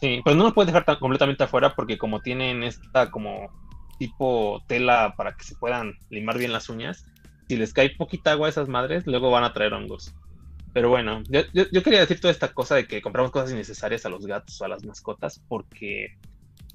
Sí, 0.00 0.20
pero 0.24 0.36
no 0.36 0.44
lo 0.44 0.54
puedes 0.54 0.66
dejar 0.66 0.84
tan 0.84 0.96
completamente 0.96 1.44
afuera 1.44 1.74
porque 1.74 1.96
como 1.98 2.20
tienen 2.20 2.62
esta 2.62 3.10
como 3.10 3.50
tipo 3.98 4.62
tela 4.66 5.14
para 5.16 5.36
que 5.36 5.44
se 5.44 5.54
puedan 5.56 5.94
limar 6.10 6.38
bien 6.38 6.52
las 6.52 6.68
uñas, 6.68 7.06
si 7.48 7.56
les 7.56 7.72
cae 7.72 7.90
poquita 7.96 8.32
agua 8.32 8.46
a 8.48 8.50
esas 8.50 8.68
madres, 8.68 9.06
luego 9.06 9.30
van 9.30 9.44
a 9.44 9.52
traer 9.52 9.74
hongos. 9.74 10.14
Pero 10.72 10.88
bueno, 10.88 11.22
yo, 11.28 11.42
yo- 11.52 11.66
yo 11.70 11.82
quería 11.82 12.00
decir 12.00 12.20
toda 12.20 12.32
esta 12.32 12.52
cosa 12.52 12.76
de 12.76 12.86
que 12.86 13.02
compramos 13.02 13.30
cosas 13.30 13.52
innecesarias 13.52 14.06
a 14.06 14.08
los 14.08 14.26
gatos 14.26 14.60
o 14.60 14.64
a 14.64 14.68
las 14.68 14.84
mascotas 14.84 15.40
porque 15.48 16.16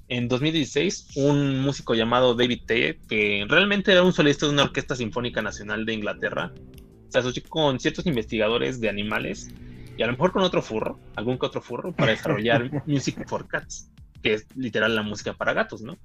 en 0.08 0.28
2016 0.28 1.08
un 1.16 1.60
músico 1.60 1.94
llamado 1.94 2.34
David 2.34 2.62
Teye, 2.66 2.98
que 3.08 3.44
realmente 3.48 3.92
era 3.92 4.02
un 4.02 4.12
solista 4.12 4.46
de 4.46 4.52
una 4.52 4.62
orquesta 4.64 4.94
sinfónica 4.96 5.42
nacional 5.42 5.84
de 5.84 5.94
Inglaterra, 5.94 6.52
se 7.08 7.18
asoció 7.18 7.42
con 7.48 7.80
ciertos 7.80 8.06
investigadores 8.06 8.80
de 8.80 8.88
animales 8.88 9.48
y 9.96 10.02
a 10.02 10.06
lo 10.06 10.12
mejor 10.12 10.32
con 10.32 10.42
otro 10.42 10.62
furro, 10.62 10.98
algún 11.16 11.38
que 11.38 11.46
otro 11.46 11.60
furro, 11.60 11.92
para 11.92 12.12
desarrollar 12.12 12.70
Music 12.86 13.28
for 13.28 13.48
Cats, 13.48 13.90
que 14.22 14.34
es 14.34 14.46
literal 14.56 14.94
la 14.94 15.02
música 15.02 15.32
para 15.34 15.52
gatos, 15.52 15.82
¿no? 15.82 15.98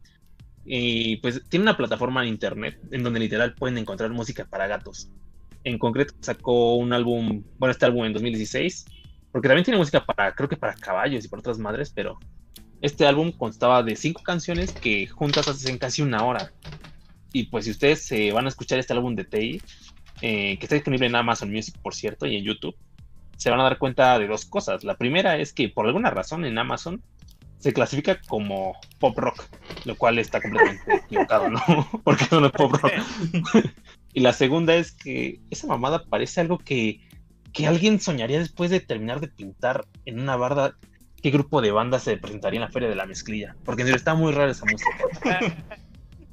Y 0.65 1.17
pues 1.17 1.41
tiene 1.49 1.63
una 1.63 1.77
plataforma 1.77 2.23
en 2.23 2.29
internet 2.29 2.79
en 2.91 3.03
donde 3.03 3.19
literal 3.19 3.53
pueden 3.53 3.77
encontrar 3.77 4.09
música 4.11 4.45
para 4.45 4.65
gatos. 4.67 5.09
En 5.63 5.77
concreto 5.77 6.13
sacó 6.19 6.75
un 6.75 6.93
álbum, 6.93 7.43
bueno, 7.57 7.71
este 7.71 7.85
álbum 7.85 8.05
en 8.05 8.13
2016, 8.13 8.85
porque 9.31 9.47
también 9.47 9.65
tiene 9.65 9.77
música 9.77 10.05
para, 10.05 10.33
creo 10.35 10.49
que 10.49 10.57
para 10.57 10.73
caballos 10.75 11.23
y 11.23 11.27
para 11.27 11.39
otras 11.39 11.57
madres, 11.57 11.91
pero 11.93 12.19
este 12.81 13.07
álbum 13.07 13.31
constaba 13.31 13.81
de 13.81 13.95
cinco 13.95 14.21
canciones 14.23 14.71
que 14.73 15.07
juntas 15.07 15.47
hacen 15.47 15.77
casi 15.77 16.01
una 16.01 16.23
hora. 16.25 16.51
Y 17.31 17.45
pues 17.45 17.65
si 17.65 17.71
ustedes 17.71 18.03
se 18.03 18.31
van 18.31 18.45
a 18.45 18.49
escuchar 18.49 18.77
este 18.77 18.93
álbum 18.93 19.15
de 19.15 19.23
Tei, 19.23 19.61
eh, 20.21 20.57
que 20.57 20.65
está 20.65 20.75
disponible 20.75 21.07
en 21.07 21.15
Amazon 21.15 21.51
Music, 21.51 21.75
por 21.81 21.95
cierto, 21.95 22.25
y 22.25 22.35
en 22.35 22.43
YouTube, 22.43 22.75
se 23.37 23.49
van 23.49 23.59
a 23.59 23.63
dar 23.63 23.77
cuenta 23.77 24.19
de 24.19 24.27
dos 24.27 24.45
cosas. 24.45 24.83
La 24.83 24.97
primera 24.97 25.37
es 25.37 25.53
que 25.53 25.69
por 25.69 25.85
alguna 25.85 26.09
razón 26.09 26.45
en 26.45 26.57
Amazon 26.57 27.01
se 27.57 27.73
clasifica 27.73 28.19
como 28.27 28.73
pop 28.99 29.17
rock, 29.17 29.45
lo 29.85 29.95
cual 29.95 30.19
está 30.19 30.41
completamente 30.41 30.95
equivocado, 31.05 31.49
¿no? 31.49 31.61
Porque 32.03 32.25
no 32.31 32.45
es 32.45 32.51
pop 32.51 32.73
rock. 32.73 32.91
y 34.13 34.21
la 34.21 34.33
segunda 34.33 34.75
es 34.75 34.91
que 34.91 35.39
esa 35.49 35.67
mamada 35.67 36.05
parece 36.05 36.41
algo 36.41 36.57
que, 36.59 37.01
que 37.51 37.67
alguien 37.67 37.99
soñaría 37.99 38.39
después 38.39 38.69
de 38.69 38.79
terminar 38.79 39.19
de 39.19 39.27
pintar 39.27 39.85
en 40.05 40.19
una 40.19 40.35
barda 40.35 40.75
qué 41.21 41.31
grupo 41.31 41.61
de 41.61 41.71
bandas 41.71 42.03
se 42.03 42.17
presentaría 42.17 42.59
en 42.59 42.65
la 42.65 42.71
Feria 42.71 42.89
de 42.89 42.95
la 42.95 43.05
Mezclilla. 43.05 43.55
Porque 43.63 43.83
está 43.83 44.13
muy 44.13 44.33
rara 44.33 44.51
esa 44.51 44.65
música. 44.65 45.55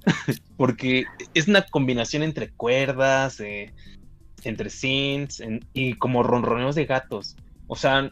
Porque 0.56 1.04
es 1.32 1.48
una 1.48 1.62
combinación 1.62 2.22
entre 2.22 2.50
cuerdas, 2.50 3.40
eh, 3.40 3.72
entre 4.44 4.68
synths 4.68 5.42
y 5.72 5.94
como 5.94 6.22
ronroneos 6.22 6.74
de 6.74 6.86
gatos. 6.86 7.36
O 7.66 7.76
sea, 7.76 8.10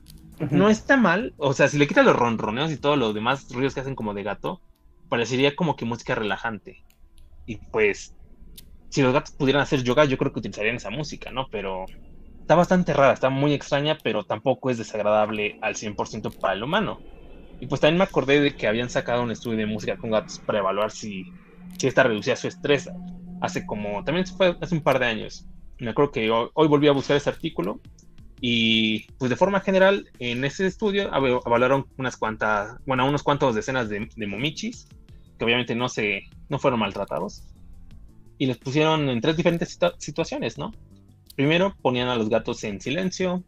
no 0.51 0.71
está 0.71 0.97
mal. 0.97 1.35
O 1.37 1.53
sea, 1.53 1.69
si 1.69 1.79
le 1.79 1.89
quitas 1.89 2.05
los 2.05 2.17
ronroneos 2.17 2.71
y 2.71 2.77
todos 2.77 2.97
los 2.97 3.15
demás 3.15 3.53
ruidos 3.53 3.75
que 3.75 3.81
hacen 3.81 3.97
como 3.97 4.15
de 4.15 4.23
gato, 4.23 4.61
parecería 5.09 5.57
como 5.57 5.77
que 5.77 5.85
música 5.85 6.15
relajante. 6.15 6.85
Y 7.47 7.57
pues, 7.57 8.15
si 8.91 9.03
los 9.03 9.13
gatos 9.13 9.33
pudieran 9.33 9.63
hacer 9.63 9.83
yoga, 9.83 10.05
yo 10.05 10.19
creo 10.19 10.33
que 10.33 10.41
utilizarían 10.41 10.77
esa 10.77 10.91
música, 10.91 11.31
¿no? 11.31 11.49
Pero 11.51 11.87
está 12.41 12.55
bastante 12.55 12.93
rara, 12.93 13.13
está 13.13 13.31
muy 13.31 13.53
extraña, 13.53 13.99
pero 14.03 14.25
tampoco 14.25 14.71
es 14.71 14.79
desagradable 14.79 15.59
al 15.61 15.75
100% 15.75 16.39
para 16.41 16.55
el 16.55 16.63
humano. 16.63 16.99
Y 17.61 17.67
pues 17.67 17.81
también 17.81 17.99
me 17.99 18.05
acordé 18.05 18.41
de 18.41 18.55
que 18.55 18.69
habían 18.69 18.89
sacado 18.89 19.23
un 19.23 19.31
estudio 19.31 19.59
de 19.59 19.67
música 19.67 19.97
con 19.97 20.11
gatos 20.11 20.39
para 20.39 20.61
evaluar 20.61 20.91
si 20.91 21.27
si 21.79 21.87
esta 21.87 22.03
reducía 22.03 22.37
su 22.37 22.49
estrés. 22.49 22.89
Hace 23.41 23.65
como, 23.67 24.03
también 24.05 24.27
fue 24.27 24.57
hace 24.61 24.75
un 24.75 24.83
par 24.83 24.99
de 24.99 25.07
años. 25.07 25.47
Me 25.79 25.91
acuerdo 25.91 26.11
que 26.11 26.31
hoy, 26.31 26.69
volví 26.69 26.89
a 26.89 26.93
buscar 26.93 27.17
ese 27.17 27.31
artículo 27.31 27.81
y 28.41 29.07
pues 29.19 29.31
de 29.31 29.37
forma 29.37 29.61
general 29.61 30.09
en 30.19 30.45
ese 30.45 30.67
estudio 30.67 31.11
evaluaron 31.13 31.87
unas 31.97 32.17
cuantas, 32.17 32.77
bueno, 32.87 33.07
unos 33.07 33.23
cuantos 33.23 33.55
decenas 33.55 33.89
de, 33.89 34.09
de 34.15 34.27
momichis 34.27 34.89
que 35.39 35.45
obviamente 35.45 35.75
no 35.75 35.89
se, 35.89 36.23
no 36.49 36.59
fueron 36.59 36.81
maltratados 36.81 37.45
y 38.39 38.47
les 38.47 38.57
pusieron 38.57 39.09
en 39.09 39.21
tres 39.21 39.37
diferentes 39.37 39.79
situaciones, 39.99 40.59
¿no? 40.59 40.73
Primero 41.35 41.77
ponían 41.83 42.09
a 42.09 42.17
los 42.17 42.29
gatos 42.29 42.65
en 42.65 42.81
silencio 42.81 43.45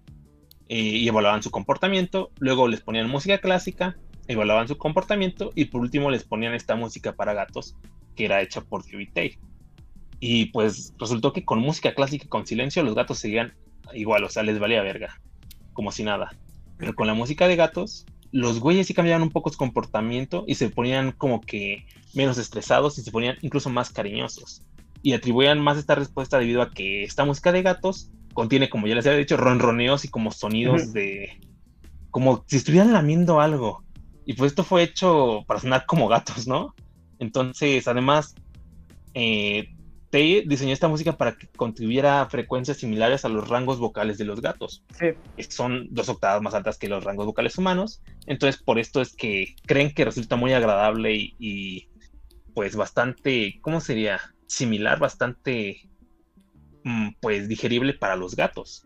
y 0.68 1.08
evaluaban 1.08 1.42
su 1.42 1.50
comportamiento, 1.50 2.30
luego 2.38 2.68
les 2.68 2.80
ponían 2.80 3.08
música 3.08 3.38
clásica, 3.38 3.96
evaluaban 4.28 4.68
su 4.68 4.78
comportamiento 4.78 5.50
y 5.54 5.66
por 5.66 5.80
último 5.80 6.10
les 6.10 6.24
ponían 6.24 6.54
esta 6.54 6.76
música 6.76 7.14
para 7.14 7.34
gatos 7.34 7.76
que 8.14 8.26
era 8.26 8.42
hecha 8.42 8.60
por 8.60 8.84
Tay. 9.12 9.38
Y 10.20 10.46
pues 10.46 10.94
resultó 10.98 11.32
que 11.32 11.44
con 11.44 11.60
música 11.60 11.94
clásica 11.94 12.26
y 12.26 12.28
con 12.28 12.46
silencio 12.46 12.82
los 12.82 12.94
gatos 12.94 13.18
seguían 13.18 13.54
igual, 13.94 14.22
o 14.24 14.28
sea, 14.28 14.42
les 14.42 14.58
valía 14.58 14.82
verga, 14.82 15.20
como 15.72 15.90
si 15.90 16.04
nada. 16.04 16.30
Pero 16.76 16.94
con 16.94 17.06
la 17.06 17.14
música 17.14 17.48
de 17.48 17.56
gatos, 17.56 18.06
los 18.32 18.60
güeyes 18.60 18.86
sí 18.86 18.94
cambiaban 18.94 19.22
un 19.22 19.30
poco 19.30 19.50
su 19.50 19.58
comportamiento 19.58 20.44
y 20.46 20.54
se 20.54 20.70
ponían 20.70 21.12
como 21.12 21.40
que 21.40 21.86
menos 22.14 22.38
estresados 22.38 22.98
y 22.98 23.02
se 23.02 23.10
ponían 23.10 23.36
incluso 23.42 23.70
más 23.70 23.90
cariñosos. 23.90 24.62
Y 25.02 25.12
atribuían 25.12 25.60
más 25.60 25.78
esta 25.78 25.94
respuesta 25.94 26.38
debido 26.38 26.62
a 26.62 26.70
que 26.70 27.04
esta 27.04 27.24
música 27.24 27.52
de 27.52 27.62
gatos 27.62 28.10
contiene, 28.34 28.70
como 28.70 28.86
ya 28.86 28.94
les 28.94 29.06
había 29.06 29.18
dicho, 29.18 29.36
ronroneos 29.36 30.04
y 30.04 30.08
como 30.08 30.30
sonidos 30.30 30.92
de... 30.92 31.40
como 32.10 32.44
si 32.46 32.56
estuvieran 32.56 32.92
lamiendo 32.92 33.40
algo. 33.40 33.84
Y 34.26 34.34
pues 34.34 34.52
esto 34.52 34.64
fue 34.64 34.82
hecho 34.82 35.44
para 35.46 35.60
sonar 35.60 35.86
como 35.86 36.08
gatos, 36.08 36.46
¿no? 36.46 36.74
Entonces, 37.18 37.88
además, 37.88 38.34
eh, 39.14 39.68
diseñó 40.12 40.72
esta 40.72 40.88
música 40.88 41.16
para 41.16 41.36
que 41.36 41.46
contribuyera 41.48 42.20
a 42.20 42.28
frecuencias 42.28 42.78
similares 42.78 43.24
a 43.24 43.28
los 43.28 43.48
rangos 43.48 43.78
vocales 43.78 44.18
de 44.18 44.24
los 44.24 44.40
gatos. 44.40 44.84
Sí. 44.98 45.06
Son 45.48 45.88
dos 45.90 46.08
octavas 46.08 46.42
más 46.42 46.54
altas 46.54 46.78
que 46.78 46.88
los 46.88 47.04
rangos 47.04 47.26
vocales 47.26 47.56
humanos. 47.58 48.02
Entonces, 48.26 48.60
por 48.60 48.78
esto 48.78 49.00
es 49.00 49.14
que 49.14 49.54
creen 49.66 49.94
que 49.94 50.04
resulta 50.04 50.36
muy 50.36 50.52
agradable 50.52 51.14
y, 51.14 51.88
pues 52.54 52.74
bastante, 52.74 53.58
¿cómo 53.62 53.80
sería? 53.80 54.20
Similar, 54.50 54.98
bastante, 54.98 55.76
mm, 56.82 57.10
pues 57.20 57.46
digerible 57.46 57.94
para 57.94 58.16
los 58.16 58.34
gatos. 58.34 58.84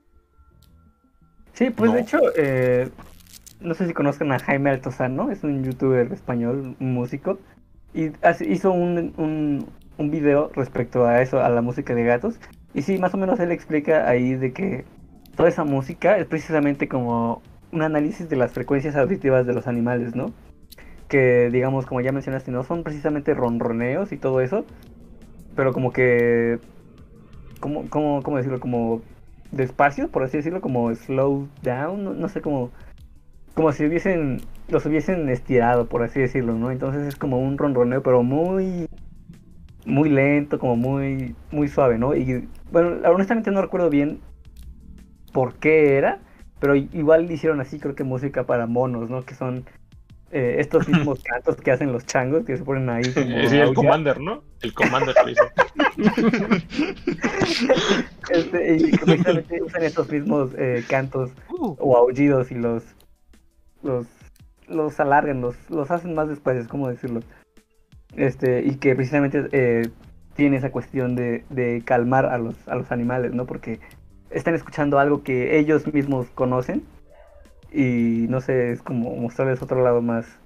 Sí, 1.54 1.70
pues 1.70 1.90
de 1.94 2.00
hecho, 2.00 2.18
eh, 2.36 2.90
no 3.60 3.72
sé 3.72 3.86
si 3.86 3.94
conozcan 3.94 4.30
a 4.30 4.38
Jaime 4.38 4.68
Altozano, 4.68 5.30
es 5.30 5.42
un 5.42 5.64
youtuber 5.64 6.12
español, 6.12 6.76
un 6.78 6.92
músico 6.92 7.38
y 7.94 8.12
hizo 8.46 8.72
un, 8.72 9.14
un, 9.16 9.66
un, 9.96 10.10
video 10.10 10.50
respecto 10.54 11.06
a 11.06 11.22
eso, 11.22 11.40
a 11.40 11.48
la 11.48 11.62
música 11.62 11.94
de 11.94 12.04
gatos. 12.04 12.38
Y 12.74 12.82
sí, 12.82 12.98
más 12.98 13.14
o 13.14 13.16
menos 13.16 13.40
él 13.40 13.50
explica 13.50 14.06
ahí 14.06 14.34
de 14.34 14.52
que 14.52 14.84
toda 15.34 15.48
esa 15.48 15.64
música 15.64 16.18
es 16.18 16.26
precisamente 16.26 16.88
como 16.88 17.40
un 17.72 17.80
análisis 17.80 18.28
de 18.28 18.36
las 18.36 18.52
frecuencias 18.52 18.96
auditivas 18.96 19.46
de 19.46 19.54
los 19.54 19.66
animales, 19.66 20.14
¿no? 20.14 20.34
Que 21.08 21.48
digamos, 21.50 21.86
como 21.86 22.02
ya 22.02 22.12
mencionaste, 22.12 22.50
no 22.50 22.64
son 22.64 22.82
precisamente 22.82 23.32
ronroneos 23.32 24.12
y 24.12 24.18
todo 24.18 24.42
eso, 24.42 24.66
pero 25.55 25.72
como 25.72 25.92
que... 25.92 26.59
¿Cómo, 27.61 27.88
cómo, 27.88 28.22
cómo 28.22 28.36
decirlo? 28.36 28.61
Como 28.61 29.02
despacio, 29.50 30.09
por 30.09 30.22
así 30.22 30.36
decirlo, 30.36 30.61
como 30.61 30.94
slow 30.94 31.48
down, 31.62 32.20
no 32.20 32.28
sé 32.28 32.40
cómo 32.40 32.70
como 33.55 33.72
si 33.72 33.86
hubiesen, 33.86 34.40
los 34.68 34.84
hubiesen 34.84 35.28
estirado, 35.28 35.86
por 35.86 36.02
así 36.02 36.20
decirlo, 36.20 36.55
¿no? 36.55 36.70
Entonces 36.70 37.07
es 37.07 37.16
como 37.16 37.40
un 37.40 37.57
ronroneo, 37.57 38.02
pero 38.02 38.22
muy, 38.22 38.88
muy 39.86 40.09
lento, 40.09 40.59
como 40.59 40.76
muy, 40.76 41.34
muy 41.52 41.68
suave, 41.68 41.96
¿no? 41.96 42.14
Y 42.14 42.48
bueno, 42.72 43.09
honestamente 43.09 43.50
no 43.50 43.62
recuerdo 43.62 43.90
bien 43.90 44.20
por 45.32 45.55
qué 45.55 45.96
era, 45.96 46.18
pero 46.59 46.74
igual 46.74 47.30
hicieron 47.30 47.61
así, 47.61 47.78
creo 47.78 47.94
que 47.94 48.05
música 48.05 48.44
para 48.44 48.66
monos, 48.66 49.09
¿no? 49.09 49.24
Que 49.24 49.34
son 49.34 49.64
eh, 50.35 50.57
estos 50.59 50.89
mismos 50.89 51.22
cantos 51.24 51.57
que 51.57 51.70
hacen 51.70 51.93
los 51.93 52.05
changos, 52.05 52.45
que 52.45 52.57
se 52.57 52.64
ponen 52.64 52.91
ahí 52.91 53.05
como... 53.14 53.49
Sí, 53.49 53.57
el 53.57 53.72
Commander, 53.72 54.20
¿no? 54.20 54.43
El 54.62 54.74
Commander 54.74 55.14
lo 55.24 55.30
hizo. 55.30 55.45
este, 58.30 58.76
y 58.76 58.97
precisamente 58.97 59.62
usan 59.62 59.82
estos 59.85 60.11
mismos 60.11 60.51
eh, 60.59 60.85
cantos 60.89 61.30
uh. 61.51 61.76
o 61.78 61.97
aullidos 61.97 62.51
y 62.51 62.57
los 62.57 62.82
los, 63.85 64.07
los 64.66 64.99
alargan, 64.99 65.41
los, 65.41 65.55
los 65.70 65.91
hacen 65.91 66.14
más 66.14 66.28
después, 66.28 66.57
es 66.57 66.66
como 66.66 66.89
decirlo. 66.89 67.20
Este, 68.16 68.64
y 68.64 68.76
que 68.76 68.97
precisamente 68.97 69.47
eh, 69.53 69.89
tiene 70.35 70.57
esa 70.57 70.72
cuestión 70.72 71.14
de, 71.14 71.45
de, 71.50 71.83
calmar 71.84 72.26
a 72.26 72.38
los, 72.38 72.57
a 72.67 72.75
los 72.75 72.91
animales, 72.91 73.34
¿no? 73.34 73.46
Porque 73.46 73.79
están 74.30 74.54
escuchando 74.54 74.99
algo 74.99 75.22
que 75.22 75.58
ellos 75.58 75.92
mismos 75.92 76.26
conocen 76.34 76.83
y 77.75 78.26
no 78.29 78.41
sé, 78.41 78.71
es 78.71 78.83
como 78.83 79.17
mostrarles 79.17 79.61
otro 79.61 79.83
lado 79.83 80.01
más 80.01 80.38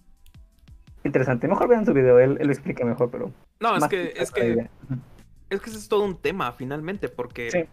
interesante. 1.04 1.46
Mejor 1.46 1.68
vean 1.68 1.84
su 1.84 1.92
video, 1.92 2.18
él, 2.18 2.38
él 2.40 2.46
lo 2.46 2.52
explica 2.52 2.84
mejor, 2.86 3.10
pero... 3.10 3.30
No, 3.60 3.76
es 3.76 3.84
que, 3.84 4.14
es 4.16 4.30
que, 4.30 4.68
es 5.50 5.60
que 5.60 5.70
ese 5.70 5.78
es 5.78 5.88
todo 5.88 6.04
un 6.04 6.16
tema 6.16 6.52
finalmente, 6.52 7.10
porque 7.10 7.68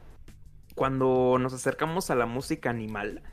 cuando 0.76 1.38
nos 1.40 1.53
acercamos 1.53 2.10
a 2.10 2.15
la 2.15 2.26
música 2.26 2.69
animal, 2.69 3.23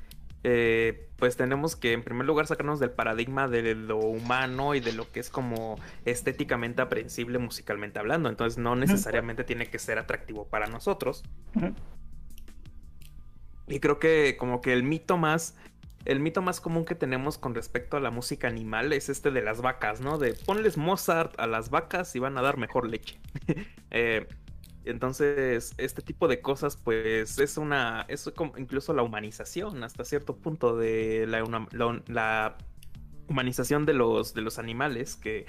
eh, 0.45 1.09
pues 1.17 1.37
tenemos 1.37 1.75
que 1.75 1.93
en 1.93 2.05
primer 2.05 2.27
lugar 2.27 2.47
sacarnos 2.47 2.79
del 2.79 2.91
paradigma 2.91 3.49
de 3.49 3.75
lo 3.75 3.99
humano 3.99 4.77
y 4.77 4.81
de 4.81 4.93
lo 4.93 5.11
que 5.11 5.19
es 5.19 5.29
como 5.29 5.77
estéticamente 6.05 6.83
aprensible 6.83 7.39
musicalmente 7.39 7.99
hablando. 7.99 8.29
Entonces 8.29 8.59
no 8.59 8.77
necesariamente 8.77 9.43
tiene 9.43 9.67
que 9.67 9.81
ser 9.81 9.99
atractivo 9.99 10.47
para 10.47 10.67
nosotros. 10.69 11.25
Y 13.67 13.81
creo 13.81 13.99
que 13.99 14.37
como 14.39 14.61
que 14.61 14.73
el 14.73 14.85
mito 14.85 15.17
más... 15.17 15.57
El 16.05 16.21
mito 16.21 16.43
más 16.43 16.61
común 16.61 16.85
que 16.85 16.95
tenemos 16.95 17.39
con 17.39 17.55
respecto 17.55 17.97
a 17.97 18.01
la 18.01 18.11
música 18.11 18.49
animal 18.49 18.93
es 18.93 19.09
este 19.09 19.31
de 19.31 19.43
las 19.43 19.61
vacas, 19.61 20.01
¿no? 20.01 20.19
De 20.19 20.35
ponles 20.35 20.77
Mozart 20.77 21.39
a 21.39 21.47
las 21.47 21.71
vacas 21.71 22.15
y 22.17 22.19
van 22.19 22.37
a 22.39 22.43
dar 22.43 22.57
mejor 22.57 22.89
leche. 22.89 23.21
eh, 23.91 24.27
entonces, 24.85 25.75
este 25.79 26.03
tipo 26.03 26.27
de 26.27 26.41
cosas, 26.41 26.77
pues, 26.77 27.39
es 27.39 27.57
una. 27.57 28.05
es 28.09 28.31
como 28.35 28.59
incluso 28.59 28.93
la 28.93 29.03
humanización 29.03 29.85
hasta 29.85 30.05
cierto 30.05 30.37
punto 30.37 30.77
de 30.77 31.27
la, 31.29 31.45
la, 32.09 32.57
humanización 33.29 33.87
de 33.87 33.95
los, 33.95 34.35
de 34.35 34.43
los 34.43 34.59
animales 34.59 35.15
que 35.15 35.47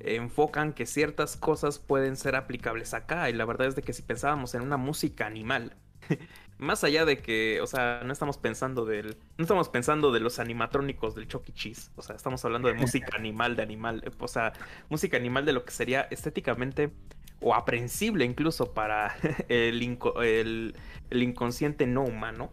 enfocan 0.00 0.72
que 0.72 0.86
ciertas 0.86 1.36
cosas 1.36 1.78
pueden 1.78 2.16
ser 2.16 2.34
aplicables 2.34 2.92
acá. 2.92 3.30
Y 3.30 3.34
la 3.34 3.44
verdad 3.44 3.68
es 3.68 3.76
de 3.76 3.82
que 3.82 3.92
si 3.92 4.02
pensábamos 4.02 4.54
en 4.54 4.62
una 4.62 4.76
música 4.76 5.26
animal, 5.26 5.76
más 6.62 6.84
allá 6.84 7.04
de 7.04 7.18
que, 7.18 7.60
o 7.60 7.66
sea, 7.66 8.02
no 8.04 8.12
estamos 8.12 8.38
pensando 8.38 8.84
del, 8.84 9.16
no 9.36 9.42
estamos 9.42 9.68
pensando 9.68 10.12
de 10.12 10.20
los 10.20 10.38
animatrónicos 10.38 11.14
del 11.14 11.26
Chucky 11.26 11.50
e. 11.50 11.54
Cheese, 11.54 11.90
o 11.96 12.02
sea, 12.02 12.14
estamos 12.14 12.44
hablando 12.44 12.68
de 12.68 12.74
música 12.74 13.16
animal, 13.18 13.56
de 13.56 13.62
animal, 13.62 14.04
o 14.18 14.28
sea, 14.28 14.52
música 14.88 15.16
animal 15.16 15.44
de 15.44 15.52
lo 15.52 15.64
que 15.64 15.72
sería 15.72 16.02
estéticamente 16.10 16.92
o 17.40 17.54
aprensible 17.54 18.24
incluso 18.24 18.72
para 18.72 19.16
el, 19.48 19.98
el, 20.22 20.76
el 21.10 21.22
inconsciente 21.22 21.86
no 21.86 22.04
humano. 22.04 22.50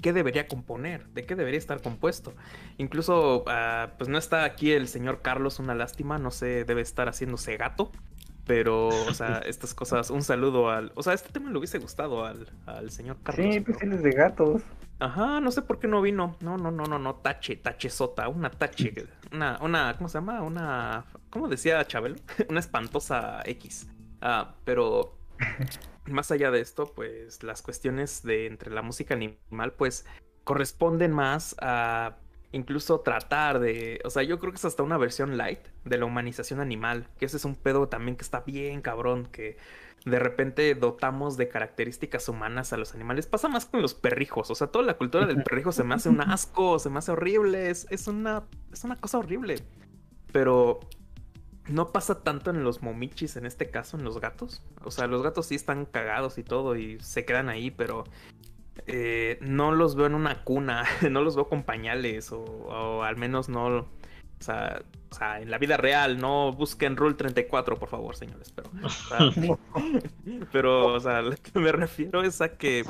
¿Qué 0.00 0.12
debería 0.12 0.48
componer? 0.48 1.06
¿De 1.08 1.24
qué 1.24 1.36
debería 1.36 1.58
estar 1.58 1.80
compuesto? 1.80 2.34
Incluso, 2.76 3.44
ah, 3.46 3.92
pues 3.98 4.08
no 4.08 4.18
está 4.18 4.44
aquí 4.44 4.72
el 4.72 4.88
señor 4.88 5.22
Carlos, 5.22 5.60
una 5.60 5.76
lástima, 5.76 6.18
no 6.18 6.32
sé, 6.32 6.64
debe 6.64 6.82
estar 6.82 7.08
haciéndose 7.08 7.56
gato. 7.56 7.92
Pero, 8.46 8.88
o 8.88 9.14
sea, 9.14 9.38
estas 9.46 9.74
cosas, 9.74 10.10
un 10.10 10.22
saludo 10.22 10.70
al. 10.70 10.92
O 10.94 11.02
sea, 11.02 11.12
este 11.12 11.30
tema 11.30 11.50
le 11.50 11.58
hubiese 11.58 11.78
gustado 11.78 12.24
al, 12.24 12.48
al 12.66 12.90
señor 12.90 13.16
Carlos. 13.22 13.54
Sí, 13.54 13.60
pues 13.60 14.02
de 14.02 14.10
gatos. 14.10 14.62
Ajá, 14.98 15.40
no 15.40 15.50
sé 15.50 15.62
por 15.62 15.78
qué 15.80 15.88
no 15.88 16.00
vino. 16.00 16.36
No, 16.40 16.56
no, 16.56 16.70
no, 16.70 16.84
no, 16.84 16.98
no, 16.98 17.16
tache, 17.16 17.56
tache 17.56 17.90
sota, 17.90 18.28
una 18.28 18.50
tache, 18.50 18.94
una, 19.32 19.58
una, 19.60 19.96
¿cómo 19.96 20.08
se 20.08 20.18
llama? 20.18 20.42
Una, 20.42 21.06
¿cómo 21.30 21.48
decía 21.48 21.84
Chabelo? 21.86 22.16
una 22.48 22.60
espantosa 22.60 23.42
X. 23.44 23.88
Ah, 24.20 24.54
pero 24.64 25.18
más 26.06 26.30
allá 26.30 26.50
de 26.50 26.60
esto, 26.60 26.92
pues 26.94 27.42
las 27.42 27.62
cuestiones 27.62 28.22
de 28.22 28.46
entre 28.46 28.70
la 28.70 28.82
música 28.82 29.14
animal, 29.14 29.72
pues 29.72 30.06
corresponden 30.44 31.12
más 31.12 31.56
a 31.60 32.18
incluso 32.52 33.00
tratar 33.00 33.58
de, 33.58 34.00
o 34.04 34.10
sea, 34.10 34.22
yo 34.22 34.38
creo 34.38 34.52
que 34.52 34.58
es 34.58 34.64
hasta 34.64 34.82
una 34.82 34.98
versión 34.98 35.36
light 35.36 35.60
de 35.84 35.98
la 35.98 36.04
humanización 36.04 36.60
animal, 36.60 37.08
que 37.18 37.24
ese 37.24 37.38
es 37.38 37.44
un 37.44 37.56
pedo 37.56 37.88
también 37.88 38.16
que 38.16 38.22
está 38.22 38.40
bien 38.40 38.82
cabrón, 38.82 39.26
que 39.26 39.56
de 40.04 40.18
repente 40.18 40.74
dotamos 40.74 41.36
de 41.36 41.48
características 41.48 42.28
humanas 42.28 42.72
a 42.72 42.76
los 42.76 42.94
animales. 42.94 43.26
Pasa 43.26 43.48
más 43.48 43.66
con 43.66 43.82
los 43.82 43.94
perrijos, 43.94 44.50
o 44.50 44.54
sea, 44.54 44.66
toda 44.66 44.84
la 44.84 44.94
cultura 44.94 45.26
del 45.26 45.42
perrijo 45.42 45.72
se 45.72 45.84
me 45.84 45.94
hace 45.94 46.08
un 46.08 46.20
asco, 46.20 46.78
se 46.78 46.90
me 46.90 46.98
hace 46.98 47.12
horrible, 47.12 47.70
es, 47.70 47.86
es 47.90 48.06
una, 48.06 48.44
es 48.72 48.84
una 48.84 48.96
cosa 48.96 49.18
horrible. 49.18 49.56
Pero 50.32 50.80
no 51.68 51.92
pasa 51.92 52.22
tanto 52.22 52.50
en 52.50 52.64
los 52.64 52.82
momichis, 52.82 53.36
en 53.36 53.46
este 53.46 53.70
caso, 53.70 53.96
en 53.96 54.04
los 54.04 54.20
gatos. 54.20 54.62
O 54.84 54.90
sea, 54.90 55.06
los 55.06 55.22
gatos 55.22 55.46
sí 55.46 55.54
están 55.54 55.86
cagados 55.86 56.38
y 56.38 56.42
todo 56.42 56.76
y 56.76 56.98
se 57.00 57.24
quedan 57.24 57.48
ahí, 57.48 57.70
pero 57.70 58.04
eh, 58.86 59.38
no 59.40 59.72
los 59.72 59.96
veo 59.96 60.06
en 60.06 60.14
una 60.14 60.44
cuna, 60.44 60.84
no 61.10 61.22
los 61.22 61.36
veo 61.36 61.48
con 61.48 61.62
pañales 61.62 62.32
o, 62.32 63.02
al 63.02 63.16
menos 63.16 63.48
no, 63.48 63.66
o 63.66 63.86
sea, 64.38 64.82
o 65.10 65.14
sea, 65.14 65.40
en 65.40 65.50
la 65.50 65.58
vida 65.58 65.76
real, 65.76 66.18
no 66.18 66.52
busquen 66.52 66.96
Rule 66.96 67.14
34, 67.14 67.78
por 67.78 67.88
favor, 67.88 68.16
señores, 68.16 68.52
pero, 68.54 68.70
pero, 70.52 70.86
o 70.94 71.00
sea, 71.00 71.22
lo 71.22 71.32
que 71.32 71.58
me 71.58 71.72
refiero 71.72 72.22
es 72.22 72.40
a 72.40 72.56
que 72.56 72.84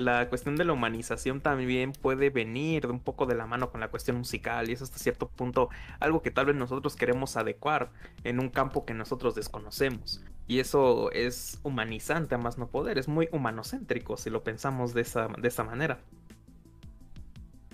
la 0.00 0.28
cuestión 0.28 0.56
de 0.56 0.64
la 0.64 0.72
humanización 0.72 1.40
también 1.40 1.92
puede 1.92 2.30
venir 2.30 2.86
un 2.86 3.00
poco 3.00 3.26
de 3.26 3.34
la 3.34 3.46
mano 3.46 3.70
con 3.70 3.80
la 3.80 3.88
cuestión 3.88 4.16
musical 4.16 4.68
y 4.68 4.72
es 4.72 4.82
hasta 4.82 4.98
cierto 4.98 5.28
punto 5.28 5.68
algo 6.00 6.22
que 6.22 6.30
tal 6.30 6.46
vez 6.46 6.56
nosotros 6.56 6.96
queremos 6.96 7.36
adecuar 7.36 7.92
en 8.24 8.40
un 8.40 8.48
campo 8.48 8.84
que 8.84 8.94
nosotros 8.94 9.34
desconocemos. 9.34 10.22
Y 10.48 10.58
eso 10.58 11.12
es 11.12 11.60
humanizante 11.62 12.34
a 12.34 12.38
más 12.38 12.58
no 12.58 12.68
poder, 12.68 12.98
es 12.98 13.06
muy 13.06 13.28
humanocéntrico 13.30 14.16
si 14.16 14.30
lo 14.30 14.42
pensamos 14.42 14.94
de 14.94 15.02
esa, 15.02 15.28
de 15.28 15.48
esa 15.48 15.64
manera. 15.64 16.00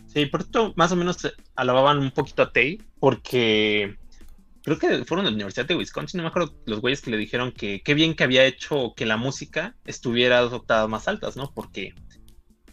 Sí, 0.06 0.26
por 0.26 0.40
esto 0.40 0.74
más 0.76 0.92
o 0.92 0.96
menos 0.96 1.18
alababan 1.54 1.98
un 1.98 2.10
poquito 2.10 2.42
a 2.42 2.52
Tay 2.52 2.82
porque 2.98 3.96
creo 4.62 4.78
que 4.78 5.04
fueron 5.04 5.24
de 5.24 5.30
la 5.30 5.36
Universidad 5.36 5.66
de 5.66 5.76
Wisconsin, 5.76 6.18
no 6.18 6.24
me 6.24 6.28
acuerdo 6.28 6.54
los 6.66 6.80
güeyes 6.80 7.00
que 7.00 7.10
le 7.12 7.16
dijeron 7.16 7.52
que 7.52 7.82
qué 7.82 7.94
bien 7.94 8.14
que 8.14 8.24
había 8.24 8.44
hecho 8.44 8.94
que 8.96 9.06
la 9.06 9.16
música 9.16 9.76
estuviera 9.84 10.40
a 10.40 10.46
octavas 10.46 10.88
más 10.88 11.06
altas, 11.06 11.36
¿no? 11.36 11.52
Porque 11.54 11.94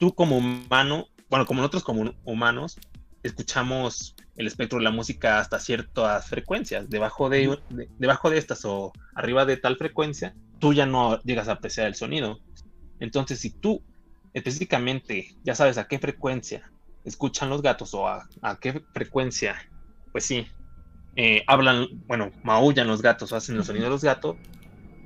tú 0.03 0.13
como 0.13 0.35
humano, 0.35 1.07
bueno, 1.29 1.45
como 1.45 1.61
nosotros 1.61 1.81
como 1.81 2.13
humanos, 2.25 2.77
escuchamos 3.23 4.17
el 4.35 4.47
espectro 4.47 4.79
de 4.79 4.83
la 4.83 4.91
música 4.91 5.39
hasta 5.39 5.61
ciertas 5.61 6.27
frecuencias. 6.27 6.89
Debajo 6.89 7.29
de, 7.29 7.57
debajo 7.99 8.29
de 8.29 8.37
estas 8.37 8.65
o 8.65 8.91
arriba 9.15 9.45
de 9.45 9.55
tal 9.55 9.77
frecuencia, 9.77 10.35
tú 10.59 10.73
ya 10.73 10.85
no 10.85 11.21
llegas 11.21 11.47
a 11.47 11.53
apreciar 11.53 11.87
el 11.87 11.95
sonido. 11.95 12.41
Entonces, 12.99 13.39
si 13.39 13.51
tú 13.51 13.81
específicamente 14.33 15.37
ya 15.45 15.55
sabes 15.55 15.77
a 15.77 15.87
qué 15.87 15.99
frecuencia 15.99 16.69
escuchan 17.05 17.49
los 17.49 17.61
gatos 17.61 17.93
o 17.93 18.05
a, 18.05 18.27
qué 18.59 18.83
frecuencia, 18.93 19.55
pues 20.11 20.25
sí, 20.25 20.47
eh, 21.15 21.45
hablan, 21.47 21.87
bueno, 22.07 22.29
maullan 22.43 22.89
los 22.89 23.01
gatos 23.01 23.31
o 23.31 23.37
hacen 23.37 23.55
los 23.55 23.67
sonidos 23.67 23.85
de 23.85 23.89
los 23.89 24.03
gatos, 24.03 24.35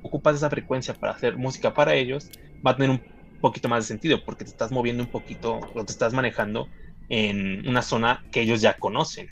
ocupas 0.02 0.34
esa 0.34 0.50
frecuencia 0.50 0.92
para 0.92 1.12
hacer 1.12 1.36
música 1.36 1.72
para 1.72 1.94
ellos, 1.94 2.32
va 2.66 2.72
a 2.72 2.76
tener 2.76 2.90
un 2.90 3.17
poquito 3.40 3.68
más 3.68 3.84
de 3.84 3.88
sentido 3.88 4.24
porque 4.24 4.44
te 4.44 4.50
estás 4.50 4.70
moviendo 4.70 5.02
un 5.02 5.10
poquito 5.10 5.60
o 5.74 5.84
te 5.84 5.92
estás 5.92 6.12
manejando 6.12 6.68
en 7.08 7.66
una 7.68 7.82
zona 7.82 8.24
que 8.30 8.40
ellos 8.40 8.60
ya 8.60 8.78
conocen. 8.78 9.28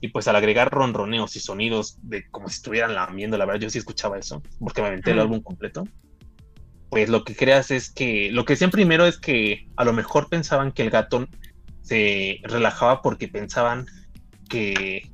Y 0.00 0.08
pues 0.08 0.28
al 0.28 0.36
agregar 0.36 0.70
ronroneos 0.70 1.36
y 1.36 1.40
sonidos 1.40 1.98
de 2.02 2.28
como 2.30 2.48
si 2.48 2.56
estuvieran 2.56 2.94
lamiendo, 2.94 3.36
la 3.36 3.44
verdad 3.44 3.62
yo 3.62 3.70
sí 3.70 3.78
escuchaba 3.78 4.18
eso, 4.18 4.42
porque 4.58 4.80
me 4.80 4.88
aventé 4.88 5.10
el 5.10 5.20
álbum 5.20 5.40
completo. 5.40 5.86
Pues 6.88 7.08
lo 7.08 7.22
que 7.22 7.36
creas 7.36 7.70
es 7.70 7.90
que, 7.90 8.30
lo 8.32 8.44
que 8.44 8.54
decían 8.54 8.70
primero 8.70 9.06
es 9.06 9.18
que 9.18 9.68
a 9.76 9.84
lo 9.84 9.92
mejor 9.92 10.28
pensaban 10.28 10.72
que 10.72 10.82
el 10.82 10.90
gato 10.90 11.28
se 11.82 12.40
relajaba 12.44 13.02
porque 13.02 13.28
pensaban 13.28 13.86
que, 14.48 15.10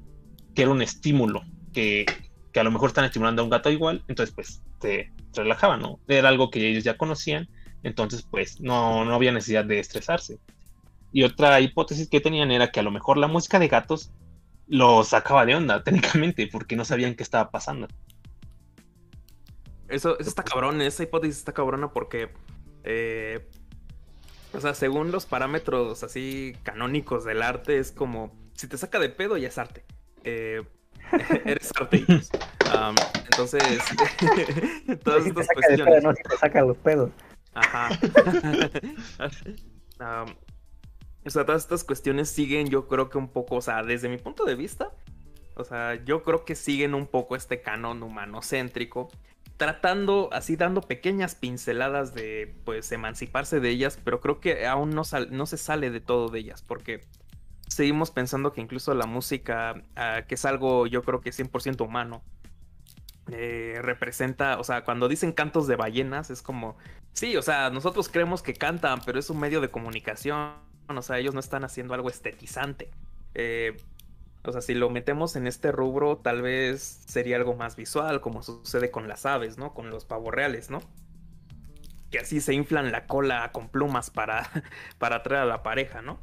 que 0.55 0.63
era 0.63 0.71
un 0.71 0.83
estímulo, 0.83 1.43
que, 1.73 2.07
que, 2.53 2.61
a 2.61 2.65
lo 2.65 2.71
mejor 2.71 2.89
están 2.89 3.05
estimulando 3.05 3.43
a 3.43 3.45
un 3.45 3.51
gato 3.51 3.71
igual, 3.71 4.05
entonces 4.09 4.35
pues 4.35 4.63
se 4.81 5.13
relajaban, 5.35 5.81
¿no? 5.81 6.01
Era 6.09 6.29
algo 6.29 6.51
que 6.51 6.67
ellos 6.67 6.85
ya 6.85 6.97
conocían 6.97 7.49
entonces, 7.83 8.27
pues 8.31 8.61
no, 8.61 9.05
no 9.05 9.15
había 9.15 9.33
necesidad 9.33 9.65
de 9.65 9.79
estresarse. 9.79 10.39
Y 11.13 11.23
otra 11.23 11.61
hipótesis 11.61 12.09
que 12.09 12.21
tenían 12.21 12.51
era 12.51 12.71
que 12.71 12.81
a 12.81 12.83
lo 12.83 12.91
mejor 12.91 13.17
la 13.17 13.29
música 13.29 13.59
de 13.59 13.69
gatos 13.69 14.11
lo 14.67 15.05
sacaba 15.05 15.47
de 15.47 15.55
onda, 15.55 15.83
técnicamente, 15.85 16.49
porque 16.51 16.77
no 16.77 16.85
sabían 16.85 17.15
qué 17.15 17.23
estaba 17.23 17.51
pasando. 17.51 17.89
Eso, 19.89 20.19
está 20.19 20.43
cabrón, 20.43 20.81
esa 20.81 21.05
hipótesis 21.05 21.39
está 21.39 21.53
cabrona 21.53 21.93
porque, 21.93 22.31
eh, 22.83 23.49
o 24.53 24.61
sea, 24.61 24.75
según 24.75 25.13
los 25.13 25.27
parámetros 25.27 26.03
así 26.03 26.57
canónicos 26.65 27.25
del 27.25 27.41
arte, 27.41 27.79
es 27.79 27.93
como, 27.93 28.35
si 28.55 28.67
te 28.67 28.77
saca 28.79 28.99
de 28.99 29.09
pedo 29.11 29.37
ya 29.37 29.49
es 29.49 29.59
arte. 29.59 29.85
Eh, 30.25 30.63
eres 31.45 31.71
arte. 31.81 32.05
entonces, 33.31 33.63
todas 35.05 35.25
estas 35.25 35.47
cuestiones. 35.55 36.03
no, 36.03 36.13
si 36.15 36.23
te 36.23 36.37
saca 36.37 36.63
los 36.63 36.77
pedos. 36.79 37.11
Ajá. 37.57 37.89
o 41.25 41.31
sea, 41.31 41.47
todas 41.47 41.63
estas 41.63 41.85
cuestiones 41.85 42.29
siguen, 42.29 42.69
yo 42.69 42.87
creo 42.87 43.09
que 43.09 43.17
un 43.19 43.29
poco, 43.29 43.57
o 43.57 43.63
sea, 43.63 43.83
desde 43.83 44.11
mi 44.11 44.19
punto 44.19 44.45
de 44.45 44.55
vista, 44.55 44.93
o 45.57 45.65
sea, 45.65 46.05
yo 46.05 46.23
creo 46.23 46.45
que 46.45 46.55
siguen 46.55 46.95
un 46.95 47.07
poco 47.07 47.35
este 47.35 47.63
canon 47.63 48.03
humanocéntrico, 48.03 49.09
tratando, 49.57 50.29
así 50.33 50.57
dando 50.57 50.83
pequeñas 50.83 51.35
pinceladas 51.35 52.15
de, 52.15 52.55
pues, 52.67 52.93
emanciparse 52.93 53.59
de 53.59 53.71
ellas, 53.71 53.99
pero 54.05 54.21
creo 54.21 54.39
que 54.39 54.67
aún 54.67 54.91
no, 54.91 55.03
no 55.31 55.47
se 55.47 55.57
sale 55.57 55.91
de 55.91 56.01
todo 56.01 56.29
de 56.29 56.41
ellas, 56.41 56.63
porque 56.63 57.01
seguimos 57.69 58.11
pensando 58.11 58.53
que 58.53 58.61
incluso 58.61 58.93
la 58.93 59.07
música, 59.07 59.83
ah, 59.97 60.25
que 60.29 60.35
es 60.35 60.45
algo 60.45 60.87
yo 60.87 61.03
creo 61.03 61.23
que 61.23 61.31
100% 61.31 61.87
humano, 61.87 62.23
eh, 63.31 63.81
representa, 63.83 64.59
o 64.61 64.65
sea, 64.65 64.85
cuando 64.85 65.09
dicen 65.09 65.33
cantos 65.33 65.67
de 65.67 65.75
ballenas, 65.75 66.31
es 66.31 66.43
como, 66.43 66.77
sí, 67.13 67.37
o 67.37 67.43
sea, 67.43 67.71
nosotros 67.71 68.09
creemos 68.09 68.41
que 68.43 68.55
cantan, 68.55 69.01
pero 69.05 69.19
es 69.19 69.31
un 69.31 69.41
medio 69.41 69.61
de 69.61 69.69
comunicación, 69.69 70.53
o 70.89 71.03
sea, 71.03 71.19
ellos 71.19 71.35
no 71.35 71.41
están 71.41 71.65
haciendo 71.65 71.95
algo 71.95 72.09
estetizante. 72.09 72.89
Eh, 73.35 73.77
o 74.45 74.53
sea, 74.53 74.61
si 74.61 74.75
lo 74.75 74.91
metemos 74.91 75.35
en 75.35 75.49
este 75.49 75.73
rubro, 75.73 76.19
tal 76.19 76.41
vez 76.41 77.03
sería 77.07 77.37
algo 77.37 77.57
más 77.57 77.75
visual, 77.75 78.21
como 78.21 78.45
sucede 78.45 78.93
con 78.93 79.09
las 79.09 79.27
aves, 79.27 79.59
¿no? 79.59 79.75
Con 79.75 79.91
los 79.91 80.05
pavos 80.05 80.33
reales, 80.33 80.71
¿no? 80.71 80.81
Que 82.13 82.21
así 82.21 82.41
se 82.41 82.55
inflan 82.55 82.93
la 82.93 83.09
cola 83.09 83.51
con 83.51 83.69
plumas 83.69 84.11
para, 84.11 84.49
para 84.99 85.17
atraer 85.17 85.43
a 85.43 85.47
la 85.47 85.65
pareja, 85.65 86.01
¿no? 86.01 86.21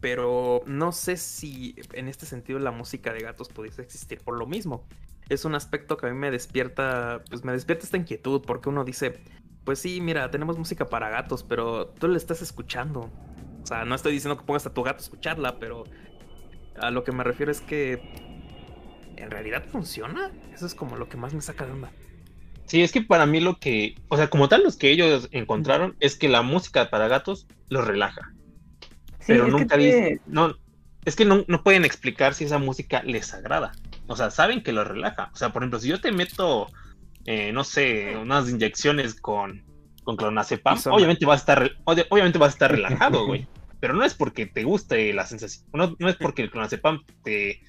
Pero 0.00 0.62
no 0.64 0.92
sé 0.92 1.18
si 1.18 1.74
en 1.92 2.08
este 2.08 2.24
sentido 2.24 2.58
la 2.60 2.70
música 2.70 3.12
de 3.12 3.20
gatos 3.20 3.50
pudiese 3.50 3.82
existir 3.82 4.20
por 4.20 4.38
lo 4.38 4.46
mismo 4.46 4.86
es 5.28 5.44
un 5.44 5.54
aspecto 5.54 5.96
que 5.96 6.06
a 6.06 6.10
mí 6.10 6.16
me 6.16 6.30
despierta, 6.30 7.22
pues 7.28 7.44
me 7.44 7.52
despierta 7.52 7.84
esta 7.84 7.96
inquietud, 7.96 8.42
porque 8.46 8.68
uno 8.68 8.84
dice, 8.84 9.20
pues 9.64 9.78
sí, 9.80 10.00
mira, 10.00 10.30
tenemos 10.30 10.58
música 10.58 10.88
para 10.88 11.10
gatos, 11.10 11.42
pero 11.42 11.88
tú 11.88 12.08
le 12.08 12.16
estás 12.16 12.42
escuchando. 12.42 13.10
O 13.62 13.66
sea, 13.66 13.84
no 13.84 13.94
estoy 13.94 14.12
diciendo 14.12 14.38
que 14.38 14.44
pongas 14.44 14.66
a 14.66 14.72
tu 14.72 14.82
gato 14.82 14.98
a 14.98 15.02
escucharla, 15.02 15.58
pero 15.58 15.84
a 16.80 16.90
lo 16.90 17.04
que 17.04 17.12
me 17.12 17.24
refiero 17.24 17.52
es 17.52 17.60
que 17.60 18.00
en 19.16 19.30
realidad 19.30 19.64
funciona. 19.70 20.30
Eso 20.54 20.66
es 20.66 20.74
como 20.74 20.96
lo 20.96 21.08
que 21.08 21.16
más 21.16 21.34
me 21.34 21.42
saca 21.42 21.66
de 21.66 21.72
onda. 21.72 21.90
Sí, 22.64 22.82
es 22.82 22.92
que 22.92 23.02
para 23.02 23.26
mí 23.26 23.40
lo 23.40 23.58
que, 23.58 23.96
o 24.08 24.16
sea, 24.16 24.28
como 24.28 24.48
tal, 24.48 24.62
los 24.62 24.76
que 24.76 24.90
ellos 24.90 25.28
encontraron 25.32 25.96
es 26.00 26.16
que 26.16 26.28
la 26.28 26.42
música 26.42 26.90
para 26.90 27.08
gatos 27.08 27.46
los 27.68 27.86
relaja. 27.86 28.32
pero 29.26 29.48
nunca 29.48 29.76
dicen, 29.76 30.20
no, 30.26 30.54
es 31.04 31.16
que 31.16 31.24
no, 31.24 31.44
no 31.48 31.62
pueden 31.62 31.84
explicar 31.84 32.34
si 32.34 32.44
esa 32.44 32.58
música 32.58 33.02
les 33.02 33.32
agrada. 33.32 33.72
O 34.08 34.16
sea, 34.16 34.30
saben 34.30 34.62
que 34.62 34.72
lo 34.72 34.84
relaja. 34.84 35.30
O 35.32 35.36
sea, 35.36 35.50
por 35.52 35.62
ejemplo, 35.62 35.78
si 35.78 35.88
yo 35.88 36.00
te 36.00 36.10
meto, 36.12 36.66
eh, 37.26 37.52
no 37.52 37.62
sé, 37.64 38.16
unas 38.16 38.48
inyecciones 38.50 39.20
con, 39.20 39.64
con 40.04 40.16
clonazepam, 40.16 40.76
obviamente 40.94 41.26
vas 41.26 41.40
a 41.40 41.42
estar, 41.42 41.70
obviamente 41.84 42.38
vas 42.38 42.48
a 42.48 42.52
estar 42.54 42.70
relajado, 42.72 43.26
güey. 43.26 43.46
Pero 43.80 43.94
no 43.94 44.04
es 44.04 44.14
porque 44.14 44.46
te 44.46 44.64
guste 44.64 45.12
la 45.12 45.24
sensación, 45.26 45.64
no, 45.72 45.94
no 45.98 46.08
es 46.08 46.16
porque 46.16 46.42
el 46.42 46.50
clonazepam 46.50 47.04
te, 47.22 47.60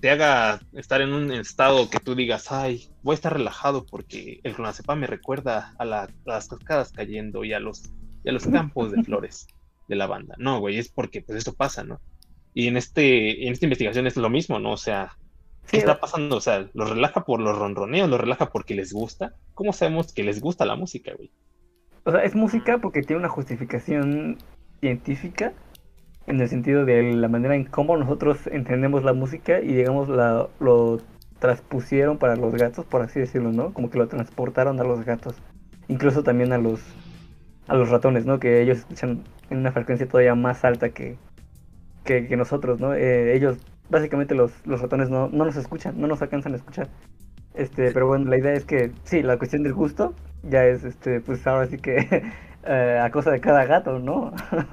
te 0.00 0.10
haga 0.10 0.58
estar 0.72 1.00
en 1.00 1.12
un 1.12 1.30
estado 1.30 1.88
que 1.88 2.00
tú 2.00 2.16
digas, 2.16 2.50
ay, 2.50 2.88
voy 3.02 3.12
a 3.12 3.14
estar 3.14 3.32
relajado 3.34 3.86
porque 3.86 4.40
el 4.42 4.54
clonazepam 4.54 4.98
me 4.98 5.06
recuerda 5.06 5.74
a, 5.78 5.84
la- 5.84 6.02
a 6.04 6.08
las 6.24 6.48
cascadas 6.48 6.90
cayendo 6.92 7.44
y 7.44 7.52
a 7.52 7.60
los, 7.60 7.84
y 8.24 8.30
a 8.30 8.32
los 8.32 8.46
campos 8.48 8.90
de 8.90 9.04
flores 9.04 9.46
de 9.86 9.94
la 9.96 10.06
banda. 10.08 10.34
No, 10.38 10.58
güey, 10.58 10.78
es 10.78 10.88
porque 10.88 11.20
pues 11.22 11.38
esto 11.38 11.52
pasa, 11.54 11.84
¿no? 11.84 12.00
Y 12.52 12.66
en 12.68 12.76
este, 12.76 13.46
en 13.46 13.52
esta 13.52 13.66
investigación 13.66 14.06
es 14.08 14.16
lo 14.16 14.30
mismo, 14.30 14.58
¿no? 14.58 14.72
O 14.72 14.76
sea, 14.76 15.16
¿qué 15.70 15.78
está 15.78 16.00
pasando? 16.00 16.36
O 16.36 16.40
sea, 16.40 16.68
¿los 16.74 16.90
relaja 16.90 17.24
por 17.24 17.40
los 17.40 17.56
ronroneos? 17.56 18.08
¿Los 18.08 18.20
relaja 18.20 18.50
porque 18.50 18.74
les 18.74 18.92
gusta? 18.92 19.34
¿Cómo 19.54 19.72
sabemos 19.72 20.12
que 20.12 20.24
les 20.24 20.40
gusta 20.40 20.64
la 20.64 20.76
música, 20.76 21.12
güey? 21.16 21.30
O 22.04 22.10
sea, 22.10 22.22
es 22.22 22.34
música 22.34 22.78
porque 22.78 23.02
tiene 23.02 23.20
una 23.20 23.28
justificación 23.28 24.38
científica 24.80 25.52
en 26.26 26.40
el 26.40 26.48
sentido 26.48 26.84
de 26.84 27.14
la 27.14 27.28
manera 27.28 27.54
en 27.54 27.64
cómo 27.64 27.96
nosotros 27.96 28.46
entendemos 28.46 29.04
la 29.04 29.12
música 29.12 29.60
y 29.60 29.74
digamos 29.74 30.08
la, 30.08 30.48
lo 30.60 31.00
transpusieron 31.38 32.18
para 32.18 32.36
los 32.36 32.54
gatos, 32.54 32.86
por 32.86 33.02
así 33.02 33.20
decirlo, 33.20 33.52
¿no? 33.52 33.72
Como 33.72 33.90
que 33.90 33.98
lo 33.98 34.08
transportaron 34.08 34.80
a 34.80 34.84
los 34.84 35.04
gatos. 35.04 35.34
Incluso 35.88 36.22
también 36.22 36.52
a 36.52 36.58
los 36.58 36.80
a 37.66 37.74
los 37.74 37.88
ratones, 37.88 38.26
¿no? 38.26 38.38
Que 38.38 38.62
ellos 38.62 38.78
escuchan 38.78 39.24
en 39.50 39.58
una 39.58 39.72
frecuencia 39.72 40.06
todavía 40.06 40.34
más 40.34 40.64
alta 40.64 40.90
que, 40.90 41.16
que, 42.04 42.26
que 42.26 42.36
nosotros, 42.36 42.80
¿no? 42.80 42.94
Eh, 42.94 43.34
ellos, 43.34 43.58
básicamente 43.90 44.34
los, 44.34 44.52
los 44.66 44.80
ratones 44.80 45.10
no, 45.10 45.28
no 45.28 45.44
nos 45.44 45.56
escuchan, 45.56 46.00
no 46.00 46.06
nos 46.06 46.22
alcanzan 46.22 46.52
a 46.52 46.56
escuchar. 46.56 46.88
Este, 47.54 47.92
pero 47.92 48.06
bueno, 48.08 48.28
la 48.30 48.36
idea 48.38 48.52
es 48.52 48.64
que 48.64 48.90
sí, 49.04 49.22
la 49.22 49.38
cuestión 49.38 49.62
del 49.62 49.74
gusto 49.74 50.14
ya 50.42 50.64
es, 50.66 50.84
este, 50.84 51.20
pues 51.20 51.46
ahora 51.46 51.66
sí 51.66 51.78
que 51.78 51.98
eh, 52.66 53.00
a 53.02 53.10
cosa 53.10 53.30
de 53.30 53.40
cada 53.40 53.64
gato, 53.66 53.98
¿no? 53.98 54.32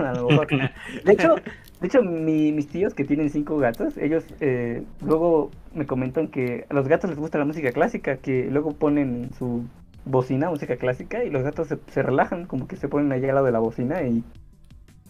De 1.06 1.12
hecho, 1.14 1.36
de 1.80 1.88
hecho 1.88 2.02
mi- 2.04 2.52
mis 2.52 2.68
tíos 2.68 2.94
que 2.94 3.04
tienen 3.06 3.30
cinco 3.30 3.58
gatos, 3.58 3.98
ellos 3.98 4.26
eh, 4.40 4.84
luego 5.06 5.52
me 5.76 5.86
comentan 5.86 6.28
que 6.28 6.66
a 6.70 6.74
los 6.74 6.88
gatos 6.88 7.10
les 7.10 7.20
gusta 7.20 7.38
la 7.38 7.46
música 7.46 7.72
clásica, 7.72 8.18
que 8.18 8.50
luego 8.52 8.74
ponen 8.74 9.30
su 9.38 9.64
bocina, 10.06 10.50
música 10.50 10.78
clásica, 10.78 11.24
y 11.24 11.30
los 11.30 11.44
gatos 11.44 11.68
se, 11.68 11.78
se 11.88 12.02
relajan, 12.02 12.46
como 12.48 12.68
que 12.68 12.76
se 12.76 12.88
ponen 12.88 13.12
allá 13.12 13.30
al 13.30 13.36
lado 13.36 13.46
de 13.46 13.52
la 13.52 13.60
bocina 13.60 14.02
y, 14.02 14.24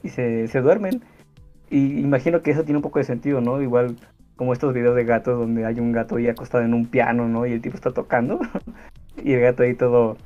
y 0.04 0.10
se, 0.10 0.48
se 0.50 0.60
duermen. 0.62 1.02
Y 1.72 2.02
imagino 2.02 2.42
que 2.42 2.52
eso 2.52 2.66
tiene 2.66 2.80
un 2.80 2.84
poco 2.84 3.00
de 3.00 3.06
sentido, 3.06 3.40
¿no? 3.40 3.62
Igual 3.62 3.96
como 4.36 4.52
estos 4.52 4.74
videos 4.74 4.94
de 4.94 5.06
gatos 5.06 5.40
donde 5.40 5.66
hay 5.66 5.80
un 5.80 5.94
gato 5.94 6.18
ahí 6.18 6.28
acostado 6.28 6.66
en 6.66 6.74
un 6.74 6.86
piano, 6.86 7.30
¿no? 7.30 7.46
Y 7.46 7.54
el 7.54 7.62
tipo 7.62 7.76
está 7.78 7.92
tocando. 7.92 8.42
y 9.24 9.32
el 9.32 9.40
gato 9.40 9.64
ahí 9.64 9.74
todo, 9.74 10.18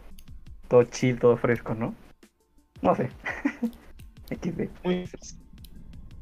todo 0.67 0.83
chill, 0.85 1.19
todo 1.19 1.37
fresco, 1.37 1.75
¿no? 1.75 1.93
No 2.81 2.95
sé. 2.95 3.09
Muy. 4.83 5.07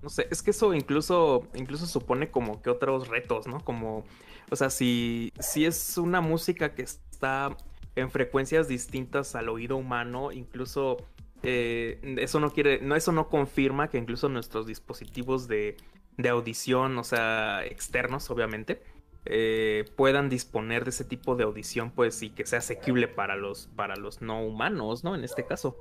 No 0.01 0.09
sé, 0.09 0.27
es 0.29 0.43
que 0.43 0.51
eso 0.51 0.73
incluso, 0.73 1.47
incluso 1.55 1.85
supone 1.85 2.29
como 2.29 2.61
que 2.61 2.69
otros 2.69 3.07
retos, 3.07 3.47
¿no? 3.47 3.61
Como, 3.61 4.03
o 4.51 4.55
sea, 4.57 4.69
si, 4.69 5.31
si 5.39 5.65
es 5.65 5.97
una 5.97 6.19
música 6.19 6.75
que 6.75 6.81
está 6.81 7.55
en 7.95 8.11
frecuencias 8.11 8.67
distintas 8.67 9.35
al 9.35 9.47
oído 9.47 9.77
humano, 9.77 10.33
incluso 10.33 10.97
eh, 11.43 11.99
eso 12.19 12.39
no 12.39 12.51
quiere, 12.53 12.81
no, 12.81 12.95
eso 12.95 13.11
no 13.11 13.29
confirma 13.29 13.89
que 13.89 13.97
incluso 13.97 14.29
nuestros 14.29 14.65
dispositivos 14.67 15.47
de, 15.47 15.77
de 16.17 16.29
audición, 16.29 16.97
o 16.97 17.03
sea, 17.03 17.65
externos, 17.65 18.29
obviamente, 18.31 18.83
eh, 19.25 19.85
puedan 19.95 20.29
disponer 20.29 20.83
de 20.85 20.91
ese 20.91 21.05
tipo 21.05 21.35
de 21.35 21.43
audición, 21.45 21.91
pues, 21.91 22.21
y 22.23 22.31
que 22.31 22.45
sea 22.45 22.59
asequible 22.59 23.07
para 23.07 23.35
los, 23.37 23.67
para 23.75 23.95
los 23.97 24.21
no 24.21 24.43
humanos, 24.45 25.03
¿no? 25.03 25.15
En 25.15 25.23
este 25.23 25.45
caso. 25.45 25.77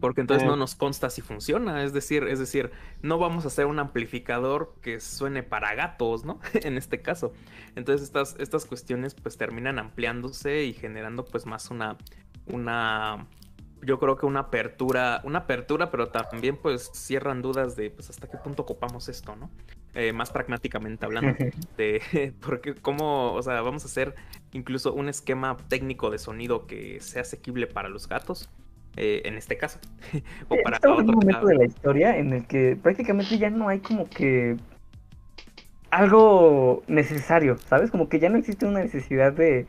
Porque 0.00 0.20
entonces 0.20 0.42
Eh. 0.42 0.46
no 0.46 0.56
nos 0.56 0.74
consta 0.74 1.08
si 1.10 1.22
funciona. 1.22 1.82
Es 1.84 1.92
decir, 1.92 2.24
es 2.24 2.38
decir, 2.38 2.72
no 3.00 3.18
vamos 3.18 3.44
a 3.44 3.48
hacer 3.48 3.66
un 3.66 3.78
amplificador 3.78 4.76
que 4.82 5.00
suene 5.00 5.42
para 5.42 5.74
gatos, 5.74 6.24
¿no? 6.24 6.40
en 6.54 6.76
este 6.76 7.00
caso. 7.00 7.32
Entonces 7.74 8.02
estas, 8.06 8.36
estas 8.38 8.66
cuestiones 8.66 9.14
pues 9.14 9.36
terminan 9.38 9.78
ampliándose 9.78 10.64
y 10.64 10.74
generando 10.74 11.24
pues 11.24 11.46
más 11.46 11.70
una, 11.70 11.96
una, 12.46 13.28
yo 13.84 13.98
creo 13.98 14.16
que 14.16 14.26
una 14.26 14.40
apertura, 14.40 15.20
una 15.24 15.40
apertura, 15.40 15.90
pero 15.90 16.08
también 16.08 16.56
pues 16.56 16.90
cierran 16.92 17.42
dudas 17.42 17.76
de 17.76 17.90
pues 17.90 18.10
hasta 18.10 18.28
qué 18.28 18.36
punto 18.38 18.66
copamos 18.66 19.08
esto, 19.08 19.36
¿no? 19.36 19.50
Eh, 19.94 20.12
más 20.12 20.30
pragmáticamente 20.30 21.06
hablando 21.06 21.34
de 21.76 22.34
porque 22.44 22.74
cómo, 22.74 23.32
o 23.32 23.42
sea, 23.42 23.60
vamos 23.60 23.84
a 23.84 23.86
hacer 23.86 24.14
incluso 24.52 24.92
un 24.92 25.08
esquema 25.08 25.56
técnico 25.68 26.10
de 26.10 26.18
sonido 26.18 26.66
que 26.66 27.00
sea 27.00 27.22
asequible 27.22 27.66
para 27.66 27.88
los 27.88 28.08
gatos, 28.08 28.50
eh, 28.96 29.22
en 29.24 29.34
este 29.34 29.56
caso, 29.56 29.78
o 30.48 30.56
para 30.62 30.76
Estamos 30.76 31.00
en 31.00 31.10
un 31.10 31.14
momento 31.16 31.46
de 31.46 31.56
la 31.56 31.64
historia 31.64 32.16
en 32.16 32.32
el 32.32 32.46
que 32.46 32.76
prácticamente 32.80 33.38
ya 33.38 33.50
no 33.50 33.68
hay 33.68 33.80
como 33.80 34.08
que 34.08 34.56
algo 35.90 36.82
necesario, 36.88 37.56
¿sabes? 37.58 37.90
Como 37.90 38.08
que 38.08 38.18
ya 38.18 38.28
no 38.28 38.36
existe 38.36 38.66
una 38.66 38.80
necesidad 38.80 39.32
de, 39.32 39.66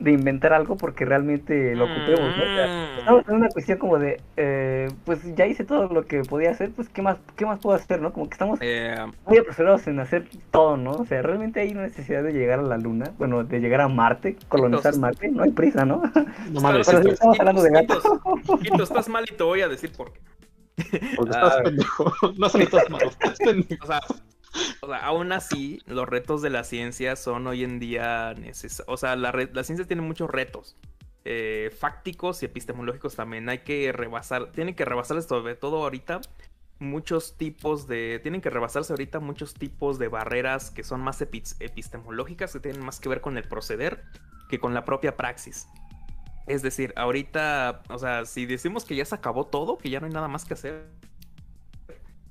de 0.00 0.12
inventar 0.12 0.52
algo 0.52 0.76
porque 0.76 1.04
realmente 1.04 1.74
lo 1.74 1.84
ocupemos, 1.86 2.36
¿no? 2.36 2.42
O 2.42 2.46
sea, 2.46 2.98
estamos 2.98 3.28
en 3.28 3.34
una 3.34 3.48
cuestión 3.48 3.78
como 3.78 3.98
de, 3.98 4.20
eh, 4.36 4.88
pues 5.04 5.20
ya 5.34 5.46
hice 5.46 5.64
todo 5.64 5.88
lo 5.92 6.06
que 6.06 6.22
podía 6.22 6.50
hacer, 6.50 6.70
pues 6.70 6.88
¿qué 6.88 7.02
más, 7.02 7.16
qué 7.36 7.44
más 7.46 7.58
puedo 7.58 7.74
hacer, 7.76 8.00
no? 8.00 8.12
Como 8.12 8.28
que 8.28 8.34
estamos 8.34 8.58
Eh, 8.62 8.96
muy 9.26 9.38
apresurados 9.38 9.86
en 9.88 9.98
hacer 10.00 10.28
todo, 10.50 10.76
¿no? 10.76 10.92
O 10.92 11.04
sea, 11.04 11.20
realmente 11.22 11.60
hay 11.60 11.72
una 11.72 11.82
necesidad 11.82 12.22
de 12.22 12.32
llegar 12.32 12.60
a 12.60 12.62
la 12.62 12.78
luna, 12.78 13.12
bueno, 13.18 13.42
de 13.44 13.58
llegar 13.60 13.80
a 13.80 13.88
Marte, 13.88 14.36
colonizar 14.48 14.94
Entonces- 14.94 15.00
Marte, 15.00 15.28
no 15.30 15.42
hay 15.42 15.50
prisa, 15.50 15.84
¿no? 15.84 16.02
No 16.52 16.60
mames, 16.60 16.86
Pero 16.86 16.98
estás- 17.00 17.12
estamos 17.14 17.38
hablando 17.40 17.62
de 17.62 17.70
gatos. 17.70 18.02
Quitos, 18.62 18.82
estás 18.82 19.08
mal 19.08 19.24
y 19.30 19.34
te 19.34 19.42
voy 19.42 19.60
a 19.62 19.68
decir 19.68 19.90
por 19.96 20.12
qué. 20.12 20.20
porque 21.16 21.30
estás 21.32 21.56
Ah. 21.58 21.62
pendejo. 21.64 22.12
No 22.38 22.48
solo 22.48 22.64
estás 22.64 22.88
malo, 22.88 23.06
estás 23.10 23.36
pendejo. 23.38 23.84
O 23.84 23.86
sea, 23.88 24.00
aún 25.02 25.32
así, 25.32 25.80
los 25.86 26.08
retos 26.08 26.42
de 26.42 26.50
la 26.50 26.64
ciencia 26.64 27.16
son 27.16 27.46
hoy 27.46 27.64
en 27.64 27.78
día 27.78 28.34
necesarios. 28.34 28.84
O 28.88 28.96
sea, 28.96 29.16
la, 29.16 29.32
ciencia 29.64 29.86
tiene 29.86 30.02
muchos 30.02 30.30
retos. 30.30 30.76
eh, 31.24 31.70
fácticos 31.78 32.42
y 32.42 32.46
epistemológicos 32.46 33.14
también. 33.16 33.48
Hay 33.48 33.58
que 33.60 33.92
rebasar, 33.92 34.52
tienen 34.52 34.74
que 34.74 34.84
rebasarles 34.84 35.26
sobre 35.26 35.54
todo 35.56 35.82
ahorita 35.82 36.20
muchos 36.80 37.36
tipos 37.36 37.86
de, 37.88 38.20
tienen 38.22 38.40
que 38.40 38.50
rebasarse 38.50 38.92
ahorita 38.92 39.20
muchos 39.20 39.54
tipos 39.54 39.98
de 39.98 40.08
barreras 40.08 40.70
que 40.70 40.84
son 40.84 41.00
más 41.02 41.20
epi- 41.20 41.56
epistemológicas, 41.60 42.52
que 42.52 42.60
tienen 42.60 42.84
más 42.84 43.00
que 43.00 43.08
ver 43.08 43.20
con 43.20 43.36
el 43.36 43.44
proceder 43.48 44.04
que 44.48 44.58
con 44.60 44.74
la 44.74 44.84
propia 44.84 45.16
praxis. 45.16 45.66
Es 46.46 46.62
decir, 46.62 46.94
ahorita, 46.96 47.82
o 47.90 47.98
sea, 47.98 48.24
si 48.24 48.46
decimos 48.46 48.84
que 48.86 48.96
ya 48.96 49.04
se 49.04 49.14
acabó 49.14 49.46
todo, 49.48 49.76
que 49.76 49.90
ya 49.90 50.00
no 50.00 50.06
hay 50.06 50.12
nada 50.12 50.28
más 50.28 50.44
que 50.46 50.54
hacer, 50.54 50.86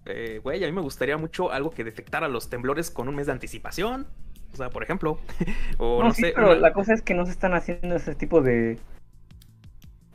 eh, 0.08 0.40
güey, 0.44 0.64
a 0.64 0.68
mí 0.68 0.74
me 0.74 0.82
gustaría 0.82 1.18
mucho 1.18 1.52
algo 1.52 1.72
que 1.72 1.84
detectara 1.84 2.28
los 2.28 2.50
temblores 2.50 2.90
con 2.92 3.08
un 3.08 3.16
mes 3.16 3.28
de 3.28 3.34
anticipación. 3.34 4.08
O 4.54 4.56
sea, 4.56 4.70
por 4.70 4.82
ejemplo. 4.84 5.20
o 5.78 6.00
no, 6.02 6.08
No, 6.10 6.14
sí, 6.14 6.22
sé. 6.24 6.32
pero 6.36 6.52
una- 6.52 6.60
la 6.60 6.74
cosa 6.74 6.94
es 6.94 7.02
que 7.02 7.14
no 7.14 7.26
se 7.26 7.32
están 7.32 7.54
haciendo 7.54 7.96
ese 7.96 8.16
tipo 8.16 8.42
de. 8.42 8.80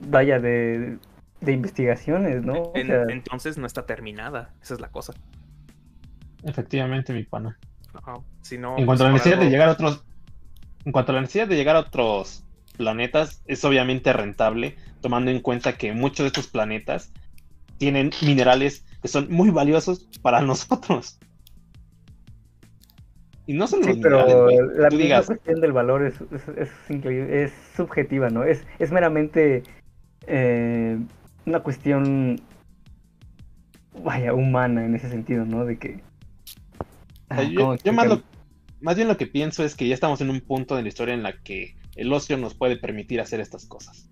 Vaya, 0.01 0.41
de. 0.41 0.99
de 1.41 1.53
investigaciones, 1.53 2.43
¿no? 2.43 2.55
O 2.55 2.73
en- 2.77 2.87
sea, 2.89 3.05
entonces 3.09 3.59
no 3.59 3.67
está 3.67 3.87
terminada. 3.87 4.53
Esa 4.63 4.75
es 4.75 4.81
la 4.81 4.89
cosa. 4.89 5.15
Efectivamente, 6.45 7.13
mi 7.13 7.25
pana. 7.25 7.59
Ajá. 7.95 8.15
Si 8.41 8.59
no, 8.59 8.77
En 8.79 8.87
cuanto 8.87 9.05
a 9.05 9.09
la 9.09 9.13
pues, 9.13 9.23
necesidad 9.25 9.45
de 9.45 9.51
llegar 9.51 9.69
a 9.69 9.73
otros. 9.73 10.05
En 10.85 10.93
cuanto 10.93 11.13
a 11.13 11.15
la 11.15 11.21
necesidad 11.21 11.47
de 11.47 11.55
llegar 11.57 11.77
a 11.77 11.81
otros 11.81 12.45
planetas, 12.77 13.43
es 13.47 13.65
obviamente 13.65 14.13
rentable, 14.13 14.77
tomando 15.01 15.31
en 15.31 15.41
cuenta 15.41 15.75
que 15.77 15.93
muchos 15.93 16.25
de 16.25 16.29
estos 16.29 16.49
planetas 16.49 17.13
tienen 17.79 18.11
minerales 18.23 18.85
que 19.03 19.09
son 19.09 19.31
muy 19.31 19.51
valiosos 19.51 20.09
para 20.23 20.41
nosotros. 20.43 21.19
Y 23.47 23.55
no 23.55 23.67
solo 23.67 23.83
sí, 23.83 23.89
los 23.89 23.99
pero 23.99 24.27
minerales, 24.27 24.77
la 24.77 24.89
digas, 24.91 25.27
cuestión 25.27 25.61
del 25.61 25.73
valor 25.73 26.05
es, 26.07 26.15
es, 26.57 26.71
es 26.89 27.53
subjetiva, 27.77 28.31
¿no? 28.31 28.45
Es, 28.45 28.65
es 28.79 28.93
meramente 28.93 29.65
eh, 30.27 30.99
una 31.47 31.61
cuestión. 31.61 32.41
Vaya, 34.03 34.33
humana 34.33 34.85
en 34.85 34.95
ese 34.95 35.09
sentido, 35.11 35.45
¿no? 35.45 35.65
De 35.65 35.79
que. 35.79 36.03
O 37.31 37.35
sea, 37.35 37.45
ah, 37.45 37.51
yo, 37.51 37.55
¿cómo 37.55 37.77
yo 37.77 37.93
más, 37.93 38.07
lo- 38.07 38.23
más 38.81 38.97
bien 38.97 39.09
lo 39.09 39.17
que 39.17 39.27
pienso 39.27 39.65
es 39.65 39.75
que 39.75 39.89
ya 39.89 39.95
estamos 39.95 40.21
en 40.21 40.31
un 40.31 40.41
punto 40.41 40.77
de 40.77 40.83
la 40.83 40.89
historia 40.89 41.15
en 41.15 41.23
la 41.23 41.33
que 41.43 41.77
el 41.97 42.13
ocio 42.13 42.37
nos 42.39 42.55
puede 42.55 42.77
permitir 42.77 43.21
hacer 43.21 43.41
estas 43.41 43.67
cosas. 43.67 44.09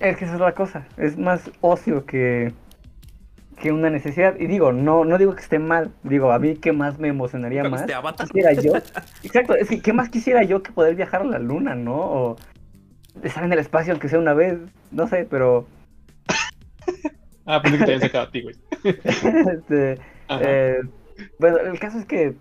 Es 0.00 0.16
que 0.16 0.24
esa 0.26 0.34
es 0.34 0.40
la 0.40 0.54
cosa. 0.54 0.86
Es 0.96 1.16
más 1.18 1.50
ocio 1.60 2.04
que, 2.06 2.52
que 3.56 3.72
una 3.72 3.90
necesidad. 3.90 4.36
Y 4.38 4.46
digo, 4.46 4.72
no, 4.72 5.04
no 5.04 5.18
digo 5.18 5.34
que 5.34 5.42
esté 5.42 5.58
mal. 5.58 5.90
Digo, 6.02 6.32
a 6.32 6.38
mí 6.38 6.56
qué 6.56 6.72
más 6.72 6.98
me 6.98 7.08
emocionaría 7.08 7.62
¿Nunca 7.62 7.78
más. 7.78 7.90
Avatar? 7.90 8.26
Quisiera 8.26 8.52
yo. 8.52 8.72
Exacto, 9.22 9.54
es 9.54 9.68
que 9.68 9.80
qué 9.80 9.92
más 9.92 10.08
quisiera 10.08 10.42
yo 10.42 10.62
que 10.62 10.72
poder 10.72 10.94
viajar 10.94 11.22
a 11.22 11.24
la 11.24 11.38
luna, 11.38 11.74
¿no? 11.74 11.96
O 11.96 12.36
estar 13.22 13.44
en 13.44 13.52
el 13.52 13.58
espacio 13.58 13.92
aunque 13.92 14.08
sea 14.08 14.18
una 14.18 14.34
vez. 14.34 14.58
No 14.90 15.06
sé, 15.08 15.26
pero. 15.28 15.66
Ah, 17.48 17.62
pensé 17.62 17.78
que 17.78 17.84
te 17.84 17.92
habían 17.92 18.00
sacado 18.00 18.24
a 18.24 18.30
ti, 18.32 18.42
güey. 18.42 18.56
este, 18.82 20.00
eh, 20.40 20.80
bueno, 21.38 21.58
el 21.58 21.78
caso 21.78 21.96
es 21.96 22.04
que. 22.04 22.34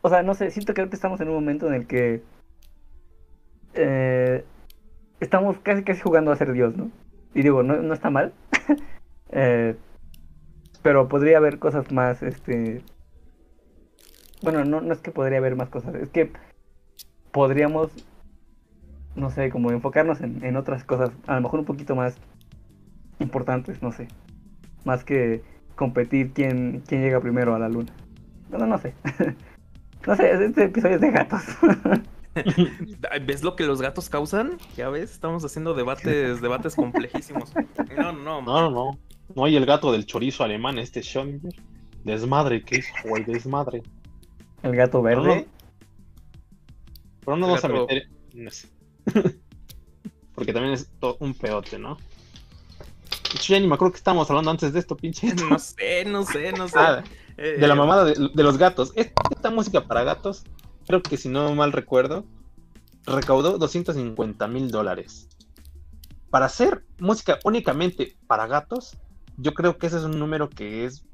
O 0.00 0.08
sea, 0.08 0.24
no 0.24 0.34
sé, 0.34 0.50
siento 0.50 0.74
que 0.74 0.80
ahorita 0.80 0.96
estamos 0.96 1.20
en 1.20 1.28
un 1.28 1.34
momento 1.34 1.68
en 1.68 1.74
el 1.74 1.86
que. 1.86 2.20
eh, 3.74 4.44
estamos 5.20 5.56
casi 5.58 5.84
casi 5.84 6.00
jugando 6.00 6.32
a 6.32 6.36
ser 6.36 6.52
Dios, 6.52 6.76
¿no? 6.76 6.90
Y 7.32 7.42
digo, 7.42 7.62
no, 7.62 7.76
no 7.76 7.94
está 7.94 8.10
mal. 8.10 8.32
Eh, 9.30 9.76
pero 10.82 11.08
podría 11.08 11.38
haber 11.38 11.58
cosas 11.58 11.90
más, 11.92 12.22
este... 12.22 12.82
Bueno, 14.42 14.64
no, 14.64 14.80
no 14.80 14.92
es 14.92 15.00
que 15.00 15.10
podría 15.10 15.38
haber 15.38 15.56
más 15.56 15.70
cosas, 15.70 15.94
es 15.94 16.10
que 16.10 16.30
podríamos, 17.32 17.90
no 19.16 19.30
sé, 19.30 19.50
como 19.50 19.70
enfocarnos 19.70 20.20
en, 20.20 20.44
en 20.44 20.56
otras 20.56 20.84
cosas, 20.84 21.10
a 21.26 21.34
lo 21.36 21.40
mejor 21.40 21.60
un 21.60 21.66
poquito 21.66 21.96
más 21.96 22.16
importantes, 23.18 23.82
no 23.82 23.92
sé. 23.92 24.08
Más 24.84 25.04
que 25.04 25.42
competir 25.76 26.32
quién, 26.32 26.82
quién 26.86 27.02
llega 27.02 27.20
primero 27.20 27.54
a 27.54 27.58
la 27.58 27.68
luna. 27.68 27.92
Bueno, 28.50 28.66
no 28.66 28.78
sé. 28.78 28.94
no 30.06 30.16
sé, 30.16 30.44
este 30.44 30.64
episodio 30.64 30.96
es 30.96 31.00
de 31.00 31.10
gatos. 31.10 31.42
¿Ves 33.26 33.42
lo 33.42 33.56
que 33.56 33.64
los 33.64 33.80
gatos 33.80 34.08
causan? 34.08 34.58
Ya 34.76 34.88
ves, 34.88 35.12
estamos 35.12 35.44
haciendo 35.44 35.74
debates, 35.74 36.40
debates 36.40 36.74
complejísimos. 36.74 37.52
No, 37.96 38.12
no, 38.12 38.42
No, 38.42 38.60
no, 38.60 38.70
no. 38.70 38.98
No, 39.34 39.48
y 39.48 39.56
el 39.56 39.66
gato 39.66 39.90
del 39.92 40.06
chorizo 40.06 40.44
alemán, 40.44 40.78
este 40.78 41.02
Schoenberg. 41.02 41.54
Desmadre, 42.04 42.62
¿qué 42.62 42.76
es? 42.76 42.86
O 43.10 43.16
el 43.16 43.24
desmadre. 43.24 43.82
El 44.62 44.76
gato 44.76 45.00
verde. 45.02 45.48
Pero 47.24 47.36
no 47.36 47.46
El 47.46 47.52
vamos 47.52 47.64
a 47.64 47.68
gato- 47.68 47.80
meter 47.86 48.08
en 48.34 48.48
ese. 48.48 48.68
Porque 50.34 50.52
también 50.52 50.74
es 50.74 50.90
todo 50.98 51.16
un 51.20 51.32
pedote, 51.34 51.78
¿no? 51.78 51.96
De 51.96 53.36
hecho, 53.36 53.52
ya 53.54 53.60
ni 53.60 53.66
me 53.66 53.74
acuerdo 53.74 53.92
que 53.92 53.98
estábamos 53.98 54.28
hablando 54.30 54.50
antes 54.50 54.72
de 54.72 54.78
esto, 54.80 54.96
pinche. 54.96 55.32
no 55.48 55.58
sé, 55.58 56.04
no 56.04 56.24
sé, 56.24 56.52
no 56.52 56.68
sé. 56.68 56.78
Ah, 56.78 57.02
Eh, 57.36 57.56
de 57.58 57.66
la 57.66 57.74
mamada 57.74 58.04
de, 58.04 58.14
de 58.32 58.42
los 58.42 58.58
gatos. 58.58 58.92
Esta, 58.94 59.22
esta 59.34 59.50
música 59.50 59.86
para 59.86 60.04
gatos, 60.04 60.44
creo 60.86 61.02
que 61.02 61.16
si 61.16 61.28
no 61.28 61.52
mal 61.54 61.72
recuerdo, 61.72 62.24
recaudó 63.06 63.58
250 63.58 64.46
mil 64.48 64.70
dólares. 64.70 65.28
Para 66.30 66.46
hacer 66.46 66.84
música 66.98 67.38
únicamente 67.44 68.16
para 68.26 68.46
gatos, 68.46 68.96
yo 69.36 69.54
creo 69.54 69.76
que 69.78 69.86
ese 69.86 69.96
es 69.98 70.04
un 70.04 70.18
número 70.18 70.48
que 70.48 70.84
es 70.84 71.04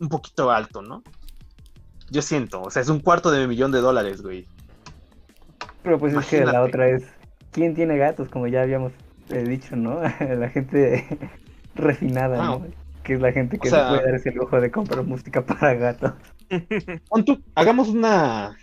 un 0.00 0.08
poquito 0.08 0.50
alto, 0.50 0.82
¿no? 0.82 1.02
Yo 2.10 2.22
siento, 2.22 2.62
o 2.62 2.70
sea, 2.70 2.82
es 2.82 2.88
un 2.88 3.00
cuarto 3.00 3.30
de 3.30 3.46
millón 3.48 3.72
de 3.72 3.80
dólares, 3.80 4.22
güey. 4.22 4.46
Pero 5.82 5.98
pues 5.98 6.14
es 6.14 6.26
que 6.26 6.44
la 6.44 6.62
otra 6.62 6.88
es, 6.88 7.04
¿quién 7.52 7.74
tiene 7.74 7.96
gatos? 7.96 8.28
Como 8.28 8.46
ya 8.46 8.62
habíamos 8.62 8.92
eh, 9.30 9.42
dicho, 9.44 9.76
¿no? 9.76 10.00
la 10.20 10.48
gente 10.50 11.06
refinada, 11.74 12.42
Ah, 12.42 12.46
¿no? 12.58 12.66
Que 13.02 13.14
es 13.14 13.20
la 13.20 13.32
gente 13.32 13.58
que 13.58 13.68
o 13.68 13.70
sea- 13.70 13.84
se 13.84 13.94
puede 13.96 14.04
dar 14.06 14.14
ese 14.14 14.32
lujo 14.32 14.60
de 14.60 14.70
comprar 14.70 15.02
música 15.04 15.44
para 15.44 15.74
gatos. 15.74 16.12
Pon 17.08 17.24
tú, 17.24 17.42
hagamos 17.54 17.88
una, 17.88 18.56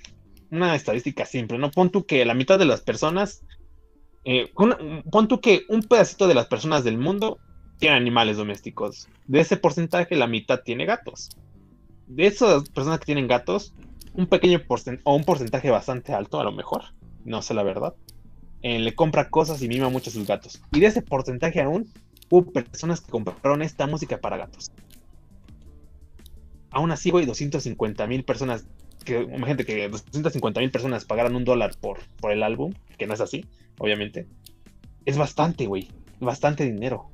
una 0.52 0.76
estadística 0.76 1.26
simple, 1.26 1.57
¿no? 1.57 1.72
Pon 1.72 1.90
tú 1.90 2.06
que 2.06 2.23
la 2.26 2.34
mitad 2.34 2.57
de 2.60 2.65
las 2.65 2.81
personas, 2.81 3.41
eh, 4.26 4.49
una- 4.56 4.77
pon 5.11 5.27
tú 5.27 5.41
que 5.41 5.64
un 5.69 5.81
pedacito 5.84 6.27
de 6.27 6.34
las 6.35 6.48
personas 6.48 6.84
del 6.84 6.98
mundo 6.98 7.40
tiene 7.77 7.95
animales 7.95 8.37
domésticos. 8.37 9.07
De 9.27 9.39
ese 9.39 9.57
porcentaje, 9.57 10.15
la 10.15 10.27
mitad 10.27 10.61
tiene 10.61 10.85
gatos. 10.85 11.29
De 12.07 12.27
esas 12.27 12.69
personas 12.69 12.99
que 12.99 13.05
tienen 13.05 13.27
gatos, 13.27 13.73
un 14.13 14.27
pequeño 14.27 14.61
porcentaje, 14.63 15.01
o 15.05 15.15
un 15.15 15.23
porcentaje 15.23 15.69
bastante 15.69 16.13
alto, 16.13 16.39
a 16.39 16.43
lo 16.43 16.51
mejor, 16.51 16.83
no 17.25 17.41
sé 17.41 17.53
la 17.53 17.63
verdad, 17.63 17.93
eh, 18.61 18.79
le 18.79 18.95
compra 18.95 19.29
cosas 19.29 19.61
y 19.61 19.67
mima 19.67 19.89
mucho 19.89 20.09
a 20.09 20.13
sus 20.13 20.27
gatos. 20.27 20.61
Y 20.71 20.79
de 20.79 20.87
ese 20.87 21.01
porcentaje 21.01 21.61
aún, 21.61 21.91
hubo 22.29 22.51
personas 22.51 23.01
que 23.01 23.11
compraron 23.11 23.61
esta 23.61 23.87
música 23.87 24.19
para 24.19 24.37
gatos. 24.37 24.71
Aún 26.71 26.91
así, 26.91 27.11
güey, 27.11 27.25
250 27.25 28.07
mil 28.07 28.23
personas, 28.23 28.65
que, 29.05 29.27
que 29.65 29.89
250 29.89 30.59
mil 30.59 30.71
personas 30.71 31.05
pagaran 31.05 31.35
un 31.35 31.43
dólar 31.43 31.75
por, 31.79 31.99
por 32.19 32.31
el 32.31 32.41
álbum, 32.41 32.73
que 32.97 33.05
no 33.05 33.13
es 33.13 33.21
así, 33.21 33.45
obviamente. 33.77 34.27
Es 35.05 35.17
bastante, 35.17 35.67
güey, 35.67 35.89
bastante 36.19 36.63
dinero. 36.63 37.11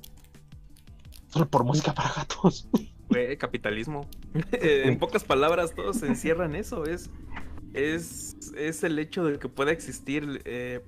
Solo 1.30 1.48
por 1.48 1.64
música 1.64 1.94
para 1.94 2.12
gatos. 2.14 2.68
Güey, 3.10 3.38
capitalismo. 3.38 4.08
Eh, 4.52 4.84
en 4.86 5.00
pocas 5.00 5.24
palabras, 5.24 5.74
todo 5.74 5.94
se 5.94 6.08
encierra 6.08 6.46
en 6.46 6.56
eso. 6.56 6.86
Es, 6.86 7.10
es, 7.74 8.36
es 8.56 8.84
el 8.84 9.00
hecho 9.00 9.24
de 9.26 9.40
que 9.40 9.50
pueda 9.50 9.72
existir, 9.72 10.42
eh, 10.46 10.82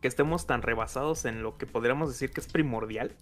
que 0.00 0.08
estemos 0.08 0.46
tan 0.46 0.62
rebasados 0.62 1.24
en 1.24 1.42
lo 1.42 1.56
que 1.56 1.66
podríamos 1.66 2.08
decir 2.08 2.30
que 2.30 2.40
es 2.40 2.46
primordial. 2.46 3.12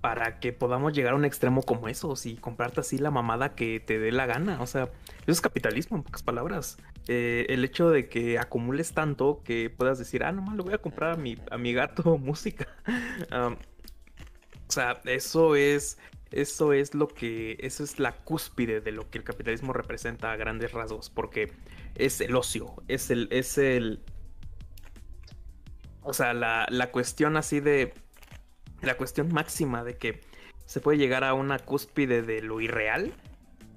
Para 0.00 0.38
que 0.38 0.52
podamos 0.52 0.92
llegar 0.92 1.14
a 1.14 1.16
un 1.16 1.24
extremo 1.24 1.62
como 1.62 1.88
eso, 1.88 2.14
y 2.24 2.36
comprarte 2.36 2.80
así 2.80 2.98
la 2.98 3.10
mamada 3.10 3.54
que 3.54 3.80
te 3.80 3.98
dé 3.98 4.12
la 4.12 4.26
gana. 4.26 4.60
O 4.60 4.66
sea, 4.66 4.84
eso 5.22 5.32
es 5.32 5.40
capitalismo, 5.40 5.96
en 5.96 6.02
pocas 6.02 6.22
palabras. 6.22 6.76
Eh, 7.08 7.46
el 7.48 7.64
hecho 7.64 7.90
de 7.90 8.08
que 8.08 8.38
acumules 8.38 8.92
tanto 8.92 9.42
que 9.44 9.70
puedas 9.70 9.98
decir, 9.98 10.24
ah, 10.24 10.32
nomás 10.32 10.56
le 10.56 10.62
voy 10.62 10.74
a 10.74 10.78
comprar 10.78 11.12
a 11.12 11.16
mi, 11.16 11.36
a 11.50 11.56
mi 11.56 11.72
gato 11.72 12.18
música. 12.18 12.68
Am, 13.30 13.56
o 14.68 14.72
sea, 14.72 15.00
eso 15.04 15.56
es 15.56 15.98
eso 16.30 16.72
es 16.72 16.94
lo 16.94 17.06
que, 17.06 17.56
eso 17.60 17.84
es 17.84 18.00
la 18.00 18.16
cúspide 18.16 18.80
de 18.80 18.90
lo 18.90 19.08
que 19.08 19.18
el 19.18 19.24
capitalismo 19.24 19.72
representa 19.72 20.32
a 20.32 20.36
grandes 20.36 20.72
rasgos, 20.72 21.08
porque 21.08 21.52
es 21.94 22.20
el 22.20 22.34
ocio, 22.34 22.74
es 22.88 23.10
el, 23.10 23.28
es 23.30 23.56
el, 23.56 24.02
o 26.02 26.12
sea, 26.12 26.34
la, 26.34 26.66
la 26.70 26.90
cuestión 26.90 27.36
así 27.36 27.60
de, 27.60 27.94
la 28.82 28.96
cuestión 28.96 29.32
máxima 29.32 29.84
de 29.84 29.96
que 29.96 30.22
se 30.66 30.80
puede 30.80 30.98
llegar 30.98 31.24
a 31.24 31.34
una 31.34 31.58
cúspide 31.58 32.22
de 32.22 32.42
lo 32.42 32.60
irreal, 32.60 33.12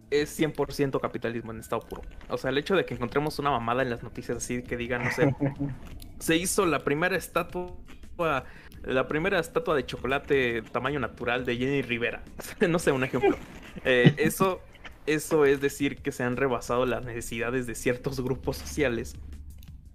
es 0.09 0.39
100% 0.39 0.99
capitalismo 1.01 1.51
en 1.51 1.59
estado 1.59 1.81
puro. 1.81 2.01
O 2.29 2.37
sea, 2.37 2.49
el 2.49 2.57
hecho 2.57 2.75
de 2.75 2.85
que 2.85 2.93
encontremos 2.93 3.39
una 3.39 3.51
mamada 3.51 3.83
en 3.83 3.89
las 3.89 4.03
noticias 4.03 4.37
así 4.37 4.63
que 4.63 4.77
digan, 4.77 5.03
no 5.03 5.11
sé, 5.11 5.35
se 6.19 6.37
hizo 6.37 6.65
la 6.65 6.79
primera 6.79 7.17
estatua, 7.17 8.45
la 8.83 9.07
primera 9.07 9.39
estatua 9.39 9.75
de 9.75 9.85
chocolate 9.85 10.61
tamaño 10.71 10.99
natural 10.99 11.45
de 11.45 11.57
Jenny 11.57 11.81
Rivera. 11.81 12.23
no 12.69 12.79
sé, 12.79 12.91
un 12.91 13.03
ejemplo. 13.03 13.37
Eh, 13.85 14.13
eso, 14.17 14.61
eso 15.05 15.45
es 15.45 15.61
decir 15.61 15.97
que 15.97 16.11
se 16.11 16.23
han 16.23 16.37
rebasado 16.37 16.85
las 16.85 17.03
necesidades 17.03 17.67
de 17.67 17.75
ciertos 17.75 18.21
grupos 18.21 18.57
sociales 18.57 19.15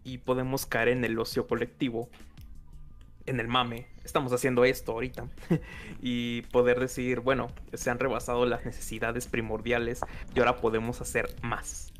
y 0.04 0.18
podemos 0.18 0.66
caer 0.66 0.88
en 0.88 1.04
el 1.04 1.18
ocio 1.18 1.46
colectivo, 1.46 2.08
en 3.26 3.40
el 3.40 3.48
mame. 3.48 3.86
Estamos 4.04 4.32
haciendo 4.32 4.64
esto 4.64 4.92
ahorita. 4.92 5.28
y 6.00 6.42
poder 6.42 6.80
decir, 6.80 7.20
bueno, 7.20 7.48
se 7.72 7.90
han 7.90 7.98
rebasado 7.98 8.46
las 8.46 8.64
necesidades 8.64 9.26
primordiales 9.26 10.00
y 10.34 10.38
ahora 10.40 10.56
podemos 10.56 11.00
hacer 11.00 11.34
más. 11.42 11.91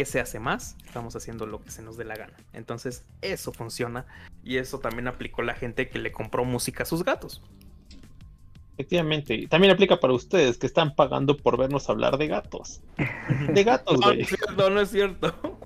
¿Qué 0.00 0.06
se 0.06 0.18
hace 0.18 0.40
más? 0.40 0.78
Estamos 0.86 1.14
haciendo 1.14 1.44
lo 1.44 1.62
que 1.62 1.70
se 1.70 1.82
nos 1.82 1.98
dé 1.98 2.06
la 2.06 2.16
gana. 2.16 2.32
Entonces, 2.54 3.04
eso 3.20 3.52
funciona. 3.52 4.06
Y 4.42 4.56
eso 4.56 4.78
también 4.78 5.08
aplicó 5.08 5.42
la 5.42 5.52
gente 5.52 5.90
que 5.90 5.98
le 5.98 6.10
compró 6.10 6.46
música 6.46 6.84
a 6.84 6.86
sus 6.86 7.04
gatos. 7.04 7.42
Efectivamente. 8.78 9.34
Y 9.34 9.46
también 9.46 9.74
aplica 9.74 10.00
para 10.00 10.14
ustedes 10.14 10.56
que 10.56 10.66
están 10.66 10.94
pagando 10.94 11.36
por 11.36 11.58
vernos 11.58 11.90
hablar 11.90 12.16
de 12.16 12.28
gatos. 12.28 12.80
De 13.52 13.62
gatos, 13.62 14.00
No, 14.00 14.06
no 14.06 14.06
güey. 14.06 14.22
es 14.22 14.28
cierto, 14.30 14.70
no 14.70 14.80
es 14.80 14.90
cierto. 14.90 15.58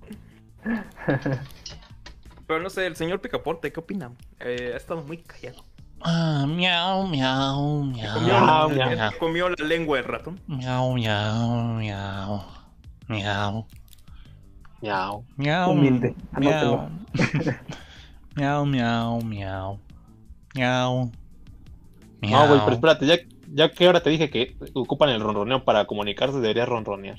Pero 2.48 2.60
no 2.60 2.70
sé, 2.70 2.86
el 2.88 2.96
señor 2.96 3.20
Picaporte, 3.20 3.72
¿qué 3.72 3.78
opina? 3.78 4.10
Eh, 4.40 4.72
ha 4.74 4.76
estado 4.76 5.00
muy 5.02 5.18
callado. 5.18 5.64
Ah, 6.00 6.44
miau, 6.48 7.06
miau, 7.06 7.54
Comió, 7.56 8.20
Miau, 8.20 8.68
miau, 8.68 8.70
la, 8.90 8.96
miau. 8.96 9.18
comió 9.20 9.48
la 9.48 9.64
lengua 9.64 10.00
el 10.00 10.04
ratón. 10.04 10.40
miau, 10.48 10.92
miau, 10.94 11.74
miau, 11.78 12.44
miau, 13.06 13.66
Miau. 14.84 15.24
miau, 15.40 15.72
Humilde, 15.72 16.12
miau, 16.36 16.90
miau, 18.36 18.66
miau, 18.66 19.16
miau, 19.24 19.80
miau, 20.54 21.10
No, 22.20 22.48
güey, 22.48 22.60
pero 22.64 22.72
espérate, 22.74 23.06
ya, 23.06 23.16
ya 23.48 23.70
que 23.70 23.86
ahora 23.86 24.02
te 24.02 24.10
dije 24.10 24.28
que 24.28 24.54
ocupan 24.74 25.08
el 25.08 25.22
ronroneo 25.22 25.64
para 25.64 25.86
comunicarse, 25.86 26.38
deberías 26.38 26.68
ronronear. 26.68 27.16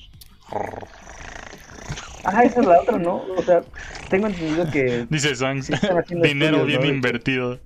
Ah, 2.22 2.44
esa 2.44 2.60
es 2.60 2.66
la 2.66 2.80
otra, 2.82 2.98
¿no? 2.98 3.22
O 3.36 3.42
sea, 3.42 3.62
tengo 4.10 4.28
entendido 4.28 4.70
que 4.70 5.04
Dice 5.10 5.34
Sí, 5.34 5.42
haciendo 5.44 6.24
dinero 6.24 6.58
estudios, 6.58 6.66
bien 6.66 6.82
¿no? 6.82 6.96
invertido. 6.98 7.58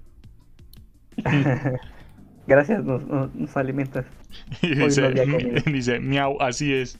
gracias 2.47 2.82
nos, 2.85 3.02
nos, 3.02 3.35
nos 3.35 3.55
alimentas. 3.55 4.06
Y 4.62 4.74
dice, 4.77 5.10
dice, 5.66 6.01
miau, 6.01 6.40
así 6.40 6.72
es. 6.72 6.98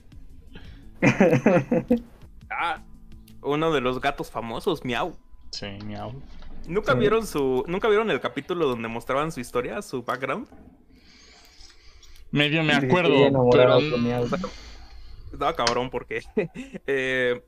Ah, 2.51 2.83
uno 3.43 3.73
de 3.73 3.81
los 3.81 4.01
gatos 4.01 4.31
famosos, 4.31 4.85
Miau. 4.85 5.17
Sí, 5.51 5.67
miau. 5.85 6.13
¿Nunca 6.67 6.93
Sí. 6.93 6.99
vieron 6.99 7.27
su. 7.27 7.65
¿Nunca 7.67 7.89
vieron 7.89 8.11
el 8.11 8.21
capítulo 8.21 8.67
donde 8.69 8.89
mostraban 8.89 9.33
su 9.33 9.41
historia, 9.41 9.83
su 9.83 10.03
background? 10.03 10.49
Medio 12.31 12.63
me 12.63 12.75
acuerdo, 12.75 13.17
sí, 13.17 13.33
pero... 14.31 14.49
Estaba 15.33 15.57
cabrón 15.57 15.91
porque. 15.91 16.23
eh, 16.87 17.43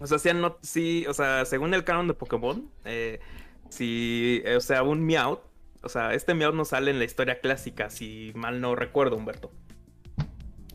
o 0.00 0.06
sea, 0.06 0.34
no, 0.34 0.56
sí, 0.62 1.04
o 1.08 1.14
sea, 1.14 1.44
según 1.44 1.74
el 1.74 1.84
canon 1.84 2.08
de 2.08 2.14
Pokémon, 2.14 2.70
eh, 2.84 3.20
si, 3.68 4.40
eh, 4.44 4.56
o 4.56 4.60
sea, 4.60 4.82
un 4.82 5.04
Meowth, 5.04 5.40
o 5.82 5.88
sea, 5.88 6.14
este 6.14 6.34
Meowth 6.34 6.54
no 6.54 6.64
sale 6.64 6.90
en 6.90 6.98
la 6.98 7.04
historia 7.04 7.40
clásica, 7.40 7.90
si 7.90 8.32
mal 8.34 8.60
no 8.60 8.74
recuerdo, 8.74 9.16
Humberto. 9.16 9.50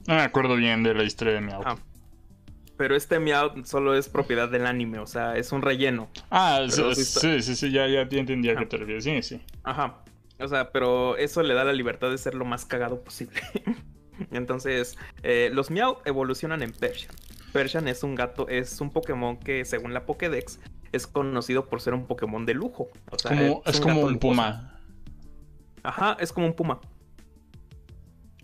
No 0.08 0.16
me 0.16 0.22
acuerdo 0.22 0.56
bien 0.56 0.84
de 0.84 0.94
la 0.94 1.04
historia 1.04 1.34
de 1.34 1.42
miau. 1.42 1.62
Ah. 1.66 1.78
Pero 2.78 2.96
este 2.96 3.20
Meowth 3.20 3.66
solo 3.66 3.96
es 3.96 4.08
propiedad 4.08 4.50
del 4.50 4.66
anime, 4.68 5.00
o 5.00 5.08
sea, 5.08 5.36
es 5.36 5.52
un 5.52 5.62
relleno. 5.64 6.10
Ah, 6.30 6.62
sí, 6.70 6.84
sí, 6.94 7.42
sí, 7.42 7.56
sí, 7.56 7.72
ya, 7.72 7.88
ya, 7.88 8.08
ya 8.08 8.20
entendí 8.20 8.50
a 8.50 8.56
qué 8.56 8.64
Ah. 8.66 8.70
te 8.70 8.78
refieres. 8.78 9.04
Sí, 9.04 9.22
sí. 9.24 9.42
Ajá. 9.64 10.04
O 10.40 10.48
sea, 10.48 10.72
pero 10.72 11.18
eso 11.18 11.42
le 11.42 11.56
da 11.56 11.64
la 11.64 11.74
libertad 11.74 12.12
de 12.12 12.18
ser 12.20 12.36
lo 12.36 12.46
más 12.46 12.66
cagado 12.66 13.02
posible. 13.04 13.42
Entonces, 14.32 14.96
eh, 15.24 15.50
los 15.52 15.72
Meow 15.72 15.98
evolucionan 16.06 16.62
en 16.62 16.72
Persian. 16.72 17.12
Persian 17.54 17.88
es 17.88 18.04
un 18.04 18.14
gato, 18.14 18.48
es 18.48 18.80
un 18.82 18.92
Pokémon 18.92 19.38
que, 19.38 19.66
según 19.66 19.94
la 19.96 20.06
Pokédex, 20.06 20.60
es 20.92 21.08
conocido 21.08 21.68
por 21.70 21.82
ser 21.82 21.96
un 21.96 22.06
Pokémon 22.06 22.46
de 22.46 22.54
lujo. 22.54 22.90
O 23.10 23.18
sea, 23.18 23.32
Como- 23.36 23.64
es 23.66 23.80
como 23.82 24.02
un 24.02 24.20
puma. 24.20 24.80
Ajá, 25.82 26.16
es 26.20 26.32
como 26.32 26.46
un 26.46 26.54
puma. 26.54 26.80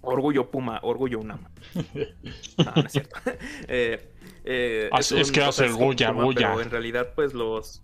Orgullo 0.02 0.52
puma, 0.52 0.80
orgullo 0.84 1.20
unama. 1.20 1.50
No, 2.58 2.72
no 2.76 2.82
es 2.86 2.92
cierto. 2.92 3.16
Eh, 3.68 4.13
eh, 4.46 4.90
Así 4.92 5.20
es 5.20 5.32
que 5.32 5.42
hace 5.42 5.70
goya, 5.70 6.12
goya. 6.12 6.50
Pero 6.50 6.62
en 6.62 6.70
realidad, 6.70 7.14
pues 7.16 7.34
los. 7.34 7.82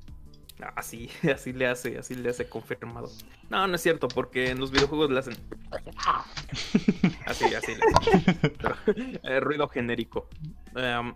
Así, 0.75 1.09
así 1.33 1.53
le 1.53 1.67
hace, 1.67 1.97
así 1.97 2.15
le 2.15 2.29
hace 2.29 2.49
confirmado. 2.49 3.09
No, 3.49 3.65
no 3.67 3.75
es 3.75 3.81
cierto, 3.81 4.07
porque 4.07 4.49
en 4.49 4.59
los 4.59 4.71
videojuegos 4.71 5.09
le 5.09 5.19
hacen. 5.19 5.35
Así, 7.25 7.45
así 7.45 7.49
le 7.49 7.57
hacen. 7.57 7.79
Pero, 8.57 8.75
eh, 9.23 9.39
ruido 9.39 9.67
genérico. 9.69 10.27
Em, 10.75 11.13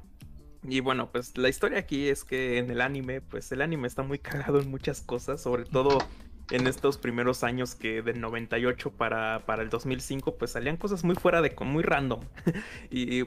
y 0.67 0.79
bueno, 0.79 1.11
pues 1.11 1.37
la 1.37 1.49
historia 1.49 1.79
aquí 1.79 2.07
es 2.07 2.23
que 2.23 2.57
en 2.57 2.71
el 2.71 2.79
anime, 2.79 3.21
pues 3.21 3.51
el 3.51 3.61
anime 3.61 3.87
está 3.87 4.01
muy 4.01 4.17
cagado 4.19 4.61
en 4.61 4.71
muchas 4.71 5.01
cosas, 5.01 5.41
sobre 5.41 5.65
todo 5.65 5.99
en 6.51 6.67
estos 6.67 6.97
primeros 6.97 7.43
años 7.43 7.75
que 7.75 8.01
del 8.01 8.21
98 8.21 8.91
para, 8.91 9.43
para 9.45 9.61
el 9.61 9.69
2005, 9.69 10.35
pues 10.35 10.51
salían 10.51 10.77
cosas 10.77 11.03
muy 11.03 11.15
fuera 11.15 11.41
de, 11.41 11.53
muy 11.61 11.83
random. 11.83 12.21
y 12.91 13.25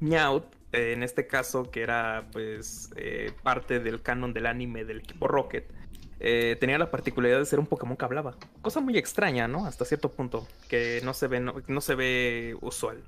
Meowth, 0.00 0.44
eh, 0.72 0.92
en 0.92 1.02
este 1.02 1.26
caso, 1.26 1.70
que 1.70 1.82
era 1.82 2.28
pues 2.32 2.90
eh, 2.96 3.32
parte 3.42 3.80
del 3.80 4.02
canon 4.02 4.32
del 4.32 4.46
anime 4.46 4.84
del 4.84 4.98
equipo 4.98 5.28
Rocket, 5.28 5.72
eh, 6.20 6.56
tenía 6.58 6.78
la 6.78 6.90
particularidad 6.90 7.38
de 7.38 7.46
ser 7.46 7.60
un 7.60 7.66
Pokémon 7.66 7.96
que 7.96 8.04
hablaba. 8.04 8.36
Cosa 8.60 8.80
muy 8.80 8.98
extraña, 8.98 9.48
¿no? 9.48 9.66
Hasta 9.66 9.84
cierto 9.84 10.12
punto, 10.12 10.46
que 10.68 11.00
no 11.04 11.14
se 11.14 11.28
ve, 11.28 11.40
no, 11.40 11.54
no 11.66 11.80
se 11.80 11.94
ve 11.94 12.56
usual. 12.60 13.02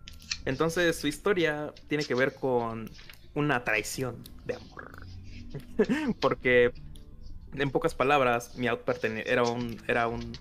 Entonces 0.45 0.97
su 0.97 1.07
historia 1.07 1.75
tiene 1.89 2.05
que 2.05 2.15
ver 2.15 2.35
con 2.35 2.91
una 3.35 3.65
traición 3.65 4.17
de 4.47 4.55
amor. 4.55 5.07
Porque, 6.21 6.73
en 7.55 7.71
pocas 7.71 7.95
palabras, 7.95 8.57
Meowth 8.57 8.89
era 9.05 9.43
un, 9.43 9.77
era 9.89 10.07
un, 10.07 10.33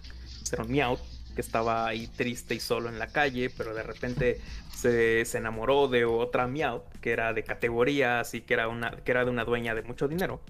era 0.52 0.64
un 0.64 0.72
Meowth 0.72 1.02
que 1.36 1.42
estaba 1.42 1.88
ahí 1.88 2.08
triste 2.08 2.56
y 2.56 2.60
solo 2.60 2.90
en 2.90 3.00
la 3.00 3.08
calle, 3.08 3.50
pero 3.56 3.74
de 3.74 3.84
repente 3.84 4.40
se, 4.74 5.26
se 5.26 5.38
enamoró 5.38 5.88
de 5.88 6.06
otra 6.06 6.48
Meowth 6.48 6.84
que 7.02 7.12
era 7.12 7.34
de 7.34 7.44
categoría, 7.44 8.20
así 8.20 8.42
que 8.42 8.54
era, 8.54 8.68
una, 8.68 8.92
que 8.92 9.12
era 9.12 9.26
de 9.26 9.32
una 9.32 9.46
dueña 9.46 9.76
de 9.76 9.82
mucho 9.84 10.08
dinero. 10.08 10.42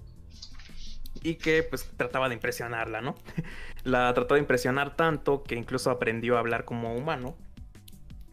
Y 1.22 1.34
que 1.34 1.62
pues 1.62 1.84
trataba 1.96 2.28
de 2.28 2.34
impresionarla, 2.34 3.00
¿no? 3.00 3.14
La 3.84 4.12
trató 4.14 4.34
de 4.34 4.40
impresionar 4.40 4.96
tanto 4.96 5.42
que 5.42 5.54
incluso 5.54 5.90
aprendió 5.90 6.36
a 6.36 6.40
hablar 6.40 6.64
como 6.64 6.94
humano. 6.94 7.36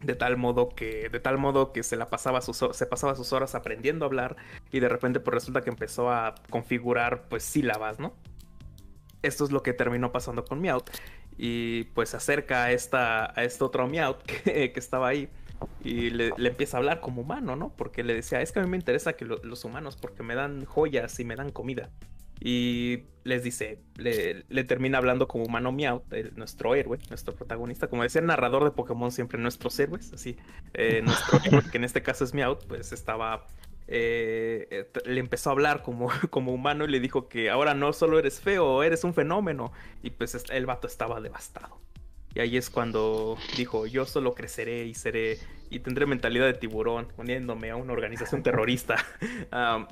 De 0.00 0.14
tal 0.14 0.36
modo 0.36 0.68
que, 0.68 1.08
de 1.08 1.18
tal 1.18 1.38
modo 1.38 1.72
que 1.72 1.82
se 1.82 1.96
la 1.96 2.06
pasaba 2.06 2.40
sus, 2.40 2.64
se 2.70 2.86
pasaba 2.86 3.16
sus 3.16 3.32
horas 3.32 3.56
aprendiendo 3.56 4.04
a 4.04 4.06
hablar 4.06 4.36
y 4.70 4.78
de 4.78 4.88
repente 4.88 5.18
pues 5.18 5.34
resulta 5.34 5.62
que 5.62 5.70
empezó 5.70 6.08
a 6.12 6.36
configurar 6.50 7.28
pues 7.28 7.42
sílabas, 7.42 7.98
¿no? 7.98 8.14
Esto 9.22 9.44
es 9.44 9.50
lo 9.50 9.64
que 9.64 9.72
terminó 9.72 10.12
pasando 10.12 10.44
con 10.44 10.60
Meowth 10.60 10.88
y 11.38 11.84
pues 11.94 12.10
se 12.10 12.16
acerca 12.18 12.64
a 12.64 12.72
esta 12.72 13.26
a 13.38 13.44
este 13.44 13.64
otro 13.64 13.86
Meowth 13.86 14.22
que, 14.26 14.72
que 14.72 14.80
estaba 14.80 15.08
ahí 15.08 15.28
y 15.82 16.10
le, 16.10 16.32
le 16.36 16.48
empieza 16.50 16.76
a 16.76 16.80
hablar 16.80 17.00
como 17.00 17.22
humano, 17.22 17.56
¿no? 17.56 17.72
Porque 17.76 18.04
le 18.04 18.14
decía, 18.14 18.40
es 18.42 18.52
que 18.52 18.60
a 18.60 18.62
mí 18.62 18.68
me 18.68 18.76
interesa 18.76 19.14
que 19.14 19.24
lo- 19.24 19.42
los 19.42 19.64
humanos 19.64 19.96
porque 19.96 20.22
me 20.22 20.34
dan 20.34 20.64
joyas 20.64 21.18
y 21.20 21.24
me 21.24 21.34
dan 21.36 21.50
comida. 21.50 21.90
Y 22.40 23.00
les 23.24 23.42
dice, 23.42 23.80
le, 23.96 24.44
le 24.48 24.62
termina 24.64 24.98
hablando 24.98 25.26
como 25.26 25.42
humano 25.44 25.72
Meowth, 25.72 26.12
el- 26.12 26.36
nuestro 26.36 26.76
héroe, 26.76 26.98
nuestro 27.08 27.34
protagonista. 27.34 27.88
Como 27.88 28.04
decía 28.04 28.20
el 28.20 28.28
narrador 28.28 28.62
de 28.62 28.70
Pokémon, 28.70 29.10
siempre 29.10 29.40
nuestros 29.40 29.76
héroes, 29.80 30.12
así. 30.12 30.36
eh, 30.74 31.02
nuestro 31.02 31.40
héroe, 31.44 31.62
que 31.68 31.78
en 31.78 31.84
este 31.84 32.02
caso 32.02 32.22
es 32.24 32.34
Meowth, 32.34 32.64
pues 32.68 32.92
estaba. 32.92 33.44
Eh, 33.88 34.68
eh, 34.70 34.90
le 35.06 35.18
empezó 35.18 35.50
a 35.50 35.52
hablar 35.54 35.82
como, 35.82 36.10
como 36.30 36.52
humano 36.52 36.84
y 36.84 36.88
le 36.88 37.00
dijo 37.00 37.28
que 37.28 37.50
ahora 37.50 37.74
no 37.74 37.92
solo 37.92 38.18
eres 38.18 38.40
feo, 38.40 38.82
eres 38.82 39.04
un 39.04 39.14
fenómeno. 39.14 39.72
Y 40.02 40.10
pues 40.10 40.36
el 40.50 40.66
vato 40.66 40.86
estaba 40.86 41.20
devastado. 41.20 41.80
Y 42.34 42.40
ahí 42.40 42.56
es 42.56 42.70
cuando 42.70 43.36
dijo, 43.56 43.86
yo 43.86 44.04
solo 44.04 44.34
creceré 44.34 44.84
y 44.84 44.94
seré 44.94 45.38
y 45.70 45.80
tendré 45.80 46.06
mentalidad 46.06 46.46
de 46.46 46.54
tiburón, 46.54 47.08
uniéndome 47.16 47.70
a 47.70 47.76
una 47.76 47.92
organización 47.92 48.42
terrorista. 48.42 48.96
Am, 49.50 49.88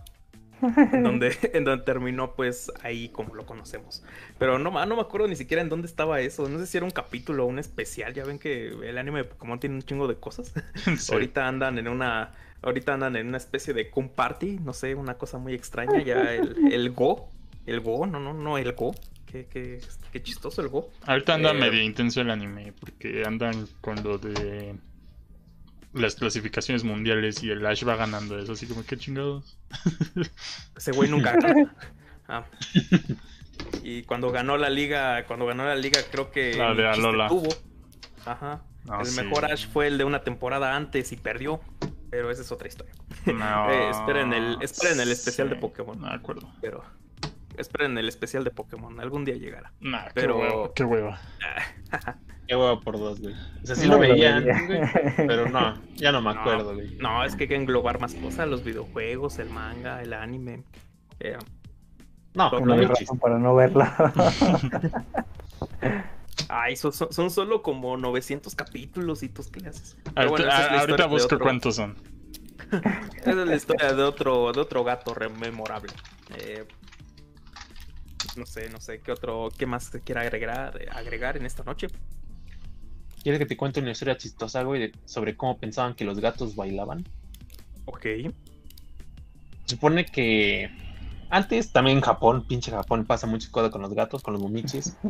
en 0.62 1.02
donde, 1.02 1.36
en 1.54 1.64
donde 1.64 1.84
terminó 1.84 2.34
pues 2.34 2.72
ahí 2.82 3.08
como 3.08 3.34
lo 3.34 3.46
conocemos. 3.46 4.02
Pero 4.38 4.58
no, 4.58 4.70
no 4.70 4.96
me 4.96 5.02
acuerdo 5.02 5.28
ni 5.28 5.36
siquiera 5.36 5.62
en 5.62 5.68
dónde 5.68 5.86
estaba 5.86 6.20
eso. 6.20 6.48
No 6.48 6.58
sé 6.58 6.66
si 6.66 6.76
era 6.76 6.84
un 6.84 6.92
capítulo 6.92 7.44
o 7.44 7.46
un 7.46 7.58
especial. 7.58 8.14
Ya 8.14 8.24
ven 8.24 8.38
que 8.38 8.68
el 8.68 8.98
anime 8.98 9.18
de 9.18 9.24
Pokémon 9.24 9.60
tiene 9.60 9.76
un 9.76 9.82
chingo 9.82 10.08
de 10.08 10.16
cosas. 10.16 10.52
Sí. 10.98 11.12
Ahorita 11.12 11.46
andan 11.46 11.78
en 11.78 11.88
una. 11.88 12.32
Ahorita 12.62 12.94
andan 12.94 13.16
en 13.16 13.28
una 13.28 13.36
especie 13.36 13.74
de 13.74 13.90
Kun 13.90 14.08
Party. 14.08 14.58
No 14.60 14.72
sé, 14.72 14.94
una 14.94 15.14
cosa 15.14 15.38
muy 15.38 15.54
extraña. 15.54 16.02
Ya 16.02 16.34
el, 16.34 16.72
el 16.72 16.90
Go. 16.92 17.30
El 17.66 17.80
Go, 17.80 18.06
no, 18.06 18.18
no, 18.20 18.32
no, 18.34 18.58
el 18.58 18.72
Go. 18.72 18.94
Qué, 19.26 19.46
qué, 19.46 19.80
qué 20.12 20.22
chistoso 20.22 20.62
el 20.62 20.68
Go. 20.68 20.90
Ahorita 21.06 21.34
anda 21.34 21.50
Eh, 21.50 21.54
medio 21.54 21.82
intenso 21.82 22.20
el 22.20 22.30
anime 22.30 22.72
porque 22.78 23.24
andan 23.26 23.66
con 23.80 24.02
lo 24.02 24.18
de 24.18 24.76
las 25.92 26.14
clasificaciones 26.14 26.84
mundiales 26.84 27.42
y 27.42 27.50
el 27.50 27.64
Ash 27.66 27.86
va 27.86 27.96
ganando 27.96 28.38
eso, 28.38 28.52
así 28.52 28.66
como 28.66 28.84
que 28.84 28.96
chingados. 28.96 29.58
Ese 30.76 30.92
güey 30.92 31.08
nunca 31.10 31.32
ganó. 31.32 31.70
Ah. 32.28 32.44
Y 33.84 34.02
cuando 34.02 34.32
ganó 34.32 34.56
la 34.56 34.68
liga, 34.68 35.24
cuando 35.26 35.46
ganó 35.46 35.64
la 35.64 35.76
liga, 35.76 36.00
creo 36.10 36.32
que 36.32 36.54
La 36.54 36.74
de 36.74 36.88
Alola. 36.88 37.28
tuvo. 37.28 37.48
Ajá. 38.24 38.62
No, 38.84 39.00
el 39.00 39.06
sí. 39.06 39.20
mejor 39.22 39.44
Ash 39.44 39.68
fue 39.68 39.86
el 39.86 39.96
de 39.96 40.02
una 40.02 40.24
temporada 40.24 40.74
antes 40.74 41.12
y 41.12 41.16
perdió. 41.16 41.60
Pero 42.10 42.30
esa 42.30 42.42
es 42.42 42.52
otra 42.52 42.68
historia. 42.68 42.92
No, 43.26 43.70
Eh, 43.70 43.90
esperen 43.90 44.32
el- 44.32 44.58
esperen 44.62 45.00
el 45.00 45.10
especial 45.10 45.48
de 45.50 45.56
Pokémon. 45.56 46.00
No, 46.00 46.08
de 46.08 46.14
acuerdo. 46.14 46.48
Pero 46.60 46.82
esperen 47.56 47.96
el 47.98 48.08
especial 48.08 48.44
de 48.44 48.50
Pokémon. 48.50 48.98
Algún 49.00 49.24
día 49.24 49.34
llegará. 49.34 49.72
Nah, 49.80 50.06
Pero- 50.14 50.36
qué 50.36 50.42
hueva, 50.44 50.74
qué 50.74 50.84
hueva. 50.84 51.20
Qué 52.48 52.54
por 52.84 52.96
dos, 52.96 53.20
güey. 53.20 53.34
O 53.60 53.66
sea, 53.66 53.74
sí 53.74 53.88
No 53.88 53.96
lo 53.96 54.02
lo 54.04 54.08
veía 54.08 54.36
veía. 54.38 54.56
antes, 54.56 54.66
güey. 54.68 55.26
Pero 55.26 55.48
no, 55.48 55.82
ya 55.96 56.12
no 56.12 56.22
me 56.22 56.32
No. 56.32 56.40
acuerdo, 56.40 56.74
güey. 56.74 56.94
No, 56.98 57.24
es 57.24 57.34
que 57.34 57.42
hay 57.42 57.48
que 57.48 57.56
englobar 57.56 58.00
más 58.00 58.14
cosas. 58.14 58.46
Los 58.46 58.62
videojuegos, 58.62 59.40
el 59.40 59.50
manga, 59.50 60.00
el 60.00 60.12
anime. 60.12 60.62
Eh, 61.18 61.36
No, 62.34 62.52
No 62.52 62.60
No 62.60 62.66
no 62.66 62.72
hay 62.74 62.86
razón 62.86 63.18
para 63.18 63.36
no 63.38 63.56
verla. 63.56 64.12
Ay, 66.48 66.76
son, 66.76 66.92
solo 66.92 67.62
como 67.62 67.96
900 67.96 68.54
capítulos 68.54 69.22
y 69.22 69.28
tú 69.28 69.42
qué 69.52 69.60
le 69.60 69.68
haces. 69.70 69.96
Pero 70.14 70.30
Ahorita, 70.30 70.48
bueno, 70.48 70.74
es 70.74 70.80
ahorita 70.80 71.06
busco 71.06 71.26
otro- 71.26 71.38
cuántos 71.40 71.76
son. 71.76 71.96
Esa 73.16 73.30
es 73.30 73.36
la 73.36 73.54
historia 73.54 73.92
de 73.92 74.02
otro, 74.02 74.52
de 74.52 74.60
otro 74.60 74.82
gato 74.84 75.14
rememorable. 75.14 75.92
Eh, 76.38 76.64
no 78.36 78.44
sé, 78.46 78.68
no 78.70 78.80
sé 78.80 79.00
qué 79.00 79.12
otro, 79.12 79.48
qué 79.56 79.66
más 79.66 79.84
se 79.84 80.00
quiera 80.00 80.22
agregar, 80.22 80.78
agregar 80.92 81.36
en 81.36 81.46
esta 81.46 81.62
noche. 81.64 81.88
¿Quieres 83.22 83.38
que 83.38 83.46
te 83.46 83.56
cuente 83.56 83.80
una 83.80 83.90
historia 83.92 84.16
chistosa, 84.16 84.62
güey, 84.62 84.80
de- 84.80 84.92
sobre 85.04 85.36
cómo 85.36 85.58
pensaban 85.58 85.94
que 85.94 86.04
los 86.04 86.20
gatos 86.20 86.54
bailaban? 86.54 87.04
Ok. 87.86 88.06
Supone 89.64 90.06
que 90.06 90.70
antes, 91.30 91.72
también 91.72 91.98
en 91.98 92.02
Japón, 92.04 92.46
pinche 92.46 92.70
Japón, 92.70 93.04
pasa 93.04 93.26
mucho 93.26 93.50
cosa 93.50 93.70
con 93.70 93.82
los 93.82 93.92
gatos, 93.94 94.22
con 94.22 94.34
los 94.34 94.42
momichis. 94.42 94.96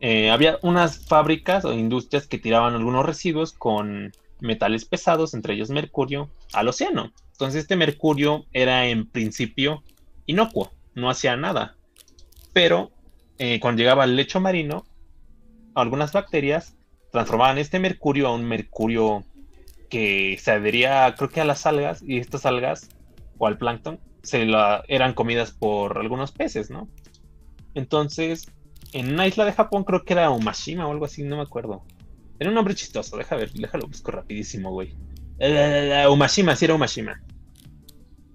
Eh, 0.00 0.30
había 0.30 0.58
unas 0.62 1.06
fábricas 1.06 1.64
o 1.64 1.72
industrias 1.72 2.26
que 2.26 2.38
tiraban 2.38 2.74
algunos 2.74 3.06
residuos 3.06 3.52
con 3.52 4.12
metales 4.40 4.84
pesados, 4.84 5.34
entre 5.34 5.54
ellos 5.54 5.70
mercurio, 5.70 6.30
al 6.52 6.68
océano. 6.68 7.12
Entonces 7.32 7.62
este 7.62 7.76
mercurio 7.76 8.44
era 8.52 8.86
en 8.86 9.06
principio 9.06 9.82
inocuo, 10.26 10.72
no 10.94 11.10
hacía 11.10 11.36
nada. 11.36 11.76
Pero 12.52 12.92
eh, 13.38 13.58
cuando 13.60 13.80
llegaba 13.80 14.04
al 14.04 14.16
lecho 14.16 14.40
marino, 14.40 14.84
algunas 15.74 16.12
bacterias 16.12 16.76
transformaban 17.10 17.58
este 17.58 17.78
mercurio 17.78 18.28
a 18.28 18.34
un 18.34 18.44
mercurio 18.44 19.24
que 19.88 20.38
se 20.40 20.50
adhería, 20.50 21.14
creo 21.16 21.30
que 21.30 21.40
a 21.40 21.44
las 21.44 21.66
algas, 21.66 22.02
y 22.02 22.18
estas 22.18 22.46
algas, 22.46 22.88
o 23.38 23.46
al 23.46 23.58
plancton, 23.58 24.00
se 24.22 24.46
la, 24.46 24.82
eran 24.88 25.14
comidas 25.14 25.52
por 25.52 25.98
algunos 25.98 26.32
peces, 26.32 26.70
¿no? 26.70 26.88
Entonces, 27.74 28.50
en 28.92 29.12
una 29.12 29.26
isla 29.26 29.44
de 29.44 29.52
Japón, 29.52 29.84
creo 29.84 30.04
que 30.04 30.12
era 30.12 30.30
Umashima 30.30 30.86
o 30.86 30.92
algo 30.92 31.04
así, 31.04 31.22
no 31.22 31.36
me 31.36 31.42
acuerdo. 31.42 31.82
Era 32.38 32.50
un 32.50 32.54
nombre 32.54 32.74
chistoso, 32.74 33.16
deja 33.16 33.36
ver, 33.36 33.52
déjalo 33.52 33.86
busco 33.86 34.10
rapidísimo, 34.10 34.70
güey. 34.70 34.94
Eh, 35.38 36.06
Umashima, 36.10 36.56
sí 36.56 36.64
era 36.64 36.74
Umashima. 36.74 37.20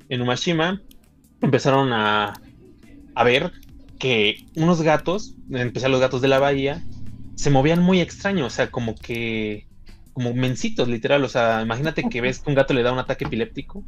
En 0.09 0.21
Umashima 0.21 0.81
empezaron 1.41 1.93
a, 1.93 2.34
a 3.15 3.23
ver 3.23 3.51
que 3.99 4.45
unos 4.55 4.81
gatos, 4.81 5.35
en 5.51 5.73
los 5.73 6.01
gatos 6.01 6.21
de 6.21 6.27
la 6.27 6.39
bahía, 6.39 6.84
se 7.35 7.49
movían 7.49 7.81
muy 7.81 8.01
extraño, 8.01 8.45
o 8.45 8.49
sea, 8.49 8.71
como 8.71 8.95
que 8.95 9.67
como 10.13 10.34
mencitos, 10.34 10.89
literal, 10.89 11.23
o 11.23 11.30
sea, 11.30 11.61
imagínate 11.61 12.03
que 12.09 12.19
ves 12.19 12.39
que 12.39 12.49
un 12.49 12.55
gato 12.55 12.73
le 12.73 12.84
da 12.84 12.91
un 12.91 12.99
ataque 12.99 13.23
epiléptico, 13.23 13.85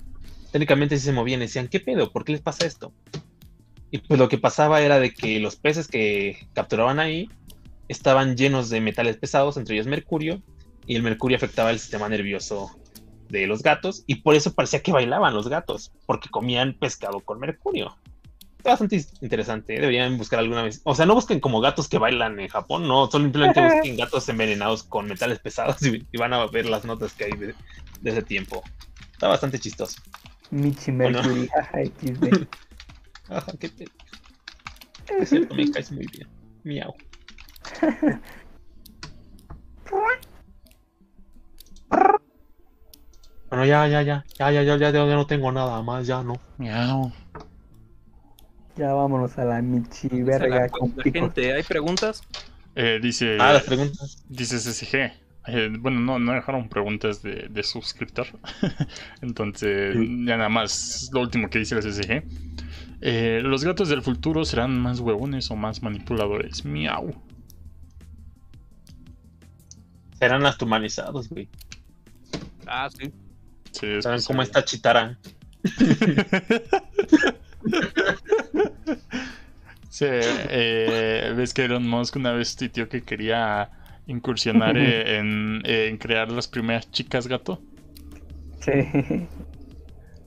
técnicamente 0.52 0.98
sí 0.98 1.04
se 1.04 1.12
movían 1.12 1.42
y 1.42 1.46
decían, 1.46 1.68
¿qué 1.68 1.82
pedo? 1.82 2.12
¿Por 2.12 2.24
qué 2.24 2.32
les 2.32 2.42
pasa 2.42 2.66
esto? 2.66 2.94
Y 3.92 4.00
pues 4.00 4.20
lo 4.20 4.30
que 4.30 4.38
pasaba 4.38 4.82
era 4.82 5.00
de 5.00 5.14
que 5.14 5.40
los 5.40 5.58
peces 5.58 5.88
que 5.88 6.48
capturaban 6.54 7.00
ahí 7.00 7.30
estaban 7.90 8.38
llenos 8.38 8.70
de 8.70 8.80
metales 8.80 9.18
pesados, 9.18 9.58
entre 9.58 9.76
ellos 9.76 9.88
mercurio, 9.88 10.42
y 10.88 10.96
el 10.96 11.04
mercurio 11.04 11.38
afectaba 11.38 11.72
el 11.72 11.80
sistema 11.80 12.08
nervioso 12.08 12.72
de 13.30 13.48
los 13.48 13.62
gatos, 13.64 14.04
y 14.08 14.16
por 14.16 14.36
eso 14.36 14.54
parecía 14.54 14.82
que 14.82 14.94
bailaban 14.94 15.34
los 15.34 15.50
gatos, 15.50 15.92
porque 16.06 16.30
comían 16.30 16.74
pescado 16.74 17.20
con 17.20 17.40
mercurio. 17.40 17.96
Está 18.58 18.72
bastante 18.72 19.04
interesante, 19.22 19.76
¿eh? 19.76 19.80
deberían 19.80 20.18
buscar 20.18 20.40
alguna 20.40 20.62
vez. 20.62 20.82
O 20.84 20.94
sea, 20.96 21.06
no 21.06 21.16
busquen 21.16 21.40
como 21.40 21.62
gatos 21.62 21.90
que 21.90 21.98
bailan 21.98 22.40
en 22.40 22.48
Japón, 22.48 22.88
no, 22.88 23.10
simplemente 23.10 23.62
busquen 23.74 23.98
gatos 23.98 24.30
envenenados 24.30 24.84
con 24.84 25.08
metales 25.08 25.40
pesados 25.40 25.82
y, 25.86 26.06
y 26.12 26.18
van 26.18 26.34
a 26.34 26.46
ver 26.48 26.68
las 26.68 26.86
notas 26.86 27.14
que 27.14 27.26
hay 27.26 27.32
de, 27.32 27.56
de 28.02 28.10
ese 28.10 28.22
tiempo. 28.22 28.64
Está 29.12 29.28
bastante 29.28 29.60
chistoso. 29.60 30.02
Michi 30.52 30.92
Bueno. 30.92 31.22
Mercury. 31.22 31.50
Ajá, 31.60 31.80
qué 33.60 33.70
pe- 33.70 33.88
Es 35.20 35.30
cierto, 35.30 35.56
me 35.56 35.70
caes 35.72 35.92
muy 35.92 36.08
bien. 36.08 36.28
Miau. 36.64 36.94
Bueno, 43.50 43.66
ya, 43.66 43.88
ya, 43.88 44.02
ya, 44.02 44.24
ya, 44.40 44.52
ya, 44.52 44.64
ya, 44.64 44.78
ya, 44.78 44.92
ya 44.92 45.06
no 45.16 45.26
tengo 45.28 45.52
nada 45.52 45.82
más, 45.82 46.08
ya 46.08 46.24
no. 46.24 46.36
Miau. 46.58 47.12
Ya 48.78 48.94
vámonos 48.94 49.38
a 49.38 49.44
la 49.44 49.62
Michi 49.62 50.08
Dice 50.08 50.24
verga 50.24 50.62
la, 50.62 50.70
con 50.70 50.94
la 50.96 51.04
gente, 51.04 51.54
¿hay 51.54 51.64
preguntas? 51.64 52.22
Eh, 52.76 53.00
dice, 53.02 53.38
Ah, 53.40 53.54
las 53.54 53.64
preguntas. 53.64 54.24
dice 54.30 54.56
SSG. 54.58 55.12
Eh, 55.48 55.70
bueno, 55.78 56.00
no, 56.00 56.20
no 56.20 56.32
dejaron 56.34 56.70
preguntas 56.70 57.22
de, 57.22 57.48
de 57.50 57.64
suscriptor. 57.64 58.28
Entonces, 59.22 59.96
Sí. 59.98 60.26
ya 60.26 60.38
nada 60.38 60.50
más 60.50 61.10
lo 61.12 61.20
último 61.22 61.50
que 61.50 61.60
dice 61.60 61.76
el 61.76 61.82
SSG. 61.82 62.24
Eh, 63.02 63.42
¿Los 63.44 63.64
gatos 63.64 63.90
del 63.90 64.04
futuro 64.04 64.46
serán 64.46 64.80
más 64.80 65.00
huevones 65.00 65.50
o 65.50 65.56
más 65.56 65.82
manipuladores? 65.82 66.66
Miau. 66.66 67.16
Serán 70.20 70.46
hasta 70.46 70.66
humanizados, 70.66 71.30
güey. 71.30 71.50
Ah, 72.68 72.88
sí. 72.90 73.12
Sí, 73.72 73.88
es 73.88 74.04
Saben 74.04 74.22
cómo 74.22 74.44
está 74.44 74.64
Chitara. 74.64 75.18
Sí, 79.90 80.06
eh, 80.08 81.34
ves 81.36 81.54
que 81.54 81.66
Elon 81.66 81.86
Musk 81.86 82.16
una 82.16 82.32
vez 82.32 82.56
tuiteó 82.56 82.88
que 82.88 83.04
quería 83.04 83.70
incursionar 84.08 84.78
eh, 84.78 85.18
en, 85.18 85.62
en 85.66 85.98
crear 85.98 86.32
las 86.32 86.48
primeras 86.48 86.90
chicas 86.92 87.28
gato. 87.28 87.62
Sí. 88.62 88.72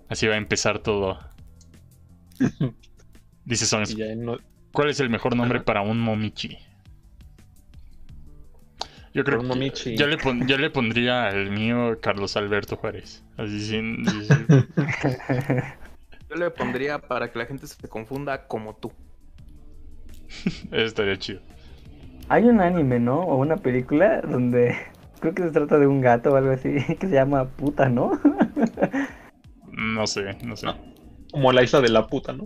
Así 0.09 0.27
va 0.27 0.35
a 0.35 0.37
empezar 0.37 0.81
todo. 0.81 1.19
Dice 3.45 4.17
no- 4.17 4.39
¿cuál 4.73 4.91
es 4.91 5.01
el 5.01 5.11
mejor 5.11 5.37
nombre 5.37 5.59
Ajá. 5.59 5.65
para 5.65 5.83
un 5.83 6.01
momichi? 6.01 6.59
Yo 9.13 9.23
creo 9.23 9.41
un 9.41 9.49
que 9.49 9.97
yo 9.97 10.09
le, 10.09 10.19
pon- 10.19 10.47
yo 10.49 10.59
le 10.59 10.71
pondría 10.71 11.29
al 11.29 11.51
mío 11.51 12.01
Carlos 12.01 12.37
Alberto 12.37 12.77
Juárez. 12.77 13.23
Así 13.37 13.61
sin. 13.61 14.03
Yo 16.29 16.37
le 16.37 16.51
pondría 16.51 16.99
para 16.99 17.31
que 17.31 17.39
la 17.39 17.47
gente 17.47 17.69
se 17.69 17.89
confunda 17.89 18.49
como 18.49 18.75
tú. 18.75 18.93
estaría 20.73 21.17
chido. 21.17 21.41
Hay 22.29 22.45
un 22.45 22.61
anime, 22.61 22.99
¿no? 22.99 23.21
O 23.21 23.37
una 23.37 23.57
película 23.57 24.21
donde 24.23 24.75
creo 25.21 25.35
que 25.35 25.43
se 25.45 25.51
trata 25.51 25.79
de 25.79 25.87
un 25.87 26.01
gato 26.01 26.33
o 26.33 26.37
algo 26.37 26.51
así 26.51 26.75
que 26.99 27.07
se 27.07 27.15
llama 27.15 27.45
puta, 27.45 27.89
¿no? 27.89 28.19
No 29.73 30.07
sé, 30.07 30.37
no 30.45 30.57
sé. 30.57 30.67
Como 31.35 31.53
la 31.53 31.63
isla 31.63 31.81
de 31.81 31.89
la 31.89 32.07
puta, 32.07 32.33
¿no? 32.33 32.45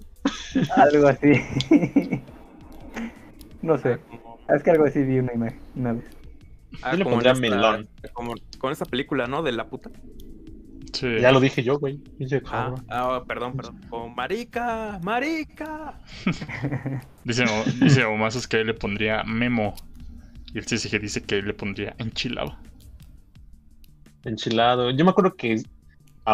algo 0.77 1.09
así. 1.09 1.33
no 3.63 3.79
sé. 3.79 3.99
Como- 4.09 4.39
Es 4.49 4.63
que 4.63 4.71
algo 4.71 4.85
así 4.87 5.03
vi 5.03 5.19
una 5.19 5.33
imagen 5.35 5.61
una 5.77 5.93
vez. 5.93 6.05
ah, 6.83 6.93
Yo 6.93 6.99
le 6.99 7.05
pondría 7.05 7.33
esta- 7.33 7.41
melón. 7.41 7.89
Como 8.15 8.35
con 8.59 8.73
esa 8.73 8.85
película, 8.87 9.27
¿no? 9.27 9.43
De 9.43 9.53
la 9.53 9.69
puta. 9.69 9.91
Sí. 10.95 11.07
Ya 11.21 11.33
lo 11.33 11.39
dije 11.41 11.63
yo, 11.63 11.79
güey. 11.79 12.01
Ah, 12.51 12.75
ah, 12.89 13.23
perdón, 13.29 13.55
perdón. 13.57 13.79
Como 13.91 14.09
marica, 14.09 14.99
marica. 15.03 16.01
Dice, 17.25 17.45
dice 17.81 18.05
Omazos 18.05 18.49
que 18.49 18.63
él 18.63 18.69
le 18.69 18.75
pondría 18.75 19.23
Memo. 19.23 19.75
Y 20.55 20.59
el 20.59 20.65
CSG 20.65 20.99
dice 20.99 21.23
que 21.23 21.39
él 21.41 21.47
le 21.47 21.53
pondría 21.53 21.95
enchilado. 21.99 22.57
Enchilado. 24.25 24.91
Yo 24.91 25.05
me 25.05 25.11
acuerdo 25.11 25.35
que 25.37 25.63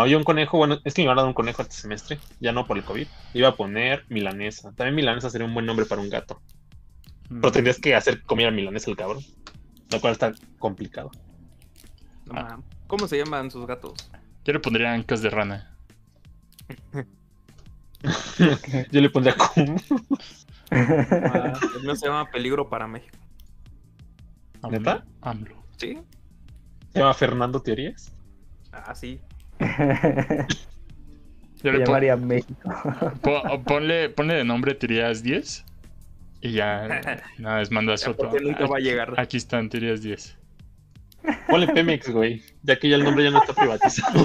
había 0.02 0.18
un 0.18 0.24
conejo, 0.24 0.58
bueno, 0.58 0.78
es 0.84 0.94
que 0.94 1.02
me 1.02 1.04
iban 1.04 1.18
a 1.18 1.22
dar 1.22 1.28
un 1.28 1.34
conejo 1.34 1.62
este 1.62 1.76
semestre, 1.76 2.18
ya 2.40 2.52
no 2.52 2.66
por 2.66 2.76
el 2.76 2.84
COVID. 2.84 3.06
Iba 3.32 3.48
a 3.48 3.56
poner 3.56 4.04
milanesa. 4.08 4.72
También 4.72 4.96
milanesa 4.96 5.30
sería 5.30 5.46
un 5.46 5.54
buen 5.54 5.66
nombre 5.66 5.86
para 5.86 6.00
un 6.00 6.10
gato. 6.10 6.40
Pero 7.28 7.52
tendrías 7.52 7.78
que 7.78 7.94
hacer 7.94 8.22
comida 8.22 8.50
milanesa 8.50 8.90
el 8.90 8.96
cabrón. 8.96 9.22
Lo 9.90 10.00
cual 10.00 10.12
está 10.12 10.32
complicado. 10.58 11.10
No 12.26 12.34
mames. 12.34 12.64
¿Cómo 12.86 13.06
se 13.06 13.18
llaman 13.18 13.50
sus 13.50 13.66
gatos? 13.66 14.10
Yo 14.44 14.52
le 14.52 14.60
pondría 14.60 14.92
ancas 14.92 15.22
de 15.22 15.30
rana. 15.30 15.76
Yo 18.90 19.00
le 19.00 19.10
pondría 19.10 19.36
como. 19.36 19.76
Ah, 20.70 21.52
el 21.76 21.82
mío 21.82 21.94
se 21.94 22.06
llama 22.06 22.30
Peligro 22.30 22.68
para 22.68 22.86
México. 22.86 23.16
¿Neta? 24.70 25.04
AMLO. 25.20 25.62
¿Sí? 25.76 25.98
Se 26.92 26.98
llama 26.98 27.14
Fernando 27.14 27.62
Teorías. 27.62 28.12
Ah, 28.72 28.94
sí. 28.94 29.20
Yo 31.62 31.70
Se 31.70 31.72
le 31.72 31.78
pon- 31.78 31.86
llamaría 31.86 32.16
México. 32.16 32.70
po- 33.22 33.62
ponle, 33.64 34.10
ponle 34.10 34.34
de 34.34 34.44
nombre 34.44 34.74
Tirías 34.74 35.22
10. 35.22 35.64
Y 36.42 36.52
ya 36.52 37.22
nada, 37.38 37.58
les 37.60 37.70
mandas. 37.70 38.04
Porque 38.04 38.40
nunca 38.40 38.66
va 38.66 38.76
a 38.76 38.80
llegar. 38.80 39.14
Aquí 39.18 39.36
están 39.38 39.70
Tirías 39.70 40.02
10. 40.02 40.36
Ponle 41.48 41.68
Pemex, 41.68 42.10
güey. 42.10 42.42
Ya 42.62 42.78
que 42.78 42.88
ya 42.90 42.96
el 42.96 43.04
nombre 43.04 43.24
ya 43.24 43.30
no 43.30 43.38
está 43.38 43.54
privatizado. 43.54 44.24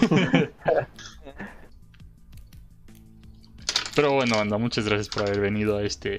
Pero 3.95 4.13
bueno, 4.13 4.35
anda, 4.39 4.57
muchas 4.57 4.85
gracias 4.85 5.09
por 5.09 5.23
haber 5.23 5.39
venido 5.39 5.77
a 5.77 5.83
este 5.83 6.17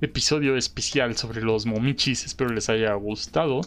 episodio 0.00 0.56
especial 0.56 1.16
sobre 1.16 1.42
los 1.42 1.66
momichis. 1.66 2.24
Espero 2.24 2.50
les 2.50 2.68
haya 2.68 2.92
gustado. 2.94 3.60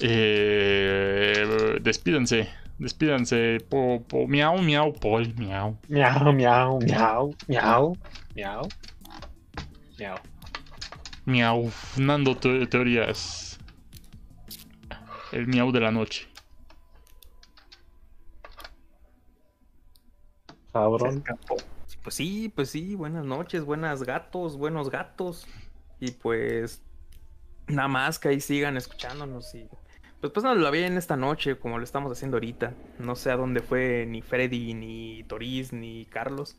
Eh, 0.00 1.78
despídense, 1.82 2.48
despídense. 2.80 3.58
Po, 3.68 4.02
po- 4.08 4.26
miau, 4.26 4.58
miau, 4.62 4.92
Paul, 4.92 5.32
miau. 5.36 5.76
miau, 5.88 6.32
miau, 6.32 6.78
miau, 6.80 7.32
miau, 7.48 7.94
miau. 8.34 8.62
Miau. 9.98 10.16
Miau, 11.26 11.70
Nando 11.98 12.34
te- 12.36 12.66
teorías. 12.66 13.58
El 15.32 15.46
miau 15.46 15.70
de 15.70 15.80
la 15.80 15.90
noche. 15.92 16.26
Cabrón. 20.72 21.22
Pues 22.02 22.14
sí, 22.14 22.48
pues 22.54 22.70
sí, 22.70 22.94
buenas 22.94 23.24
noches, 23.24 23.64
buenas 23.64 24.02
gatos, 24.02 24.56
buenos 24.56 24.90
gatos. 24.90 25.46
Y 26.00 26.12
pues 26.12 26.82
nada 27.66 27.88
más 27.88 28.18
que 28.18 28.28
ahí 28.28 28.40
sigan 28.40 28.76
escuchándonos 28.76 29.54
y 29.54 29.68
pues 30.20 30.44
la 30.44 30.70
bien 30.70 30.98
esta 30.98 31.16
noche 31.16 31.56
como 31.56 31.78
lo 31.78 31.84
estamos 31.84 32.12
haciendo 32.12 32.36
ahorita. 32.36 32.74
No 32.98 33.16
sé 33.16 33.30
a 33.30 33.36
dónde 33.36 33.60
fue 33.60 34.04
ni 34.06 34.20
Freddy, 34.20 34.74
ni 34.74 35.24
Toris, 35.24 35.72
ni 35.72 36.04
Carlos. 36.06 36.56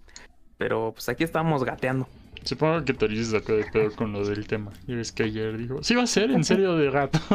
Pero 0.57 0.93
pues 0.93 1.09
aquí 1.09 1.23
estamos 1.23 1.63
gateando. 1.63 2.07
Supongo 2.43 2.83
que 2.83 2.93
Tori 2.93 3.23
se 3.23 3.31
sacó 3.31 3.53
de 3.53 3.65
pedo 3.65 3.91
con 3.95 4.13
lo 4.13 4.25
del 4.25 4.47
tema. 4.47 4.71
Y 4.87 4.95
ves 4.95 5.11
que 5.11 5.23
ayer 5.23 5.57
dijo, 5.57 5.83
sí 5.83 5.93
va 5.93 6.03
a 6.03 6.07
ser 6.07 6.31
en 6.31 6.43
serio 6.43 6.75
de 6.75 6.89
gato. 6.89 7.19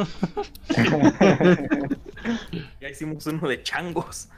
Ya 2.80 2.88
hicimos 2.88 3.24
uno 3.26 3.46
de 3.46 3.62
changos. 3.62 4.28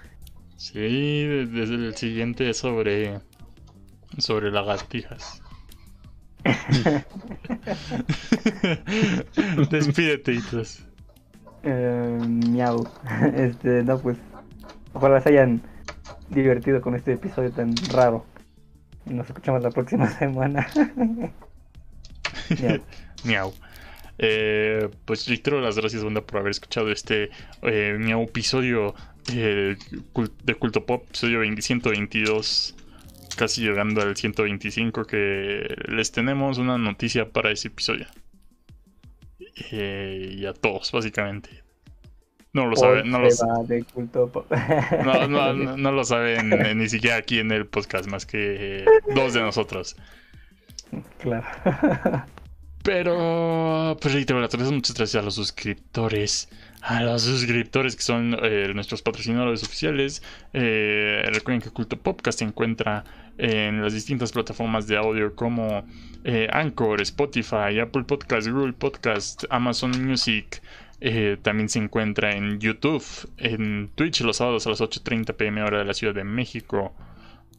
sí, 0.57 1.25
desde 1.25 1.75
el 1.75 1.97
siguiente 1.97 2.51
es 2.51 2.59
sobre 2.59 3.21
sobre 4.19 4.51
lagartijas. 4.51 5.41
Despídete, 9.71 10.35
Itos. 10.35 10.83
Eh, 11.69 12.19
miau. 12.51 12.87
Este, 13.35 13.83
no, 13.83 13.99
pues. 13.99 14.17
Ojalá 14.95 15.21
se 15.21 15.29
hayan 15.29 15.61
divertido 16.31 16.81
con 16.81 16.95
este 16.95 17.13
episodio 17.13 17.53
tan 17.53 17.75
raro. 17.93 18.25
Nos 19.05 19.27
escuchamos 19.27 19.63
la 19.63 19.71
próxima 19.71 20.09
semana. 20.19 20.67
Miau. 23.25 23.53
Eh, 24.19 24.89
pues 25.05 25.29
reitero 25.29 25.61
las 25.61 25.77
gracias, 25.77 26.03
banda, 26.03 26.23
por 26.23 26.41
haber 26.41 26.51
escuchado 26.51 26.91
este 26.91 27.31
eh, 27.63 27.97
miau 27.99 28.25
episodio 28.25 28.95
eh, 29.33 29.77
de 30.43 30.55
Culto 30.57 30.85
Pop, 30.85 31.05
episodio 31.07 31.39
20 31.39 31.63
122, 31.63 32.75
casi 33.37 33.63
llegando 33.63 34.01
al 34.03 34.17
125, 34.17 35.05
que 35.05 35.73
les 35.87 36.11
tenemos 36.11 36.59
una 36.59 36.79
noticia 36.79 37.29
para 37.29 37.53
ese 37.53 37.69
episodio. 37.69 38.07
Eh, 39.73 40.35
y 40.39 40.47
a 40.47 40.53
todos, 40.53 40.91
básicamente. 40.93 41.63
No 42.53 42.67
lo 42.67 42.77
saben, 42.77 43.11
no, 43.11 43.19
no, 45.05 45.29
no- 45.29 45.53
no- 45.53 45.77
no 45.77 45.93
lo 45.93 46.05
saben 46.05 46.53
eh, 46.53 46.75
ni 46.75 46.89
siquiera 46.89 47.17
aquí 47.17 47.39
en 47.39 47.53
el 47.53 47.67
podcast, 47.67 48.07
más 48.09 48.25
que 48.27 48.81
eh, 48.81 48.85
dos 49.15 49.35
de 49.35 49.41
nosotros. 49.43 49.97
Claro. 51.19 51.47
Pero, 52.83 53.97
pues 54.01 54.15
reitero, 54.15 54.41
muchas 54.41 54.97
gracias 54.97 55.15
a 55.17 55.25
los 55.25 55.35
suscriptores. 55.35 56.49
A 56.81 57.03
los 57.03 57.23
suscriptores 57.23 57.97
que 57.97 58.03
son 58.03 58.35
eh, 58.43 58.73
nuestros 58.75 59.03
patrocinadores 59.03 59.63
oficiales. 59.63 60.23
Recuerden 60.53 61.61
que 61.61 61.71
Culto 61.71 61.99
Podcast 61.99 62.39
se 62.39 62.45
encuentra 62.47 63.05
en 63.39 63.83
las 63.83 63.95
distintas 63.95 64.33
plataformas 64.33 64.87
de 64.87 64.97
audio 64.97 65.35
como 65.35 65.87
eh, 66.25 66.49
Anchor, 66.53 67.01
Spotify, 67.01 67.79
Apple 67.81 68.05
Podcast, 68.05 68.49
Google 68.49 68.75
Podcast, 68.75 69.45
Amazon 69.51 69.93
Music. 70.05 70.63
también 71.43 71.69
se 71.69 71.79
encuentra 71.79 72.33
en 72.33 72.59
YouTube, 72.59 73.05
en 73.39 73.89
Twitch 73.95 74.21
los 74.23 74.37
sábados 74.39 74.67
a 74.67 74.71
las 74.71 74.81
8.30 74.81 75.35
pm 75.35 75.63
hora 75.63 75.79
de 75.79 75.85
la 75.85 75.95
Ciudad 75.95 76.15
de 76.15 76.25
México. 76.25 76.95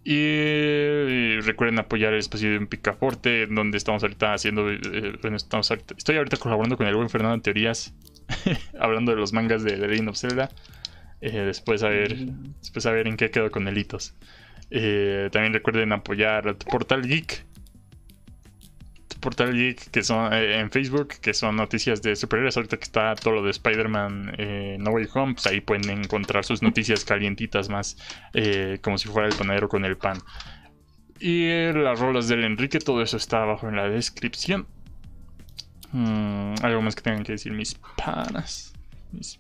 Y 0.04 1.40
recuerden 1.42 1.80
apoyar 1.80 2.14
el 2.14 2.20
espacio 2.20 2.50
de 2.50 2.58
un 2.58 2.68
picaporte, 2.68 3.48
donde 3.48 3.78
estamos 3.78 4.02
ahorita 4.02 4.34
haciendo. 4.34 4.70
Eh, 4.72 5.18
bueno, 5.22 5.38
estamos 5.38 5.70
estoy 5.70 6.18
ahorita 6.18 6.38
colaborando 6.38 6.78
con 6.78 6.88
el 6.88 6.96
buen 6.96 7.10
Fernando 7.10 7.36
en 7.36 7.42
teorías, 7.42 7.94
hablando 8.80 9.12
de 9.12 9.18
los 9.18 9.34
mangas 9.34 9.64
de 9.64 9.72
The 9.72 9.88
Legend 9.88 10.10
of 10.10 10.18
Zelda. 10.18 10.50
Eh, 11.22 11.40
después, 11.42 11.84
a 11.84 11.90
ver, 11.90 12.16
después 12.62 12.86
a 12.86 12.92
ver 12.92 13.08
en 13.08 13.18
qué 13.18 13.30
quedo 13.30 13.52
con 13.52 13.68
Elitos. 13.68 14.16
Eh, 14.72 15.30
también 15.32 15.54
recuerden 15.54 15.92
apoyar 15.92 16.56
Portal 16.58 17.02
Geek, 17.02 17.46
Portal 19.20 19.54
Geek, 19.54 19.90
que 19.92 20.04
son 20.04 20.32
eh, 20.32 20.60
en 20.60 20.72
Facebook, 20.72 21.16
que 21.22 21.34
son 21.34 21.56
noticias 21.56 22.02
de 22.02 22.16
superhéroes. 22.16 22.56
Ahorita 22.58 22.78
que 22.78 22.84
está 22.84 23.16
todo 23.16 23.36
lo 23.36 23.44
de 23.44 23.52
Spider-Man 23.52 24.36
eh, 24.38 24.78
No 24.80 24.92
Way 24.92 25.08
Home, 25.14 25.34
pues 25.34 25.48
ahí 25.48 25.62
pueden 25.62 25.90
encontrar 25.90 26.46
sus 26.46 26.62
noticias 26.62 27.04
calientitas 27.04 27.70
más, 27.70 27.98
como 28.82 28.98
si 28.98 29.08
fuera 29.10 29.28
el 29.28 29.36
panadero 29.36 29.68
con 29.68 29.86
el 29.86 29.98
pan. 29.98 30.20
Y 31.20 31.50
las 31.74 32.00
rolas 32.00 32.30
del 32.30 32.46
Enrique, 32.46 32.80
todo 32.80 33.02
eso 33.02 33.18
está 33.18 33.44
abajo 33.44 33.68
en 33.68 33.76
la 33.76 33.90
descripción. 33.90 34.68
Mm, 35.92 36.54
algo 36.62 36.82
más 36.82 36.96
que 36.96 37.02
tengan 37.02 37.24
que 37.24 37.34
decir 37.34 37.52
mis 37.52 37.76
panas. 37.98 38.74
Mis. 39.12 39.40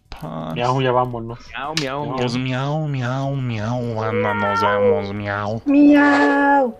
Miau, 0.55 0.81
ya 0.81 0.91
vámonos. 0.91 1.39
Miau, 1.53 1.73
miau, 1.79 2.05
miau. 2.05 2.17
Pues 2.17 2.37
miau, 2.37 2.87
miau, 2.87 3.35
miau. 3.35 4.03
Anda, 4.03 4.33
nos 4.33 4.61
vemos, 4.61 5.13
miau. 5.13 5.61
Miau. 5.65 6.75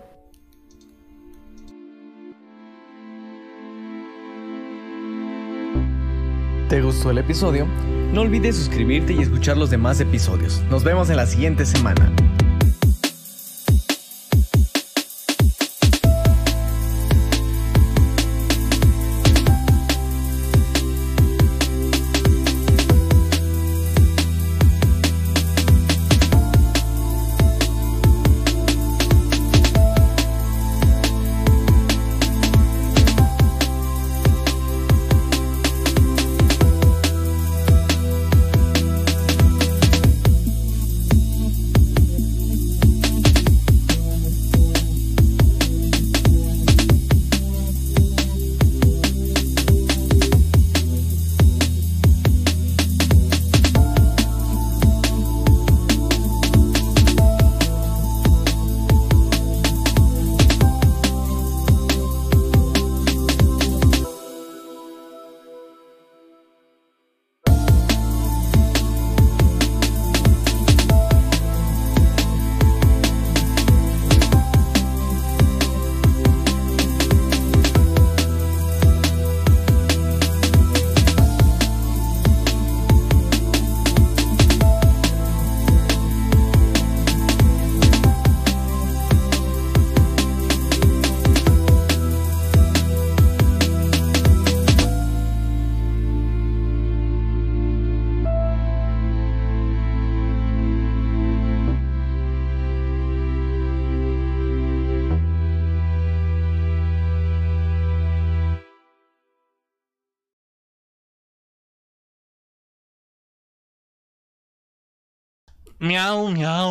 ¿Te 6.68 6.80
gustó 6.82 7.10
el 7.10 7.18
episodio? 7.18 7.66
No 8.12 8.22
olvides 8.22 8.56
suscribirte 8.56 9.12
y 9.12 9.18
escuchar 9.22 9.56
los 9.56 9.70
demás 9.70 10.00
episodios. 10.00 10.62
Nos 10.70 10.84
vemos 10.84 11.10
en 11.10 11.16
la 11.16 11.26
siguiente 11.26 11.66
semana. 11.66 12.12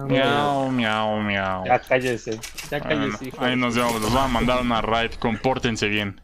Miau, 0.04 0.68
miau, 0.70 1.08
miau. 1.24 1.64
Ya 1.64 1.78
cállese. 1.78 2.36
Ya 2.70 2.78
cállese, 2.80 3.32
ahí 3.38 3.56
nos 3.56 3.74
vemos. 3.74 4.00
Los 4.02 4.12
voy 4.12 4.20
a 4.20 4.28
mandar 4.28 4.60
una 4.60 4.82
raid. 4.82 5.12
Compórtense 5.18 5.88
bien. 5.88 6.20